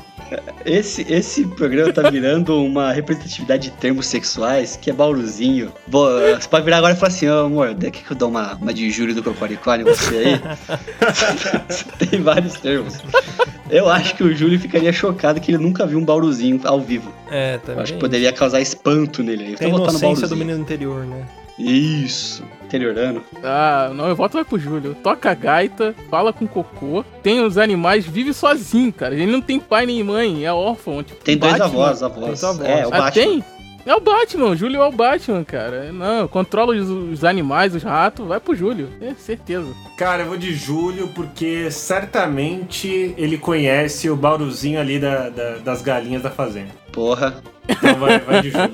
Esse, 0.66 1.06
esse 1.12 1.46
programa 1.46 1.92
tá 1.92 2.10
virando 2.10 2.62
uma 2.64 2.92
representatividade 2.92 3.70
de 3.70 3.72
termos 3.72 4.08
sexuais, 4.08 4.78
que 4.82 4.90
é 4.90 4.94
bauruzinho. 4.94 5.72
Bo- 5.88 6.08
Você 6.40 6.48
pode 6.48 6.64
virar 6.66 6.78
agora 6.78 6.94
e 6.94 6.96
falar 6.96 7.08
assim, 7.10 7.28
ô 7.28 7.46
amor, 7.46 7.76
quer 7.76 7.92
que 7.92 8.10
eu 8.12 8.16
dou 8.16 8.30
uma, 8.30 8.56
uma 8.56 8.74
de 8.74 8.90
Júlio 8.90 9.14
do 9.16 9.22
Cocoricó 9.24 9.76
em 9.76 9.84
você 9.84 10.16
aí? 10.16 10.42
Tem 12.10 12.22
vários 12.22 12.54
termos. 12.56 13.00
Eu 13.70 13.90
acho 13.90 14.16
que 14.16 14.24
o 14.24 14.36
Júlio 14.36 14.60
ficaria 14.60 14.92
chocado 14.94 15.40
que 15.42 15.52
ele 15.52 15.58
nunca 15.64 15.86
viu 15.86 15.98
um 16.00 16.06
bauruzinho 16.06 16.60
ao 16.64 16.80
vivo. 16.82 17.12
É, 17.32 17.56
Eu 17.56 17.60
também. 17.60 17.84
acho 17.84 17.94
que 17.94 18.00
poderia 18.00 18.32
causar 18.32 18.62
espanto 18.62 19.24
nele. 19.24 19.56
Tem 19.56 19.68
Então 19.70 19.84
a 19.84 19.92
no 19.92 19.98
inocência 20.00 20.28
do 20.28 20.36
menino 20.38 20.60
interior, 20.60 21.06
né? 21.06 21.26
Isso. 21.58 22.44
Interiorano. 22.78 23.22
Ah, 23.44 23.92
não, 23.94 24.08
eu 24.08 24.16
voto 24.16 24.34
vai 24.34 24.44
pro 24.44 24.58
Júlio. 24.58 24.96
Toca 25.04 25.30
a 25.30 25.36
gaita, 25.36 25.94
fala 26.10 26.34
com 26.34 26.48
cocô, 26.48 27.06
tem 27.22 27.40
os 27.46 27.56
animais, 27.60 28.04
vive 28.04 28.34
sozinho, 28.34 28.92
cara. 28.92 29.14
Ele 29.14 29.28
não 29.32 29.42
tem 29.42 29.60
pai 29.60 29.86
nem 29.86 30.04
mãe, 30.04 30.44
é 30.44 30.52
órfão. 30.52 31.04
Tipo, 31.04 31.24
Tem 31.24 31.38
dois 31.38 31.54
Batman. 31.54 31.68
avós, 31.68 32.02
avós. 32.02 32.40
Tem 32.42 32.50
avós. 32.50 32.68
É, 32.68 32.86
o 32.88 32.94
Ah, 32.94 32.98
Batman. 32.98 33.12
tem? 33.12 33.44
É 33.86 33.94
o 33.94 34.00
Batman, 34.00 34.46
o 34.48 34.56
Júlio 34.56 34.82
é 34.82 34.88
o 34.88 34.92
Batman, 34.92 35.44
cara. 35.44 35.92
Não, 35.92 36.28
controla 36.28 36.74
os, 36.74 36.90
os 36.90 37.24
animais, 37.24 37.76
os 37.76 37.84
ratos, 37.84 38.26
vai 38.26 38.40
pro 38.40 38.56
Júlio, 38.56 38.90
é 39.02 39.14
certeza. 39.14 39.68
Cara, 39.98 40.24
eu 40.24 40.28
vou 40.30 40.38
de 40.38 40.54
Júlio 40.56 41.10
porque 41.10 41.70
certamente 41.70 43.14
ele 43.18 43.38
conhece 43.38 44.10
o 44.10 44.16
bauruzinho 44.16 44.80
ali 44.80 44.98
da- 45.00 45.30
da- 45.30 45.58
das 45.58 45.82
galinhas 45.82 46.24
da 46.24 46.30
fazenda. 46.32 46.70
Porra. 46.92 47.36
Então 47.68 47.96
vai, 47.96 48.20
vai 48.20 48.42
de 48.42 48.52
Júlio. 48.52 48.74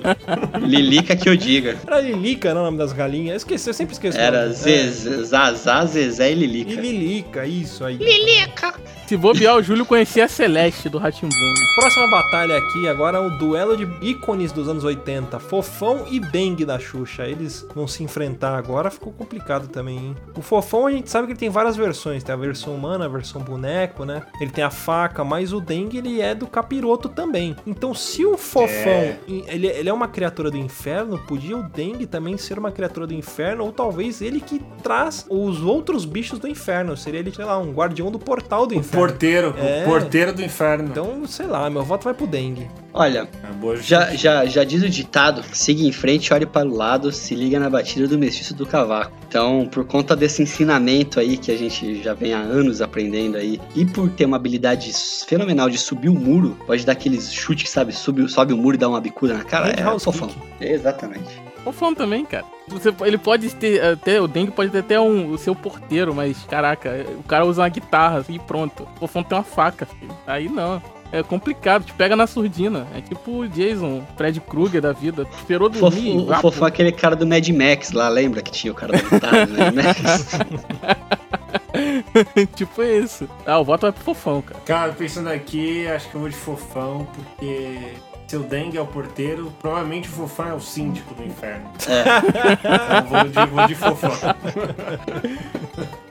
Lilica 0.67 1.15
que 1.15 1.29
eu 1.29 1.35
diga. 1.35 1.77
Era 1.85 2.01
Lilica, 2.01 2.53
não 2.53 2.61
é 2.61 2.63
o 2.63 2.65
nome 2.65 2.77
das 2.77 2.93
galinhas? 2.93 3.29
Eu 3.31 3.37
esqueci, 3.37 3.69
eu 3.69 3.73
sempre 3.73 3.93
esqueço. 3.93 4.17
Era 4.17 4.49
Zazá, 4.51 5.85
Zezé 5.85 6.29
e 6.29 6.29
É. 6.29 6.31
E 6.31 6.35
Lilica. 6.35 6.81
Lilica, 6.81 7.45
isso 7.45 7.83
aí. 7.85 7.97
Se 9.07 9.17
bobear, 9.17 9.55
o 9.55 9.63
Júlio 9.63 9.85
conhecia 9.85 10.25
a 10.25 10.27
Celeste 10.27 10.87
do 10.87 10.99
Ratimbun. 10.99 11.33
Próxima 11.75 12.07
batalha 12.11 12.57
aqui 12.57 12.87
agora 12.87 13.17
é 13.17 13.21
o 13.21 13.29
duelo 13.29 13.75
de 13.75 13.87
ícones 14.05 14.51
dos 14.51 14.67
anos 14.67 14.83
80, 14.83 15.39
Fofão 15.39 16.05
e 16.11 16.19
Dengue 16.19 16.63
da 16.63 16.77
Xuxa. 16.77 17.25
Eles 17.25 17.65
vão 17.73 17.87
se 17.87 18.03
enfrentar 18.03 18.55
agora, 18.55 18.91
ficou 18.91 19.11
complicado 19.11 19.67
também, 19.67 19.97
hein? 19.97 20.15
O 20.35 20.41
Fofão 20.41 20.85
a 20.85 20.91
gente 20.91 21.09
sabe 21.09 21.25
que 21.25 21.33
ele 21.33 21.39
tem 21.39 21.49
várias 21.49 21.75
versões, 21.75 22.23
tem 22.23 22.33
a 22.33 22.37
versão 22.37 22.75
humana, 22.75 23.05
a 23.05 23.07
versão 23.07 23.41
boneco, 23.41 24.05
né? 24.05 24.21
Ele 24.39 24.51
tem 24.51 24.63
a 24.63 24.69
faca, 24.69 25.23
mas 25.23 25.53
o 25.53 25.59
Dengue 25.59 25.97
ele 25.97 26.21
é 26.21 26.35
do 26.35 26.45
capiroto 26.45 27.09
também. 27.09 27.55
Então 27.65 27.95
se 27.95 28.23
o 28.25 28.37
Fofão, 28.37 28.67
É. 28.87 29.17
ele, 29.27 29.67
ele 29.67 29.89
é 29.89 29.93
uma 29.93 30.07
criatura 30.07 30.49
do 30.51 30.57
inferno, 30.57 31.17
podia 31.27 31.57
o 31.57 31.63
Dengue 31.63 32.05
também 32.05 32.37
ser 32.37 32.57
uma 32.59 32.71
criatura 32.71 33.05
do 33.07 33.13
inferno, 33.13 33.63
ou 33.65 33.71
talvez 33.71 34.21
ele 34.21 34.39
que 34.39 34.61
traz 34.83 35.25
os 35.29 35.61
outros 35.61 36.05
bichos 36.05 36.39
do 36.39 36.47
inferno. 36.47 36.95
Seria 36.95 37.19
ele, 37.19 37.31
sei 37.33 37.43
lá, 37.45 37.57
um 37.57 37.71
guardião 37.71 38.11
do 38.11 38.19
portal 38.19 38.65
do 38.67 38.75
O 38.75 38.77
inferno. 38.77 39.07
porteiro, 39.07 39.55
É. 39.57 39.83
o 39.83 39.89
porteiro 39.89 40.33
do 40.33 40.41
inferno. 40.43 40.89
Então, 40.89 41.25
sei 41.25 41.47
lá, 41.47 41.69
meu 41.69 41.83
voto 41.83 42.03
vai 42.05 42.13
pro 42.13 42.27
Dengue. 42.27 42.69
Olha, 42.93 43.29
É 43.43 43.75
já, 43.77 44.15
já, 44.15 44.45
já 44.45 44.63
diz 44.63 44.83
o 44.83 44.89
ditado: 44.89 45.43
siga 45.53 45.83
em 45.83 45.91
frente, 45.91 46.33
olhe 46.33 46.45
para 46.45 46.67
o 46.67 46.75
lado, 46.75 47.11
se 47.11 47.35
liga 47.35 47.59
na 47.59 47.69
batida 47.69 48.07
do 48.07 48.17
mestiço 48.17 48.53
do 48.53 48.65
cavaco. 48.65 49.11
Então, 49.27 49.67
por 49.71 49.85
conta 49.85 50.15
desse 50.15 50.41
ensinamento 50.41 51.19
aí 51.19 51.37
que 51.37 51.51
a 51.51 51.57
gente 51.57 52.01
já 52.01 52.13
vem 52.13 52.33
há 52.33 52.39
anos 52.39 52.81
aprendendo 52.81 53.37
aí, 53.37 53.61
e 53.75 53.85
por 53.85 54.09
ter 54.09 54.25
uma 54.25 54.37
habilidade 54.37 54.91
fenomenal 55.27 55.69
de 55.69 55.77
subir 55.77 56.09
o 56.09 56.15
muro, 56.15 56.57
pode 56.65 56.85
dar 56.85 56.93
aqueles 56.93 57.31
chutes 57.31 57.65
que 57.65 57.69
sabe, 57.69 57.93
sobe, 57.93 58.27
sobe 58.27 58.53
o 58.53 58.57
muro 58.57 58.75
e 58.75 58.79
dá 58.79 58.89
uma 58.89 58.99
bicuda 58.99 59.35
na 59.35 59.43
cara. 59.43 59.69
É 59.69 59.81
Roundhouse 59.81 60.05
fofão. 60.05 60.29
kick. 60.29 60.39
Exatamente. 60.59 61.49
Fofão 61.63 61.93
também, 61.93 62.25
cara. 62.25 62.45
Você, 62.69 62.93
ele 63.05 63.17
pode 63.17 63.53
ter 63.55 63.83
até. 63.83 64.19
O 64.21 64.27
Dengue 64.27 64.51
pode 64.51 64.71
ter 64.71 64.79
até 64.79 64.99
um, 64.99 65.31
o 65.31 65.37
seu 65.37 65.53
porteiro, 65.53 66.15
mas 66.15 66.43
caraca, 66.43 67.05
o 67.17 67.23
cara 67.23 67.45
usa 67.45 67.61
uma 67.61 67.69
guitarra 67.69 68.25
e 68.29 68.39
pronto. 68.39 68.87
O 68.95 68.99
Fofão 69.01 69.23
tem 69.23 69.37
uma 69.37 69.43
faca, 69.43 69.85
filho. 69.85 70.15
Aí 70.25 70.47
não. 70.49 70.81
É 71.11 71.23
complicado, 71.23 71.85
te 71.85 71.93
pega 71.93 72.15
na 72.15 72.27
surdina. 72.27 72.87
É 72.95 73.01
tipo 73.01 73.31
o 73.31 73.47
Jason, 73.47 74.03
Fred 74.15 74.39
Krueger 74.41 74.81
da 74.81 74.91
vida. 74.91 75.27
Esperou 75.37 75.71
Fofo, 75.71 75.95
dormir. 75.95 76.17
o 76.17 76.25
vá, 76.25 76.39
Fofão 76.39 76.67
é 76.67 76.69
aquele 76.69 76.91
cara 76.91 77.15
do 77.15 77.25
Mad 77.25 77.47
Max 77.49 77.91
lá, 77.91 78.09
lembra 78.09 78.41
que 78.41 78.51
tinha 78.51 78.71
o 78.71 78.75
cara 78.75 78.93
da 78.93 78.99
guitarra 78.99 79.45
do 79.45 79.53
Mad 79.53 79.75
Max? 79.75 80.39
tipo 82.55 82.83
isso. 82.83 83.29
Ah, 83.45 83.59
o 83.59 83.63
voto 83.63 83.81
vai 83.81 83.91
pro 83.91 84.03
fofão, 84.03 84.41
cara. 84.41 84.59
Cara, 84.61 84.93
pensando 84.93 85.29
aqui, 85.29 85.87
acho 85.87 86.09
que 86.09 86.15
eu 86.15 86.21
vou 86.21 86.29
de 86.29 86.35
fofão, 86.35 87.07
porque 87.13 87.93
se 88.27 88.35
o 88.35 88.43
Dengue 88.43 88.77
é 88.77 88.81
o 88.81 88.87
porteiro, 88.87 89.53
provavelmente 89.59 90.07
o 90.07 90.11
fofão 90.11 90.49
é 90.49 90.53
o 90.53 90.59
síndico 90.59 91.13
do 91.13 91.23
inferno. 91.23 91.69
Então 91.75 92.97
eu 92.97 93.03
vou 93.03 93.23
de, 93.23 93.51
vou 93.51 93.67
de 93.67 93.75
fofão. 93.75 94.11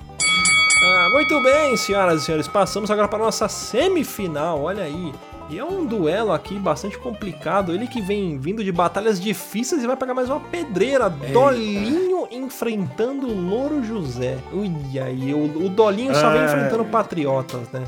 Ah, 0.81 1.09
muito 1.13 1.43
bem, 1.43 1.77
senhoras 1.77 2.23
e 2.23 2.25
senhores. 2.25 2.47
Passamos 2.47 2.91
agora 2.91 3.09
para 3.09 3.19
a 3.19 3.27
nossa 3.27 3.49
semifinal. 3.49 4.63
Olha 4.63 4.85
aí. 4.85 5.13
E 5.51 5.59
é 5.59 5.65
um 5.65 5.87
duelo 5.87 6.33
aqui 6.33 6.59
bastante 6.59 6.99
complicado. 6.99 7.73
Ele 7.73 7.87
que 7.87 8.03
vem 8.03 8.39
vindo 8.39 8.63
de 8.63 8.71
batalhas 8.71 9.19
difíceis 9.19 9.83
e 9.83 9.87
vai 9.87 9.97
pegar 9.97 10.15
mais 10.15 10.29
uma 10.29 10.41
pedreira. 10.41 11.09
Dolinho 11.09 12.29
enfrentando 12.31 13.27
o 13.27 13.35
Louro 13.35 13.83
José. 13.83 14.37
Ui, 14.53 14.71
aí. 15.01 15.33
O, 15.33 15.67
o 15.67 15.69
Dolinho 15.71 16.15
só 16.15 16.31
vem 16.31 16.45
enfrentando 16.45 16.85
patriotas, 16.85 17.69
né? 17.73 17.85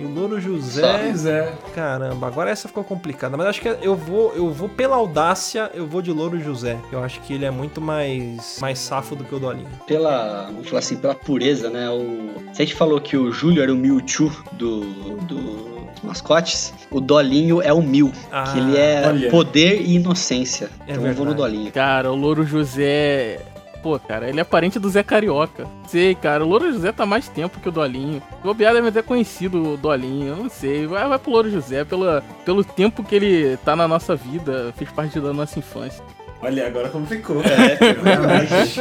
E 0.00 0.04
o 0.04 0.08
Louro 0.12 0.40
José. 0.40 0.98
Pois 1.04 1.26
é. 1.26 1.52
Caramba, 1.74 2.26
agora 2.26 2.50
essa 2.50 2.66
ficou 2.66 2.82
complicada. 2.82 3.36
Mas 3.36 3.46
acho 3.46 3.60
que 3.60 3.68
eu 3.68 3.94
vou, 3.94 4.32
eu 4.34 4.50
vou 4.50 4.68
pela 4.68 4.96
audácia, 4.96 5.70
eu 5.74 5.86
vou 5.86 6.02
de 6.02 6.10
Louro 6.10 6.40
José. 6.40 6.78
Eu 6.90 7.02
acho 7.04 7.20
que 7.20 7.32
ele 7.34 7.44
é 7.44 7.50
muito 7.50 7.80
mais, 7.80 8.58
mais 8.60 8.78
safo 8.78 9.14
do 9.14 9.22
que 9.24 9.34
o 9.34 9.38
Dolinho. 9.38 9.68
pela, 9.86 10.46
vamos 10.46 10.66
falar 10.68 10.78
assim, 10.80 10.96
pela 10.96 11.14
pureza, 11.14 11.68
né? 11.70 11.88
O, 11.90 12.30
se 12.54 12.62
a 12.62 12.64
gente 12.64 12.74
falou 12.74 13.00
que 13.00 13.16
o 13.16 13.30
Júlio 13.30 13.62
era 13.62 13.72
o 13.72 13.76
Mewtwo 13.76 14.30
do, 14.52 14.80
do 15.26 15.72
dos 15.92 16.02
mascotes, 16.02 16.72
o 16.90 17.00
Dolinho 17.00 17.60
é 17.60 17.72
o 17.72 17.82
Mil, 17.82 18.10
Ah, 18.30 18.44
que 18.50 18.58
ele 18.58 18.76
é 18.78 19.02
olha. 19.06 19.30
poder 19.30 19.82
e 19.82 19.96
inocência. 19.96 20.70
É 20.88 20.92
então 20.94 21.06
eu 21.06 21.14
vou 21.14 21.26
no 21.26 21.32
verdade. 21.32 21.52
Dolinho. 21.54 21.72
Cara, 21.72 22.10
o 22.10 22.16
Louro 22.16 22.44
José. 22.44 23.40
Pô, 23.82 23.98
cara, 23.98 24.28
ele 24.28 24.40
é 24.40 24.44
parente 24.44 24.78
do 24.78 24.88
Zé 24.88 25.02
Carioca. 25.02 25.66
Sei, 25.88 26.14
cara, 26.14 26.44
o 26.44 26.48
Louro 26.48 26.72
José 26.72 26.92
tá 26.92 27.04
mais 27.04 27.28
tempo 27.28 27.58
que 27.58 27.68
o 27.68 27.72
Dolinho. 27.72 28.22
O 28.40 28.46
Bobear 28.48 28.72
deve 28.72 28.92
ter 28.92 29.02
conhecido 29.02 29.72
o 29.72 29.76
Dolinho, 29.76 30.28
eu 30.28 30.36
não 30.36 30.48
sei. 30.48 30.86
Vai, 30.86 31.08
vai 31.08 31.18
pro 31.18 31.32
Louro 31.32 31.50
José 31.50 31.84
pela, 31.84 32.22
pelo 32.44 32.62
tempo 32.62 33.02
que 33.02 33.14
ele 33.16 33.56
tá 33.64 33.74
na 33.74 33.88
nossa 33.88 34.14
vida, 34.14 34.72
fez 34.76 34.90
parte 34.90 35.18
da 35.18 35.32
nossa 35.32 35.58
infância. 35.58 36.02
Olha, 36.44 36.66
agora 36.66 36.88
complicou. 36.88 37.40
É, 37.42 37.76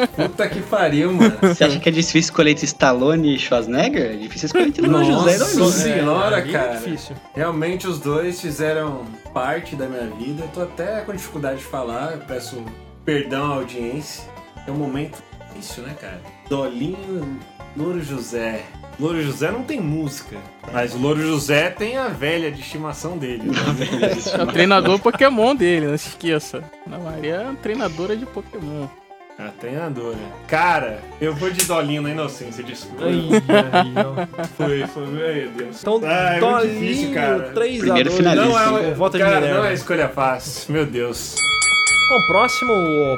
Puta 0.07 0.49
que 0.49 0.61
pariu, 0.61 1.13
mano. 1.13 1.37
Você 1.41 1.63
acha 1.63 1.79
que 1.79 1.89
é 1.89 1.91
difícil 1.91 2.19
escolher 2.19 2.51
entre 2.51 2.65
Stallone 2.65 3.35
e 3.35 3.39
Schwarzenegger? 3.39 4.13
É 4.13 4.15
difícil 4.15 4.47
escolher 4.47 4.67
entre 4.67 4.87
Louro 4.87 5.05
José 5.05 5.35
e 5.35 5.39
Nossa 5.59 5.71
senhora, 5.71 6.37
aí 6.37 6.49
é 6.49 6.51
cara. 6.51 6.77
difícil. 6.77 7.15
Realmente 7.35 7.87
os 7.87 7.99
dois 7.99 8.41
fizeram 8.41 9.05
parte 9.31 9.75
da 9.75 9.85
minha 9.87 10.07
vida. 10.07 10.43
Eu 10.43 10.47
tô 10.47 10.61
até 10.61 11.01
com 11.01 11.11
dificuldade 11.11 11.59
de 11.59 11.65
falar, 11.65 12.13
eu 12.13 12.19
peço 12.19 12.63
perdão 13.05 13.51
à 13.51 13.55
audiência. 13.57 14.23
É 14.67 14.71
um 14.71 14.75
momento 14.75 15.21
difícil, 15.49 15.83
né, 15.83 15.95
cara? 15.99 16.21
Dolinho, 16.49 17.39
Louro 17.75 18.01
José. 18.03 18.63
Louro 18.99 19.21
José 19.21 19.49
não 19.51 19.63
tem 19.63 19.79
música, 19.79 20.37
mas 20.71 20.93
o 20.93 20.97
Louro 20.97 21.21
José 21.21 21.69
tem 21.69 21.97
a 21.97 22.07
velha 22.07 22.51
de 22.51 22.61
estimação 22.61 23.17
dele. 23.17 23.43
né? 23.43 23.53
É 24.37 24.43
o 24.43 24.47
treinador 24.47 24.99
Pokémon 24.99 25.55
dele, 25.55 25.87
não 25.87 25.97
se 25.97 26.09
esqueça. 26.09 26.63
Ana 26.85 26.99
Maria 26.99 27.35
é 27.35 27.41
uma 27.41 27.55
treinadora 27.55 28.15
de 28.15 28.25
Pokémon. 28.25 28.87
A 29.39 29.47
treinadora. 29.59 30.17
Cara, 30.47 31.01
eu 31.19 31.33
vou 31.33 31.49
de 31.49 31.65
Dolinho 31.65 32.03
na 32.03 32.11
inocência, 32.11 32.63
desculpa. 32.63 33.05
Ai. 33.05 34.47
Foi, 34.55 34.85
foi, 34.87 35.07
meu 35.07 35.49
Deus. 35.49 35.81
Então, 35.81 35.99
ah, 36.03 36.35
é 36.35 36.39
muito 36.41 36.67
difícil, 36.67 36.95
Dolinho, 36.95 37.13
cara. 37.15 37.39
3 37.53 37.75
a 37.75 37.79
Primeiro 37.81 38.09
2 38.09 38.17
finalista. 38.17 38.49
Não 38.49 38.77
é, 38.77 39.09
de 39.09 39.17
cara, 39.17 39.53
não 39.55 39.65
é 39.65 39.73
escolha 39.73 40.09
fácil, 40.09 40.73
meu 40.73 40.85
Deus. 40.85 41.35
Bom, 42.11 42.21
próximo, 42.23 42.73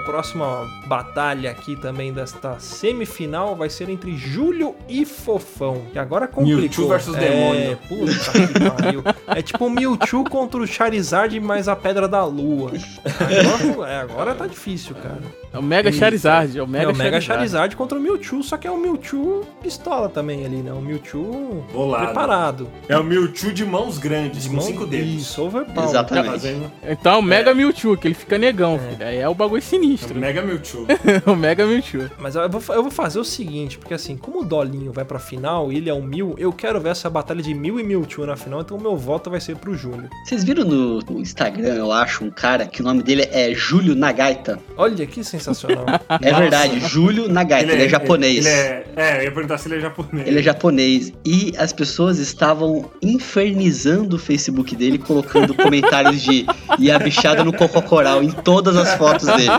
próxima 0.05 0.69
batalha 0.85 1.49
aqui 1.49 1.75
também 1.75 2.13
desta 2.13 2.59
semifinal 2.59 3.55
vai 3.55 3.67
ser 3.67 3.89
entre 3.89 4.15
Júlio 4.15 4.75
e 4.87 5.03
Fofão. 5.03 5.87
E 5.95 5.97
agora 5.97 6.27
complicou. 6.27 6.61
Mewtwo 6.61 6.87
versus 6.87 7.15
é, 7.15 7.19
demônio. 7.19 7.79
Puta 7.89 8.47
que 8.47 8.69
pariu. 8.69 9.03
É 9.25 9.41
tipo 9.41 9.67
Mewtwo 9.67 10.23
contra 10.25 10.61
o 10.61 10.67
Charizard 10.67 11.39
mais 11.39 11.67
a 11.67 11.75
Pedra 11.75 12.07
da 12.07 12.23
Lua. 12.23 12.71
Agora, 13.73 13.91
é, 13.91 13.99
agora 13.99 14.35
tá 14.35 14.45
difícil, 14.45 14.93
cara. 14.93 15.23
É 15.53 15.57
o 15.59 15.61
Mega 15.61 15.91
Charizard, 15.91 16.57
é 16.57 16.63
o 16.63 16.67
Mega, 16.67 16.85
é 16.85 16.87
o 16.87 16.95
Mega 16.95 17.21
Charizard. 17.21 17.25
Charizard 17.51 17.75
contra 17.75 17.97
o 17.97 18.01
Mewtwo, 18.01 18.41
só 18.43 18.57
que 18.57 18.67
é 18.67 18.71
o 18.71 18.77
Mewtwo 18.77 19.45
pistola 19.61 20.09
também 20.09 20.43
ali, 20.45 20.57
né? 20.57 20.73
O 20.73 20.81
Mewtwo 20.81 21.63
Bolado. 21.71 22.05
preparado. 22.05 22.67
É 22.89 22.97
o 22.97 23.03
Mewtwo 23.03 23.53
de 23.53 23.63
mãos 23.63 23.97
grandes, 23.99 24.43
De 24.43 24.49
com 24.49 24.55
mão- 24.55 24.65
cinco 24.65 24.85
dedos. 24.87 25.09
Isso, 25.21 25.43
overpower. 25.43 25.87
Exatamente. 25.89 26.25
Tá 26.25 26.31
fazendo 26.31 26.71
Então 26.83 27.13
é 27.13 27.17
o 27.17 27.21
Mega 27.21 27.53
Mewtwo, 27.53 27.95
que 27.95 28.07
ele 28.07 28.15
fica 28.15 28.37
negão, 28.37 28.79
filho. 28.79 29.05
Aí 29.07 29.17
é 29.17 29.29
o 29.29 29.35
bagulho 29.35 29.61
sinistro. 29.61 30.19
Mega 30.19 30.41
Mewtwo. 30.41 30.87
o 31.31 31.35
Mega 31.35 31.67
Mewtwo. 31.67 32.09
Mas 32.17 32.35
eu 32.35 32.49
vou, 32.49 32.75
eu 32.75 32.81
vou 32.81 32.91
fazer 32.91 33.19
o 33.19 33.23
seguinte, 33.23 33.77
porque 33.77 33.93
assim, 33.93 34.17
como 34.17 34.41
o 34.41 34.43
Dolinho 34.45 34.91
vai 34.91 35.05
pra 35.05 35.19
final 35.19 35.71
e 35.71 35.77
ele 35.77 35.89
é 35.89 35.93
um 35.93 36.01
Mil, 36.03 36.33
eu 36.37 36.51
quero 36.51 36.81
ver 36.81 36.89
essa 36.89 37.09
batalha 37.09 37.43
de 37.43 37.53
Mil 37.53 37.79
e 37.79 37.83
Mewtwo 37.83 38.25
na 38.25 38.35
final, 38.35 38.61
então 38.61 38.75
o 38.75 38.81
meu 38.81 38.97
voto 38.97 39.29
vai 39.29 39.39
ser 39.39 39.55
pro 39.55 39.75
Júlio. 39.75 40.09
Vocês 40.25 40.43
viram 40.43 40.65
no, 40.65 40.99
no 40.99 41.19
Instagram, 41.19 41.75
eu 41.75 41.91
acho, 41.91 42.23
um 42.25 42.31
cara 42.31 42.65
que 42.65 42.81
o 42.81 42.83
nome 42.83 43.03
dele 43.03 43.27
é 43.31 43.53
Júlio 43.53 43.95
Nagaita? 43.95 44.59
Olha 44.75 45.05
que 45.05 45.23
sensacional. 45.23 45.42
É 45.49 46.31
Nossa. 46.31 46.41
verdade, 46.41 46.79
Júlio 46.87 47.27
Nagaita, 47.27 47.71
ele 47.71 47.85
é, 47.85 47.89
japonês. 47.89 48.45
Ele 48.45 48.55
é, 48.55 48.85
é, 48.95 49.19
eu 49.19 49.23
ia 49.23 49.31
perguntar 49.31 49.57
se 49.57 49.67
ele 49.67 49.77
é 49.77 49.79
japonês. 49.79 50.27
Ele 50.27 50.39
é 50.39 50.43
japonês. 50.43 51.13
E 51.25 51.53
as 51.57 51.73
pessoas 51.73 52.19
estavam 52.19 52.89
infernizando 53.01 54.15
o 54.15 54.19
Facebook 54.19 54.75
dele, 54.75 54.97
colocando 54.97 55.53
comentários 55.55 56.21
de 56.21 56.45
e 56.79 56.91
a 56.91 56.99
bichada 56.99 57.43
no 57.43 57.53
cococoral 57.53 58.23
em 58.23 58.31
todas 58.31 58.75
as 58.75 58.93
fotos 58.95 59.25
dele. 59.25 59.49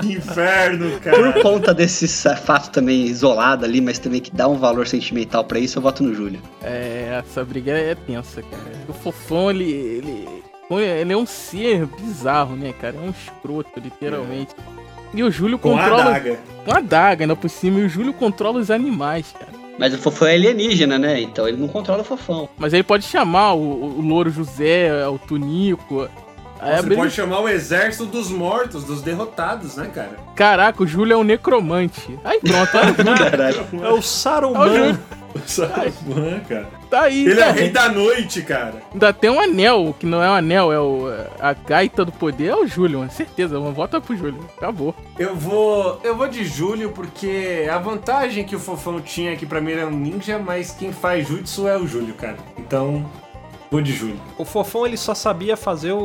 Que 0.00 0.12
inferno, 0.12 0.90
Por 0.90 1.00
cara. 1.00 1.42
conta 1.42 1.74
desse 1.74 2.06
fato 2.36 2.70
também 2.70 3.06
isolado 3.06 3.64
ali, 3.64 3.80
mas 3.80 3.98
também 3.98 4.20
que 4.20 4.30
dá 4.30 4.48
um 4.48 4.56
valor 4.56 4.86
sentimental 4.86 5.44
pra 5.44 5.58
isso, 5.58 5.78
eu 5.78 5.82
voto 5.82 6.02
no 6.02 6.14
Júlio. 6.14 6.40
É, 6.62 7.18
essa 7.18 7.44
briga 7.44 7.72
é 7.72 7.94
tensa, 7.94 8.42
cara. 8.42 8.62
O 8.88 8.92
Fofão, 8.92 9.50
ele, 9.50 9.70
ele. 9.70 10.28
Ele 10.70 11.12
é 11.14 11.16
um 11.16 11.24
ser 11.24 11.86
bizarro, 11.86 12.54
né, 12.54 12.74
cara? 12.78 12.94
É 12.96 13.00
um 13.00 13.10
escroto, 13.10 13.80
literalmente. 13.80 14.54
E 15.14 15.22
o 15.22 15.30
Júlio 15.30 15.58
Com 15.58 15.76
a 15.76 15.80
controla. 15.82 16.02
adaga. 16.10 16.38
Com 16.64 16.72
a 16.74 16.80
daga 16.80 17.24
ainda 17.24 17.36
por 17.36 17.48
cima. 17.48 17.80
E 17.80 17.84
o 17.84 17.88
Júlio 17.88 18.12
controla 18.12 18.58
os 18.60 18.70
animais, 18.70 19.34
cara. 19.38 19.52
Mas 19.78 19.94
o 19.94 19.98
Fofão 19.98 20.26
é 20.28 20.34
alienígena, 20.34 20.98
né? 20.98 21.20
Então 21.20 21.46
ele 21.46 21.56
não 21.56 21.68
controla 21.68 22.02
o 22.02 22.04
Fofão. 22.04 22.48
Mas 22.58 22.72
ele 22.72 22.82
pode 22.82 23.04
chamar 23.04 23.54
o, 23.54 23.60
o 23.98 24.00
Louro 24.00 24.28
José, 24.30 25.06
o 25.08 25.18
Tunico. 25.18 26.08
A 26.60 26.76
Você 26.76 26.82
briga- 26.82 27.02
pode 27.02 27.12
chamar 27.14 27.40
o 27.40 27.48
exército 27.48 28.06
dos 28.06 28.30
mortos, 28.30 28.84
dos 28.84 29.00
derrotados, 29.02 29.76
né, 29.76 29.90
cara? 29.94 30.16
Caraca, 30.34 30.82
o 30.82 30.86
Júlio 30.86 31.14
é 31.14 31.16
um 31.16 31.24
necromante. 31.24 32.18
Aí 32.24 32.40
pronto, 32.40 32.76
olha 32.76 32.92
o 32.92 32.94
Júlio. 32.96 33.30
Caralho. 33.30 33.66
é 33.72 33.76
o 33.76 33.84
É 33.86 33.92
o 33.92 34.02
Saruman. 34.02 34.68
Júlio. 34.68 34.98
Saruman, 35.46 36.40
cara. 36.48 36.68
Tá 36.90 37.02
aí. 37.02 37.26
Ele 37.26 37.40
é 37.40 37.44
tá. 37.44 37.50
o 37.50 37.52
rei 37.54 37.70
da 37.70 37.88
noite, 37.90 38.42
cara. 38.42 38.74
Ainda 38.92 39.12
tem 39.12 39.30
um 39.30 39.38
anel, 39.40 39.94
que 39.98 40.06
não 40.06 40.22
é 40.22 40.30
um 40.30 40.34
anel, 40.34 40.72
é 40.72 40.80
o, 40.80 41.06
a 41.38 41.52
gaita 41.52 42.04
do 42.04 42.10
poder, 42.12 42.46
é 42.48 42.56
o 42.56 42.66
Júlio, 42.66 43.00
mano. 43.00 43.10
certeza. 43.10 43.58
Uma 43.58 43.70
volta 43.70 44.00
pro 44.00 44.16
Júlio. 44.16 44.38
Acabou. 44.56 44.94
Eu 45.18 45.36
vou. 45.36 46.00
Eu 46.02 46.16
vou 46.16 46.28
de 46.28 46.44
Júlio 46.44 46.90
porque 46.90 47.68
a 47.70 47.78
vantagem 47.78 48.44
que 48.44 48.56
o 48.56 48.60
Fofão 48.60 49.00
tinha 49.00 49.32
aqui 49.32 49.44
pra 49.46 49.60
mim 49.60 49.72
era 49.72 49.86
um 49.86 49.90
ninja, 49.90 50.38
mas 50.38 50.70
quem 50.72 50.92
faz 50.92 51.28
jutsu 51.28 51.68
é 51.68 51.76
o 51.76 51.86
Júlio, 51.86 52.14
cara. 52.14 52.36
Então, 52.56 53.04
vou 53.70 53.80
de 53.82 53.92
Júlio. 53.92 54.16
O 54.38 54.44
Fofão 54.44 54.86
ele 54.86 54.96
só 54.96 55.14
sabia 55.14 55.56
fazer 55.56 55.92
o, 55.92 55.98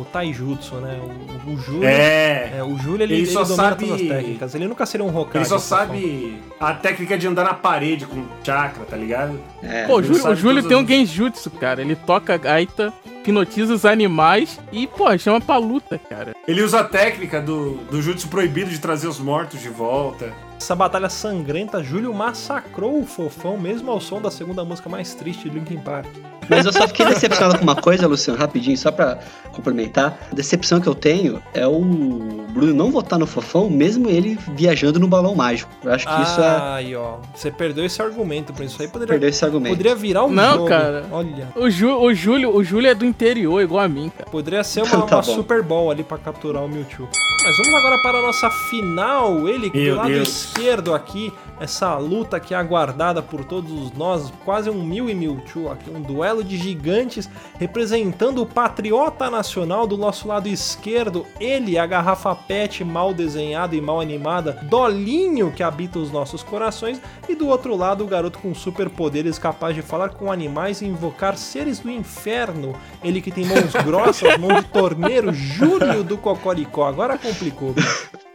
o 0.00 0.06
Taijutsu, 0.12 0.76
né? 0.76 1.00
O, 1.46 1.52
o 1.52 1.58
Júlio. 1.58 1.84
É. 1.84 2.58
é, 2.58 2.62
o 2.64 2.76
Júlio 2.78 3.02
ele, 3.04 3.14
Ele 3.14 3.22
ele 3.22 3.30
só 3.30 3.42
domina 3.42 3.56
sabe- 3.56 3.86
todas 3.86 4.00
as 4.02 4.08
técnicas. 4.08 4.54
Ele 4.54 4.68
nunca 4.68 4.86
seria 4.86 5.04
um 5.06 5.16
Hokage. 5.16 5.38
Ele 5.38 5.44
só 5.46 5.58
sabe 5.58 6.38
a 6.60 6.74
técnica 6.74 7.16
de 7.16 7.26
andar 7.26 7.44
na 7.44 7.54
parede 7.54 8.06
com 8.06 8.24
chakra, 8.44 8.84
tá 8.84 8.96
ligado? 8.96 9.38
É. 9.62 9.86
Pô, 9.86 10.02
Júlio, 10.02 10.26
o 10.28 10.34
Júlio 10.34 10.62
tem 10.62 10.76
um 10.76 10.86
genjutsu, 10.86 11.50
cara. 11.50 11.80
Ele 11.80 11.96
toca 11.96 12.34
a 12.34 12.36
gaita, 12.36 12.92
hipnotiza 13.20 13.74
os 13.74 13.84
animais 13.84 14.58
e, 14.72 14.86
pô, 14.86 15.16
chama 15.18 15.40
pra 15.40 15.56
luta, 15.58 15.98
cara. 15.98 16.34
Ele 16.46 16.62
usa 16.62 16.80
a 16.80 16.84
técnica 16.84 17.40
do, 17.40 17.74
do 17.90 18.00
jutsu 18.02 18.28
proibido 18.28 18.70
de 18.70 18.78
trazer 18.78 19.06
os 19.08 19.18
mortos 19.18 19.60
de 19.60 19.68
volta. 19.68 20.32
Essa 20.58 20.74
batalha 20.74 21.08
sangrenta, 21.08 21.82
Júlio 21.82 22.12
massacrou 22.12 23.00
o 23.00 23.06
Fofão, 23.06 23.56
mesmo 23.56 23.90
ao 23.90 24.00
som 24.00 24.20
da 24.20 24.30
segunda 24.30 24.64
música 24.64 24.88
mais 24.88 25.14
triste 25.14 25.48
de 25.48 25.56
Linkin 25.58 25.78
Park. 25.78 26.06
Mas 26.50 26.64
eu 26.64 26.72
só 26.72 26.88
fiquei 26.88 27.04
decepcionado 27.04 27.58
com 27.58 27.62
uma 27.62 27.76
coisa, 27.76 28.06
Luciano, 28.06 28.38
rapidinho, 28.38 28.76
só 28.76 28.90
pra 28.90 29.18
complementar. 29.52 30.18
A 30.32 30.34
decepção 30.34 30.80
que 30.80 30.86
eu 30.88 30.94
tenho 30.94 31.42
é 31.52 31.66
o 31.66 31.78
Bruno 31.80 32.72
não 32.72 32.90
votar 32.90 33.18
no 33.18 33.26
Fofão, 33.26 33.68
mesmo 33.68 34.08
ele 34.08 34.38
viajando 34.54 34.98
no 34.98 35.06
balão 35.06 35.34
mágico. 35.34 35.70
Eu 35.84 35.92
acho 35.92 36.06
que 36.08 36.22
isso 36.22 36.40
é. 36.40 36.58
Aí, 36.74 36.96
ó. 36.96 37.16
Você 37.34 37.50
perdeu 37.50 37.84
esse 37.84 38.00
argumento, 38.00 38.52
por 38.54 38.64
isso 38.64 38.80
aí 38.80 38.88
poderia, 38.88 39.12
Perdeu 39.12 39.28
esse 39.28 39.44
argumento. 39.44 39.76
poderia 39.76 39.94
virar 39.94 40.24
um 40.24 40.30
Não, 40.30 40.54
jogo. 40.54 40.68
cara. 40.68 41.04
Olha. 41.12 41.48
O, 41.54 41.68
Ju, 41.68 41.90
o, 41.94 42.14
Júlio, 42.14 42.56
o 42.56 42.64
Júlio 42.64 42.90
é 42.90 42.94
do 42.94 43.04
interior, 43.04 43.60
igual 43.60 43.84
a 43.84 43.88
mim, 43.88 44.10
cara. 44.16 44.30
Poderia 44.30 44.64
ser 44.64 44.80
uma, 44.88 45.02
Tá 45.06 45.16
uma 45.16 45.22
bom. 45.22 45.34
Super 45.34 45.62
Bowl 45.62 45.90
ali 45.90 46.02
pra 46.02 46.16
capturar 46.16 46.64
o 46.64 46.68
Mewtwo. 46.68 47.06
Mas 47.44 47.56
vamos 47.58 47.74
agora 47.74 47.98
para 48.02 48.18
a 48.18 48.22
nossa 48.22 48.50
final. 48.70 49.46
Ele 49.46 49.70
Meu 49.72 49.94
do 49.94 49.96
lado 49.98 50.08
Deus. 50.08 50.47
Esquerdo 50.48 50.94
aqui, 50.94 51.32
essa 51.60 51.96
luta 51.98 52.40
que 52.40 52.54
é 52.54 52.56
aguardada 52.56 53.22
por 53.22 53.44
todos 53.44 53.92
nós, 53.92 54.32
quase 54.44 54.70
um 54.70 54.82
Mil 54.82 55.10
e 55.10 55.14
Mewtwo 55.14 55.70
aqui, 55.70 55.90
um 55.90 56.00
duelo 56.00 56.42
de 56.42 56.56
gigantes 56.56 57.28
representando 57.58 58.42
o 58.42 58.46
patriota 58.46 59.30
nacional 59.30 59.86
do 59.86 59.96
nosso 59.96 60.26
lado 60.26 60.48
esquerdo, 60.48 61.26
ele, 61.38 61.78
a 61.78 61.86
garrafa 61.86 62.34
pet 62.34 62.82
mal 62.82 63.12
desenhada 63.12 63.76
e 63.76 63.80
mal 63.80 64.00
animada, 64.00 64.58
Dolinho 64.62 65.52
que 65.52 65.62
habita 65.62 65.98
os 65.98 66.10
nossos 66.10 66.42
corações, 66.42 67.00
e 67.28 67.34
do 67.34 67.48
outro 67.48 67.76
lado 67.76 68.04
o 68.04 68.08
garoto 68.08 68.38
com 68.38 68.54
superpoderes 68.54 69.38
capaz 69.38 69.74
de 69.74 69.82
falar 69.82 70.10
com 70.10 70.32
animais 70.32 70.80
e 70.80 70.86
invocar 70.86 71.36
seres 71.36 71.78
do 71.78 71.90
inferno, 71.90 72.74
ele 73.02 73.20
que 73.20 73.30
tem 73.30 73.44
mãos 73.44 73.72
grossas, 73.84 74.38
mãos 74.38 74.62
de 74.62 74.68
torneiro, 74.68 75.32
Júlio 75.32 76.02
do 76.02 76.16
Cocoricó, 76.16 76.86
agora 76.86 77.18
complicou. 77.18 77.74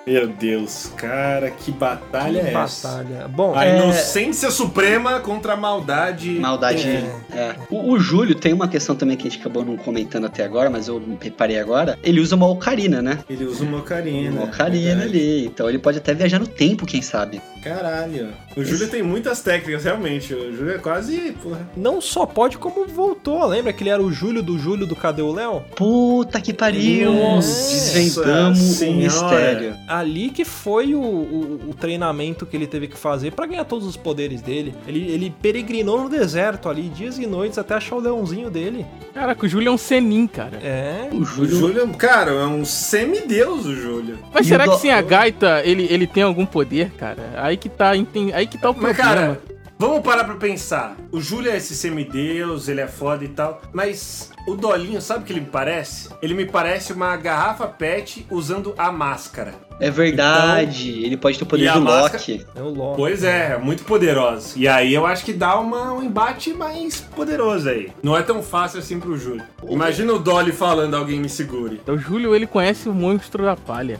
Meu 0.05 0.27
Deus, 0.27 0.91
cara, 0.97 1.49
que 1.49 1.71
batalha 1.71 2.41
Que 2.41 2.47
é 2.47 2.53
essa? 2.53 2.87
batalha. 2.89 3.27
Bom, 3.29 3.53
A 3.55 3.65
É. 3.65 3.77
inocência 3.77 4.51
suprema 4.51 5.21
contra 5.21 5.53
a 5.53 5.55
maldade. 5.55 6.31
Maldade. 6.31 6.87
É. 6.87 7.37
é. 7.37 7.55
O, 7.69 7.93
o 7.93 7.99
Júlio 7.99 8.35
tem 8.35 8.51
uma 8.51 8.67
questão 8.67 8.95
também 8.97 9.15
que 9.15 9.25
a 9.27 9.31
gente 9.31 9.39
acabou 9.39 9.63
não 9.63 9.77
comentando 9.77 10.25
até 10.25 10.43
agora, 10.43 10.69
mas 10.69 10.89
eu 10.89 11.01
reparei 11.21 11.57
agora. 11.57 11.97
Ele 12.03 12.19
usa 12.19 12.35
uma 12.35 12.47
ocarina, 12.49 13.01
né? 13.01 13.19
Ele 13.29 13.45
usa 13.45 13.63
uma 13.63 13.77
ocarina. 13.77 14.29
Uma 14.31 14.43
ocarina 14.43 14.87
verdade. 15.01 15.09
ali. 15.09 15.45
Então 15.45 15.69
ele 15.69 15.79
pode 15.79 15.99
até 15.99 16.13
viajar 16.13 16.37
no 16.39 16.47
tempo, 16.47 16.85
quem 16.85 17.01
sabe. 17.01 17.41
Caralho. 17.63 18.27
O 18.57 18.63
Júlio 18.63 18.89
tem 18.89 19.01
muitas 19.01 19.41
técnicas, 19.41 19.85
realmente. 19.85 20.33
O 20.33 20.53
Júlio 20.53 20.75
é 20.75 20.77
quase. 20.79 21.31
Porra. 21.41 21.59
não 21.77 22.01
só 22.01 22.25
pode, 22.25 22.57
como 22.57 22.85
voltou. 22.87 23.45
Lembra 23.45 23.71
que 23.71 23.83
ele 23.83 23.89
era 23.89 24.03
o 24.03 24.11
Júlio 24.11 24.43
do 24.43 24.59
Júlio 24.59 24.85
do 24.85 24.97
Cadê 24.97 25.21
o 25.21 25.31
Léo? 25.31 25.61
Puta 25.77 26.41
que 26.41 26.53
pariu! 26.53 27.13
Nossa 27.13 27.71
Desvendamos 27.71 28.59
o 28.59 28.73
Senhora. 28.73 28.97
mistério. 28.97 29.75
Ali 29.93 30.29
que 30.29 30.43
foi 30.43 30.95
o, 30.95 31.01
o- 31.01 31.59
o 31.69 31.73
treinamento 31.73 32.45
que 32.45 32.55
ele 32.57 32.65
teve 32.65 32.87
que 32.87 32.97
fazer 32.97 33.31
pra 33.31 33.45
ganhar 33.45 33.63
todos 33.65 33.87
os 33.87 33.95
poderes 33.95 34.41
dele. 34.41 34.73
Ele, 34.87 35.07
ele 35.11 35.33
peregrinou 35.41 36.01
no 36.01 36.09
deserto 36.09 36.67
ali, 36.67 36.89
dias 36.89 37.19
e 37.19 37.27
noites, 37.27 37.57
até 37.59 37.75
achar 37.75 37.95
o 37.95 37.99
leãozinho 37.99 38.49
dele. 38.49 38.85
Caraca, 39.13 39.45
o 39.45 39.47
Júlio 39.47 39.69
é 39.69 39.71
um 39.71 39.77
senin, 39.77 40.25
cara. 40.25 40.57
É. 40.63 41.09
O 41.11 41.17
O 41.17 41.25
Júlio. 41.25 41.55
Júlio, 41.55 41.87
cara, 41.89 42.31
é 42.31 42.45
um 42.45 42.65
semideus, 42.65 43.65
o 43.65 43.75
Júlio. 43.75 44.17
Mas 44.33 44.45
E 44.45 44.49
será 44.49 44.63
o 44.63 44.69
que 44.69 44.75
do- 44.77 44.81
sem 44.81 44.91
a 44.91 45.01
gaita 45.01 45.61
ele, 45.63 45.87
ele 45.89 46.07
tem 46.07 46.23
algum 46.23 46.45
poder, 46.45 46.89
cara? 46.91 47.33
Aí 47.37 47.55
que 47.55 47.69
tá, 47.69 47.91
aí 47.91 48.47
que 48.47 48.57
tá 48.57 48.71
o 48.71 48.73
Mas, 48.73 48.95
problema. 48.97 49.15
cara, 49.27 49.41
vamos 49.77 50.01
parar 50.01 50.23
pra 50.23 50.35
pensar. 50.35 50.97
O 51.11 51.21
Júlio 51.21 51.51
é 51.51 51.57
esse 51.57 51.75
semideus, 51.75 52.67
ele 52.67 52.81
é 52.81 52.87
foda 52.87 53.23
e 53.23 53.27
tal. 53.27 53.61
Mas 53.71 54.31
o 54.47 54.55
Dolinho, 54.55 55.01
sabe 55.01 55.23
o 55.23 55.25
que 55.25 55.33
ele 55.33 55.39
me 55.41 55.47
parece? 55.47 56.09
Ele 56.21 56.33
me 56.33 56.45
parece 56.45 56.91
uma 56.93 57.15
garrafa 57.15 57.65
pet 57.67 58.25
usando 58.29 58.73
a 58.77 58.91
máscara. 58.91 59.53
É 59.79 59.89
verdade. 59.89 61.03
ele 61.03 61.17
pode 61.17 61.37
ter 61.37 61.43
o 61.43 61.47
poder 61.47 61.71
do 61.71 61.81
máscara- 61.81 62.13
Loki. 62.13 62.45
É 62.55 62.61
o 62.61 62.69
Loki. 62.69 62.95
Pois 62.97 63.23
é, 63.23 63.53
é 63.53 63.57
muito 63.57 63.83
poderoso. 63.83 64.53
E 64.57 64.67
aí 64.67 64.93
eu 64.93 65.05
acho 65.05 65.25
que 65.25 65.33
dá 65.33 65.57
uma- 65.59 65.93
um 65.93 66.03
embate 66.03 66.53
mais 66.53 67.01
poderoso 67.01 67.69
aí. 67.69 67.89
Não 68.03 68.15
é 68.17 68.21
tão 68.21 68.41
fácil 68.43 68.79
assim 68.79 68.99
pro 68.99 69.17
Júlio. 69.17 69.43
Imagina 69.67 70.13
o 70.13 70.19
Dolly 70.19 70.51
falando, 70.51 70.95
alguém 70.95 71.19
me 71.19 71.29
segure. 71.29 71.81
O 71.87 71.97
Júlio, 71.97 72.35
ele 72.35 72.45
conhece 72.47 72.87
o 72.87 72.93
monstro 72.93 73.43
da 73.45 73.55
palha. 73.55 73.99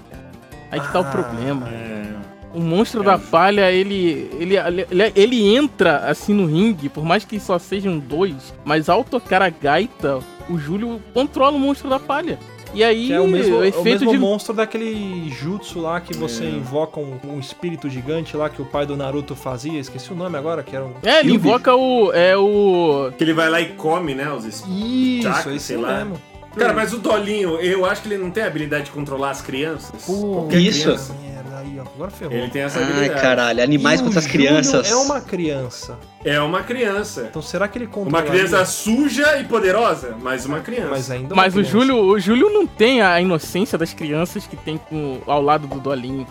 Aí 0.72 0.80
que 0.80 0.92
tá 0.92 1.00
o 1.00 1.04
Ah, 1.04 1.10
problema. 1.12 1.70
É. 1.70 2.04
O 2.54 2.60
monstro 2.60 3.02
É, 3.02 3.06
da 3.06 3.18
palha, 3.18 3.72
ele, 3.72 4.30
ele, 4.40 4.56
ele, 4.58 5.12
ele 5.16 5.56
entra 5.56 5.98
assim 6.08 6.34
no 6.36 6.46
ringue, 6.46 6.88
por 6.88 7.04
mais 7.04 7.26
que 7.26 7.40
só 7.40 7.58
sejam 7.58 7.98
dois, 7.98 8.54
mas 8.64 8.90
ao 8.90 9.04
tocar 9.04 9.42
a 9.42 9.50
gaita, 9.50 10.20
o 10.50 10.58
Júlio 10.58 11.02
controla 11.14 11.56
o 11.56 11.60
monstro 11.60 11.90
da 11.90 12.00
palha. 12.00 12.38
E 12.76 12.84
aí, 12.84 13.06
Que 13.08 13.14
é 13.14 13.22
o 13.22 13.28
mesmo, 13.28 13.58
o 13.58 13.58
é 13.58 13.60
o 13.60 13.66
efeito 13.66 13.84
mesmo 14.06 14.12
de. 14.14 14.18
monstro 14.18 14.52
daquele 14.52 15.30
jutsu 15.30 15.80
lá 15.80 16.02
que 16.02 16.12
você 16.16 16.44
É. 16.44 16.50
invoca 16.50 17.00
um, 17.00 17.20
um 17.24 17.40
espírito 17.40 17.88
gigante 17.88 18.36
lá 18.36 18.50
que 18.50 18.60
o 18.62 18.66
pai 18.66 18.84
do 18.86 18.98
Naruto 18.98 19.36
fazia. 19.36 19.80
Esqueci 19.80 20.12
o 20.12 20.16
nome 20.16 20.36
agora, 20.40 20.64
que 20.64 20.76
era 20.76 20.84
um. 20.84 20.94
É, 21.04 21.20
ele 21.20 21.34
invoca 21.36 21.76
o. 21.76 22.12
É 22.14 22.36
o. 22.36 23.12
Que 23.16 23.24
ele 23.24 23.34
vai 23.34 23.48
lá 23.48 23.62
e 23.62 23.74
come, 23.74 24.16
né, 24.16 24.32
os 24.34 24.44
espíritos. 24.44 25.38
Isso, 25.40 25.50
esse 25.52 25.60
sei 25.68 25.78
lá. 25.78 25.98
mesmo. 26.00 26.20
Cara, 26.58 26.74
mas 26.74 26.94
o 26.94 26.98
Dolinho, 26.98 27.60
eu 27.60 27.86
acho 27.86 28.02
que 28.02 28.08
ele 28.10 28.18
não 28.24 28.32
tem 28.32 28.42
a 28.44 28.48
habilidade 28.48 28.86
de 28.86 28.92
controlar 28.92 29.30
as 29.32 29.42
crianças. 29.42 30.04
Pô, 30.06 30.48
isso. 30.52 30.84
criança. 30.84 31.16
Agora 31.96 32.12
ferrou. 32.12 32.34
Ele 32.36 32.50
tem 32.50 32.62
essa 32.62 32.80
Ai, 32.80 32.86
habilidade. 32.86 33.22
caralho. 33.22 33.64
Animais 33.64 34.00
E 34.00 34.04
contra 34.04 34.20
as 34.20 34.28
crianças. 34.28 34.90
É 34.92 34.96
uma 34.96 35.22
criança. 35.22 35.98
É 36.26 36.40
uma 36.40 36.62
criança. 36.64 37.28
Então 37.30 37.42
será 37.42 37.68
que 37.68 37.78
ele 37.78 37.88
controla? 37.88 38.24
Uma 38.24 38.32
criança 38.32 38.64
suja 38.66 39.38
e 39.40 39.44
poderosa, 39.44 40.16
mas 40.22 40.46
uma 40.46 40.60
criança. 40.62 40.90
Mas 40.90 41.12
ainda 41.12 41.36
Mas 41.36 41.56
o. 41.56 41.64
Júlio, 41.64 41.98
o 41.98 42.20
Júlio 42.20 42.50
não 42.50 42.66
tem 42.68 43.02
a 43.02 43.20
inocência 43.20 43.78
das 43.78 43.94
crianças 43.94 44.46
que 44.48 44.56
tem 44.56 44.78
com, 44.78 45.20
ao 45.28 45.42
lado 45.42 45.68
do 45.68 45.80
Dolinho. 45.80 46.26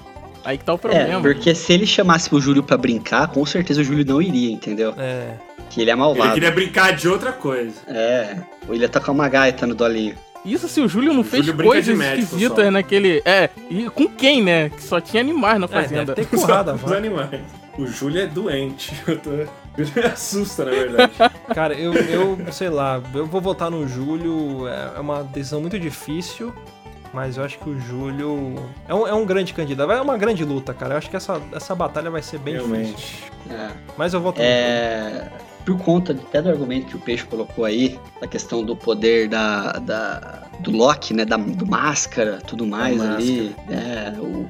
Aí 0.45 0.59
que 0.59 0.65
tá 0.65 0.73
o 0.73 0.77
É, 0.77 0.79
problema. 0.79 1.21
porque 1.21 1.55
se 1.55 1.73
ele 1.73 1.87
chamasse 1.87 2.35
o 2.35 2.41
Júlio 2.41 2.63
pra 2.65 2.77
brincar, 2.77 3.29
com 3.29 3.47
certeza 3.47 3.81
o 3.81 3.85
Júlio 3.85 4.05
não 4.05 4.21
iria, 4.21 4.51
entendeu? 4.51 4.93
É. 4.99 5.35
Que 5.71 5.81
ele 5.81 5.91
é 5.91 5.95
Ele 5.95 6.01
malvado. 6.01 6.35
queria 6.35 6.51
brincar 6.51 6.93
de 6.97 7.09
outra 7.09 7.31
coisa. 7.33 7.77
É, 7.87 8.37
ou 8.67 8.75
ele 8.75 8.83
ia 8.83 8.89
tocar 8.89 9.13
uma 9.13 9.29
gaita 9.29 9.67
no 9.67 9.75
Dolinho. 9.75 10.17
Isso 10.45 10.67
se 10.69 10.81
o 10.81 10.89
Júlio 10.89 11.13
não 11.13 11.21
O 11.21 11.25
fez 11.25 11.47
Júlio 11.47 11.65
coisas 11.65 11.99
esquisitas 11.99 12.65
só. 12.65 12.71
naquele. 12.71 13.23
É, 13.25 13.49
e 13.71 13.89
com 13.91 14.09
quem, 14.09 14.43
né? 14.43 14.69
Que 14.71 14.83
só 14.83 15.01
tinha 15.01 15.21
animais 15.21 15.59
na 15.61 15.67
É, 15.67 15.69
fazenda. 15.69 16.15
deve 16.15 16.27
ter 16.27 16.37
currada, 16.37 16.75
Os 16.75 16.91
animais. 16.93 17.41
O 17.79 17.87
Júlio 17.87 18.21
é 18.21 18.27
doente. 18.27 18.93
Eu 19.07 19.19
tô... 19.19 19.31
O 19.31 19.85
Júlio 19.85 19.93
me 19.97 20.03
assusta, 20.05 20.65
na 20.67 20.71
verdade. 20.73 21.13
Cara, 21.55 21.73
eu, 21.75 21.95
eu, 21.95 22.39
sei 22.53 22.69
lá, 22.69 23.01
eu 23.15 23.25
vou 23.25 23.41
votar 23.41 23.71
no 23.71 23.89
Júlio. 23.89 24.69
É 24.69 24.93
é 24.97 25.01
uma 25.01 25.23
decisão 25.23 25.61
muito 25.63 25.79
difícil. 25.79 26.53
Mas 27.15 27.37
eu 27.39 27.45
acho 27.45 27.59
que 27.59 27.69
o 27.71 27.79
Júlio 27.81 28.57
é 28.89 28.95
um, 28.95 29.07
é 29.09 29.15
um 29.15 29.25
grande 29.25 29.55
candidato. 29.55 29.91
É 29.93 30.01
uma 30.01 30.19
grande 30.19 30.45
luta, 30.45 30.75
cara. 30.75 30.95
Eu 30.95 30.99
acho 30.99 31.09
que 31.09 31.17
essa, 31.17 31.41
essa 31.53 31.75
batalha 31.75 32.11
vai 32.11 32.21
ser 32.23 32.39
bem 32.39 32.55
difícil. 32.55 32.75
Realmente. 32.77 33.25
É. 33.51 33.69
Mas 33.97 34.13
eu 34.13 34.21
voto 34.21 34.39
no 34.41 34.45
Júlio. 34.45 35.33
É, 35.63 35.65
por 35.65 35.79
conta 35.79 36.13
até 36.13 36.43
do 36.43 36.49
argumento 36.49 36.87
que 36.87 36.97
o 36.97 36.99
Peixe 36.99 37.25
colocou 37.25 37.65
aí, 37.65 37.99
da 38.21 38.27
questão 38.27 38.65
do 38.65 38.75
poder 38.77 39.29
da, 39.29 39.73
da- 39.73 40.43
do 40.61 40.71
Loki, 40.71 41.15
né, 41.15 41.25
da, 41.25 41.37
do 41.37 41.67
máscara, 41.67 42.39
tudo 42.47 42.67
mais 42.67 43.01
ali, 43.01 43.55
é, 43.71 44.13
o- 44.19 44.47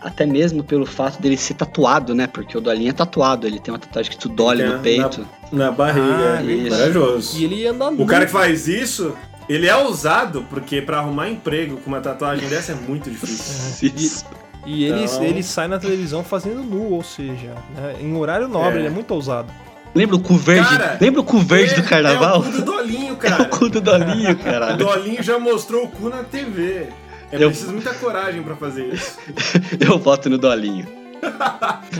até 0.00 0.26
mesmo 0.26 0.62
pelo 0.62 0.84
fato 0.84 1.20
dele 1.20 1.36
ser 1.36 1.54
tatuado, 1.54 2.14
né, 2.14 2.26
porque 2.26 2.56
o 2.56 2.60
Dolinho 2.60 2.90
é 2.90 2.92
tatuado, 2.92 3.46
ele 3.46 3.58
tem 3.58 3.72
uma 3.72 3.78
tatuagem 3.78 4.10
que 4.12 4.18
tu 4.18 4.28
Dolly 4.28 4.58
Tem 4.58 4.66
no 4.68 4.72
na- 4.74 4.78
peito. 4.82 5.26
Na 5.52 5.70
barriga. 5.70 6.38
Ah, 6.38 6.42
isso. 6.42 6.68
Corajoso. 6.76 7.38
E 7.38 7.44
ele 7.44 7.66
anda 7.66 7.88
O 7.90 8.06
cara 8.06 8.26
que 8.26 8.32
faz 8.32 8.66
isso, 8.68 9.14
ele 9.48 9.66
é 9.66 9.76
ousado, 9.76 10.44
porque 10.50 10.82
pra 10.82 10.98
arrumar 10.98 11.28
emprego 11.30 11.76
com 11.78 11.88
uma 11.88 12.00
tatuagem 12.00 12.48
dessa 12.48 12.72
é 12.72 12.74
muito 12.74 13.10
difícil. 13.10 13.88
Isso. 13.96 14.24
E 14.66 14.84
ele, 14.84 15.04
Então- 15.04 15.22
ele 15.22 15.42
sai 15.42 15.68
na 15.68 15.78
televisão 15.78 16.24
fazendo 16.24 16.62
nu, 16.62 16.90
ou 16.92 17.02
seja, 17.02 17.54
né, 17.76 17.96
em 18.00 18.16
horário 18.16 18.48
nobre, 18.48 18.76
É. 18.76 18.80
ele 18.80 18.86
é 18.86 18.90
muito 18.90 19.12
ousado. 19.12 19.52
Lembra 19.94 20.16
o 20.16 20.20
cu 20.20 20.36
verde? 20.36 20.68
Cara, 20.68 20.98
lembra 21.00 21.20
o 21.20 21.24
cu 21.24 21.38
verde 21.38 21.74
É- 21.74 21.76
do 21.80 21.82
carnaval? 21.88 22.36
É 22.36 22.38
o 22.38 22.42
cu 22.42 22.50
do 22.52 22.62
Dolinho, 22.64 23.08
É 23.08 23.12
o 23.12 23.16
cara. 23.16 23.44
cu 23.46 23.68
do 23.68 23.80
Dolinho, 23.80 24.30
O 24.32 24.36
caralho. 24.36 24.76
Dolinho 24.76 25.22
já 25.22 25.38
mostrou 25.38 25.84
o 25.84 25.88
cu 25.88 26.08
na 26.08 26.22
TV. 26.24 26.88
É 27.32 27.36
Eu- 27.42 27.48
preciso 27.48 27.72
muita 27.72 27.94
coragem 27.94 28.42
pra 28.42 28.56
fazer 28.56 28.86
isso. 28.92 29.18
Eu 29.80 29.98
voto 29.98 30.28
no 30.28 30.38
Dolinho. 30.38 30.86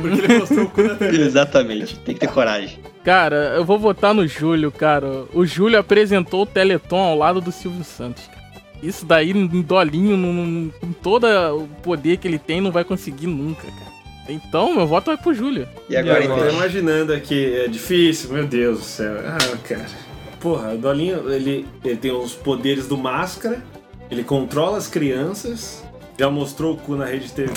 Porque 0.01 0.21
ele 0.25 0.39
mostrou 0.39 0.65
o 0.67 0.71
cu 0.71 0.83
na 0.83 0.95
TV. 0.97 1.23
Exatamente, 1.23 1.99
tem 2.01 2.15
que 2.15 2.21
ter 2.21 2.27
coragem. 2.29 2.79
Cara, 3.03 3.55
eu 3.57 3.65
vou 3.65 3.79
votar 3.79 4.13
no 4.15 4.27
Júlio, 4.27 4.71
cara. 4.73 5.25
O 5.35 5.45
Júlio 5.47 5.79
apresentou 5.79 6.43
o 6.43 6.47
Teleton 6.47 6.99
ao 6.99 7.17
lado 7.19 7.41
do 7.41 7.53
Silvio 7.53 7.85
Santos. 7.85 8.25
cara. 8.27 8.43
Isso 8.83 9.05
daí, 9.07 9.31
em 9.31 9.47
Dolinho, 9.63 10.73
com 10.81 10.93
todo 10.93 11.27
o 11.27 11.67
poder 11.83 12.17
que 12.19 12.27
ele 12.29 12.39
tem, 12.39 12.61
não 12.61 12.71
vai 12.73 12.83
conseguir 12.85 13.27
nunca, 13.27 13.63
cara. 13.67 13.94
Então, 14.29 14.75
meu 14.75 14.87
voto 14.87 15.07
vai 15.07 15.17
pro 15.17 15.35
Júlio. 15.35 15.69
E 15.89 15.97
agora, 15.97 16.21
E 16.23 16.27
Eu 16.27 16.33
agora? 16.33 16.51
tô 16.51 16.57
imaginando 16.57 17.13
aqui, 17.13 17.55
é 17.57 17.69
difícil, 17.69 18.31
meu 18.33 18.47
Deus 18.47 18.79
do 18.79 18.85
céu. 18.85 19.17
Ah, 19.27 19.57
cara. 19.69 19.87
Porra, 20.41 20.75
o 20.75 20.79
Dolinho, 20.79 21.31
ele, 21.33 21.67
ele 21.85 21.97
tem 21.97 22.11
os 22.13 22.35
poderes 22.35 22.87
do 22.87 22.97
máscara, 22.99 23.63
ele 24.11 24.23
controla 24.25 24.77
as 24.79 24.87
crianças, 24.87 25.83
já 26.19 26.29
mostrou 26.31 26.75
o 26.75 26.77
cu 26.77 26.97
na 26.97 27.07
rede 27.07 27.33
TV, 27.33 27.51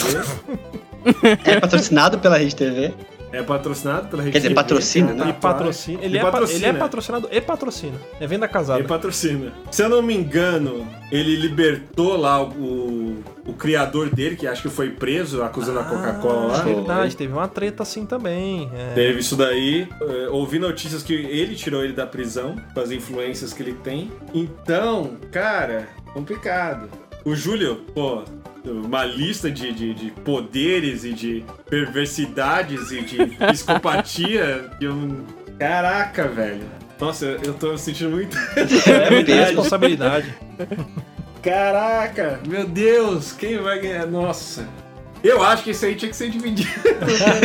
É 1.45 1.59
patrocinado 1.59 2.19
pela 2.19 2.37
Rede 2.37 2.55
TV. 2.55 2.93
é 3.31 3.41
patrocinado 3.43 4.07
pela 4.07 4.23
rede 4.23 4.31
Quer 4.33 4.39
dizer, 4.39 4.49
TV. 4.49 4.55
patrocina, 4.55 5.07
né? 5.07 5.13
uma 5.13 5.29
E 5.29 5.33
tatuagem. 5.33 5.39
patrocina. 5.57 5.99
Ele, 6.03 6.15
E 6.15 6.17
é, 6.17 6.21
pa- 6.21 6.31
patrocina. 6.31 6.59
ele 6.59 6.65
é 6.77 6.79
patrocinado 6.79 7.29
e 7.31 7.41
patrocina. 7.41 7.97
É 8.19 8.27
venda 8.27 8.47
casada. 8.47 8.79
Ele 8.79 8.87
patrocina. 8.87 9.53
Se 9.71 9.83
eu 9.83 9.89
não 9.89 10.01
me 10.01 10.15
engano, 10.15 10.87
ele 11.11 11.35
libertou 11.35 12.17
lá 12.17 12.41
o, 12.41 13.21
o 13.47 13.53
criador 13.53 14.09
dele, 14.13 14.35
que 14.35 14.45
acho 14.45 14.61
que 14.61 14.69
foi 14.69 14.89
preso, 14.89 15.41
acusando 15.41 15.79
a 15.79 15.83
Coca-Cola 15.85 16.47
lá. 16.47 16.59
Ah, 16.59 16.63
verdade, 16.63 17.15
teve 17.15 17.31
uma 17.31 17.47
treta 17.47 17.81
assim 17.83 18.05
também. 18.05 18.69
é. 18.75 18.93
Teve 18.93 19.19
isso 19.21 19.35
daí. 19.35 19.87
É, 20.01 20.27
ouvi 20.29 20.59
notícias 20.59 21.01
que 21.01 21.13
ele 21.13 21.55
tirou 21.55 21.83
ele 21.83 21.93
da 21.93 22.05
prisão, 22.05 22.55
com 22.73 22.79
as 22.79 22.91
influências 22.91 23.53
que 23.53 23.63
ele 23.63 23.73
tem. 23.73 24.11
Então, 24.33 25.17
cara, 25.31 25.87
complicado. 26.13 26.89
O 27.23 27.35
Júlio, 27.35 27.77
pô, 27.95 28.23
uma 28.65 29.05
lista 29.05 29.49
de, 29.49 29.71
de, 29.71 29.93
de 29.93 30.11
poderes 30.11 31.05
e 31.05 31.13
de 31.13 31.45
perversidades 31.69 32.91
e 32.91 33.01
de 33.01 33.17
psicopatia 33.51 34.69
eu. 34.81 34.93
Caraca, 35.57 36.27
velho. 36.27 36.63
Nossa, 36.99 37.25
eu 37.25 37.39
eu 37.45 37.53
tô 37.53 37.77
sentindo 37.77 38.09
muito. 38.09 38.37
É 38.89 39.09
muita 39.09 39.33
responsabilidade. 39.45 40.33
Caraca, 41.47 42.41
meu 42.45 42.65
Deus, 42.65 43.31
quem 43.31 43.57
vai 43.57 43.79
ganhar? 43.79 44.05
Nossa. 44.05 44.67
Eu 45.23 45.41
acho 45.43 45.63
que 45.63 45.71
isso 45.71 45.83
aí 45.85 45.95
tinha 45.95 46.09
que 46.11 46.15
ser 46.15 46.29
dividido. 46.29 46.69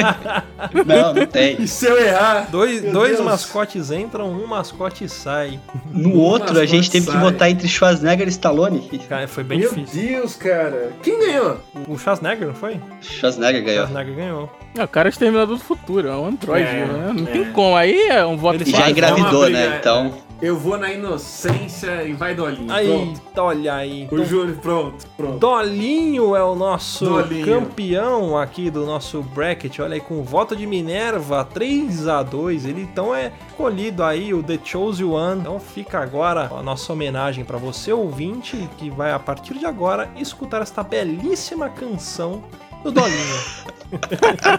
Não, 0.87 1.15
não 1.15 1.27
tem. 1.27 1.61
E 1.63 1.67
se 1.67 1.87
eu 1.87 1.99
errar? 1.99 2.49
Dois, 2.51 2.83
Meu 2.83 2.93
dois 2.93 3.13
Deus. 3.17 3.25
mascotes 3.25 3.91
entram, 3.91 4.31
um 4.31 4.47
mascote 4.47 5.09
sai. 5.09 5.59
No 5.91 6.15
outro, 6.19 6.59
a 6.61 6.67
gente 6.67 6.91
teve 6.91 7.07
que 7.07 7.13
sai. 7.13 7.21
votar 7.21 7.51
entre 7.51 7.67
Schwarzenegger 7.67 8.27
e 8.27 8.31
Stallone. 8.31 8.89
Cara, 9.09 9.27
foi 9.27 9.43
bem 9.43 9.61
Meu 9.61 9.73
difícil. 9.73 10.03
Deus, 10.03 10.35
cara. 10.37 10.93
Quem 11.03 11.19
ganhou? 11.19 11.59
O 11.89 11.97
Schwarzenegger, 11.99 12.49
não 12.49 12.55
foi? 12.55 12.79
Schwarzenegger 13.01 13.63
O 13.63 13.65
ganhou. 13.65 13.87
Schwarzenegger 13.87 14.17
ganhou. 14.17 14.51
É, 14.77 14.85
o 14.85 14.89
cara 14.89 15.09
é 15.09 15.11
exterminador 15.11 15.57
do 15.57 15.63
futuro, 15.65 16.09
é 16.09 16.17
um 16.17 16.27
androide, 16.27 16.69
É, 16.69 16.85
né? 16.87 17.13
Não 17.15 17.27
é. 17.27 17.31
tem 17.31 17.53
como. 17.53 17.75
Aí 17.77 18.09
é 18.09 18.25
um 18.25 18.37
voto 18.37 18.63
Ele 18.63 18.71
já 18.71 18.91
engravidou, 18.91 19.49
né? 19.49 19.79
Então. 19.81 20.13
Eu 20.43 20.59
vou 20.59 20.77
na 20.77 20.93
inocência 20.93 22.03
e 22.03 22.15
vai 22.15 22.35
Dolinho. 22.35 22.73
Aí, 22.73 22.89
Pronto. 22.89 23.21
olha 23.41 23.75
aí. 23.75 24.09
O 24.11 24.25
Júlio, 24.25 24.57
pronto, 24.57 25.07
pronto. 25.17 25.39
Dolinho 25.39 26.35
é 26.35 26.43
o 26.43 26.57
nosso 26.57 27.05
Dolinho. 27.05 27.47
campeão 27.47 28.37
aqui 28.37 28.69
do 28.69 28.85
nosso 28.85 29.23
bracket. 29.23 29.79
Olha 29.79 29.95
aí, 29.95 30.01
com 30.01 30.19
o 30.19 30.25
voto 30.25 30.57
de 30.57 30.67
Minerva, 30.67 31.45
3 31.45 32.09
a 32.09 32.25
2 32.25 32.67
Ele 32.67 32.83
então 32.83 33.15
é 33.15 33.31
escolhido 33.49 34.03
aí, 34.03 34.35
o 34.35 34.43
The 34.43 34.59
Chosen 34.65 35.07
One. 35.07 35.43
Então 35.43 35.61
fica 35.61 36.01
agora 36.01 36.51
a 36.53 36.61
nossa 36.61 36.93
homenagem 36.93 37.45
para 37.45 37.57
você, 37.57 37.93
ouvinte, 37.93 38.69
que 38.79 38.91
vai 38.91 39.13
a 39.13 39.21
partir 39.21 39.55
de 39.55 39.65
agora 39.65 40.11
escutar 40.17 40.61
esta 40.61 40.83
belíssima 40.83 41.69
canção 41.69 42.43
do 42.85 42.91
Dolinho. 42.93 43.37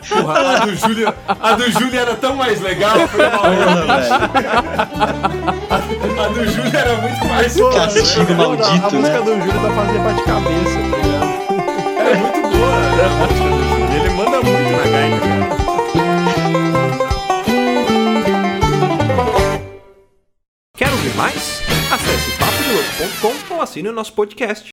Porra, 0.10 0.58
a 0.58 0.60
do 0.66 0.76
Júlio, 0.76 1.14
a 1.28 1.54
do 1.54 1.72
Júlio 1.72 2.00
era 2.00 2.16
tão 2.16 2.36
mais 2.36 2.62
legal. 2.62 3.08
Foi 3.08 3.28
mal. 3.30 3.44
A 6.24 6.28
do 6.28 6.46
Júlio 6.48 6.76
era 6.78 6.96
muito 6.98 7.26
mais 7.26 7.56
Castigo 7.56 8.32
a 8.34 8.36
maldito, 8.36 8.96
música 8.96 9.20
né? 9.20 9.22
do 9.22 9.42
Júlio 9.42 9.62
tá 9.62 9.72
fazendo 9.72 10.04
bate-cabeça, 10.04 10.80
tá 10.92 10.98
ligado? 10.98 11.34
É 12.00 12.16
muito 12.16 12.42
boa. 12.42 12.70
né? 12.70 13.06
A 13.06 13.10
música 13.10 13.50
do 13.50 13.64
Júlio. 13.70 13.94
Ele 13.96 14.10
manda 14.12 14.38
muito 14.42 14.72
na 14.72 14.84
gaita, 14.84 15.20
cara. 15.20 16.54
Quer 20.78 20.90
ouvir 20.92 21.16
mais? 21.16 21.62
Acesse 21.92 22.32
papodelouco.com 22.38 23.56
ou 23.56 23.62
assine 23.62 23.90
o 23.90 23.94
nosso 23.94 24.14
podcast. 24.14 24.72